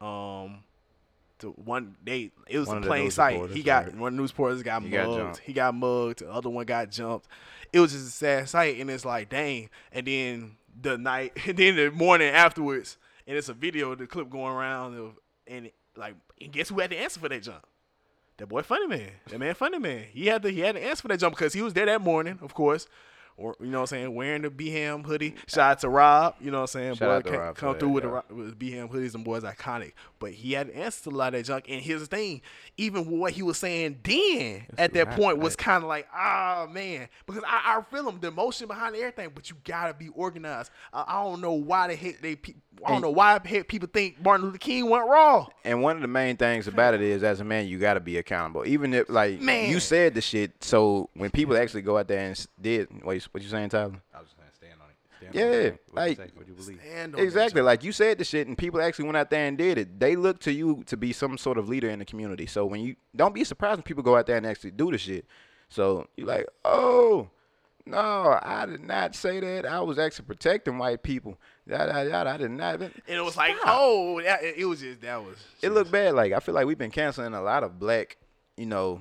Um 0.00 0.64
to 1.38 1.50
one 1.50 1.96
they 2.04 2.30
it 2.48 2.58
was 2.58 2.68
One 2.68 2.78
in 2.78 2.82
plain 2.84 3.10
sight. 3.10 3.50
He 3.50 3.62
got 3.62 3.86
right. 3.86 3.96
one 3.96 4.12
of 4.12 4.18
news 4.18 4.30
reporters 4.30 4.62
got 4.62 4.82
He 4.82 4.88
mugged. 4.88 5.16
got 5.16 5.38
he 5.38 5.52
got 5.52 5.74
mugged. 5.74 6.20
The 6.20 6.30
other 6.30 6.50
one 6.50 6.64
got 6.66 6.90
jumped. 6.90 7.26
It 7.72 7.80
was 7.80 7.92
just 7.92 8.06
a 8.06 8.10
sad 8.10 8.48
sight, 8.48 8.78
and 8.78 8.88
it's 8.88 9.04
like, 9.04 9.30
dang. 9.30 9.68
And 9.90 10.06
then 10.06 10.56
the 10.80 10.96
night, 10.96 11.32
and 11.46 11.56
then 11.56 11.76
the 11.76 11.90
morning 11.90 12.28
afterwards, 12.28 12.98
and 13.26 13.36
it's 13.36 13.48
a 13.48 13.54
video, 13.54 13.94
the 13.94 14.06
clip 14.06 14.30
going 14.30 14.54
around, 14.54 14.96
of, 14.96 15.18
and 15.46 15.70
like, 15.96 16.14
and 16.40 16.52
guess 16.52 16.68
who 16.68 16.78
had 16.80 16.90
the 16.90 16.98
answer 16.98 17.20
for 17.20 17.28
that 17.28 17.42
jump? 17.42 17.66
That 18.36 18.48
boy, 18.48 18.62
funny 18.62 18.86
man. 18.86 19.10
That 19.28 19.38
man, 19.38 19.54
funny 19.54 19.78
man. 19.78 20.06
He 20.12 20.26
had 20.26 20.42
the 20.42 20.50
he 20.50 20.60
had 20.60 20.76
the 20.76 20.84
answer 20.84 21.02
for 21.02 21.08
that 21.08 21.18
jump 21.20 21.34
because 21.36 21.52
he 21.52 21.62
was 21.62 21.72
there 21.74 21.86
that 21.86 22.00
morning, 22.00 22.38
of 22.42 22.54
course, 22.54 22.86
or 23.36 23.56
you 23.60 23.66
know 23.66 23.78
what 23.78 23.92
I'm 23.92 23.98
saying, 23.98 24.14
wearing 24.14 24.42
the 24.42 24.50
BHAM 24.50 25.04
hoodie. 25.04 25.34
Shout 25.46 25.70
out 25.72 25.78
to 25.80 25.88
Rob, 25.88 26.36
you 26.40 26.50
know 26.50 26.58
what 26.58 26.62
I'm 26.62 26.66
saying. 26.68 26.94
Shout 26.94 27.08
Boy, 27.08 27.14
out 27.14 27.24
to 27.24 27.30
ca- 27.30 27.38
Rob 27.38 27.56
come 27.56 27.72
that, 27.72 27.80
through 27.80 27.88
with 27.90 28.04
yeah. 28.04 28.20
the 28.28 28.34
with 28.34 28.58
BHAM 28.58 28.90
hoodies 28.90 29.14
and 29.14 29.24
boys 29.24 29.42
iconic. 29.42 29.92
But 30.18 30.32
he 30.32 30.52
had 30.52 30.70
answered 30.70 31.12
a 31.12 31.16
lot 31.16 31.34
of 31.34 31.40
that 31.40 31.46
junk. 31.46 31.66
And 31.68 31.80
here's 31.82 32.00
the 32.00 32.06
thing, 32.06 32.42
even 32.76 33.06
what 33.18 33.32
he 33.32 33.42
was 33.42 33.58
saying 33.58 33.98
then 34.04 34.66
at 34.78 34.92
that 34.94 35.08
right, 35.08 35.16
point 35.16 35.38
was 35.38 35.56
kind 35.56 35.82
of 35.82 35.88
like, 35.88 36.06
ah 36.14 36.66
man, 36.70 37.08
because 37.26 37.42
I, 37.46 37.78
I 37.78 37.82
feel 37.94 38.08
him, 38.08 38.20
the 38.20 38.28
emotion 38.28 38.68
behind 38.68 38.94
everything. 38.96 39.30
But 39.34 39.50
you 39.50 39.56
gotta 39.64 39.94
be 39.94 40.08
organized. 40.08 40.70
I, 40.92 41.04
I 41.06 41.22
don't 41.24 41.40
know 41.40 41.52
why 41.52 41.88
the 41.88 41.96
heck 41.96 42.20
they, 42.20 42.36
pe- 42.36 42.54
I 42.84 42.88
don't 42.88 42.96
And- 42.96 43.02
know 43.02 43.10
why 43.10 43.38
the 43.38 43.48
heck 43.48 43.68
people 43.68 43.88
think 43.92 44.22
Martin 44.22 44.46
Luther 44.46 44.58
King 44.58 44.88
went 44.88 45.08
raw. 45.08 45.46
And 45.64 45.82
one 45.82 45.96
of 45.96 46.02
the 46.02 46.08
main 46.08 46.36
things 46.36 46.66
about 46.68 46.94
it 46.94 47.00
is, 47.00 47.22
as 47.22 47.40
a 47.40 47.44
man, 47.44 47.66
you 47.66 47.78
got 47.78 47.94
to 47.94 48.00
be 48.00 48.18
accountable. 48.18 48.66
Even 48.66 48.92
if, 48.92 49.08
like, 49.08 49.40
Man. 49.40 49.70
you 49.70 49.80
said 49.80 50.14
the 50.14 50.20
shit, 50.20 50.52
so 50.62 51.08
when 51.14 51.30
people 51.30 51.56
actually 51.56 51.82
go 51.82 51.96
out 51.96 52.08
there 52.08 52.18
and 52.26 52.46
did, 52.60 52.88
what 53.02 53.14
you, 53.24 53.28
what 53.32 53.42
you 53.42 53.48
saying, 53.48 53.68
Tyler? 53.70 53.92
I 54.14 54.18
was 54.20 54.28
just 54.28 54.36
gonna 54.38 54.50
stand 54.54 54.74
on 54.82 54.88
it. 54.90 54.96
Stand 55.18 55.34
Yeah, 55.34 55.44
on 55.46 55.52
it. 55.52 55.82
What 55.90 55.96
like- 55.96 56.18
you? 56.18 56.24
What 56.34 56.48
you 56.48 56.54
believe? 56.54 56.80
Stand 56.80 57.14
on 57.14 57.20
Exactly. 57.20 57.62
Like 57.62 57.84
you 57.84 57.92
said 57.92 58.18
the 58.18 58.24
shit, 58.24 58.46
and 58.46 58.56
people 58.58 58.80
actually 58.80 59.06
went 59.06 59.16
out 59.16 59.30
there 59.30 59.46
and 59.46 59.56
did 59.58 59.78
it. 59.78 59.98
They 60.00 60.16
look 60.16 60.40
to 60.40 60.52
you 60.52 60.82
to 60.86 60.96
be 60.96 61.12
some 61.12 61.38
sort 61.38 61.58
of 61.58 61.68
leader 61.68 61.88
in 61.90 61.98
the 61.98 62.04
community. 62.04 62.46
So 62.46 62.66
when 62.66 62.80
you 62.80 62.96
don't 63.14 63.34
be 63.34 63.44
surprised 63.44 63.78
when 63.78 63.82
people 63.84 64.02
go 64.02 64.16
out 64.16 64.26
there 64.26 64.36
and 64.36 64.46
actually 64.46 64.72
do 64.72 64.90
the 64.90 64.98
shit. 64.98 65.26
So 65.68 66.06
you're 66.16 66.26
like, 66.28 66.46
oh 66.64 67.28
no, 67.86 68.38
I 68.42 68.64
did 68.66 68.82
not 68.82 69.14
say 69.14 69.40
that. 69.40 69.66
I 69.66 69.80
was 69.80 69.98
actually 69.98 70.24
protecting 70.26 70.78
white 70.78 71.02
people. 71.02 71.38
Yada 71.66 71.92
yada. 71.92 72.10
yada. 72.10 72.30
I 72.30 72.36
did 72.38 72.50
not. 72.50 72.80
And 72.80 72.92
it 73.08 73.24
was 73.24 73.36
like, 73.36 73.56
oh, 73.64 74.20
that, 74.22 74.42
it 74.42 74.54
it 74.58 74.64
was 74.66 74.80
just 74.80 75.00
that 75.02 75.22
was. 75.22 75.36
It 75.62 75.70
looked 75.70 75.90
bad. 75.90 76.14
Like 76.14 76.32
I 76.32 76.40
feel 76.40 76.54
like 76.54 76.66
we've 76.66 76.78
been 76.78 76.90
canceling 76.90 77.34
a 77.34 77.42
lot 77.42 77.62
of 77.64 77.78
black, 77.78 78.16
you 78.56 78.66
know, 78.66 79.00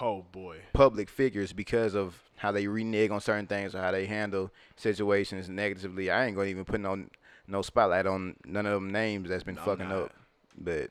Oh 0.00 0.24
boy. 0.32 0.58
public 0.72 1.08
figures 1.08 1.52
because 1.52 1.94
of 1.94 2.20
how 2.44 2.52
they 2.52 2.66
renege 2.66 3.10
on 3.10 3.20
certain 3.20 3.46
things 3.46 3.74
or 3.74 3.80
how 3.80 3.90
they 3.90 4.06
handle 4.06 4.50
situations 4.76 5.48
negatively. 5.48 6.10
I 6.10 6.26
ain't 6.26 6.36
gonna 6.36 6.48
even 6.48 6.64
put 6.64 6.80
no 6.80 7.04
no 7.48 7.62
spotlight 7.62 8.06
on 8.06 8.36
none 8.44 8.66
of 8.66 8.72
them 8.74 8.90
names 8.90 9.28
that's 9.28 9.42
been 9.44 9.54
No, 9.56 9.62
fucking 9.62 9.88
not. 9.88 9.98
up. 10.04 10.12
But 10.56 10.90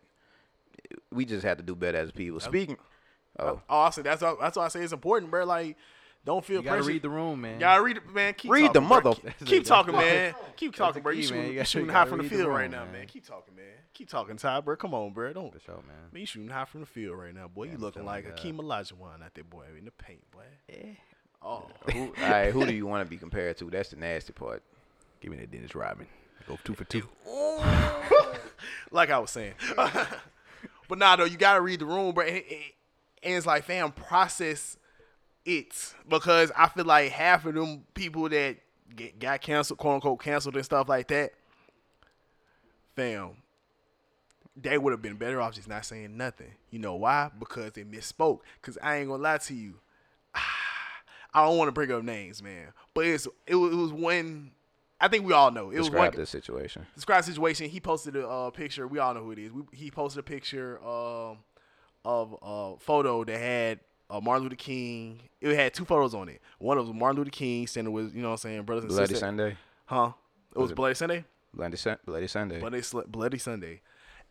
we 1.12 1.26
just 1.26 1.44
have 1.46 1.58
to 1.58 1.64
do 1.64 1.76
better 1.76 1.98
as 1.98 2.12
people. 2.12 2.40
Speaking, 2.40 2.78
oh, 3.40 3.46
oh. 3.46 3.48
oh 3.48 3.62
Awesome. 3.70 4.04
That's 4.04 4.22
all, 4.22 4.38
that's 4.40 4.58
why 4.58 4.66
I 4.66 4.68
say 4.68 4.82
it's 4.82 4.94
important, 4.94 5.32
bro. 5.32 5.46
Like, 5.46 5.78
don't 6.26 6.44
feel 6.44 6.58
You 6.58 6.64
gotta 6.64 6.78
pressure. 6.78 6.88
read 6.90 7.02
the 7.02 7.10
room, 7.10 7.42
man. 7.42 7.56
You 7.56 7.60
gotta 7.62 7.82
read 7.84 7.98
it, 7.98 8.14
man. 8.14 8.34
Keep 8.34 8.52
Read 8.52 8.74
the 8.74 8.80
talking, 8.82 8.88
bro. 8.88 9.02
mother- 9.12 9.34
Keep, 9.40 9.48
keep 9.48 9.66
talking, 9.66 9.96
man. 9.96 10.36
Keep 10.56 10.76
talking, 10.76 11.02
the 11.02 11.04
bro. 11.04 11.12
You 11.12 11.24
key, 11.28 11.28
man. 11.28 11.28
shooting, 11.30 11.44
You 11.46 11.50
you 11.52 11.56
gotta- 11.60 11.66
shooting 11.66 11.88
you 11.88 11.94
high 11.94 12.06
from 12.06 12.18
the 12.20 12.24
read 12.24 12.32
the 12.32 12.36
field 12.36 12.48
room, 12.48 12.58
right 12.58 12.72
now, 12.72 12.84
man. 12.86 12.92
man. 12.94 13.08
Keep 13.08 13.26
talking, 13.26 13.56
man. 13.56 13.66
Keep 13.94 14.10
talking, 14.10 14.38
Ty, 14.38 14.62
bro. 14.62 14.76
Come 14.76 14.94
on, 14.94 15.12
bro. 15.14 15.34
Don't. 15.34 15.52
For 15.54 15.60
sure, 15.60 15.76
man. 15.76 15.96
Man, 16.12 16.20
you 16.22 16.26
shooting 16.26 16.50
high 16.50 16.66
from 16.66 16.80
the 16.82 16.86
field 16.86 17.18
right 17.18 17.34
now, 17.34 17.48
boy. 17.48 17.66
You 17.66 17.72
I'm 17.74 17.78
looking 17.82 18.06
like 18.06 18.24
feeling 18.40 18.58
Akeem 18.60 18.64
Olajuwon 18.64 19.24
out 19.24 19.34
there, 19.34 19.44
boy, 19.44 19.66
in 19.78 19.86
the 19.86 19.92
paint, 19.92 20.30
boy. 20.32 20.44
Yeah. 20.70 20.94
Oh, 21.46 21.66
who, 21.92 22.14
all 22.22 22.30
right, 22.30 22.52
who 22.52 22.66
do 22.66 22.74
you 22.74 22.86
want 22.86 23.06
to 23.06 23.10
be 23.10 23.18
compared 23.18 23.58
to? 23.58 23.66
That's 23.70 23.90
the 23.90 23.98
nasty 23.98 24.32
part. 24.34 24.64
Give 25.20 25.32
me 25.32 25.38
that 25.38 25.52
Dennis 25.52 25.76
Rodman. 25.76 26.08
Go 26.48 26.58
two 26.64 26.74
for 26.74 26.86
two. 26.86 27.08
like 28.92 29.10
I 29.10 29.20
was 29.20 29.32
saying. 29.32 29.54
but 29.76 30.98
nah, 30.98 31.16
though, 31.16 31.26
you 31.26 31.38
gotta 31.38 31.62
read 31.62 31.80
the 31.80 31.86
room, 31.86 32.14
bro. 32.14 32.26
And, 32.26 32.36
and- 32.38 32.46
and 33.26 33.36
it's 33.36 33.46
like, 33.46 33.64
fam, 33.64 33.94
process 33.94 34.76
it 35.46 35.94
because 36.10 36.52
I 36.58 36.68
feel 36.68 36.84
like 36.84 37.10
half 37.14 37.46
of 37.46 37.56
them 37.56 37.86
people 37.94 38.28
that 38.28 38.58
get, 38.94 39.18
got 39.18 39.40
canceled, 39.40 39.80
quote 39.80 39.96
unquote, 39.96 40.20
canceled 40.22 40.56
and 40.58 40.66
stuff 40.66 40.90
like 40.90 41.08
that, 41.08 41.32
fam, 42.98 43.32
they 44.58 44.78
would 44.78 44.92
have 44.92 45.02
been 45.02 45.16
better 45.16 45.40
off 45.42 45.54
just 45.54 45.70
not 45.70 45.86
saying 45.86 46.18
nothing. 46.18 46.52
You 46.70 46.80
know 46.80 46.96
why? 46.96 47.32
Because 47.40 47.72
they 47.72 47.86
misspoke. 47.86 48.40
Because 48.62 48.78
I 48.84 48.98
ain't 48.98 49.08
gonna 49.08 49.24
lie 49.24 49.38
to 49.38 49.54
you. 49.54 49.76
I 51.34 51.46
don't 51.46 51.58
want 51.58 51.68
to 51.68 51.72
bring 51.72 51.92
up 51.92 52.04
names, 52.04 52.44
man. 52.44 52.68
But 52.94 53.06
it's 53.06 53.28
it 53.48 53.56
was, 53.56 53.74
it 53.74 53.76
was 53.76 53.92
when 53.92 54.52
I 55.00 55.08
think 55.08 55.26
we 55.26 55.34
all 55.34 55.52
know 55.52 55.72
it 55.72 55.78
was 55.80 55.90
one 55.90 56.12
Describe 56.12 56.16
this 56.16 56.30
situation. 56.30 56.86
describe 56.96 57.24
the 57.24 57.32
situation. 57.32 57.70
He 57.70 57.80
posted 57.80 58.16
a 58.16 58.28
uh, 58.28 58.50
picture. 58.52 58.88
We 58.88 59.00
all 59.00 59.14
know 59.14 59.24
who 59.24 59.32
it 59.32 59.40
is. 59.40 59.52
We, 59.52 59.64
he 59.74 59.92
posted 59.92 60.20
a 60.20 60.24
picture 60.24 60.80
um, 60.84 61.40
of 62.06 62.36
a 62.42 62.76
photo 62.80 63.24
that 63.24 63.38
had 63.38 63.80
uh, 64.10 64.22
Martin 64.22 64.44
Luther 64.44 64.56
King. 64.56 65.22
It 65.42 65.56
had 65.56 65.74
two 65.74 65.86
photos 65.86 66.14
on 66.14 66.30
it. 66.30 66.42
One 66.60 66.78
of 66.78 66.88
them 66.88 67.00
Martin 67.00 67.18
Luther 67.18 67.32
King 67.32 67.68
standing 67.68 67.94
with 67.94 68.14
you 68.14 68.22
know 68.22 68.30
what 68.30 68.34
I'm 68.34 68.38
saying 68.38 68.64
brothers 68.64 68.84
and 68.86 68.90
Bloody 68.92 69.06
sisters. 69.08 69.20
Sunday. 69.20 69.58
Huh? 69.86 70.12
It 70.56 70.60
was 70.60 70.72
it- 70.72 70.76
Bloody 70.76 70.96
Sunday. 70.96 71.26
Bloody, 71.56 71.78
Sun- 71.78 72.00
Bloody 72.06 72.28
Sunday. 72.28 72.60
Bloody 72.60 72.82
Bloody 73.10 73.38
Sunday, 73.38 73.82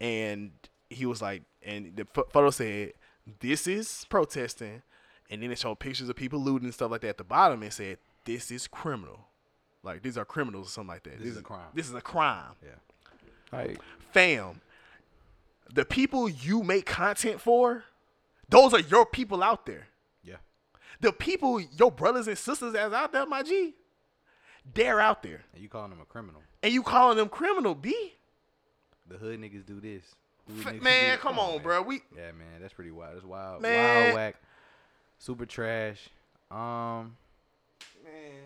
and 0.01 0.51
he 0.91 1.07
was 1.07 1.23
like, 1.23 1.43
and 1.63 1.95
the 1.95 2.05
photo 2.33 2.51
said, 2.51 2.95
"This 3.39 3.69
is 3.69 4.07
protesting," 4.09 4.83
and 5.31 5.43
then 5.43 5.51
it 5.51 5.59
showed 5.59 5.79
pictures 5.79 6.09
of 6.09 6.17
people 6.17 6.41
looting 6.41 6.67
and 6.67 6.75
stuff 6.75 6.91
like 6.91 7.01
that 7.03 7.09
at 7.09 7.19
the 7.19 7.25
bottom, 7.25 7.63
and 7.63 7.73
said, 7.73 7.99
"This 8.25 8.51
is 8.51 8.67
criminal." 8.67 9.27
Like 9.83 10.03
these 10.03 10.17
are 10.17 10.25
criminals 10.25 10.69
or 10.69 10.71
something 10.71 10.89
like 10.89 11.03
that. 11.05 11.19
This 11.19 11.29
is 11.29 11.37
a 11.39 11.43
crime. 11.43 11.69
This 11.75 11.89
is 11.89 11.95
a 11.95 12.01
crime 12.01 12.53
Yeah. 12.63 12.71
like, 13.53 13.81
fam, 14.13 14.61
the 15.73 15.85
people 15.85 16.29
you 16.29 16.63
make 16.63 16.87
content 16.87 17.41
for, 17.41 17.85
those 18.49 18.73
are 18.75 18.81
your 18.81 19.05
people 19.07 19.43
out 19.43 19.67
there. 19.67 19.89
Yeah. 20.23 20.37
The 21.01 21.13
people, 21.13 21.61
your 21.61 21.91
brothers 21.91 22.29
and 22.29 22.39
sisters 22.39 22.75
that's 22.75 22.95
out 22.95 23.13
there, 23.13 23.27
my 23.27 23.43
G, 23.43 23.75
they're 24.73 25.01
out 25.01 25.23
there. 25.25 25.43
And 25.53 25.63
you 25.63 25.69
calling 25.69 25.91
them 25.91 26.01
a 26.01 26.05
criminal. 26.05 26.43
And 26.63 26.73
you 26.73 26.83
calling 26.85 27.17
them 27.17 27.29
criminal, 27.29 27.75
B? 27.75 28.15
The 29.09 29.17
hood 29.17 29.41
niggas 29.41 29.67
do 29.67 29.81
this. 29.81 30.05
Hood 30.47 30.59
F- 30.61 30.65
niggas 30.75 30.79
do 30.79 30.85
man, 30.85 31.11
this. 31.11 31.21
come 31.21 31.39
oh, 31.41 31.43
on, 31.43 31.53
man. 31.55 31.63
bro. 31.63 31.83
We 31.83 32.03
Yeah, 32.15 32.31
man, 32.33 32.61
that's 32.61 32.73
pretty 32.75 32.93
wild. 32.93 33.17
That's 33.17 33.25
wild. 33.27 33.63
Man. 33.63 34.05
Wild 34.05 34.15
whack. 34.15 34.37
Super 35.23 35.47
trash. 35.47 36.09
Um, 36.51 37.17
man. 38.03 38.43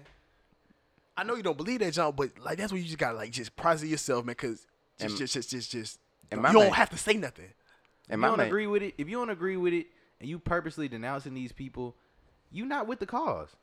I 1.17 1.25
know 1.25 1.35
you 1.35 1.43
don't 1.43 1.57
believe 1.57 1.79
that, 1.81 1.95
John, 1.95 2.13
but 2.15 2.39
like 2.39 2.59
that's 2.59 2.71
what 2.71 2.79
you 2.83 2.85
just 2.87 2.99
gotta 2.99 3.17
like 3.17 3.31
just 3.31 3.57
process 3.57 3.89
yourself, 3.89 4.27
man, 4.27 4.35
cause 4.35 4.67
just 4.99 5.11
And- 5.13 5.17
just 5.17 5.33
just 5.33 5.49
just 5.51 5.71
just 5.71 5.99
and 6.31 6.43
you 6.43 6.53
don't 6.53 6.65
main- 6.65 6.73
have 6.75 6.91
to 6.91 6.99
say 6.99 7.15
nothing. 7.15 7.47
if 7.47 7.55
and 8.11 8.19
you 8.19 8.21
my 8.21 8.29
don't 8.29 8.37
main- 8.37 8.47
agree 8.49 8.67
with 8.67 8.83
it, 8.83 8.95
if 8.99 9.09
you 9.09 9.17
don't 9.17 9.31
agree 9.31 9.57
with 9.57 9.73
it, 9.73 9.87
and 10.21 10.29
you 10.29 10.39
purposely 10.39 10.87
denouncing 10.87 11.33
these 11.33 11.51
people, 11.51 11.97
you 12.53 12.67
not 12.67 12.87
with 12.87 12.99
the 12.99 13.07
cause. 13.07 13.57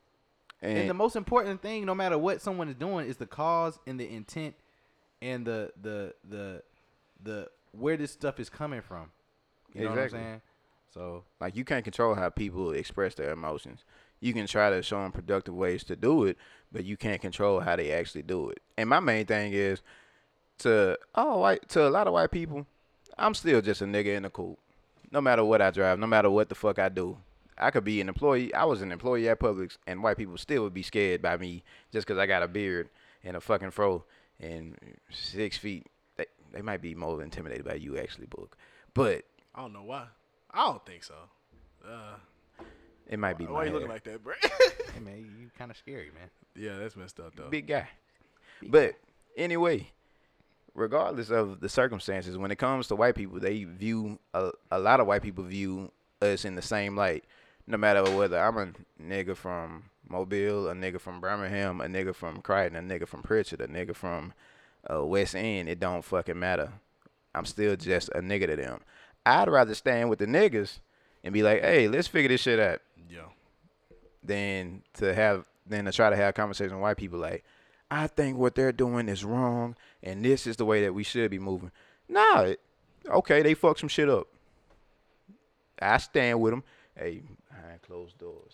And, 0.60 0.78
and, 0.78 0.90
the 0.90 0.94
most 0.94 1.14
important 1.14 1.62
thing, 1.62 1.84
no 1.86 1.94
matter 1.94 2.18
what 2.18 2.40
someone 2.40 2.68
is 2.68 2.74
doing, 2.74 3.06
is 3.06 3.16
the 3.18 3.26
cause 3.26 3.78
and 3.86 4.00
the 4.00 4.10
intent, 4.12 4.56
and 5.22 5.46
the 5.46 5.72
the 5.80 6.14
the 6.28 6.62
the 7.22 7.48
where 7.70 7.96
this 7.96 8.10
stuff 8.10 8.40
is 8.40 8.50
coming 8.50 8.80
from. 8.82 9.12
You 9.72 9.84
know 9.84 9.90
Exactly. 9.92 10.18
what 10.18 10.24
I'm 10.24 10.30
saying? 10.30 10.42
So 10.94 11.24
Like 11.40 11.56
you 11.56 11.64
can't 11.64 11.84
control 11.84 12.14
how 12.14 12.30
people 12.30 12.70
express 12.70 13.14
their 13.16 13.32
emotions. 13.32 13.84
You 14.20 14.32
can 14.32 14.46
try 14.46 14.70
to 14.70 14.80
show 14.80 15.02
them 15.02 15.12
productive 15.12 15.54
ways 15.54 15.82
to 15.84 15.96
do 15.96 16.24
it, 16.24 16.38
but 16.72 16.84
you 16.84 16.96
can't 16.96 17.20
control 17.20 17.60
how 17.60 17.76
they 17.76 17.92
actually 17.92 18.22
do 18.22 18.50
it. 18.50 18.62
And 18.78 18.88
my 18.88 19.00
main 19.00 19.26
thing 19.26 19.52
is 19.52 19.82
to 20.58 20.96
oh 21.14 21.38
white 21.38 21.68
to 21.70 21.88
a 21.88 21.90
lot 21.90 22.06
of 22.06 22.12
white 22.12 22.30
people, 22.30 22.66
I'm 23.18 23.34
still 23.34 23.60
just 23.60 23.82
a 23.82 23.84
nigga 23.84 24.16
in 24.16 24.22
the 24.22 24.30
coop. 24.30 24.58
No 25.10 25.20
matter 25.20 25.44
what 25.44 25.60
I 25.60 25.70
drive, 25.70 25.98
no 25.98 26.06
matter 26.06 26.30
what 26.30 26.48
the 26.48 26.54
fuck 26.54 26.78
I 26.78 26.88
do. 26.88 27.18
I 27.56 27.70
could 27.70 27.84
be 27.84 28.00
an 28.00 28.08
employee. 28.08 28.52
I 28.52 28.64
was 28.64 28.82
an 28.82 28.90
employee 28.90 29.28
at 29.28 29.38
Publix, 29.38 29.76
and 29.86 30.02
white 30.02 30.16
people 30.16 30.36
still 30.38 30.64
would 30.64 30.74
be 30.74 30.82
scared 30.82 31.22
by 31.22 31.36
me 31.36 31.62
just 31.92 32.04
because 32.04 32.18
I 32.18 32.26
got 32.26 32.42
a 32.42 32.48
beard 32.48 32.88
and 33.22 33.36
a 33.36 33.40
fucking 33.40 33.70
fro 33.70 34.04
and 34.40 34.76
six 35.10 35.56
feet. 35.56 35.86
They, 36.16 36.26
they 36.52 36.62
might 36.62 36.82
be 36.82 36.96
more 36.96 37.22
intimidated 37.22 37.64
by 37.64 37.74
you, 37.74 37.96
actually, 37.96 38.26
book. 38.26 38.56
But 38.92 39.22
I 39.54 39.60
don't 39.60 39.72
know 39.72 39.84
why. 39.84 40.06
I 40.54 40.66
don't 40.66 40.86
think 40.86 41.02
so. 41.02 41.14
Uh, 41.86 42.14
it 43.08 43.18
might 43.18 43.36
be 43.36 43.44
why 43.44 43.52
my 43.52 43.64
you 43.66 43.72
looking 43.72 43.88
like 43.88 44.04
that, 44.04 44.22
bro? 44.22 44.34
hey 44.42 45.00
man, 45.00 45.18
you, 45.18 45.24
you 45.42 45.50
kind 45.58 45.70
of 45.70 45.76
scary, 45.76 46.10
man. 46.14 46.30
yeah, 46.56 46.78
that's 46.78 46.96
messed 46.96 47.20
up 47.20 47.34
though. 47.36 47.48
big 47.48 47.66
guy. 47.66 47.88
But 48.62 48.94
anyway, 49.36 49.90
regardless 50.74 51.30
of 51.30 51.60
the 51.60 51.68
circumstances, 51.68 52.38
when 52.38 52.50
it 52.50 52.56
comes 52.56 52.86
to 52.88 52.96
white 52.96 53.16
people, 53.16 53.40
they 53.40 53.64
view 53.64 54.18
a, 54.32 54.52
a 54.70 54.78
lot 54.78 55.00
of 55.00 55.06
white 55.06 55.22
people 55.22 55.44
view 55.44 55.90
us 56.22 56.44
in 56.44 56.54
the 56.54 56.62
same 56.62 56.96
light. 56.96 57.24
No 57.66 57.76
matter 57.76 58.04
whether 58.16 58.38
I'm 58.38 58.58
a 58.58 58.68
nigga 59.02 59.36
from 59.36 59.84
Mobile, 60.08 60.68
a 60.68 60.74
nigga 60.74 61.00
from 61.00 61.20
Birmingham, 61.20 61.80
a 61.80 61.86
nigga 61.86 62.14
from 62.14 62.40
Crichton, 62.42 62.76
a 62.76 62.82
nigga 62.82 63.08
from 63.08 63.22
Prichard, 63.22 63.60
a 63.60 63.66
nigga 63.66 63.94
from 63.94 64.34
uh, 64.90 65.04
West 65.04 65.34
End, 65.34 65.68
it 65.68 65.80
don't 65.80 66.04
fucking 66.04 66.38
matter. 66.38 66.72
I'm 67.34 67.46
still 67.46 67.74
just 67.74 68.10
a 68.10 68.20
nigga 68.20 68.46
to 68.46 68.56
them. 68.56 68.80
I'd 69.26 69.48
rather 69.48 69.74
stand 69.74 70.10
with 70.10 70.18
the 70.18 70.26
niggas 70.26 70.78
and 71.22 71.32
be 71.32 71.42
like, 71.42 71.62
hey, 71.62 71.88
let's 71.88 72.08
figure 72.08 72.28
this 72.28 72.42
shit 72.42 72.60
out 72.60 72.80
Yeah. 73.10 73.22
than 74.22 74.82
to 74.94 75.14
have 75.14 75.44
than 75.66 75.86
to 75.86 75.92
try 75.92 76.10
to 76.10 76.16
have 76.16 76.34
conversation 76.34 76.74
with 76.74 76.82
white 76.82 76.96
people 76.98 77.18
like, 77.18 77.42
I 77.90 78.06
think 78.06 78.36
what 78.36 78.54
they're 78.54 78.72
doing 78.72 79.08
is 79.08 79.24
wrong 79.24 79.76
and 80.02 80.22
this 80.24 80.46
is 80.46 80.56
the 80.56 80.64
way 80.66 80.82
that 80.82 80.92
we 80.92 81.02
should 81.04 81.30
be 81.30 81.38
moving. 81.38 81.70
Nah, 82.08 82.52
okay, 83.08 83.42
they 83.42 83.54
fuck 83.54 83.78
some 83.78 83.88
shit 83.88 84.10
up. 84.10 84.26
I 85.80 85.96
stand 85.98 86.40
with 86.40 86.52
them. 86.52 86.62
Hey, 86.96 87.22
behind 87.50 87.82
closed 87.82 88.18
doors, 88.18 88.52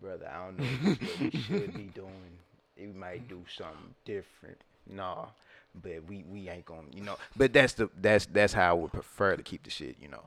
brother. 0.00 0.28
I 0.32 0.44
don't 0.46 0.58
know 0.58 0.64
if 0.64 1.00
this 1.00 1.08
is 1.10 1.20
what 1.20 1.32
we 1.32 1.40
should 1.40 1.74
be 1.74 1.90
doing. 1.94 2.38
We 2.78 2.86
might 2.86 3.28
do 3.28 3.42
something 3.56 3.94
different. 4.04 4.58
Nah, 4.88 5.26
but 5.74 6.04
we 6.06 6.24
we 6.28 6.48
ain't 6.48 6.64
gonna, 6.64 6.88
you 6.94 7.02
know. 7.02 7.16
But 7.36 7.52
that's 7.52 7.74
the 7.74 7.90
that's 8.00 8.26
that's 8.26 8.52
how 8.52 8.70
I 8.70 8.72
would 8.74 8.92
prefer 8.92 9.36
to 9.36 9.42
keep 9.42 9.62
the 9.64 9.70
shit, 9.70 9.96
you 10.00 10.08
know. 10.08 10.24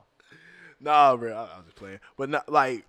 Nah, 0.80 1.16
bro. 1.16 1.32
I, 1.32 1.36
I 1.40 1.56
was 1.56 1.64
just 1.64 1.76
playing, 1.76 2.00
but 2.16 2.28
not 2.28 2.48
like 2.50 2.84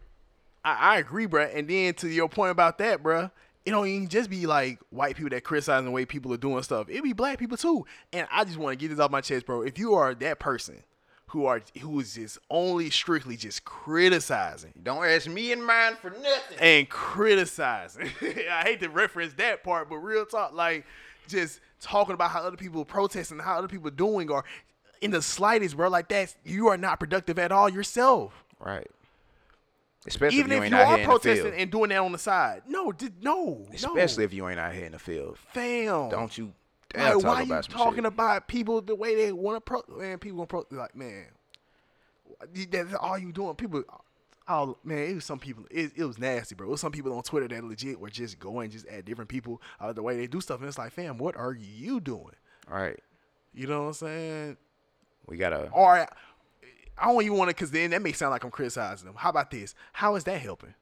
I, 0.64 0.96
I 0.96 0.98
agree, 1.00 1.26
bro. 1.26 1.44
And 1.44 1.68
then 1.68 1.94
to 1.96 2.08
your 2.10 2.30
point 2.30 2.52
about 2.52 2.78
that, 2.80 3.02
bro, 3.02 3.32
it 3.66 3.72
don't 3.72 3.88
even 3.88 4.08
just 4.08 4.30
be 4.30 4.46
like 4.46 4.80
white 4.90 5.16
people 5.16 5.30
that 5.32 5.44
criticizing 5.44 5.86
the 5.86 5.92
way 5.92 6.06
people 6.06 6.34
are 6.34 6.38
doing 6.38 6.62
stuff. 6.64 6.88
It 6.90 7.04
be 7.04 7.14
black 7.14 7.40
people 7.40 7.58
too. 7.58 7.86
And 8.14 8.28
I 8.32 8.44
just 8.44 8.58
want 8.58 8.78
to 8.78 8.84
get 8.84 8.90
this 8.94 9.00
off 9.00 9.12
my 9.12 9.22
chest, 9.22 9.46
bro. 9.46 9.62
If 9.62 9.80
you 9.80 9.94
are 9.96 10.14
that 10.16 10.40
person 10.40 10.84
who 11.28 11.46
are 11.46 11.62
who 11.82 12.00
is 12.00 12.16
just 12.16 12.40
only 12.50 12.90
strictly 12.90 13.38
just 13.38 13.64
criticizing 13.64 14.74
Don't 14.82 15.06
ask 15.06 15.28
me 15.28 15.52
and 15.52 15.64
mine 15.64 15.94
for 16.02 16.10
nothing. 16.10 16.58
and 16.60 16.90
criticizing. 16.90 18.10
I 18.22 18.64
hate 18.64 18.80
to 18.82 18.90
reference 18.90 19.34
that 19.34 19.64
part, 19.64 19.90
but 19.90 19.98
real 19.98 20.26
talk, 20.26 20.54
like 20.54 20.86
just 21.30 21.62
talking 21.80 22.14
about 22.14 22.32
how 22.32 22.42
other 22.42 22.58
people 22.58 22.84
protesting, 22.86 23.40
how 23.40 23.58
other 23.58 23.68
people 23.68 23.90
doing, 23.92 24.30
or 24.30 24.44
in 25.02 25.12
the 25.12 25.22
slightest, 25.22 25.78
bro, 25.78 25.88
like 25.90 26.10
that, 26.10 26.36
you 26.44 26.68
are 26.68 26.78
not 26.78 27.00
productive 27.00 27.40
at 27.40 27.52
all 27.52 27.70
yourself. 27.70 28.44
Right. 28.60 28.88
Especially 30.08 30.40
Even 30.40 30.52
if 30.52 30.60
you 30.60 30.64
if 30.66 30.72
you 30.72 30.78
are 30.78 30.98
protesting 31.06 31.54
and 31.54 31.70
doing 31.72 31.90
that 31.90 31.98
on 32.00 32.12
the 32.12 32.18
side, 32.18 32.64
no, 32.68 32.92
did 32.92 33.22
no, 33.24 33.66
Especially 33.74 34.24
no. 34.24 34.26
if 34.26 34.34
you 34.34 34.48
ain't 34.50 34.60
out 34.60 34.74
here 34.74 34.86
in 34.86 34.94
the 34.94 35.00
field. 35.00 35.38
fam, 35.54 36.10
Don't 36.10 36.38
you 36.38 36.54
dare 36.90 37.16
Like, 37.16 37.24
why 37.24 37.42
about 37.44 37.68
you 37.68 37.74
talking 37.74 37.96
shit. 37.98 38.06
about 38.06 38.48
people 38.48 38.82
the 38.82 38.96
way 38.96 39.16
they 39.16 39.32
want 39.32 39.58
to 39.58 39.62
pro? 39.62 39.82
Man, 39.98 40.18
people 40.18 40.46
pro 40.46 40.66
like 40.72 40.96
man. 40.96 41.26
That's 42.72 42.94
all 42.94 43.18
you 43.18 43.32
doing. 43.34 43.56
People, 43.56 43.84
oh 44.50 44.78
man, 44.84 44.98
it 44.98 45.16
was 45.16 45.26
some 45.26 45.40
people. 45.40 45.66
It, 45.70 45.92
it 45.96 46.04
was 46.04 46.18
nasty, 46.18 46.56
bro. 46.56 46.68
It 46.68 46.72
was 46.72 46.82
some 46.82 46.92
people 46.92 47.14
on 47.14 47.24
Twitter 47.24 47.48
that 47.48 47.64
legit 47.64 48.00
were 48.00 48.10
just 48.10 48.40
going 48.40 48.72
just 48.72 48.86
at 48.88 49.06
different 49.06 49.30
people 49.30 49.62
uh, 49.80 49.94
the 49.94 50.04
way 50.04 50.18
they 50.18 50.28
do 50.28 50.42
stuff, 50.42 50.60
and 50.60 50.68
it's 50.68 50.78
like, 50.78 50.92
fam, 50.92 51.18
what 51.18 51.38
are 51.38 51.54
you 51.54 52.00
doing? 52.02 52.36
Right. 52.68 53.00
You 53.54 53.68
know 53.68 53.82
what 53.84 53.88
I'm 53.88 53.94
saying? 53.94 54.58
We 55.28 55.38
gotta 55.38 55.70
All 55.72 55.88
right. 55.88 56.10
I 56.98 57.06
don't 57.06 57.24
even 57.24 57.38
want 57.38 57.50
to, 57.50 57.54
cause 57.54 57.72
then 57.72 57.92
that 57.92 58.02
may 58.02 58.12
sound 58.12 58.32
like 58.32 58.44
I'm 58.44 58.52
criticizing 58.52 59.06
them. 59.06 59.16
How 59.16 59.30
about 59.30 59.52
this? 59.52 59.74
How 59.94 60.16
is 60.16 60.26
that 60.26 60.42
helping? 60.42 60.74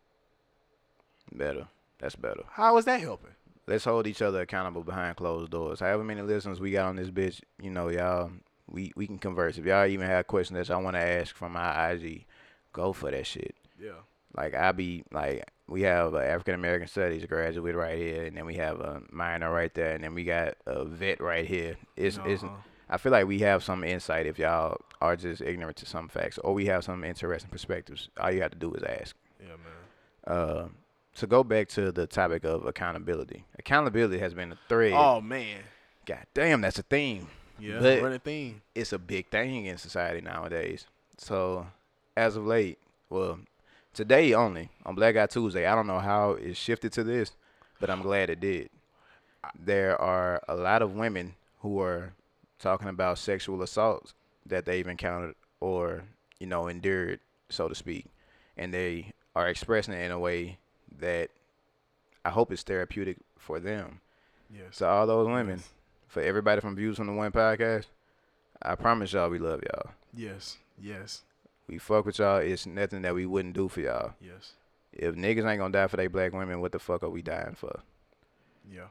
better. 1.31 1.67
That's 1.99 2.15
better. 2.15 2.43
How 2.49 2.77
is 2.77 2.85
that 2.85 3.01
helping? 3.01 3.31
Let's 3.67 3.83
hold 3.83 4.07
each 4.07 4.21
other 4.21 4.41
accountable 4.41 4.83
behind 4.83 5.17
closed 5.17 5.51
doors. 5.51 5.79
However 5.79 6.03
many 6.03 6.21
listeners 6.21 6.59
we 6.59 6.71
got 6.71 6.87
on 6.87 6.95
this 6.95 7.09
bitch, 7.09 7.41
you 7.61 7.69
know, 7.69 7.89
y'all, 7.89 8.31
we, 8.69 8.93
we 8.95 9.07
can 9.07 9.19
converse. 9.19 9.57
If 9.57 9.65
y'all 9.65 9.85
even 9.85 10.07
have 10.07 10.27
questions 10.27 10.57
that 10.57 10.73
y'all 10.73 10.83
want 10.83 10.95
to 10.95 11.01
ask 11.01 11.35
from 11.35 11.53
my 11.53 11.91
IG, 11.91 12.25
go 12.77 12.93
for 12.93 13.11
that 13.11 13.25
shit. 13.25 13.55
Yeah. 13.81 13.99
Like 14.35 14.53
I 14.53 14.71
be 14.71 15.03
like, 15.11 15.49
we 15.67 15.81
have 15.81 16.13
a 16.13 16.25
African 16.25 16.53
American 16.53 16.87
Studies 16.87 17.25
graduate 17.25 17.75
right 17.75 17.97
here, 17.97 18.25
and 18.25 18.37
then 18.37 18.45
we 18.45 18.55
have 18.55 18.79
a 18.79 19.01
minor 19.11 19.51
right 19.51 19.73
there, 19.73 19.93
and 19.93 20.03
then 20.03 20.13
we 20.13 20.23
got 20.23 20.55
a 20.65 20.85
vet 20.85 21.19
right 21.19 21.45
here. 21.45 21.75
It's 21.95 22.19
it's. 22.25 22.43
Uh-huh. 22.43 22.55
I 22.89 22.95
feel 22.95 23.11
like 23.11 23.27
we 23.27 23.39
have 23.39 23.65
some 23.65 23.83
insight 23.83 24.27
if 24.27 24.39
y'all 24.39 24.77
are 25.01 25.17
just 25.17 25.41
ignorant 25.41 25.75
to 25.77 25.85
some 25.85 26.07
facts, 26.07 26.37
or 26.37 26.53
we 26.53 26.67
have 26.67 26.85
some 26.85 27.03
interesting 27.03 27.49
perspectives. 27.49 28.07
All 28.17 28.31
you 28.31 28.41
have 28.41 28.51
to 28.51 28.57
do 28.57 28.73
is 28.73 28.83
ask. 28.83 29.15
Yeah, 29.41 29.47
man. 29.47 30.37
Uh, 30.37 30.67
to 31.15 31.27
go 31.27 31.43
back 31.43 31.67
to 31.69 31.91
the 31.91 32.07
topic 32.07 32.45
of 32.45 32.65
accountability, 32.65 33.43
accountability 33.59 34.19
has 34.19 34.33
been 34.33 34.51
a 34.53 34.57
thread. 34.69 34.93
Oh 34.95 35.19
man. 35.19 35.59
God 36.05 36.25
damn, 36.33 36.61
that's 36.61 36.79
a 36.79 36.83
theme. 36.83 37.27
Yeah. 37.59 37.79
But- 37.79 38.01
running 38.01 38.19
thing. 38.19 38.61
It's 38.75 38.93
a 38.93 38.99
big 38.99 39.29
thing 39.29 39.65
in 39.65 39.77
society 39.77 40.21
nowadays. 40.21 40.85
So, 41.17 41.65
as 42.17 42.35
of 42.35 42.45
late, 42.45 42.79
well, 43.09 43.39
today 43.93 44.33
only 44.33 44.69
on 44.85 44.95
Blackout 44.95 45.29
Tuesday, 45.29 45.65
I 45.67 45.75
don't 45.75 45.87
know 45.87 45.99
how 45.99 46.31
it 46.31 46.57
shifted 46.57 46.91
to 46.93 47.03
this, 47.03 47.31
but 47.79 47.89
I'm 47.89 48.01
glad 48.01 48.29
it 48.29 48.39
did. 48.39 48.69
There 49.57 49.99
are 50.01 50.41
a 50.47 50.55
lot 50.55 50.81
of 50.81 50.93
women 50.95 51.35
who 51.61 51.79
are 51.79 52.13
talking 52.59 52.87
about 52.89 53.19
sexual 53.19 53.61
assaults 53.61 54.13
that 54.45 54.65
they've 54.65 54.87
encountered 54.87 55.35
or, 55.59 56.03
you 56.39 56.47
know, 56.47 56.67
endured, 56.67 57.19
so 57.49 57.67
to 57.67 57.75
speak. 57.75 58.05
And 58.57 58.73
they 58.73 59.13
are 59.35 59.47
expressing 59.47 59.93
it 59.93 60.01
in 60.03 60.11
a 60.11 60.19
way 60.19 60.57
that 60.99 61.29
I 62.25 62.31
hope 62.31 62.51
is 62.51 62.63
therapeutic 62.63 63.17
for 63.37 63.59
them. 63.59 64.01
Yes. 64.49 64.77
To 64.79 64.87
all 64.87 65.05
those 65.05 65.27
women, 65.27 65.57
Yes. 65.57 65.69
for 66.07 66.21
everybody 66.21 66.61
from 66.61 66.75
Views 66.75 66.97
from 66.97 67.07
the 67.07 67.13
One 67.13 67.31
podcast, 67.31 67.85
I 68.61 68.75
promise 68.75 69.13
y'all 69.13 69.29
we 69.29 69.37
love 69.39 69.61
y'all. 69.63 69.91
Yes. 70.15 70.57
Yes. 70.81 71.21
We 71.67 71.77
fuck 71.77 72.05
with 72.05 72.19
y'all. 72.19 72.37
It's 72.37 72.65
nothing 72.65 73.01
that 73.01 73.13
we 73.13 73.25
wouldn't 73.25 73.53
do 73.55 73.67
for 73.67 73.81
y'all. 73.81 74.13
Yes. 74.21 74.53
If 74.93 75.15
niggas 75.15 75.49
ain't 75.49 75.59
gonna 75.59 75.71
die 75.71 75.87
for 75.87 75.97
they 75.97 76.07
black 76.07 76.33
women, 76.33 76.61
what 76.61 76.71
the 76.71 76.79
fuck 76.79 77.03
are 77.03 77.09
we 77.09 77.21
dying 77.21 77.55
for? 77.55 77.81
Yeah. 78.71 78.87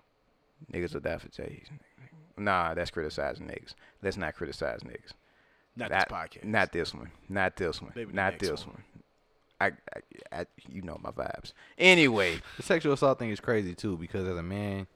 Niggas 0.73 0.95
will 0.95 1.01
die 1.01 1.19
for 1.19 1.29
J's. 1.29 1.69
Nah, 2.37 2.75
that's 2.75 2.91
criticizing 2.91 3.47
niggas. 3.47 3.75
Let's 4.03 4.17
not 4.17 4.35
criticize 4.35 4.81
niggas. 4.81 5.13
Not 5.77 5.91
Not- 5.91 6.09
this 6.09 6.17
podcast. 6.19 6.45
Not 6.45 6.73
this 6.73 6.95
one. 6.95 7.11
Not 7.29 7.57
this 7.57 7.83
one. 7.83 7.93
Maybe 7.95 8.13
not 8.13 8.39
this 8.39 8.67
one. 8.67 8.77
one. 8.77 8.83
I, 9.59 9.67
I, 9.95 10.41
I, 10.41 10.47
you 10.69 10.83
know 10.83 10.99
my 11.03 11.11
vibes. 11.11 11.53
Anyway, 11.79 12.41
The 12.59 12.63
sexual 12.63 12.93
assault 12.93 13.19
thing 13.19 13.31
is 13.31 13.41
crazy 13.41 13.75
too 13.75 13.97
because 13.97 14.29
as 14.29 14.37
a 14.37 14.43
man, 14.43 14.87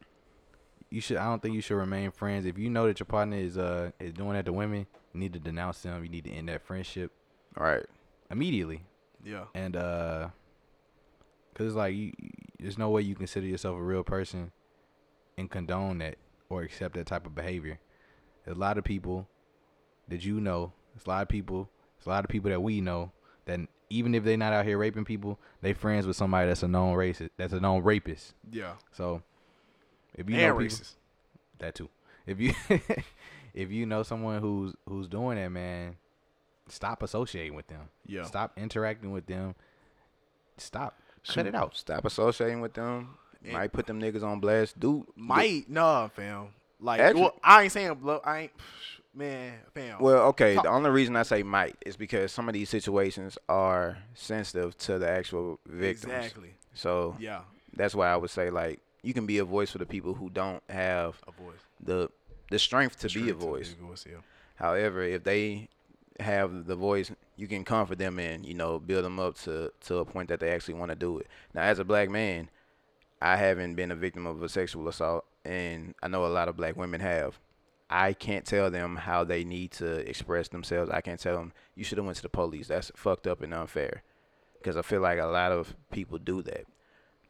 you 0.90 1.00
should. 1.00 1.16
I 1.16 1.24
don't 1.24 1.40
think 1.40 1.54
you 1.54 1.62
should 1.62 1.76
remain 1.76 2.10
friends 2.10 2.44
if 2.44 2.58
you 2.58 2.68
know 2.68 2.86
that 2.86 3.00
your 3.00 3.06
partner 3.06 3.38
is 3.38 3.56
uh 3.56 3.92
is 3.98 4.12
doing 4.12 4.34
that 4.34 4.44
to 4.46 4.52
women. 4.52 4.86
You 5.14 5.20
need 5.20 5.32
to 5.32 5.38
denounce 5.38 5.80
them. 5.80 6.02
You 6.04 6.10
need 6.10 6.24
to 6.24 6.30
end 6.30 6.50
that 6.50 6.60
friendship 6.62 7.10
all 7.10 7.19
right. 7.57 7.84
immediately. 8.30 8.82
Yeah. 9.24 9.44
And 9.55 9.76
uh, 9.76 10.28
cause 11.55 11.66
it's 11.68 11.76
like 11.76 11.94
you, 11.94 12.12
you- 12.18 12.30
there's 12.59 12.76
no 12.76 12.90
way 12.90 13.01
you 13.01 13.14
consider 13.14 13.46
yourself 13.46 13.78
a 13.78 13.82
real 13.82 14.03
person 14.05 14.53
and 15.38 15.51
condone 15.51 15.96
that 15.98 16.16
or 16.51 16.61
accept 16.62 16.94
that 16.94 17.07
type 17.07 17.24
of 17.24 17.34
behavior. 17.34 17.78
There's 18.44 18.57
a 18.57 18.61
lot 18.61 18.76
of 18.76 18.84
people 18.84 19.26
that 20.09 20.22
you 20.24 20.40
know. 20.42 20.72
There's 20.94 21.07
a 21.07 21.09
lot 21.09 21.22
of 21.22 21.28
people. 21.28 21.70
There's 21.96 22.07
a 22.07 22.11
lot 22.11 22.24
of 22.24 22.28
people 22.30 22.51
that 22.51 22.61
we 22.61 22.82
know 22.82 23.12
that 23.46 23.61
even 23.88 24.14
if 24.14 24.24
they're 24.24 24.36
not 24.36 24.53
out 24.53 24.66
here 24.66 24.76
raping 24.76 25.07
people, 25.07 25.38
they 25.62 25.72
friends 25.72 26.07
with 26.07 26.16
somebody 26.16 26.48
that's 26.48 26.62
a 26.62 26.68
known 26.68 26.94
racist. 26.96 27.30
That's 27.38 27.55
a 27.55 27.61
known 27.61 27.82
rapist. 27.82 28.34
Yeah. 28.53 28.72
So 28.92 29.22
if 30.14 30.28
you 30.28 30.36
and 30.36 30.42
know 30.48 30.59
people, 30.59 30.76
racist. 30.76 30.94
that 31.61 31.74
too. 31.74 31.88
If 32.26 32.40
you 32.40 32.53
if 33.55 33.70
you 33.70 33.86
know 33.86 34.03
someone 34.03 34.40
who's 34.42 34.74
who's 34.86 35.09
doing 35.09 35.36
that, 35.38 35.48
man, 35.48 35.96
stop 36.70 37.02
associating 37.02 37.54
with 37.54 37.66
them. 37.68 37.88
Yeah. 38.06 38.24
Stop 38.24 38.52
interacting 38.56 39.12
with 39.12 39.26
them. 39.26 39.54
Stop. 40.56 40.98
Cut 41.28 41.46
it 41.46 41.54
out. 41.54 41.76
Stop 41.76 42.04
associating 42.04 42.60
with 42.60 42.74
them. 42.74 43.16
Might 43.50 43.72
put 43.72 43.86
them 43.86 44.00
niggas 44.00 44.22
on 44.22 44.40
blast. 44.40 44.78
Dude, 44.78 45.04
Might 45.16 45.68
nah, 45.68 46.08
fam. 46.08 46.48
Like, 46.78 47.00
Actually- 47.00 47.22
well, 47.22 47.34
I 47.42 47.62
ain't 47.64 47.72
saying 47.72 47.94
blow. 47.94 48.20
I 48.24 48.38
ain't, 48.40 48.52
man, 49.14 49.54
fam. 49.74 49.98
Well, 50.00 50.26
okay. 50.28 50.54
Talk- 50.54 50.64
The 50.64 50.70
only 50.70 50.90
reason 50.90 51.16
I 51.16 51.22
say 51.22 51.42
might 51.42 51.76
is 51.84 51.96
because 51.96 52.32
some 52.32 52.48
of 52.48 52.54
these 52.54 52.68
situations 52.68 53.38
are 53.48 53.98
sensitive 54.14 54.76
to 54.78 54.98
the 54.98 55.08
actual 55.10 55.58
victims. 55.66 56.12
exactly. 56.12 56.54
So 56.74 57.16
Yeah. 57.18 57.40
that's 57.74 57.94
why 57.94 58.08
I 58.08 58.16
would 58.16 58.30
say 58.30 58.50
like 58.50 58.80
you 59.02 59.12
can 59.14 59.26
be 59.26 59.38
a 59.38 59.44
voice 59.44 59.70
for 59.70 59.78
the 59.78 59.86
people 59.86 60.14
who 60.14 60.28
don't 60.30 60.62
have 60.68 61.16
A 61.26 61.32
voice. 61.32 61.56
the 61.82 62.10
the 62.50 62.58
strength 62.58 62.98
to 63.00 63.08
be 63.08 63.24
a 63.30 63.32
to 63.32 63.34
voice. 63.34 63.72
a 63.78 63.82
voice. 63.84 64.04
Yeah. 64.08 64.18
However, 64.56 65.02
if 65.02 65.24
they 65.24 65.68
have 66.20 66.66
the 66.66 66.76
voice, 66.76 67.10
you 67.36 67.48
can 67.48 67.64
comfort 67.64 67.98
them 67.98 68.18
and 68.18 68.44
you 68.44 68.54
know 68.54 68.78
build 68.78 69.04
them 69.04 69.18
up 69.18 69.36
to 69.40 69.72
to 69.82 69.98
a 69.98 70.04
point 70.04 70.28
that 70.28 70.40
they 70.40 70.50
actually 70.50 70.74
want 70.74 70.90
to 70.90 70.96
do 70.96 71.18
it. 71.18 71.26
Now, 71.54 71.62
as 71.62 71.78
a 71.78 71.84
black 71.84 72.10
man, 72.10 72.50
I 73.20 73.36
haven't 73.36 73.74
been 73.74 73.90
a 73.90 73.96
victim 73.96 74.26
of 74.26 74.42
a 74.42 74.48
sexual 74.48 74.88
assault, 74.88 75.24
and 75.44 75.94
I 76.02 76.08
know 76.08 76.24
a 76.24 76.28
lot 76.28 76.48
of 76.48 76.56
black 76.56 76.76
women 76.76 77.00
have. 77.00 77.38
I 77.92 78.12
can't 78.12 78.44
tell 78.44 78.70
them 78.70 78.96
how 78.96 79.24
they 79.24 79.42
need 79.42 79.72
to 79.72 80.08
express 80.08 80.48
themselves. 80.48 80.90
I 80.90 81.00
can't 81.00 81.18
tell 81.18 81.36
them 81.36 81.52
you 81.74 81.82
should 81.82 81.98
have 81.98 82.04
went 82.04 82.16
to 82.18 82.22
the 82.22 82.28
police. 82.28 82.68
That's 82.68 82.92
fucked 82.94 83.26
up 83.26 83.42
and 83.42 83.52
unfair. 83.52 84.02
Because 84.58 84.76
I 84.76 84.82
feel 84.82 85.00
like 85.00 85.18
a 85.18 85.26
lot 85.26 85.50
of 85.50 85.74
people 85.90 86.18
do 86.18 86.40
that. 86.42 86.66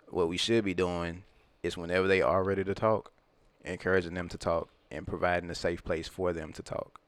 What 0.09 0.29
we 0.29 0.37
should 0.37 0.65
be 0.65 0.75
doing 0.75 1.23
is 1.63 1.79
whenever 1.79 2.07
they 2.07 2.21
are 2.21 2.45
ready 2.45 2.65
to 2.65 2.75
talk, 2.75 3.13
encouraging 3.65 4.15
them 4.15 4.29
to 4.29 4.37
talk 4.37 4.69
and 4.91 5.07
providing 5.07 5.49
a 5.49 5.55
safe 5.55 5.83
place 5.83 6.09
for 6.09 6.33
them 6.33 6.53
to 6.53 6.63
talk. 6.63 7.01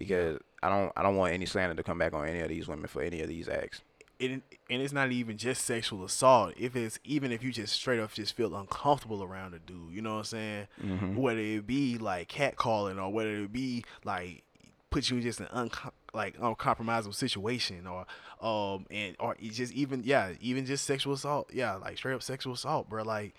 Because 0.00 0.40
I 0.62 0.68
don't 0.70 0.90
I 0.96 1.02
don't 1.02 1.14
want 1.16 1.34
any 1.34 1.44
slander 1.46 1.74
to 1.76 1.82
come 1.82 1.98
back 1.98 2.14
on 2.14 2.26
any 2.26 2.40
of 2.40 2.48
these 2.48 2.66
women 2.66 2.88
for 2.88 3.02
any 3.02 3.20
of 3.20 3.28
these 3.28 3.48
acts. 3.48 3.82
It, 4.18 4.30
and 4.32 4.42
it's 4.82 4.92
not 4.92 5.12
even 5.12 5.36
just 5.38 5.64
sexual 5.64 6.04
assault. 6.04 6.54
If 6.58 6.74
it's 6.74 6.98
even 7.04 7.32
if 7.32 7.42
you 7.42 7.52
just 7.52 7.74
straight 7.74 8.00
up 8.00 8.12
just 8.12 8.34
feel 8.34 8.54
uncomfortable 8.56 9.22
around 9.22 9.54
a 9.54 9.58
dude, 9.58 9.92
you 9.92 10.00
know 10.02 10.12
what 10.14 10.18
I'm 10.18 10.24
saying? 10.24 10.66
Mm-hmm. 10.82 11.16
Whether 11.16 11.40
it 11.40 11.66
be 11.66 11.98
like 11.98 12.28
catcalling 12.28 13.00
or 13.02 13.12
whether 13.12 13.34
it 13.44 13.52
be 13.52 13.84
like 14.04 14.42
put 14.90 15.08
you 15.10 15.18
in 15.18 15.22
just 15.22 15.38
an 15.40 15.46
uncom- 15.54 15.92
like 16.12 16.36
uncompromisable 16.38 17.14
situation 17.14 17.86
or 17.86 18.04
um 18.40 18.86
and 18.90 19.14
or 19.20 19.36
just 19.40 19.72
even 19.72 20.02
yeah 20.04 20.32
even 20.40 20.66
just 20.66 20.84
sexual 20.84 21.12
assault 21.12 21.48
yeah 21.52 21.74
like 21.76 21.96
straight 21.96 22.14
up 22.14 22.22
sexual 22.22 22.54
assault 22.54 22.88
bro 22.88 23.02
like 23.04 23.34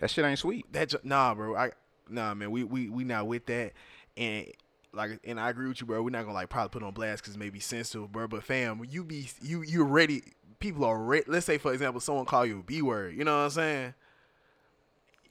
That 0.00 0.10
shit 0.10 0.24
ain't 0.24 0.38
sweet. 0.38 0.70
that 0.72 0.92
nah 1.04 1.34
bro 1.34 1.54
I 1.56 1.70
nah 2.08 2.34
man 2.34 2.50
we 2.50 2.64
we 2.64 2.88
we 2.88 3.04
not 3.04 3.26
with 3.28 3.46
that 3.46 3.72
and 4.16 4.46
like 4.96 5.20
and 5.24 5.38
I 5.38 5.50
agree 5.50 5.68
with 5.68 5.80
you 5.80 5.86
bro. 5.86 6.02
We're 6.02 6.10
not 6.10 6.22
gonna 6.22 6.32
like 6.34 6.48
probably 6.48 6.70
put 6.70 6.82
on 6.82 6.92
blast 6.92 7.22
because 7.22 7.36
it 7.36 7.38
may 7.38 7.50
be 7.50 7.60
sensitive 7.60 8.10
bro. 8.10 8.26
But 8.26 8.42
fam 8.42 8.82
you 8.90 9.04
be 9.04 9.28
you 9.42 9.62
you 9.62 9.84
ready 9.84 10.22
people 10.58 10.84
are 10.84 10.98
ready 10.98 11.24
let's 11.28 11.44
say 11.46 11.58
for 11.58 11.72
example 11.72 12.00
someone 12.00 12.24
call 12.24 12.44
you 12.46 12.60
a 12.60 12.62
b 12.62 12.80
word 12.82 13.14
you 13.14 13.22
know 13.24 13.36
what 13.36 13.44
I'm 13.44 13.50
saying? 13.50 13.94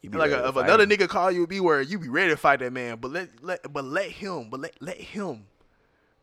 You 0.01 0.09
be 0.11 0.17
like 0.19 0.29
a, 0.31 0.47
if 0.47 0.55
another 0.55 0.83
him. 0.83 0.89
nigga 0.91 1.07
call 1.07 1.31
you 1.31 1.43
a 1.43 1.47
b 1.47 1.59
word 1.59 1.89
you 1.89 1.97
be 1.97 2.09
ready 2.09 2.29
to 2.29 2.37
fight 2.37 2.59
that 2.59 2.71
man. 2.71 2.97
But 2.97 3.11
let 3.11 3.29
let 3.43 3.73
but 3.73 3.83
let 3.83 4.09
him 4.11 4.49
but 4.51 4.59
let 4.59 4.73
let 4.81 4.97
him 4.97 5.47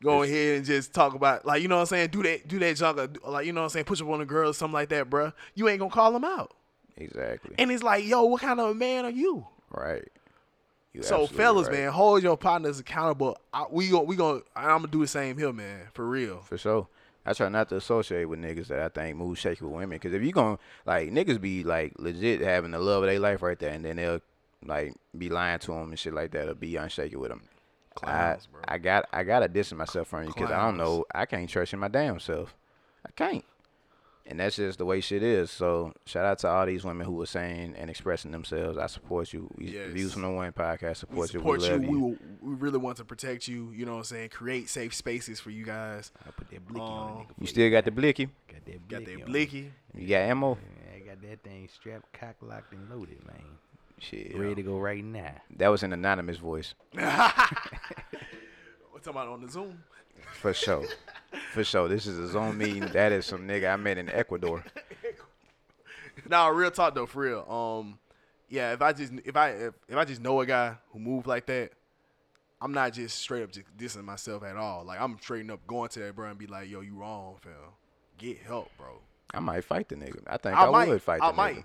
go 0.02 0.23
It's- 0.23 0.31
ahead 0.31 0.56
and 0.59 0.64
just 0.64 0.94
talk 0.94 1.14
about 1.14 1.44
like 1.44 1.62
you 1.62 1.69
know 1.69 1.77
what 1.77 1.81
I'm 1.82 1.86
saying? 1.86 2.10
Do 2.10 2.23
that 2.23 2.47
do 2.47 2.59
that 2.60 2.77
junk 2.77 3.19
like 3.27 3.44
you 3.47 3.52
know 3.52 3.62
what 3.62 3.64
I'm 3.66 3.70
saying? 3.70 3.85
Push 3.86 4.01
up 4.01 4.09
on 4.09 4.20
a 4.20 4.24
girl 4.24 4.51
or 4.51 4.55
something 4.55 4.74
like 4.74 4.89
that 4.90 5.10
bro 5.10 5.32
you 5.55 5.69
ain't 5.69 5.81
gonna 5.81 5.90
call 5.90 6.14
him 6.14 6.24
out. 6.24 6.52
Exactly. 6.97 7.55
And 7.59 7.73
it's 7.73 7.82
like, 7.82 8.05
yo, 8.05 8.24
what 8.24 8.43
kind 8.43 8.60
of 8.60 8.70
a 8.70 8.74
man 8.74 9.05
are 9.06 9.10
you? 9.10 9.47
right. 9.70 10.06
You 10.93 11.02
So, 11.02 11.27
fellas, 11.27 11.69
right. 11.69 11.78
man, 11.81 11.93
hold 11.93 12.23
your 12.23 12.36
partners 12.36 12.78
accountable. 12.78 13.39
I, 13.52 13.64
we 13.70 13.89
gon' 13.89 14.06
we 14.06 14.16
gon' 14.16 14.43
I'm 14.55 14.78
gonna 14.78 14.89
do 14.89 15.01
the 15.01 15.06
same 15.06 15.39
here, 15.39 15.52
man, 15.52 15.89
for 15.94 16.06
real. 16.06 16.40
For 16.40 16.59
sure. 16.59 16.86
I 17.24 17.32
try 17.35 17.48
not 17.48 17.69
to 17.69 17.77
associate 17.77 18.24
with 18.24 18.40
niggas 18.40 18.66
that 18.66 18.81
I 18.81 18.89
think 18.89 19.16
move 19.16 19.39
shaky 19.39 19.64
with 19.64 19.73
women. 19.74 19.98
Cause 19.98 20.12
if 20.12 20.23
you 20.23 20.32
gonna 20.32 20.59
like 20.85 21.10
niggas 21.10 21.40
be 21.40 21.62
like 21.64 21.93
legit 21.98 22.40
having 22.40 22.73
the 22.73 22.78
love 22.78 23.05
of 23.05 23.09
their 23.09 23.20
life 23.20 23.43
right 23.43 23.59
there, 23.59 23.73
and 23.73 23.85
then 23.85 23.97
they'll 23.97 24.20
like 24.66 24.94
be 25.16 25.28
lying 25.28 25.59
to 25.60 25.73
them 25.73 25.90
and 25.90 25.98
shit 25.98 26.14
like 26.14 26.32
that, 26.32 26.48
or 26.48 26.55
be 26.55 26.73
unshaky 26.73 27.16
with 27.16 27.31
them. 27.31 27.43
Clowns, 27.94 28.48
I, 28.48 28.52
bro. 28.52 28.60
I 28.66 28.78
got 28.78 29.09
I 29.12 29.23
gotta 29.23 29.48
distance 29.48 29.78
myself 29.78 30.09
from 30.09 30.24
you 30.24 30.32
because 30.32 30.51
I 30.51 30.62
don't 30.64 30.77
know. 30.77 31.05
I 31.14 31.27
can't 31.27 31.48
trust 31.48 31.73
in 31.73 31.78
my 31.78 31.89
damn 31.89 32.20
self. 32.20 32.55
I 33.06 33.10
can't. 33.14 33.44
And 34.24 34.38
that's 34.38 34.54
just 34.56 34.78
the 34.78 34.84
way 34.86 35.00
shit 35.00 35.22
is. 35.22 35.50
So 35.50 35.92
shout 36.06 36.24
out 36.24 36.38
to 36.40 36.48
all 36.48 36.64
these 36.64 36.84
women 36.84 37.04
who 37.06 37.12
were 37.14 37.26
saying 37.26 37.74
and 37.76 37.90
expressing 37.90 38.30
themselves. 38.30 38.78
I 38.78 38.86
support 38.86 39.32
you. 39.32 39.50
We, 39.56 39.70
Yes. 39.72 39.90
Views 39.90 40.12
from 40.12 40.22
the 40.22 40.30
One 40.30 40.52
podcast 40.52 41.04
we 41.10 41.26
support, 41.26 41.30
support 41.30 41.60
you. 41.62 41.66
you. 41.66 41.72
We 41.72 41.78
love 41.78 41.80
We, 41.90 41.96
you. 41.96 42.00
will, 42.00 42.16
we 42.40 42.54
really 42.54 42.78
want 42.78 42.96
to 42.98 43.04
protect 43.04 43.48
you. 43.48 43.72
You 43.72 43.84
know 43.84 43.92
what 43.92 43.98
I'm 43.98 44.04
saying? 44.04 44.28
Create 44.30 44.68
safe 44.68 44.94
spaces 44.94 45.40
for 45.40 45.50
you 45.50 45.64
guys. 45.64 46.12
I 46.26 46.30
put 46.30 46.48
that 46.50 46.66
blicky 46.66 46.80
on 46.80 47.10
Um, 47.10 47.16
a 47.16 47.20
nigga. 47.20 47.26
You 47.40 47.46
still 47.48 47.70
got 47.70 47.84
the 47.84 47.90
blicky. 47.90 48.26
Got 48.46 48.64
that 48.64 48.88
Got 48.88 49.04
blicky. 49.04 49.16
that 49.16 49.26
blicky. 49.26 49.72
You 49.96 50.08
got 50.08 50.16
ammo. 50.18 50.56
Yeah, 50.86 50.96
I 50.96 50.98
got 51.00 51.22
that 51.28 51.42
thing 51.42 51.68
strapped, 51.74 52.12
cock 52.12 52.36
locked, 52.42 52.72
and 52.72 52.88
loaded, 52.88 53.26
man. 53.26 53.42
Shit. 53.98 54.36
Ready 54.36 54.54
to 54.56 54.62
go 54.62 54.78
right 54.78 55.04
now. 55.04 55.34
That 55.56 55.68
was 55.68 55.82
an 55.82 55.92
anonymous 55.92 56.36
voice. 56.38 56.74
What's 56.92 57.06
talking 59.04 59.10
about 59.10 59.28
on 59.28 59.42
the 59.42 59.50
Zoom? 59.50 59.82
For 60.40 60.52
sure. 60.52 60.84
For 61.52 61.64
sure. 61.64 61.89
This 61.89 62.06
is 62.06 62.18
a 62.18 62.28
Zoom 62.28 62.59
meeting. 62.59 62.86
That 62.86 63.12
is 63.12 63.26
some 63.26 63.47
nigga 63.47 63.72
I 63.72 63.76
met 63.76 63.98
in 63.98 64.09
Ecuador. 64.09 64.64
Nah, 66.28 66.48
real 66.48 66.70
talk 66.70 66.94
though, 66.94 67.06
for 67.06 67.20
real. 67.22 67.40
Um, 67.51 67.98
yeah, 68.48 68.72
if 68.72 68.82
I 68.82 68.93
just 68.93 69.12
if 69.24 69.36
I 69.36 69.51
if, 69.51 69.74
if 69.89 69.97
I 69.97 70.05
just 70.05 70.20
know 70.20 70.40
a 70.40 70.47
guy 70.47 70.76
who 70.93 70.98
move 70.98 71.26
like 71.26 71.47
that, 71.47 71.70
I'm 72.60 72.72
not 72.72 72.93
just 72.93 73.18
straight 73.18 73.43
up 73.43 73.51
just 73.51 73.66
dissing 73.76 74.05
myself 74.05 74.44
at 74.44 74.56
all. 74.56 74.84
Like 74.84 75.01
I'm 75.01 75.18
straight 75.20 75.51
up 75.51 75.66
going 75.66 75.89
to 75.90 76.01
that 76.01 76.14
bro 76.14 76.28
and 76.28 76.39
be 76.39 76.47
like, 76.47 76.70
yo, 76.70 76.80
you 76.80 76.94
wrong, 76.94 77.36
fam. 77.40 77.52
Get 78.18 78.39
help, 78.39 78.70
bro. 78.78 79.01
I 79.34 79.40
might 79.40 79.64
fight 79.64 79.89
the 79.89 79.97
nigga. 79.97 80.20
I 80.26 80.36
think 80.36 80.56
I 80.56 80.66
I, 80.66 80.70
might. 80.70 80.89
would 80.89 81.02
fight 81.02 81.20
the 81.20 81.26
I 81.26 81.30
nigga. 81.32 81.36
might. 81.36 81.64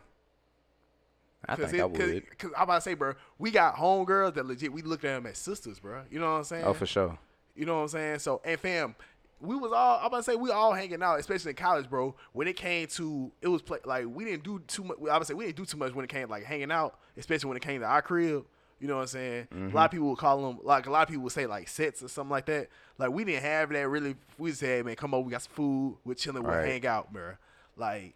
I 1.49 1.55
think 1.55 1.73
I 1.73 1.85
it, 1.85 1.93
cause, 1.93 2.07
would. 2.07 2.37
cause 2.39 2.51
I'm 2.57 2.63
about 2.63 2.75
to 2.75 2.81
say, 2.81 2.93
bro, 2.93 3.13
we 3.37 3.51
got 3.51 3.75
homegirls 3.75 4.33
that 4.35 4.45
legit 4.45 4.71
we 4.71 4.81
look 4.81 5.03
at 5.03 5.13
them 5.13 5.25
as 5.27 5.37
sisters, 5.37 5.79
bro. 5.79 6.03
You 6.09 6.19
know 6.19 6.31
what 6.31 6.37
I'm 6.37 6.43
saying? 6.45 6.63
Oh, 6.65 6.73
for 6.73 6.85
sure. 6.85 7.17
You 7.57 7.65
know 7.65 7.77
what 7.77 7.81
I'm 7.81 7.87
saying? 7.89 8.19
So, 8.19 8.39
and 8.45 8.59
fam, 8.59 8.95
we 9.41 9.55
was 9.55 9.71
all 9.71 9.99
I'm 9.99 10.07
about 10.07 10.17
to 10.17 10.23
say 10.23 10.35
we 10.35 10.51
all 10.51 10.73
hanging 10.73 11.01
out, 11.01 11.19
especially 11.19 11.49
in 11.49 11.55
college, 11.55 11.89
bro. 11.89 12.15
When 12.33 12.47
it 12.47 12.55
came 12.55 12.87
to 12.87 13.31
it 13.41 13.47
was 13.47 13.61
play, 13.61 13.79
like 13.83 14.05
we 14.07 14.25
didn't 14.25 14.43
do 14.43 14.59
too 14.67 14.83
much. 14.83 14.97
I 15.11 15.17
would 15.17 15.27
say 15.27 15.33
we 15.33 15.45
didn't 15.45 15.57
do 15.57 15.65
too 15.65 15.77
much 15.77 15.93
when 15.93 16.05
it 16.05 16.09
came 16.09 16.29
like 16.29 16.43
hanging 16.43 16.71
out, 16.71 16.99
especially 17.17 17.47
when 17.49 17.57
it 17.57 17.63
came 17.63 17.81
to 17.81 17.87
our 17.87 18.01
crib. 18.01 18.45
You 18.79 18.87
know 18.87 18.97
what 18.97 19.01
I'm 19.01 19.07
saying? 19.07 19.47
A 19.51 19.55
lot 19.55 19.61
mm-hmm. 19.61 19.77
of 19.77 19.91
people 19.91 20.09
would 20.09 20.19
call 20.19 20.41
them 20.41 20.59
like 20.63 20.85
a 20.85 20.91
lot 20.91 21.01
of 21.01 21.09
people 21.09 21.23
would 21.23 21.33
say 21.33 21.47
like 21.47 21.67
sets 21.67 22.03
or 22.03 22.07
something 22.07 22.31
like 22.31 22.45
that. 22.45 22.69
Like 22.99 23.09
we 23.09 23.23
didn't 23.23 23.43
have 23.43 23.69
that 23.69 23.89
really. 23.89 24.15
We 24.37 24.51
just 24.51 24.59
said, 24.59 24.85
man, 24.85 24.95
come 24.95 25.15
over, 25.15 25.25
we 25.25 25.31
got 25.31 25.41
some 25.41 25.53
food, 25.53 25.97
we're 26.05 26.13
chilling, 26.13 26.43
we'll 26.43 26.53
Right. 26.53 26.67
hang 26.67 26.85
out, 26.85 27.11
bro. 27.11 27.33
Like. 27.75 28.13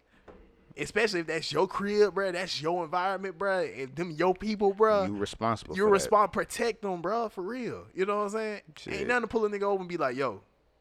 Especially 0.76 1.20
if 1.20 1.26
that's 1.26 1.52
your 1.52 1.66
crib, 1.68 2.14
bro. 2.14 2.32
That's 2.32 2.60
your 2.62 2.84
environment, 2.84 3.38
bro. 3.38 3.60
And 3.60 3.94
them 3.94 4.10
your 4.10 4.34
people, 4.34 4.72
bro. 4.72 5.04
you 5.04 5.16
responsible 5.16 5.76
You 5.76 5.86
respond, 5.88 6.32
protect 6.32 6.82
them, 6.82 7.02
bro, 7.02 7.28
for 7.28 7.42
real. 7.42 7.84
You 7.94 8.06
know 8.06 8.16
what 8.18 8.22
I'm 8.24 8.28
saying? 8.30 8.60
Shit. 8.76 8.94
Ain't 8.94 9.08
nothing 9.08 9.22
to 9.22 9.26
pull 9.28 9.44
a 9.44 9.50
nigga 9.50 9.62
over 9.62 9.80
and 9.80 9.88
be 9.88 9.96
like, 9.96 10.16
yo, 10.16 10.40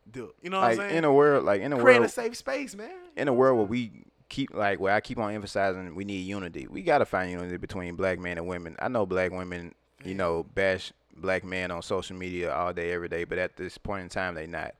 dude. 0.10 0.30
You 0.42 0.50
know 0.50 0.60
what 0.60 0.64
Like 0.70 0.80
I'm 0.80 0.86
saying? 0.90 0.98
in 0.98 1.04
a 1.06 1.14
world, 1.14 1.44
like 1.46 1.62
in 1.62 1.74
a 1.74 1.80
Create 1.80 2.00
world, 2.00 2.06
a 2.06 2.10
safe 2.10 2.38
space, 2.38 2.76
man. 2.76 2.92
in 3.18 3.28
a 3.28 3.34
world 3.34 3.58
where 3.58 3.68
we 3.68 3.92
keep 4.30 4.54
like 4.54 4.80
where 4.80 4.94
I 4.94 5.02
keep 5.02 5.18
on 5.18 5.34
emphasizing 5.34 5.94
we 5.94 6.06
need 6.06 6.22
unity. 6.22 6.66
We 6.70 6.84
gotta 6.84 7.06
find 7.06 7.30
unity 7.32 7.58
between 7.58 7.96
black 7.96 8.18
men 8.20 8.38
and 8.38 8.48
women. 8.48 8.78
I 8.80 8.88
know 8.88 9.06
black 9.06 9.32
women, 9.32 9.76
you 10.06 10.16
know, 10.16 10.44
bash 10.56 10.94
black 11.18 11.44
men 11.44 11.70
on 11.70 11.82
social 11.82 12.16
media 12.16 12.54
all 12.54 12.72
day, 12.74 12.94
every 12.94 13.10
day, 13.10 13.26
but 13.26 13.38
at 13.38 13.58
this 13.58 13.78
point 13.78 14.04
in 14.04 14.10
time, 14.10 14.36
they 14.36 14.48
not. 14.48 14.74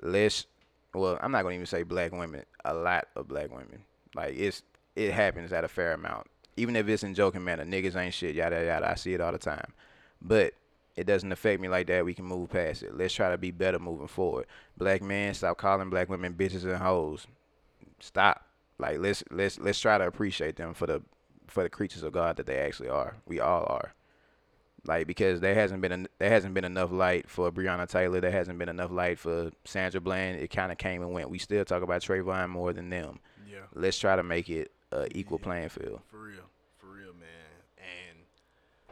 Let's. 0.00 0.46
Well, 0.94 1.18
I'm 1.20 1.32
not 1.32 1.42
gonna 1.42 1.54
even 1.56 1.66
say 1.66 1.82
black 1.82 2.12
women. 2.12 2.44
A 2.64 2.72
lot 2.72 3.08
of 3.16 3.28
black 3.28 3.50
women. 3.50 3.82
Like 4.16 4.34
it's 4.36 4.62
it 4.96 5.12
happens 5.12 5.52
at 5.52 5.64
a 5.64 5.68
fair 5.68 5.92
amount. 5.92 6.26
Even 6.56 6.74
if 6.74 6.88
it's 6.88 7.02
in 7.02 7.14
joking 7.14 7.44
manner, 7.44 7.64
niggas 7.64 7.96
ain't 7.96 8.14
shit, 8.14 8.34
yada 8.34 8.64
yada. 8.64 8.90
I 8.90 8.94
see 8.94 9.12
it 9.14 9.20
all 9.20 9.32
the 9.32 9.38
time, 9.38 9.74
but 10.22 10.54
it 10.96 11.06
doesn't 11.06 11.30
affect 11.30 11.60
me 11.60 11.68
like 11.68 11.86
that. 11.88 12.04
We 12.04 12.14
can 12.14 12.24
move 12.24 12.50
past 12.50 12.82
it. 12.82 12.96
Let's 12.96 13.12
try 13.12 13.30
to 13.30 13.36
be 13.36 13.50
better 13.50 13.78
moving 13.78 14.08
forward. 14.08 14.46
Black 14.78 15.02
men, 15.02 15.34
stop 15.34 15.58
calling 15.58 15.90
black 15.90 16.08
women 16.08 16.32
bitches 16.34 16.64
and 16.64 16.78
hoes. 16.78 17.26
Stop. 18.00 18.46
Like 18.78 18.98
let's 18.98 19.22
let's 19.30 19.58
let's 19.58 19.78
try 19.78 19.98
to 19.98 20.06
appreciate 20.06 20.56
them 20.56 20.74
for 20.74 20.86
the 20.86 21.02
for 21.46 21.62
the 21.62 21.70
creatures 21.70 22.02
of 22.02 22.12
God 22.12 22.36
that 22.36 22.46
they 22.46 22.58
actually 22.58 22.88
are. 22.88 23.16
We 23.26 23.40
all 23.40 23.66
are. 23.68 23.94
Like 24.86 25.06
because 25.06 25.40
there 25.40 25.54
hasn't 25.54 25.82
been 25.82 25.92
en- 25.92 26.08
there 26.18 26.30
hasn't 26.30 26.54
been 26.54 26.64
enough 26.64 26.92
light 26.92 27.28
for 27.28 27.50
Breonna 27.50 27.88
Taylor. 27.88 28.20
There 28.20 28.30
hasn't 28.30 28.58
been 28.58 28.68
enough 28.68 28.90
light 28.90 29.18
for 29.18 29.50
Sandra 29.64 30.00
Bland. 30.00 30.40
It 30.40 30.48
kind 30.48 30.72
of 30.72 30.78
came 30.78 31.02
and 31.02 31.12
went. 31.12 31.30
We 31.30 31.38
still 31.38 31.64
talk 31.64 31.82
about 31.82 32.02
Trayvon 32.02 32.50
more 32.50 32.72
than 32.72 32.88
them. 32.88 33.20
Yeah, 33.56 33.66
Let's 33.74 33.98
try 33.98 34.16
to 34.16 34.22
make 34.22 34.48
it 34.50 34.70
a 34.92 35.06
equal 35.16 35.38
playing 35.38 35.68
field. 35.70 36.00
for 36.10 36.18
real, 36.18 36.42
for 36.78 36.86
real, 36.86 37.12
man. 37.14 37.28
And 37.78 38.18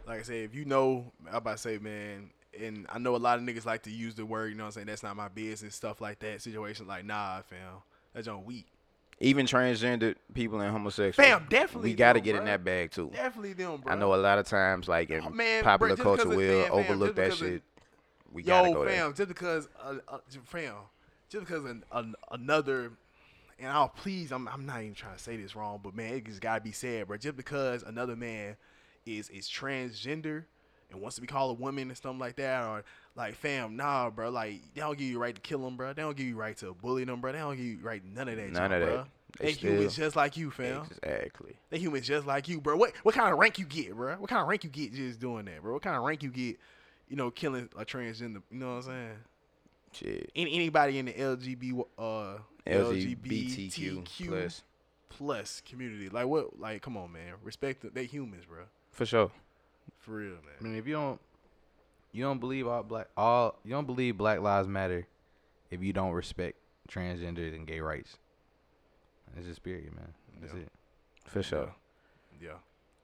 like 0.07 0.21
I 0.21 0.23
said, 0.23 0.37
if 0.37 0.55
you 0.55 0.65
know, 0.65 1.13
I'm 1.29 1.37
about 1.37 1.53
to 1.57 1.63
say, 1.63 1.79
man. 1.79 2.31
And 2.59 2.87
I 2.89 2.99
know 3.01 3.17
a 3.17 3.19
lot 3.19 3.39
of 3.39 3.45
niggas 3.45 3.67
like 3.67 3.83
to 3.83 3.91
use 3.91 4.15
the 4.15 4.25
word, 4.25 4.47
you 4.51 4.55
know 4.57 4.63
what 4.63 4.69
I'm 4.69 4.73
saying? 4.73 4.87
That's 4.87 5.03
not 5.03 5.17
my 5.17 5.27
business, 5.27 5.75
stuff 5.75 6.01
like 6.01 6.21
that. 6.21 6.41
Situation 6.41 6.87
like, 6.87 7.05
nah, 7.05 7.43
fam. 7.43 7.59
That's 8.13 8.29
on 8.29 8.45
weak. 8.45 8.67
Even 9.21 9.45
transgendered 9.45 10.15
people 10.35 10.61
and 10.61 10.71
homosexuals. 10.71 11.17
Fam, 11.17 11.47
definitely 11.49 11.91
We 11.91 11.95
got 11.97 12.13
to 12.13 12.21
get 12.21 12.37
in 12.37 12.45
that 12.45 12.63
bag 12.63 12.93
too. 12.93 13.11
Definitely 13.13 13.55
them, 13.55 13.81
bro. 13.81 13.93
I 13.93 13.97
know 13.97 14.15
a 14.15 14.17
lot 14.17 14.39
of 14.39 14.47
times, 14.47 14.87
like 14.87 15.11
in 15.11 15.25
Oh, 15.25 15.31
man, 15.31 15.65
popular 15.65 15.97
just 15.97 16.03
culture, 16.03 16.29
will 16.29 16.37
man, 16.63 16.71
overlook 16.71 17.17
that 17.17 17.35
shit. 17.35 17.63
We 18.33 18.43
gotta 18.45 18.69
Yo, 18.69 18.75
go 18.75 18.85
fam, 18.85 18.97
there. 18.97 19.13
just 19.13 19.29
because, 19.29 19.69
uh, 19.83 19.95
uh, 20.09 20.19
fam, 20.45 20.75
just 21.29 21.47
because 21.47 21.65
an, 21.65 21.85
an, 21.93 22.15
another, 22.31 22.93
and 23.59 23.69
I'll 23.71 23.89
please, 23.89 24.33
I'm, 24.33 24.49
I'm 24.49 24.67
not 24.67 24.83
even 24.83 24.95
trying 24.95 25.17
to 25.17 25.23
say 25.23 25.37
this 25.37 25.55
wrong, 25.55 25.81
but 25.83 25.95
man, 25.95 26.15
it 26.15 26.25
just 26.25 26.41
gotta 26.41 26.61
be 26.61 26.73
said, 26.73 27.07
bro. 27.07 27.17
Just 27.17 27.37
because 27.37 27.83
another 27.83 28.17
man 28.17 28.57
is 29.07 29.29
is 29.31 29.49
transgender 29.49 30.45
and 30.91 31.01
wants 31.01 31.17
to 31.17 31.21
be 31.21 31.27
called 31.27 31.59
a 31.59 31.61
woman 31.61 31.89
and 31.89 31.97
something 31.97 32.19
like 32.19 32.37
that, 32.37 32.65
or 32.65 32.85
like, 33.17 33.35
fam, 33.35 33.77
nah, 33.77 34.11
bro, 34.11 34.31
like 34.31 34.61
they 34.75 34.81
don't 34.81 34.99
give 34.99 35.09
you 35.09 35.19
right 35.19 35.35
to 35.35 35.41
kill 35.41 35.61
them, 35.61 35.77
bro. 35.77 35.93
They 35.93 36.03
don't 36.03 36.17
give 36.17 36.27
you 36.27 36.37
right 36.37 36.57
to 36.59 36.75
bully 36.75 37.05
them, 37.05 37.21
bro. 37.21 37.33
They 37.33 37.39
don't 37.39 37.57
give 37.57 37.65
you 37.65 37.79
right 37.83 38.03
none 38.05 38.29
of 38.29 38.37
that. 38.37 38.51
None 38.51 38.71
junk, 38.71 38.83
of 38.83 38.89
that. 38.89 39.07
They 39.39 39.47
They, 39.47 39.53
humans 39.53 39.97
just 39.97 40.15
like 40.15 40.37
you, 40.37 40.51
fam. 40.51 40.87
Exactly. 41.03 41.57
They 41.71 41.79
humans 41.79 42.07
just 42.07 42.27
like 42.27 42.49
you, 42.49 42.61
bro. 42.61 42.77
What 42.77 42.93
what 43.03 43.15
kind 43.15 43.33
of 43.33 43.39
rank 43.39 43.59
you 43.59 43.65
get, 43.65 43.95
bro? 43.95 44.15
What 44.17 44.31
kind 44.31 44.43
of 44.43 44.49
rank 44.49 44.65
you 44.65 44.71
get 44.71 44.93
just 44.93 45.19
doing 45.19 45.47
that, 45.47 45.63
bro? 45.63 45.75
What 45.75 45.83
kind 45.83 45.97
of 45.97 46.05
rank 46.05 46.23
you 46.23 46.31
get, 46.31 46.59
you 47.09 47.17
know, 47.17 47.31
killing 47.31 47.69
a 47.77 47.85
transgender? 47.85 48.43
You 48.51 48.59
know 48.59 48.77
what 48.77 48.77
I'm 48.77 48.83
saying? 48.83 49.17
Shit. 49.93 50.31
Any, 50.35 50.55
anybody 50.55 50.99
in 50.99 51.07
the 51.07 51.13
LGBT 51.13 51.85
uh 51.99 52.39
LGBTQ 52.67 54.05
LGBTQ 54.05 54.29
plus 54.29 54.63
plus 55.09 55.63
community, 55.69 56.09
like 56.09 56.27
what? 56.27 56.59
Like, 56.59 56.83
come 56.83 56.97
on, 56.97 57.13
man. 57.13 57.35
Respect 57.43 57.83
the, 57.83 57.91
they 57.91 58.05
humans, 58.05 58.45
bro. 58.47 58.65
for 58.93 59.07
sure. 59.07 59.31
For 59.99 60.13
real, 60.13 60.31
man. 60.31 60.55
I 60.61 60.63
mean, 60.65 60.75
if 60.77 60.87
you 60.87 60.95
don't, 60.95 61.21
you 62.13 62.23
don't 62.25 62.39
believe 62.41 62.67
all 62.67 62.83
black, 62.83 63.09
all 63.17 63.59
you 63.65 63.71
don't 63.71 63.87
believe 63.87 64.17
Black 64.17 64.41
Lives 64.41 64.69
Matter, 64.69 65.07
if 65.71 65.83
you 65.83 65.93
don't 65.93 66.13
respect 66.13 66.57
transgender 66.89 67.55
and 67.55 67.67
gay 67.67 67.81
rights. 67.81 68.17
It's 69.37 69.47
just 69.47 69.63
period, 69.63 69.95
man. 69.95 70.15
That's 70.41 70.53
Yeah. 70.55 70.61
it. 70.61 70.73
For 71.27 71.43
sure. 71.43 71.75
Yeah, 72.41 72.59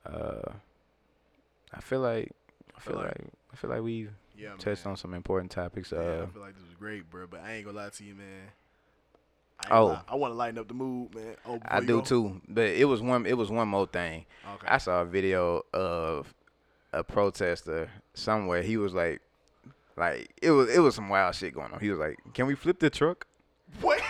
Uh, 0.04 0.52
I 1.72 1.80
feel 1.80 2.00
like 2.00 2.32
I 2.76 2.80
feel 2.80 2.94
Feel 2.94 3.02
like- 3.02 3.18
like 3.18 3.32
I 3.52 3.56
feel 3.56 3.70
like 3.70 3.82
we've 3.82 4.12
yeah. 4.36 4.54
touched 4.58 4.84
man. 4.84 4.90
on 4.92 4.96
some 4.96 5.12
important 5.14 5.50
topics. 5.50 5.92
Yeah, 5.92 5.98
Uh, 5.98 6.22
I 6.28 6.32
feel 6.32 6.42
like 6.42 6.54
this 6.54 6.62
was 6.64 6.74
great, 6.78 7.08
bro. 7.10 7.26
But 7.26 7.40
I 7.40 7.52
ain't 7.54 7.64
gonna 7.66 7.76
lie 7.78 7.88
to 7.90 8.04
you, 8.04 8.14
man. 8.14 8.48
I 9.68 9.78
Oh. 9.78 9.86
lie. 9.86 10.00
I 10.08 10.14
want 10.14 10.32
to 10.32 10.36
lighten 10.36 10.58
up 10.58 10.68
the 10.68 10.74
mood, 10.74 11.14
man. 11.14 11.36
Oh, 11.46 11.58
I 11.64 11.80
do 11.80 11.86
go? 11.98 12.00
too. 12.02 12.40
But 12.48 12.68
it 12.70 12.86
was 12.86 13.00
one. 13.02 13.26
It 13.26 13.36
was 13.36 13.50
one 13.50 13.68
more 13.68 13.86
thing. 13.86 14.26
Okay. 14.54 14.66
I 14.68 14.78
saw 14.78 15.02
a 15.02 15.04
video 15.04 15.62
of 15.72 16.32
a 16.92 17.04
protester 17.04 17.90
somewhere. 18.14 18.62
He 18.62 18.76
was 18.76 18.94
like, 18.94 19.20
like 19.96 20.30
it 20.42 20.50
was 20.50 20.70
it 20.70 20.78
was 20.80 20.94
some 20.94 21.08
wild 21.08 21.34
shit 21.34 21.54
going 21.54 21.72
on. 21.72 21.80
He 21.80 21.90
was 21.90 21.98
like, 21.98 22.16
"Can 22.34 22.46
we 22.46 22.54
flip 22.54 22.78
the 22.78 22.90
truck?" 22.90 23.26
what? 23.80 24.00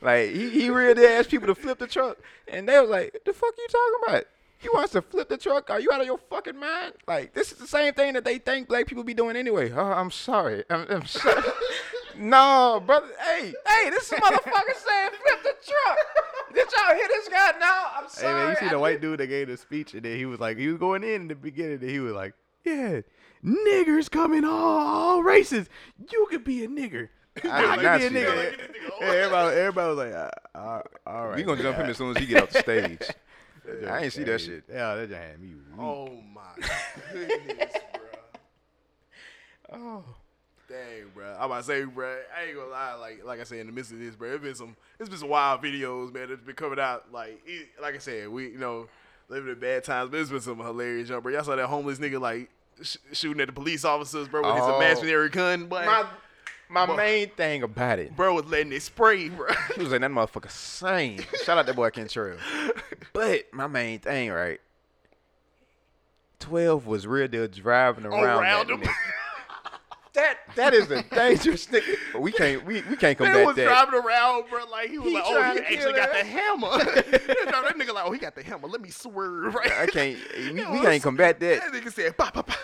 Like 0.00 0.30
he 0.30 0.50
he 0.50 0.70
really 0.70 1.06
asked 1.06 1.30
people 1.30 1.46
to 1.48 1.54
flip 1.54 1.78
the 1.78 1.86
truck, 1.86 2.18
and 2.48 2.68
they 2.68 2.78
was 2.80 2.90
like, 2.90 3.18
"The 3.24 3.32
fuck 3.32 3.54
you 3.56 3.66
talking 3.68 3.94
about? 4.14 4.24
You 4.62 4.70
want 4.72 4.84
us 4.84 4.90
to 4.92 5.02
flip 5.02 5.28
the 5.28 5.36
truck? 5.36 5.68
Are 5.70 5.78
you 5.80 5.90
out 5.92 6.00
of 6.00 6.06
your 6.06 6.18
fucking 6.30 6.58
mind? 6.58 6.94
Like 7.06 7.34
this 7.34 7.52
is 7.52 7.58
the 7.58 7.66
same 7.66 7.92
thing 7.94 8.14
that 8.14 8.24
they 8.24 8.38
think 8.38 8.68
black 8.68 8.86
people 8.86 9.04
be 9.04 9.14
doing 9.14 9.36
anyway." 9.36 9.70
Oh, 9.72 9.80
I'm 9.84 10.10
sorry. 10.10 10.64
I'm, 10.70 10.86
I'm 10.90 11.06
sorry. 11.06 11.42
no, 12.18 12.82
brother. 12.84 13.08
Hey, 13.24 13.52
hey, 13.66 13.90
this 13.90 14.10
motherfucker 14.10 14.74
saying 14.86 15.10
flip 15.10 15.42
the 15.42 15.54
truck. 15.64 15.98
Did 16.54 16.66
y'all 16.72 16.94
hear 16.96 17.08
this 17.08 17.28
guy 17.28 17.52
now? 17.60 17.84
I'm 17.96 18.08
sorry. 18.08 18.32
Hey 18.32 18.38
man, 18.38 18.50
you 18.50 18.56
see 18.56 18.66
I 18.66 18.70
the 18.70 18.78
white 18.78 19.00
dude 19.00 19.20
that 19.20 19.26
gave 19.26 19.48
the 19.48 19.56
speech, 19.56 19.94
and 19.94 20.02
then 20.02 20.16
he 20.16 20.26
was 20.26 20.40
like, 20.40 20.56
he 20.58 20.68
was 20.68 20.78
going 20.78 21.02
in 21.04 21.22
in 21.22 21.28
the 21.28 21.34
beginning, 21.34 21.80
and 21.80 21.90
he 21.90 22.00
was 22.00 22.12
like, 22.14 22.34
"Yeah, 22.64 23.00
niggers 23.44 24.10
coming 24.10 24.44
all, 24.44 24.78
all 24.78 25.22
races. 25.22 25.68
You 26.10 26.26
could 26.30 26.44
be 26.44 26.64
a 26.64 26.68
nigger. 26.68 27.08
I 27.44 27.76
did 27.76 27.76
You 27.76 27.82
not 27.82 28.00
could 28.00 28.12
be 28.12 28.18
see 28.18 28.24
a 28.24 28.34
that. 28.34 28.52
nigger." 28.58 29.00
Yeah, 29.00 29.06
everybody, 29.06 29.56
everybody 29.56 29.88
was 29.88 29.98
like, 29.98 30.12
uh, 30.14 30.58
uh, 30.58 30.82
"All 31.06 31.28
right." 31.28 31.36
We 31.36 31.42
gonna 31.42 31.62
jump 31.62 31.76
him 31.76 31.86
as 31.90 31.96
soon 31.96 32.16
as 32.16 32.22
he 32.22 32.26
get 32.26 32.42
off 32.42 32.50
the 32.50 32.60
stage. 32.60 33.00
I 33.88 34.04
ain't 34.04 34.12
see 34.12 34.22
that 34.24 34.40
shit. 34.40 34.64
Yeah, 34.70 34.94
that 34.94 35.08
just 35.08 35.20
had 35.20 35.40
me. 35.40 35.48
weak. 35.48 35.64
Oh 35.78 36.08
my 36.32 36.66
goodness, 37.12 37.72
bro. 37.92 38.02
Oh. 39.72 40.04
Dang, 40.68 41.10
bro. 41.14 41.36
I'm 41.38 41.44
about 41.46 41.58
to 41.58 41.62
say, 41.64 41.84
bro. 41.84 42.16
I 42.36 42.46
ain't 42.46 42.56
gonna 42.56 42.70
lie. 42.70 42.94
Like, 42.94 43.24
like 43.24 43.40
I 43.40 43.44
said 43.44 43.58
in 43.58 43.66
the 43.68 43.72
midst 43.72 43.92
of 43.92 43.98
this, 44.00 44.16
bro, 44.16 44.32
it's 44.32 44.42
been 44.42 44.54
some, 44.56 44.76
it's 44.98 45.08
been 45.08 45.18
some 45.18 45.28
wild 45.28 45.62
videos, 45.62 46.12
man. 46.12 46.28
That's 46.28 46.42
been 46.42 46.56
coming 46.56 46.80
out. 46.80 47.12
Like, 47.12 47.40
it, 47.46 47.68
like 47.80 47.94
I 47.94 47.98
said, 47.98 48.28
we, 48.28 48.48
you 48.50 48.58
know, 48.58 48.88
living 49.28 49.50
in 49.52 49.58
bad 49.60 49.84
times, 49.84 50.10
but 50.10 50.18
it's 50.18 50.30
been 50.30 50.40
some 50.40 50.58
hilarious, 50.58 51.08
jump, 51.08 51.22
bro. 51.22 51.32
Y'all 51.32 51.44
saw 51.44 51.54
that 51.54 51.66
homeless 51.68 51.98
nigga 52.00 52.20
like 52.20 52.50
sh- 52.82 52.96
shooting 53.12 53.40
at 53.40 53.46
the 53.46 53.52
police 53.52 53.84
officers, 53.84 54.26
bro, 54.26 54.42
with 54.42 54.60
Oh. 54.60 54.66
his 54.66 54.76
imaginary 54.76 55.28
gun, 55.28 55.66
boy. 55.66 55.84
My 55.86 56.04
my 56.68 56.84
Boy. 56.84 56.96
main 56.96 57.30
thing 57.30 57.62
about 57.62 58.00
it, 58.00 58.16
bro 58.16 58.34
was 58.34 58.46
letting 58.46 58.72
it 58.72 58.82
spray, 58.82 59.28
bro. 59.28 59.46
he 59.76 59.82
was 59.84 59.92
like 59.92 60.00
that 60.00 60.10
motherfucker 60.10 60.50
sane. 60.50 61.20
Shout 61.44 61.58
out 61.58 61.66
that 61.66 61.76
boy 61.76 61.90
Kentrell. 61.90 62.38
But 63.12 63.44
my 63.52 63.68
main 63.68 64.00
thing, 64.00 64.32
right? 64.32 64.60
Twelve 66.40 66.86
was 66.88 67.06
real 67.06 67.28
deal 67.28 67.46
driving 67.46 68.04
around, 68.04 68.42
Around 68.42 68.68
that 68.68 68.80
him. 68.80 68.94
Nigga. 70.16 70.22
That 70.24 70.38
that 70.56 70.74
is 70.74 70.90
a 70.90 71.02
dangerous 71.02 71.66
thing. 71.66 71.82
But 72.12 72.22
we 72.22 72.32
can't 72.32 72.64
we, 72.64 72.76
we 72.82 72.96
can't 72.96 73.00
They 73.00 73.14
combat 73.16 73.46
was 73.46 73.56
that. 73.56 73.64
driving 73.64 73.94
around, 74.00 74.48
bro. 74.48 74.64
Like 74.70 74.88
he 74.90 74.98
was 74.98 75.08
He 75.08 75.14
like, 75.14 75.24
oh, 75.26 75.34
trying 75.38 75.56
he 75.56 75.60
actually 75.62 75.76
kill 75.76 75.92
got 75.92 76.08
her. 76.10 76.22
the 76.22 76.28
hammer. 76.28 76.68
that 76.84 77.74
nigga 77.78 77.94
like, 77.94 78.06
oh, 78.06 78.12
he 78.12 78.18
got 78.18 78.34
the 78.34 78.42
hammer. 78.42 78.68
Let 78.68 78.80
me 78.80 78.90
swerve, 78.90 79.54
right? 79.54 79.70
I 79.72 79.86
can't. 79.86 80.18
We, 80.36 80.42
You 80.44 80.52
we 80.52 80.60
know, 80.62 80.82
can't 80.82 81.02
combat 81.02 81.38
that. 81.40 81.60
That 81.72 81.72
nigga 81.82 81.92
said, 81.92 82.16
bah, 82.16 82.30
bah, 82.32 82.42
bah. 82.46 82.54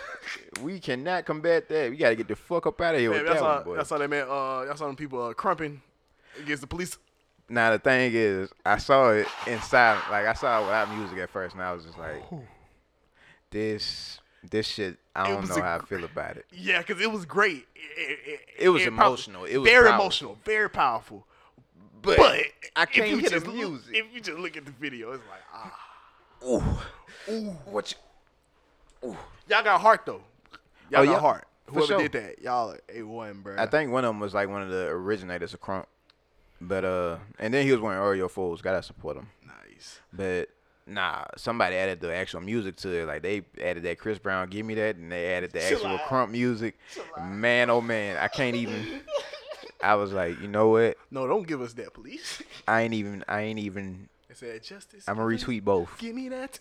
We 0.61 0.79
cannot 0.79 1.25
combat 1.25 1.67
that. 1.69 1.91
We 1.91 1.97
gotta 1.97 2.15
get 2.15 2.27
the 2.27 2.35
fuck 2.35 2.65
up 2.67 2.79
out 2.81 2.95
of 2.95 3.01
here 3.01 3.09
Man, 3.11 3.19
with 3.19 3.27
that's 3.27 3.39
that 3.41 3.45
all. 3.47 3.55
one, 3.55 3.63
boy. 3.65 3.75
That's 3.77 3.91
all 3.91 3.99
that 3.99 4.09
man. 4.09 4.25
Uh, 4.29 4.65
that's 4.65 4.81
all 4.81 4.87
them 4.87 4.95
people 4.95 5.21
uh, 5.23 5.33
krumping 5.33 5.79
against 6.39 6.61
the 6.61 6.67
police. 6.67 6.97
Now 7.49 7.71
the 7.71 7.79
thing 7.79 8.11
is, 8.15 8.49
I 8.65 8.77
saw 8.77 9.11
it 9.11 9.27
inside. 9.47 9.99
Like 10.09 10.25
I 10.25 10.33
saw 10.33 10.59
it 10.61 10.65
without 10.65 10.89
music 10.95 11.17
at 11.19 11.29
first, 11.29 11.53
and 11.55 11.61
I 11.63 11.73
was 11.73 11.83
just 11.83 11.97
like, 11.99 12.23
"This, 13.51 14.19
this 14.49 14.67
shit. 14.67 14.97
I 15.15 15.27
don't 15.29 15.47
know 15.47 15.55
a 15.55 15.61
how 15.61 15.75
I 15.77 15.85
feel 15.85 16.03
about 16.03 16.37
it." 16.37 16.45
Yeah, 16.51 16.79
because 16.79 17.01
it 17.01 17.11
was 17.11 17.25
great. 17.25 17.67
It, 17.75 18.19
it, 18.25 18.39
It 18.59 18.69
was 18.69 18.85
emotional. 18.85 19.45
It 19.45 19.57
was 19.57 19.69
very 19.69 19.89
powerful. 19.89 20.01
emotional, 20.05 20.37
very 20.43 20.69
powerful. 20.69 21.27
But, 22.01 22.17
But 22.17 22.37
I 22.75 22.85
can't 22.85 23.09
you 23.09 23.17
hear 23.17 23.29
the 23.29 23.35
just 23.35 23.45
look- 23.47 23.55
music. 23.55 23.95
If 23.95 24.13
you 24.13 24.19
just 24.21 24.37
look 24.37 24.57
at 24.57 24.65
the 24.65 24.71
video, 24.71 25.11
it's 25.13 25.23
like, 25.29 25.41
ah, 25.53 25.79
Ooh, 26.45 27.31
ooh, 27.31 27.51
what? 27.65 27.93
You, 29.03 29.15
y'all 29.49 29.63
got 29.63 29.79
heart 29.79 30.01
though. 30.05 30.21
Y'all 30.89 31.01
Oh, 31.01 31.05
got 31.05 31.11
yeah, 31.11 31.19
heart. 31.19 31.47
Whoever 31.67 31.85
sure. 31.87 31.97
did 31.99 32.11
that, 32.11 32.41
y'all 32.41 32.75
a 32.93 33.03
one, 33.03 33.41
bro. 33.41 33.55
I 33.57 33.65
think 33.67 33.91
one 33.91 34.03
of 34.03 34.09
them 34.09 34.19
was 34.19 34.33
like 34.33 34.49
one 34.49 34.61
of 34.61 34.69
the 34.69 34.87
originators 34.87 35.53
of 35.53 35.61
Krump, 35.61 35.85
but 36.59 36.83
uh, 36.83 37.17
and 37.39 37.53
then 37.53 37.65
he 37.65 37.71
was 37.71 37.79
wearing 37.79 37.99
Oreo 37.99 38.29
Fools. 38.29 38.61
Gotta 38.61 38.83
support 38.83 39.15
him. 39.15 39.29
nice. 39.47 40.01
But 40.11 40.49
nah, 40.87 41.25
somebody 41.37 41.75
added 41.75 41.99
the 41.99 42.13
actual 42.13 42.41
music 42.41 42.75
to 42.77 42.89
it. 42.89 43.05
Like 43.05 43.21
they 43.21 43.43
added 43.61 43.83
that 43.83 43.97
Chris 43.99 44.19
Brown, 44.19 44.49
give 44.49 44.65
me 44.65 44.75
that, 44.75 44.95
and 44.95 45.11
they 45.11 45.33
added 45.33 45.51
the 45.51 45.63
actual 45.63 45.87
out. 45.87 46.01
Krump 46.01 46.29
music. 46.31 46.77
Man, 47.21 47.69
oh 47.69 47.81
man, 47.81 48.17
I 48.17 48.27
can't 48.27 48.55
even. 48.55 49.01
I 49.83 49.95
was 49.95 50.13
like, 50.13 50.39
you 50.39 50.47
know 50.47 50.69
what? 50.69 50.97
No, 51.11 51.27
don't 51.27 51.45
give 51.45 51.61
us 51.61 51.73
that, 51.73 51.93
police. 51.93 52.41
I 52.67 52.81
ain't 52.81 52.93
even. 52.93 53.23
I 53.27 53.41
ain't 53.41 53.59
even. 53.59 54.07
They 54.29 54.35
said 54.35 54.63
justice. 54.63 55.03
I'm 55.07 55.17
gonna 55.17 55.27
retweet 55.27 55.63
both. 55.63 55.89
Give 55.97 56.15
me 56.15 56.29
that. 56.29 56.59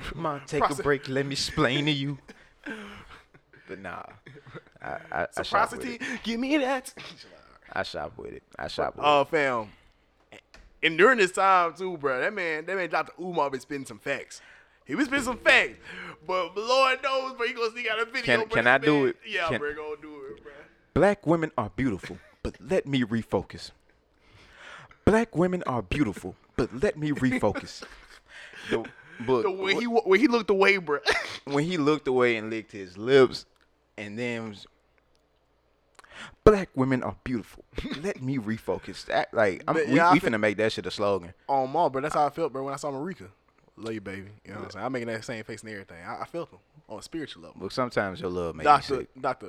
Come 0.00 0.26
on, 0.26 0.42
take 0.46 0.68
a 0.68 0.74
break. 0.74 1.08
Let 1.08 1.26
me 1.26 1.32
explain 1.32 1.86
to 1.86 1.90
you. 1.92 2.18
But 3.66 3.78
nah, 3.78 4.02
I 4.82 4.98
I, 5.10 5.26
I 5.38 5.42
shop 5.42 5.72
with 5.72 5.86
it. 5.86 6.02
Give 6.22 6.38
me 6.38 6.58
that. 6.58 6.92
I 7.72 7.82
shop 7.82 8.12
with 8.18 8.34
it. 8.34 8.42
I 8.58 8.68
shop 8.68 8.96
with 8.96 9.04
Oh, 9.06 9.20
it. 9.20 9.22
Uh, 9.22 9.24
fam. 9.24 9.72
And 10.84 10.98
during 10.98 11.18
this 11.18 11.32
time 11.32 11.74
too, 11.74 11.96
bro, 11.96 12.20
that 12.20 12.32
man, 12.34 12.66
that 12.66 12.76
man 12.76 12.88
Dr. 12.90 13.12
Umar 13.20 13.50
been 13.50 13.60
spitting 13.60 13.86
some 13.86 13.98
facts. 13.98 14.40
He 14.84 14.94
was 14.94 15.06
spitting 15.06 15.24
some 15.24 15.38
facts, 15.38 15.78
but 16.26 16.54
Lord 16.56 17.02
knows, 17.02 17.32
bro, 17.34 17.46
he 17.46 17.54
gonna 17.54 17.70
sneak 17.72 17.88
out 17.90 17.98
a 18.00 18.04
video. 18.04 18.40
Can- 18.40 18.48
can 18.50 18.66
I 18.66 18.76
do 18.78 19.06
it? 19.06 19.16
Yeah, 19.26 19.48
Can- 19.48 19.58
bro, 19.60 19.74
gonna 19.74 19.96
do 20.02 20.20
it, 20.30 20.42
bro. 20.42 20.52
Black 20.92 21.26
women 21.26 21.50
are 21.56 21.70
beautiful, 21.74 22.18
but 22.42 22.56
let 22.60 22.86
me 22.86 23.02
refocus. 23.02 23.70
Black 25.06 25.34
women 25.34 25.62
are 25.66 25.82
beautiful, 25.82 26.36
but 26.56 26.68
let 26.82 26.96
me 26.98 27.10
refocus. 27.12 27.82
The, 28.70 28.84
but 29.26 29.42
The 29.42 29.50
way 29.50 29.74
he 29.74 29.86
when 29.86 30.20
he 30.20 30.26
looked 30.28 30.50
away, 30.50 30.76
bro. 30.78 30.98
when 31.44 31.64
he 31.64 31.76
looked 31.76 32.08
away 32.08 32.36
and 32.36 32.50
licked 32.50 32.72
his 32.72 32.96
lips, 32.98 33.46
and 33.96 34.18
then 34.18 34.54
black 36.44 36.68
women 36.74 37.02
are 37.02 37.16
beautiful. 37.24 37.64
Let 38.02 38.22
me 38.22 38.38
refocus. 38.38 39.06
That 39.06 39.32
like 39.32 39.62
I'm, 39.68 39.74
But, 39.74 39.88
we, 39.88 39.96
yeah, 39.96 40.08
I 40.08 40.12
we 40.12 40.20
fe- 40.20 40.28
finna 40.28 40.40
make 40.40 40.56
that 40.58 40.72
shit 40.72 40.86
a 40.86 40.90
slogan. 40.90 41.32
On 41.48 41.70
mom, 41.70 41.92
bro, 41.92 42.00
that's 42.02 42.14
how 42.14 42.26
I 42.26 42.30
felt, 42.30 42.52
bro, 42.52 42.64
when 42.64 42.74
I 42.74 42.76
saw 42.76 42.90
Marika. 42.90 43.28
Love 43.76 43.94
you, 43.94 44.00
baby. 44.00 44.28
You 44.44 44.52
know 44.52 44.58
what 44.58 44.64
I'm 44.66 44.70
saying? 44.70 44.84
I'm 44.86 44.92
making 44.92 45.08
that 45.08 45.24
same 45.24 45.42
face 45.44 45.62
and 45.62 45.70
everything. 45.70 46.04
I, 46.04 46.22
I 46.22 46.24
felt 46.26 46.50
him 46.50 46.58
on 46.88 46.98
a 46.98 47.02
spiritual 47.02 47.42
level. 47.42 47.56
But 47.60 47.72
sometimes 47.72 48.20
your 48.20 48.30
love 48.30 48.54
makes 48.54 48.64
Doctor, 48.64 48.94
you 48.94 49.00
sick. 49.00 49.08
Doctor 49.20 49.48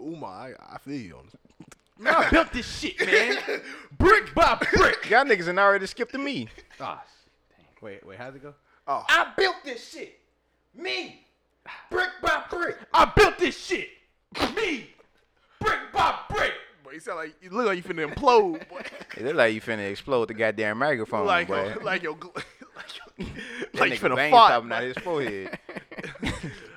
Umar, 0.00 0.54
I, 0.60 0.74
I 0.74 0.78
feel 0.78 1.00
you 1.00 1.16
on 1.16 1.24
this. 1.24 1.34
Man, 1.98 2.14
I 2.14 2.28
built 2.28 2.52
this 2.52 2.78
shit, 2.78 3.00
man. 3.06 3.38
brick 3.98 4.34
by 4.34 4.58
brick. 4.72 5.08
Y'all 5.08 5.24
niggas 5.24 5.46
done 5.46 5.58
already 5.58 5.86
skipped 5.86 6.12
to 6.12 6.18
me. 6.18 6.46
Ah, 6.78 7.02
dang. 7.48 7.66
Wait, 7.80 8.06
wait, 8.06 8.18
how's 8.18 8.34
it 8.34 8.42
go? 8.42 8.52
Oh, 8.86 9.02
I 9.08 9.32
built 9.34 9.56
this 9.64 9.88
shit. 9.92 10.20
Me. 10.74 11.24
Brick 11.90 12.10
by 12.22 12.44
brick. 12.50 12.76
I 12.92 13.06
built 13.16 13.38
this 13.38 13.58
shit. 13.58 13.88
Me. 14.54 14.90
Brick 15.60 15.78
by 15.92 16.18
brick. 16.28 16.52
boy, 16.84 16.92
you 16.92 17.00
sound 17.00 17.18
like 17.18 17.34
you 17.40 17.50
look 17.50 17.66
like 17.66 17.76
you 17.76 17.82
finna 17.82 18.12
implode, 18.12 18.68
boy. 18.68 18.82
It 19.16 19.24
look 19.24 19.36
like 19.36 19.54
you 19.54 19.60
finna 19.60 19.90
explode 19.90 20.28
the 20.28 20.34
goddamn 20.34 20.78
microphone, 20.78 21.26
like, 21.26 21.48
boy. 21.48 21.64
your, 21.68 21.82
like 21.82 22.02
your, 22.02 22.14
gl- 22.16 22.34
like 22.76 22.96
your, 23.18 23.26
that 23.72 23.80
like 23.80 23.90
you 23.92 23.98
finna 23.98 24.14
veins 24.16 24.30
fart. 24.32 24.52
popping 24.52 24.72
out 24.72 24.82
his 24.82 24.96
forehead. 24.98 25.58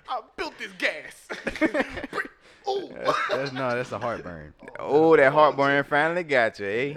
I 0.07 0.21
built 0.37 0.53
this 0.57 0.71
gas. 0.77 1.27
Ooh. 2.67 2.89
That's 3.29 3.51
no, 3.51 3.75
that's 3.75 3.91
a 3.91 3.99
heartburn. 3.99 4.53
oh, 4.79 5.15
that 5.17 5.33
heartburn 5.33 5.83
finally 5.85 6.23
got 6.23 6.59
you, 6.59 6.65
eh? 6.65 6.95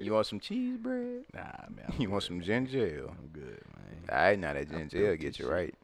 You 0.00 0.12
want 0.12 0.26
some 0.26 0.38
cheese 0.38 0.76
bread? 0.76 1.24
Nah, 1.34 1.40
man. 1.74 1.86
I'm 1.88 2.00
You 2.00 2.10
want 2.10 2.24
some 2.24 2.40
ginger 2.40 2.86
ale? 2.86 3.14
I'm 3.18 3.28
good, 3.28 3.62
man. 3.76 4.04
All 4.10 4.16
right, 4.16 4.38
now 4.38 4.52
that 4.52 4.70
ginger 4.70 5.10
ale 5.10 5.16
get 5.16 5.38
you 5.38 5.48
right. 5.50 5.74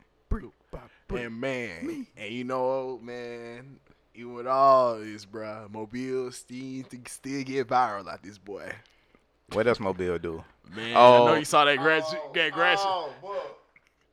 And 1.13 1.41
man, 1.41 2.07
and 2.17 2.33
you 2.33 2.45
know, 2.45 3.01
man, 3.03 3.81
even 4.21 4.35
with 4.35 4.47
all 4.47 4.99
this, 4.99 5.25
bruh, 5.25 5.71
Mobile 5.71 6.31
still 6.31 6.85
still 7.07 7.43
get 7.43 7.69
viral 7.69 8.05
like 8.05 8.23
this 8.23 8.39
boy. 8.39 8.71
What 9.53 9.67
else 9.67 9.81
Mobile 9.81 10.19
do? 10.19 10.45
Man, 10.75 10.95
Oh. 10.97 11.27
I 11.27 11.31
know 11.31 11.39
you 11.39 11.45
saw 11.45 11.65
that 11.65 11.79
oh, 11.79 11.83
grad 11.83 12.03
that 12.35 12.53
oh, 12.53 12.55
grad 12.55 12.79
boy. 13.21 13.37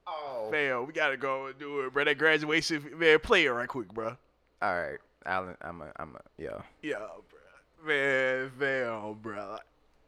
Oh. 0.07 0.47
Fail. 0.49 0.85
We 0.85 0.93
gotta 0.93 1.17
go 1.17 1.47
and 1.47 1.59
do 1.59 1.81
it, 1.81 1.93
bro. 1.93 2.05
That 2.05 2.17
graduation, 2.17 2.83
man, 2.97 3.19
play 3.19 3.45
it 3.45 3.51
right 3.51 3.67
quick, 3.67 3.93
bro. 3.93 4.15
All 4.61 4.75
right, 4.75 4.97
Alan. 5.25 5.55
I'm 5.61 5.81
a. 5.81 5.91
I'm 5.97 6.15
a. 6.15 6.21
Yeah. 6.37 6.61
Yeah, 6.81 6.99
bro. 6.99 7.85
Man, 7.85 8.51
fail, 8.57 9.17
bro. 9.21 9.57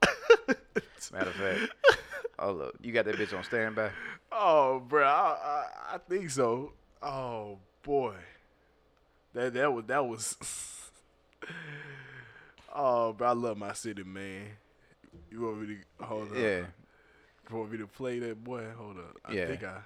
Matter 1.11 1.29
of 1.29 1.35
fact. 1.35 1.71
Oh 2.39 2.53
look, 2.53 2.75
you 2.81 2.93
got 2.93 3.03
that 3.05 3.15
bitch 3.15 3.37
on 3.37 3.43
standby. 3.43 3.91
Oh, 4.31 4.79
bro, 4.79 5.05
I, 5.05 5.09
I, 5.09 5.95
I 5.95 5.97
think 6.09 6.29
so. 6.29 6.71
Oh 7.01 7.57
boy, 7.83 8.15
that 9.33 9.53
that 9.53 9.73
was 9.73 9.85
that 9.85 10.05
was. 10.05 10.35
oh, 12.75 13.13
bro, 13.13 13.27
I 13.27 13.31
love 13.33 13.57
my 13.57 13.73
city, 13.73 14.03
man. 14.03 14.45
You 15.31 15.41
want 15.41 15.61
me 15.69 15.77
to 15.99 16.05
hold 16.05 16.31
up? 16.31 16.37
Yeah. 16.37 16.65
You 17.49 17.55
want 17.57 17.71
me 17.71 17.77
to 17.79 17.87
play 17.87 18.19
that 18.19 18.43
boy? 18.43 18.65
Hold 18.77 18.97
up. 18.97 19.17
I 19.25 19.33
Yeah. 19.33 19.47
think 19.47 19.63
I. 19.63 19.77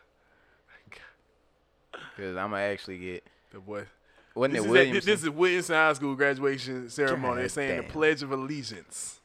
Cause 2.18 2.36
I'm 2.36 2.52
gonna 2.52 2.58
actually 2.64 2.98
get. 3.00 3.24
The 3.52 3.60
boy. 3.60 3.86
Wasn't 4.36 4.54
This 4.54 4.64
it 4.64 4.66
is, 4.66 4.66
at, 4.66 4.72
Williamson? 4.72 5.12
this 5.12 5.24
is 5.24 5.30
Williamson 5.30 5.76
High 5.76 5.94
School 5.94 6.16
graduation 6.16 6.90
ceremony. 6.90 7.36
They're 7.36 7.44
God 7.44 7.52
saying 7.52 7.78
the. 7.78 7.84
Pledge 7.84 8.24
of 8.24 8.32
Allegiance. 8.32 9.20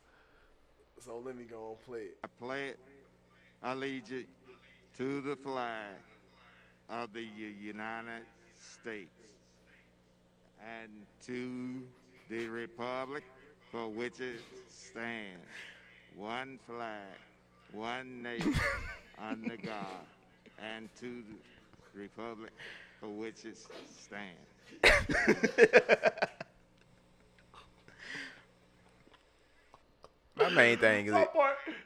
So 1.05 1.19
let 1.25 1.37
me 1.37 1.45
go 1.45 1.71
and 1.71 1.85
play 1.87 2.01
it. 2.01 2.19
I 2.23 2.29
pledge 2.39 2.75
allegiance 3.63 4.27
to 4.99 5.21
the 5.23 5.37
flag 5.37 5.95
of 6.91 7.13
the 7.15 7.23
United 7.23 8.23
States 8.81 9.11
and 10.61 10.91
to 11.27 11.83
the 12.29 12.47
republic 12.49 13.25
for 13.71 13.89
which 13.89 14.21
it 14.21 14.41
stands, 14.69 15.47
one 16.17 16.59
flag, 16.67 17.03
one 17.73 18.23
nation, 18.23 18.55
under 19.19 19.57
God, 19.57 20.07
and 20.59 20.89
to 21.01 21.23
the 21.23 22.01
republic 22.01 22.51
for 23.01 23.09
which 23.09 23.45
it 23.45 23.59
stands. 24.01 24.39
My 30.37 30.49
main 30.51 30.79
thing 30.79 31.07
is 31.07 31.15
it. 31.15 31.29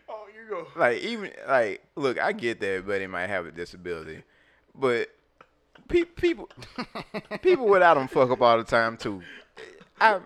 Oh, 0.09 0.27
you 0.35 0.49
go. 0.49 0.66
like 0.77 0.99
even 0.99 1.31
like 1.49 1.82
look, 1.97 2.20
I 2.20 2.32
get 2.32 2.61
that 2.61 2.69
everybody 2.69 3.07
might 3.07 3.28
have 3.28 3.47
a 3.47 3.51
disability, 3.51 4.23
but 4.74 5.09
pe- 5.93 6.05
people 6.05 6.48
people 7.43 7.66
without 7.66 7.94
them 7.94 8.09
fuck 8.09 8.31
up 8.31 8.40
all 8.40 8.59
the 8.59 8.64
time 8.64 8.97
too. 8.97 9.23
I 10.01 10.20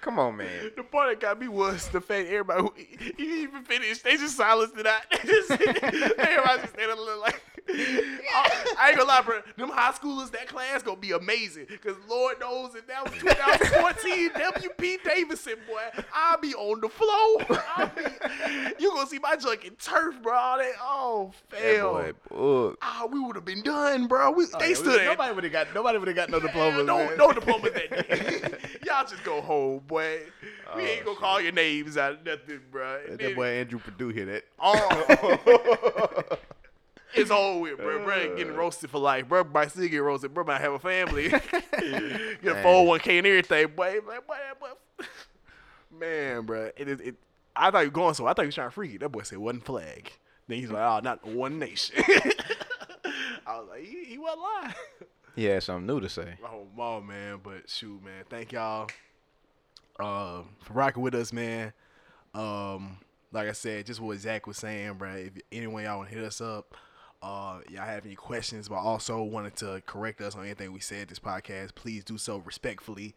Come 0.00 0.18
on, 0.18 0.38
man. 0.38 0.70
The 0.76 0.82
part 0.82 1.10
that 1.10 1.20
got 1.20 1.38
me 1.38 1.48
was 1.48 1.88
the 1.88 2.00
fact 2.00 2.26
everybody 2.28 2.62
who 2.62 2.72
even 3.22 3.64
finished, 3.64 4.02
They 4.02 4.16
just 4.16 4.36
silenced 4.36 4.76
it 4.78 4.86
out. 4.86 5.02
They 5.10 5.28
just, 5.28 5.50
everybody 5.50 6.62
just 6.62 6.74
there 6.74 6.96
like. 7.18 7.42
I, 7.74 8.74
I 8.78 8.88
ain't 8.88 8.98
gonna 8.98 9.08
lie, 9.08 9.22
bro. 9.22 9.40
Them 9.56 9.70
high 9.70 9.92
schoolers, 9.92 10.30
that 10.32 10.48
class 10.48 10.82
gonna 10.82 11.00
be 11.00 11.12
amazing. 11.12 11.66
Cause 11.82 11.96
Lord 12.08 12.40
knows 12.40 12.74
if 12.74 12.86
that 12.86 13.04
was 13.04 13.18
2014, 13.20 14.30
WP 14.30 15.04
Davidson, 15.04 15.54
boy, 15.66 16.02
I'll 16.14 16.40
be 16.40 16.54
on 16.54 16.80
the 16.80 16.88
floor. 16.88 17.38
Be, 17.96 18.82
you 18.82 18.90
gonna 18.90 19.06
see 19.06 19.18
my 19.18 19.36
junk 19.36 19.64
in 19.64 19.74
turf, 19.76 20.20
bro. 20.22 20.34
All 20.34 20.58
that, 20.58 20.72
oh, 20.82 21.32
fail. 21.48 22.76
Ah, 22.82 23.06
we 23.10 23.20
would 23.20 23.36
have 23.36 23.44
been 23.44 23.62
done, 23.62 24.06
bro. 24.06 24.30
We, 24.30 24.46
they 24.58 24.74
stood 24.74 25.00
there. 25.00 25.06
Nobody 25.06 25.34
would 25.34 25.44
have 25.44 25.52
got. 25.52 25.74
Nobody 25.74 25.98
would 25.98 26.08
have 26.08 26.16
got 26.16 26.30
no 26.30 26.40
diplomas. 26.40 26.86
no, 26.86 26.98
man. 26.98 27.16
no 27.16 27.32
diplomas 27.32 27.72
that 27.72 27.90
day. 27.90 28.58
Y'all 28.86 29.06
just 29.06 29.22
go 29.24 29.40
home, 29.40 29.80
boy. 29.86 30.20
We 30.76 30.82
ain't 30.82 31.04
gonna 31.04 31.18
call 31.18 31.40
your 31.40 31.52
names 31.52 31.96
out 31.96 32.12
of 32.12 32.24
nothing, 32.24 32.60
bro. 32.70 33.00
That, 33.08 33.18
that 33.18 33.36
boy 33.36 33.46
Andrew 33.46 33.78
Purdue 33.78 34.08
hit 34.08 34.28
it. 34.28 34.46
Oh. 34.58 36.22
it's 37.14 37.30
all 37.30 37.60
with, 37.60 37.78
bro. 37.78 38.04
Bro 38.04 38.36
getting 38.36 38.54
roasted 38.54 38.90
for 38.90 38.98
life. 38.98 39.28
Bro 39.28 39.44
might 39.44 39.70
still 39.70 39.88
get 39.88 39.98
roasted. 39.98 40.34
Bro 40.34 40.44
might 40.44 40.60
have 40.60 40.72
a 40.72 40.78
family. 40.78 41.28
get 41.28 41.42
a 41.42 42.62
401k 42.62 43.18
and 43.18 43.26
everything, 43.26 43.66
boy. 43.74 43.98
Like, 44.06 44.26
boy, 44.26 44.36
boy. 44.60 45.04
Man, 45.90 46.46
bro. 46.46 46.70
It 46.76 46.88
is. 46.88 47.00
It, 47.00 47.16
I 47.54 47.70
thought 47.70 47.80
you 47.80 47.88
were 47.88 47.94
going 47.94 48.14
so. 48.14 48.26
I 48.26 48.32
thought 48.32 48.42
you 48.42 48.48
were 48.48 48.52
trying 48.52 48.68
to 48.68 48.74
freak 48.74 48.94
it. 48.94 49.00
That 49.00 49.10
boy 49.10 49.22
said 49.22 49.38
one 49.38 49.60
flag. 49.60 50.12
Then 50.46 50.58
he's 50.58 50.70
like, 50.70 50.82
oh, 50.82 51.00
not 51.02 51.24
one 51.24 51.58
nation. 51.58 51.96
I 53.46 53.58
was 53.58 53.68
like, 53.68 53.82
he, 53.82 54.04
he 54.04 54.18
wasn't 54.18 54.40
lying. 54.40 54.74
He 55.36 55.44
had 55.44 55.62
something 55.62 55.86
new 55.86 56.00
to 56.00 56.08
say. 56.08 56.34
Oh, 56.44 56.66
wow, 56.76 57.00
man. 57.00 57.40
But 57.42 57.68
shoot, 57.68 58.02
man. 58.04 58.24
Thank 58.28 58.52
y'all 58.52 58.88
uh, 59.98 60.42
for 60.60 60.72
rocking 60.72 61.02
with 61.02 61.14
us, 61.14 61.32
man. 61.32 61.72
Um, 62.34 62.98
like 63.32 63.48
I 63.48 63.52
said, 63.52 63.86
just 63.86 64.00
what 64.00 64.18
Zach 64.18 64.46
was 64.46 64.56
saying, 64.56 64.94
bro. 64.94 65.14
If 65.14 65.32
anyone 65.52 65.84
y'all 65.84 65.98
want 65.98 66.10
to 66.10 66.14
hit 66.14 66.24
us 66.24 66.40
up, 66.40 66.74
uh, 67.22 67.58
y'all 67.70 67.84
have 67.84 68.06
any 68.06 68.14
questions, 68.14 68.68
but 68.68 68.76
also 68.76 69.22
wanted 69.22 69.56
to 69.56 69.82
correct 69.86 70.20
us 70.20 70.34
on 70.34 70.44
anything 70.44 70.72
we 70.72 70.80
said 70.80 71.08
this 71.08 71.18
podcast, 71.18 71.74
please 71.74 72.04
do 72.04 72.16
so 72.18 72.38
respectfully. 72.38 73.14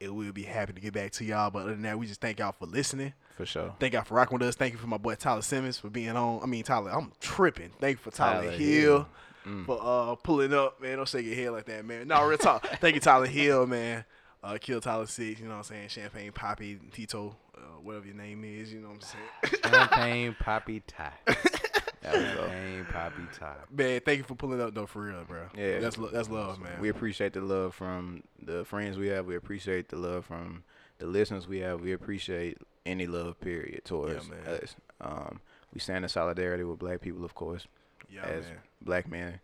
It 0.00 0.12
will 0.12 0.32
be 0.32 0.42
happy 0.42 0.72
to 0.72 0.80
get 0.80 0.92
back 0.92 1.12
to 1.12 1.24
y'all. 1.24 1.50
But 1.50 1.60
other 1.60 1.70
than 1.70 1.82
that, 1.82 1.98
we 1.98 2.06
just 2.06 2.20
thank 2.20 2.40
y'all 2.40 2.52
for 2.52 2.66
listening. 2.66 3.12
For 3.36 3.46
sure. 3.46 3.74
Thank 3.78 3.94
y'all 3.94 4.02
for 4.04 4.14
rocking 4.14 4.38
with 4.38 4.48
us. 4.48 4.56
Thank 4.56 4.72
you 4.72 4.78
for 4.78 4.88
my 4.88 4.96
boy 4.96 5.14
Tyler 5.14 5.42
Simmons 5.42 5.78
for 5.78 5.88
being 5.88 6.10
on. 6.10 6.40
I 6.42 6.46
mean 6.46 6.64
Tyler, 6.64 6.90
I'm 6.90 7.12
tripping. 7.20 7.70
Thank 7.80 7.98
you 7.98 8.10
for 8.10 8.16
Tyler, 8.16 8.42
Tyler 8.42 8.52
Hill, 8.52 9.06
Hill. 9.44 9.64
for 9.64 9.78
uh 9.80 10.14
pulling 10.16 10.52
up, 10.52 10.80
man. 10.80 10.96
Don't 10.96 11.08
shake 11.08 11.26
your 11.26 11.34
head 11.36 11.50
like 11.50 11.66
that, 11.66 11.84
man. 11.84 12.08
No, 12.08 12.24
real 12.26 12.38
talk. 12.38 12.66
Thank 12.80 12.96
you, 12.96 13.00
Tyler 13.00 13.26
Hill, 13.26 13.66
man. 13.66 14.04
Uh, 14.42 14.58
Kill 14.60 14.80
Tyler 14.80 15.06
Six, 15.06 15.40
you 15.40 15.46
know 15.46 15.52
what 15.52 15.58
I'm 15.58 15.64
saying? 15.64 15.88
Champagne 15.88 16.30
Poppy, 16.30 16.78
Tito, 16.92 17.34
uh, 17.56 17.60
whatever 17.82 18.04
your 18.04 18.14
name 18.14 18.44
is, 18.44 18.70
you 18.72 18.80
know 18.80 18.88
what 18.88 18.96
I'm 18.96 19.50
saying? 19.50 19.62
Champagne 19.72 20.36
poppy 20.38 20.82
tie. 20.86 21.12
There 22.04 22.12
we 22.12 22.34
go. 22.34 22.46
Champagne 22.48 22.86
poppy 22.90 23.22
tie. 23.38 23.54
man, 23.70 24.00
thank 24.04 24.18
you 24.18 24.24
for 24.24 24.34
pulling 24.34 24.60
up 24.60 24.74
though, 24.74 24.86
for 24.86 25.02
real, 25.02 25.24
bro. 25.24 25.42
Yeah. 25.56 25.80
that's 25.80 25.98
lo- 25.98 26.10
that's 26.12 26.28
love, 26.28 26.60
man. 26.60 26.80
We 26.80 26.88
appreciate 26.90 27.32
the 27.32 27.40
love 27.40 27.74
from 27.74 28.22
the 28.42 28.64
friends 28.64 28.96
we 28.98 29.08
have. 29.08 29.26
We 29.26 29.36
appreciate 29.36 29.88
the 29.88 29.96
love 29.96 30.24
from 30.26 30.64
the 30.98 31.06
listeners 31.06 31.48
we 31.48 31.58
have. 31.60 31.80
We 31.80 31.92
appreciate 31.92 32.58
any 32.86 33.06
love, 33.06 33.40
period, 33.40 33.84
towards 33.84 34.28
man. 34.28 34.38
us. 34.46 34.76
Um, 35.00 35.40
we 35.72 35.80
stand 35.80 36.04
in 36.04 36.08
solidarity 36.08 36.62
with 36.64 36.78
black 36.78 37.00
people, 37.00 37.24
of 37.24 37.34
course, 37.34 37.66
yeah, 38.10 38.22
as 38.24 38.44
man. 38.44 38.58
black 38.82 39.08
men. 39.10 39.40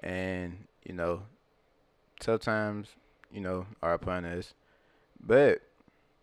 And, 0.00 0.64
you 0.84 0.94
know, 0.94 1.22
tough 2.20 2.40
times, 2.40 2.88
you 3.32 3.40
know, 3.40 3.66
are 3.82 3.94
upon 3.94 4.24
us. 4.24 4.54
But 5.24 5.62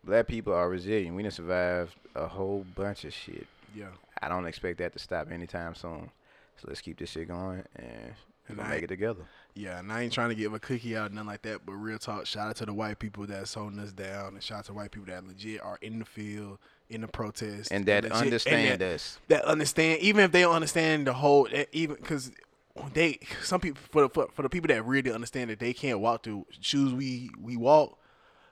black 0.03 0.27
people 0.27 0.53
are 0.53 0.69
resilient. 0.69 1.15
We 1.15 1.23
done 1.23 1.31
survived 1.31 1.95
a 2.15 2.27
whole 2.27 2.65
bunch 2.75 3.05
of 3.05 3.13
shit. 3.13 3.47
Yeah. 3.75 3.87
I 4.21 4.29
don't 4.29 4.45
expect 4.45 4.79
that 4.79 4.93
to 4.93 4.99
stop 4.99 5.31
anytime 5.31 5.75
soon. 5.75 6.09
So 6.57 6.67
let's 6.67 6.81
keep 6.81 6.97
this 6.99 7.11
shit 7.11 7.27
going 7.27 7.63
and 7.75 8.13
And 8.49 8.61
I- 8.61 8.69
make 8.69 8.83
it 8.83 8.87
together. 8.87 9.23
Yeah, 9.53 9.79
and 9.79 9.91
I 9.91 10.01
ain't 10.03 10.13
trying 10.13 10.29
to 10.29 10.35
give 10.35 10.53
a 10.53 10.59
cookie 10.59 10.95
out, 10.95 11.09
or 11.09 11.13
nothing 11.15 11.27
like 11.29 11.41
that. 11.41 11.65
But 11.65 11.73
real 11.73 11.97
talk, 11.97 12.27
shout 12.27 12.47
out 12.49 12.55
to 12.57 12.65
the 12.67 12.73
white 12.73 12.99
people 12.99 13.25
that's 13.25 13.53
holding 13.55 13.79
us 13.79 13.91
down, 13.91 14.33
and 14.35 14.43
shout 14.43 14.59
out 14.59 14.65
to 14.65 14.73
white 14.73 14.91
people 14.91 15.07
that 15.07 15.25
legit 15.27 15.61
are 15.61 15.79
in 15.81 15.97
the 15.97 16.05
field, 16.05 16.59
in 16.89 17.01
the 17.01 17.07
protest, 17.07 17.71
And 17.71 17.83
that 17.87 18.03
legit- 18.03 18.15
and 18.15 18.21
understand 18.25 18.81
that, 18.81 18.93
us. 18.95 19.19
that 19.29 19.43
understand, 19.45 19.99
even 20.01 20.23
if 20.23 20.31
they 20.31 20.41
don't 20.41 20.53
understand 20.53 21.07
the 21.07 21.13
whole, 21.13 21.47
eh, 21.51 21.65
even 21.71 21.95
because 21.95 22.31
they, 22.93 23.17
some 23.41 23.59
people 23.59 23.81
for 23.91 24.01
the 24.03 24.09
for, 24.09 24.27
for 24.31 24.41
the 24.43 24.49
people 24.49 24.67
that 24.67 24.85
really 24.85 25.11
understand 25.11 25.49
that 25.49 25.59
they 25.59 25.73
can't 25.73 25.99
walk 25.99 26.23
through 26.23 26.45
shoes 26.61 26.93
we 26.93 27.31
we 27.41 27.57
walk, 27.57 27.97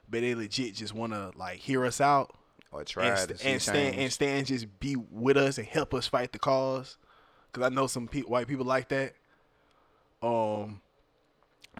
but 0.10 0.22
they 0.22 0.34
legit 0.34 0.74
just 0.74 0.96
want 0.96 1.14
to 1.14 1.32
like 1.36 1.58
hear 1.60 1.86
us 1.86 2.02
out 2.02 2.36
Or 2.76 2.84
try 2.84 3.08
and, 3.08 3.18
st- 3.18 3.46
and 3.46 3.62
stand 3.62 3.94
change. 3.94 3.98
and 3.98 4.14
stand 4.14 4.48
just 4.48 4.80
be 4.82 4.98
with 4.98 5.38
us 5.38 5.58
and 5.58 5.66
help 5.66 5.94
us 5.94 6.08
fight 6.08 6.34
the 6.34 6.40
cause. 6.40 6.98
Cause 7.54 7.64
I 7.64 7.70
know 7.70 7.88
some 7.88 8.10
pe- 8.10 8.22
white 8.22 8.48
people 8.48 8.66
like 8.66 8.90
that. 8.90 9.14
Um, 10.22 10.82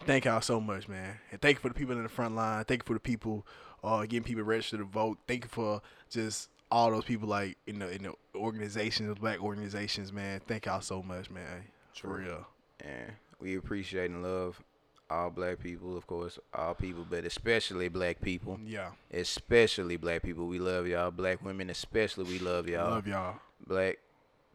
thank 0.06 0.24
y'all 0.24 0.40
so 0.40 0.62
much, 0.62 0.88
man, 0.88 1.18
and 1.32 1.42
thank 1.42 1.58
you 1.58 1.62
for 1.62 1.68
the 1.68 1.74
people 1.74 1.98
in 1.98 2.04
the 2.04 2.10
front 2.10 2.34
line. 2.34 2.64
Thank 2.64 2.84
you 2.84 2.88
for 2.88 2.94
the 2.94 3.00
people 3.02 3.46
uh 3.84 4.02
getting 4.04 4.24
people 4.24 4.44
registered 4.44 4.80
to 4.80 4.86
vote. 4.86 5.18
Thank 5.28 5.44
you 5.44 5.50
for 5.50 5.82
just 6.10 6.50
all 6.72 6.92
those 6.92 7.04
people 7.04 7.28
like 7.28 7.58
in 7.68 7.80
the 7.80 7.92
in 7.92 8.04
the 8.04 8.14
organizations, 8.34 9.10
the 9.10 9.20
black 9.20 9.44
organizations, 9.44 10.14
man. 10.14 10.40
Thank 10.48 10.66
y'all 10.66 10.80
so 10.80 11.04
much, 11.04 11.30
man. 11.30 11.66
For 11.94 12.20
real. 12.20 12.48
And 12.80 13.12
we 13.42 13.58
appreciate 13.58 14.12
and 14.12 14.24
love 14.24 14.62
all 15.10 15.30
black 15.30 15.60
people, 15.60 15.96
of 15.98 16.08
course, 16.08 16.40
all 16.54 16.74
people, 16.74 17.06
but 17.10 17.26
especially 17.26 17.90
black 17.90 18.22
people. 18.22 18.60
Yeah, 18.66 18.90
Especially 19.12 19.98
black 19.98 20.24
people. 20.24 20.48
We 20.48 20.60
love 20.60 20.88
y'all. 20.88 21.12
Black 21.12 21.44
women, 21.44 21.70
especially, 21.70 22.26
we 22.26 22.40
love 22.40 22.68
y'all. 22.68 22.90
love 22.92 23.08
y'all. 23.08 23.36
Black 23.68 23.98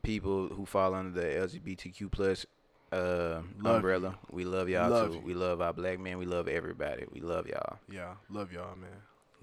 people 0.03 0.49
who 0.49 0.65
fall 0.67 0.95
under 0.95 1.21
the 1.21 1.27
LGBTQ 1.27 2.11
plus 2.11 2.47
uh, 2.93 3.43
Love 3.61 3.77
umbrella. 3.77 4.19
We 4.31 4.45
love 4.45 4.69
y'all 4.69 4.91
Love 4.91 5.09
too. 5.11 5.15
you. 5.19 5.23
We 5.25 5.35
love 5.35 5.61
our 5.61 5.73
black 5.73 6.01
men. 6.01 6.19
We 6.19 6.27
love 6.27 6.49
everybody. 6.49 7.05
We 7.13 7.21
love 7.21 7.47
y'all. 7.47 7.79
Yeah, 7.91 8.15
love 8.29 8.53
y'all, 8.53 8.75
man. 8.77 8.91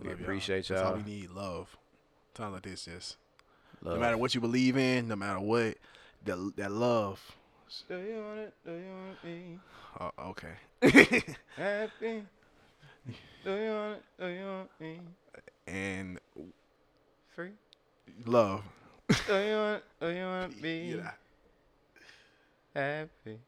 We 0.04 0.12
appreciate 0.12 0.68
That's 0.68 0.82
all 0.82 0.92
y'all. 0.96 0.98
we 0.98 1.04
need, 1.12 1.30
love. 1.32 1.76
Time 2.34 2.52
like 2.54 2.64
this, 2.64 2.86
just 2.86 3.18
Love. 3.82 3.96
no 3.96 4.02
matter 4.02 4.18
what 4.18 4.36
you 4.36 4.42
believe 4.42 4.78
in, 4.78 5.08
no 5.08 5.16
matter 5.16 5.40
what, 5.40 5.76
that 6.26 6.52
that 6.58 6.72
love. 6.72 7.20
Do 7.90 7.96
you 7.98 8.16
want 8.24 8.40
it? 8.40 8.54
Do 8.66 8.72
you 8.74 8.90
want 8.92 9.24
me 9.24 9.60
Oh, 10.00 10.12
okay. 10.30 10.54
Happy? 11.56 12.24
Do 13.44 13.52
you 13.56 13.72
want 13.72 13.98
it? 13.98 14.04
Do 14.20 14.28
you 14.28 14.46
want 14.46 14.70
me 14.80 15.00
and 15.68 16.20
free? 17.36 17.52
love. 18.26 18.64
Do 19.28 19.36
you 19.38 19.56
want? 19.56 19.84
Do 20.00 20.08
you 20.10 20.26
want 20.26 20.62
me 20.62 20.92
Yeah. 20.92 21.12
happy? 22.74 23.40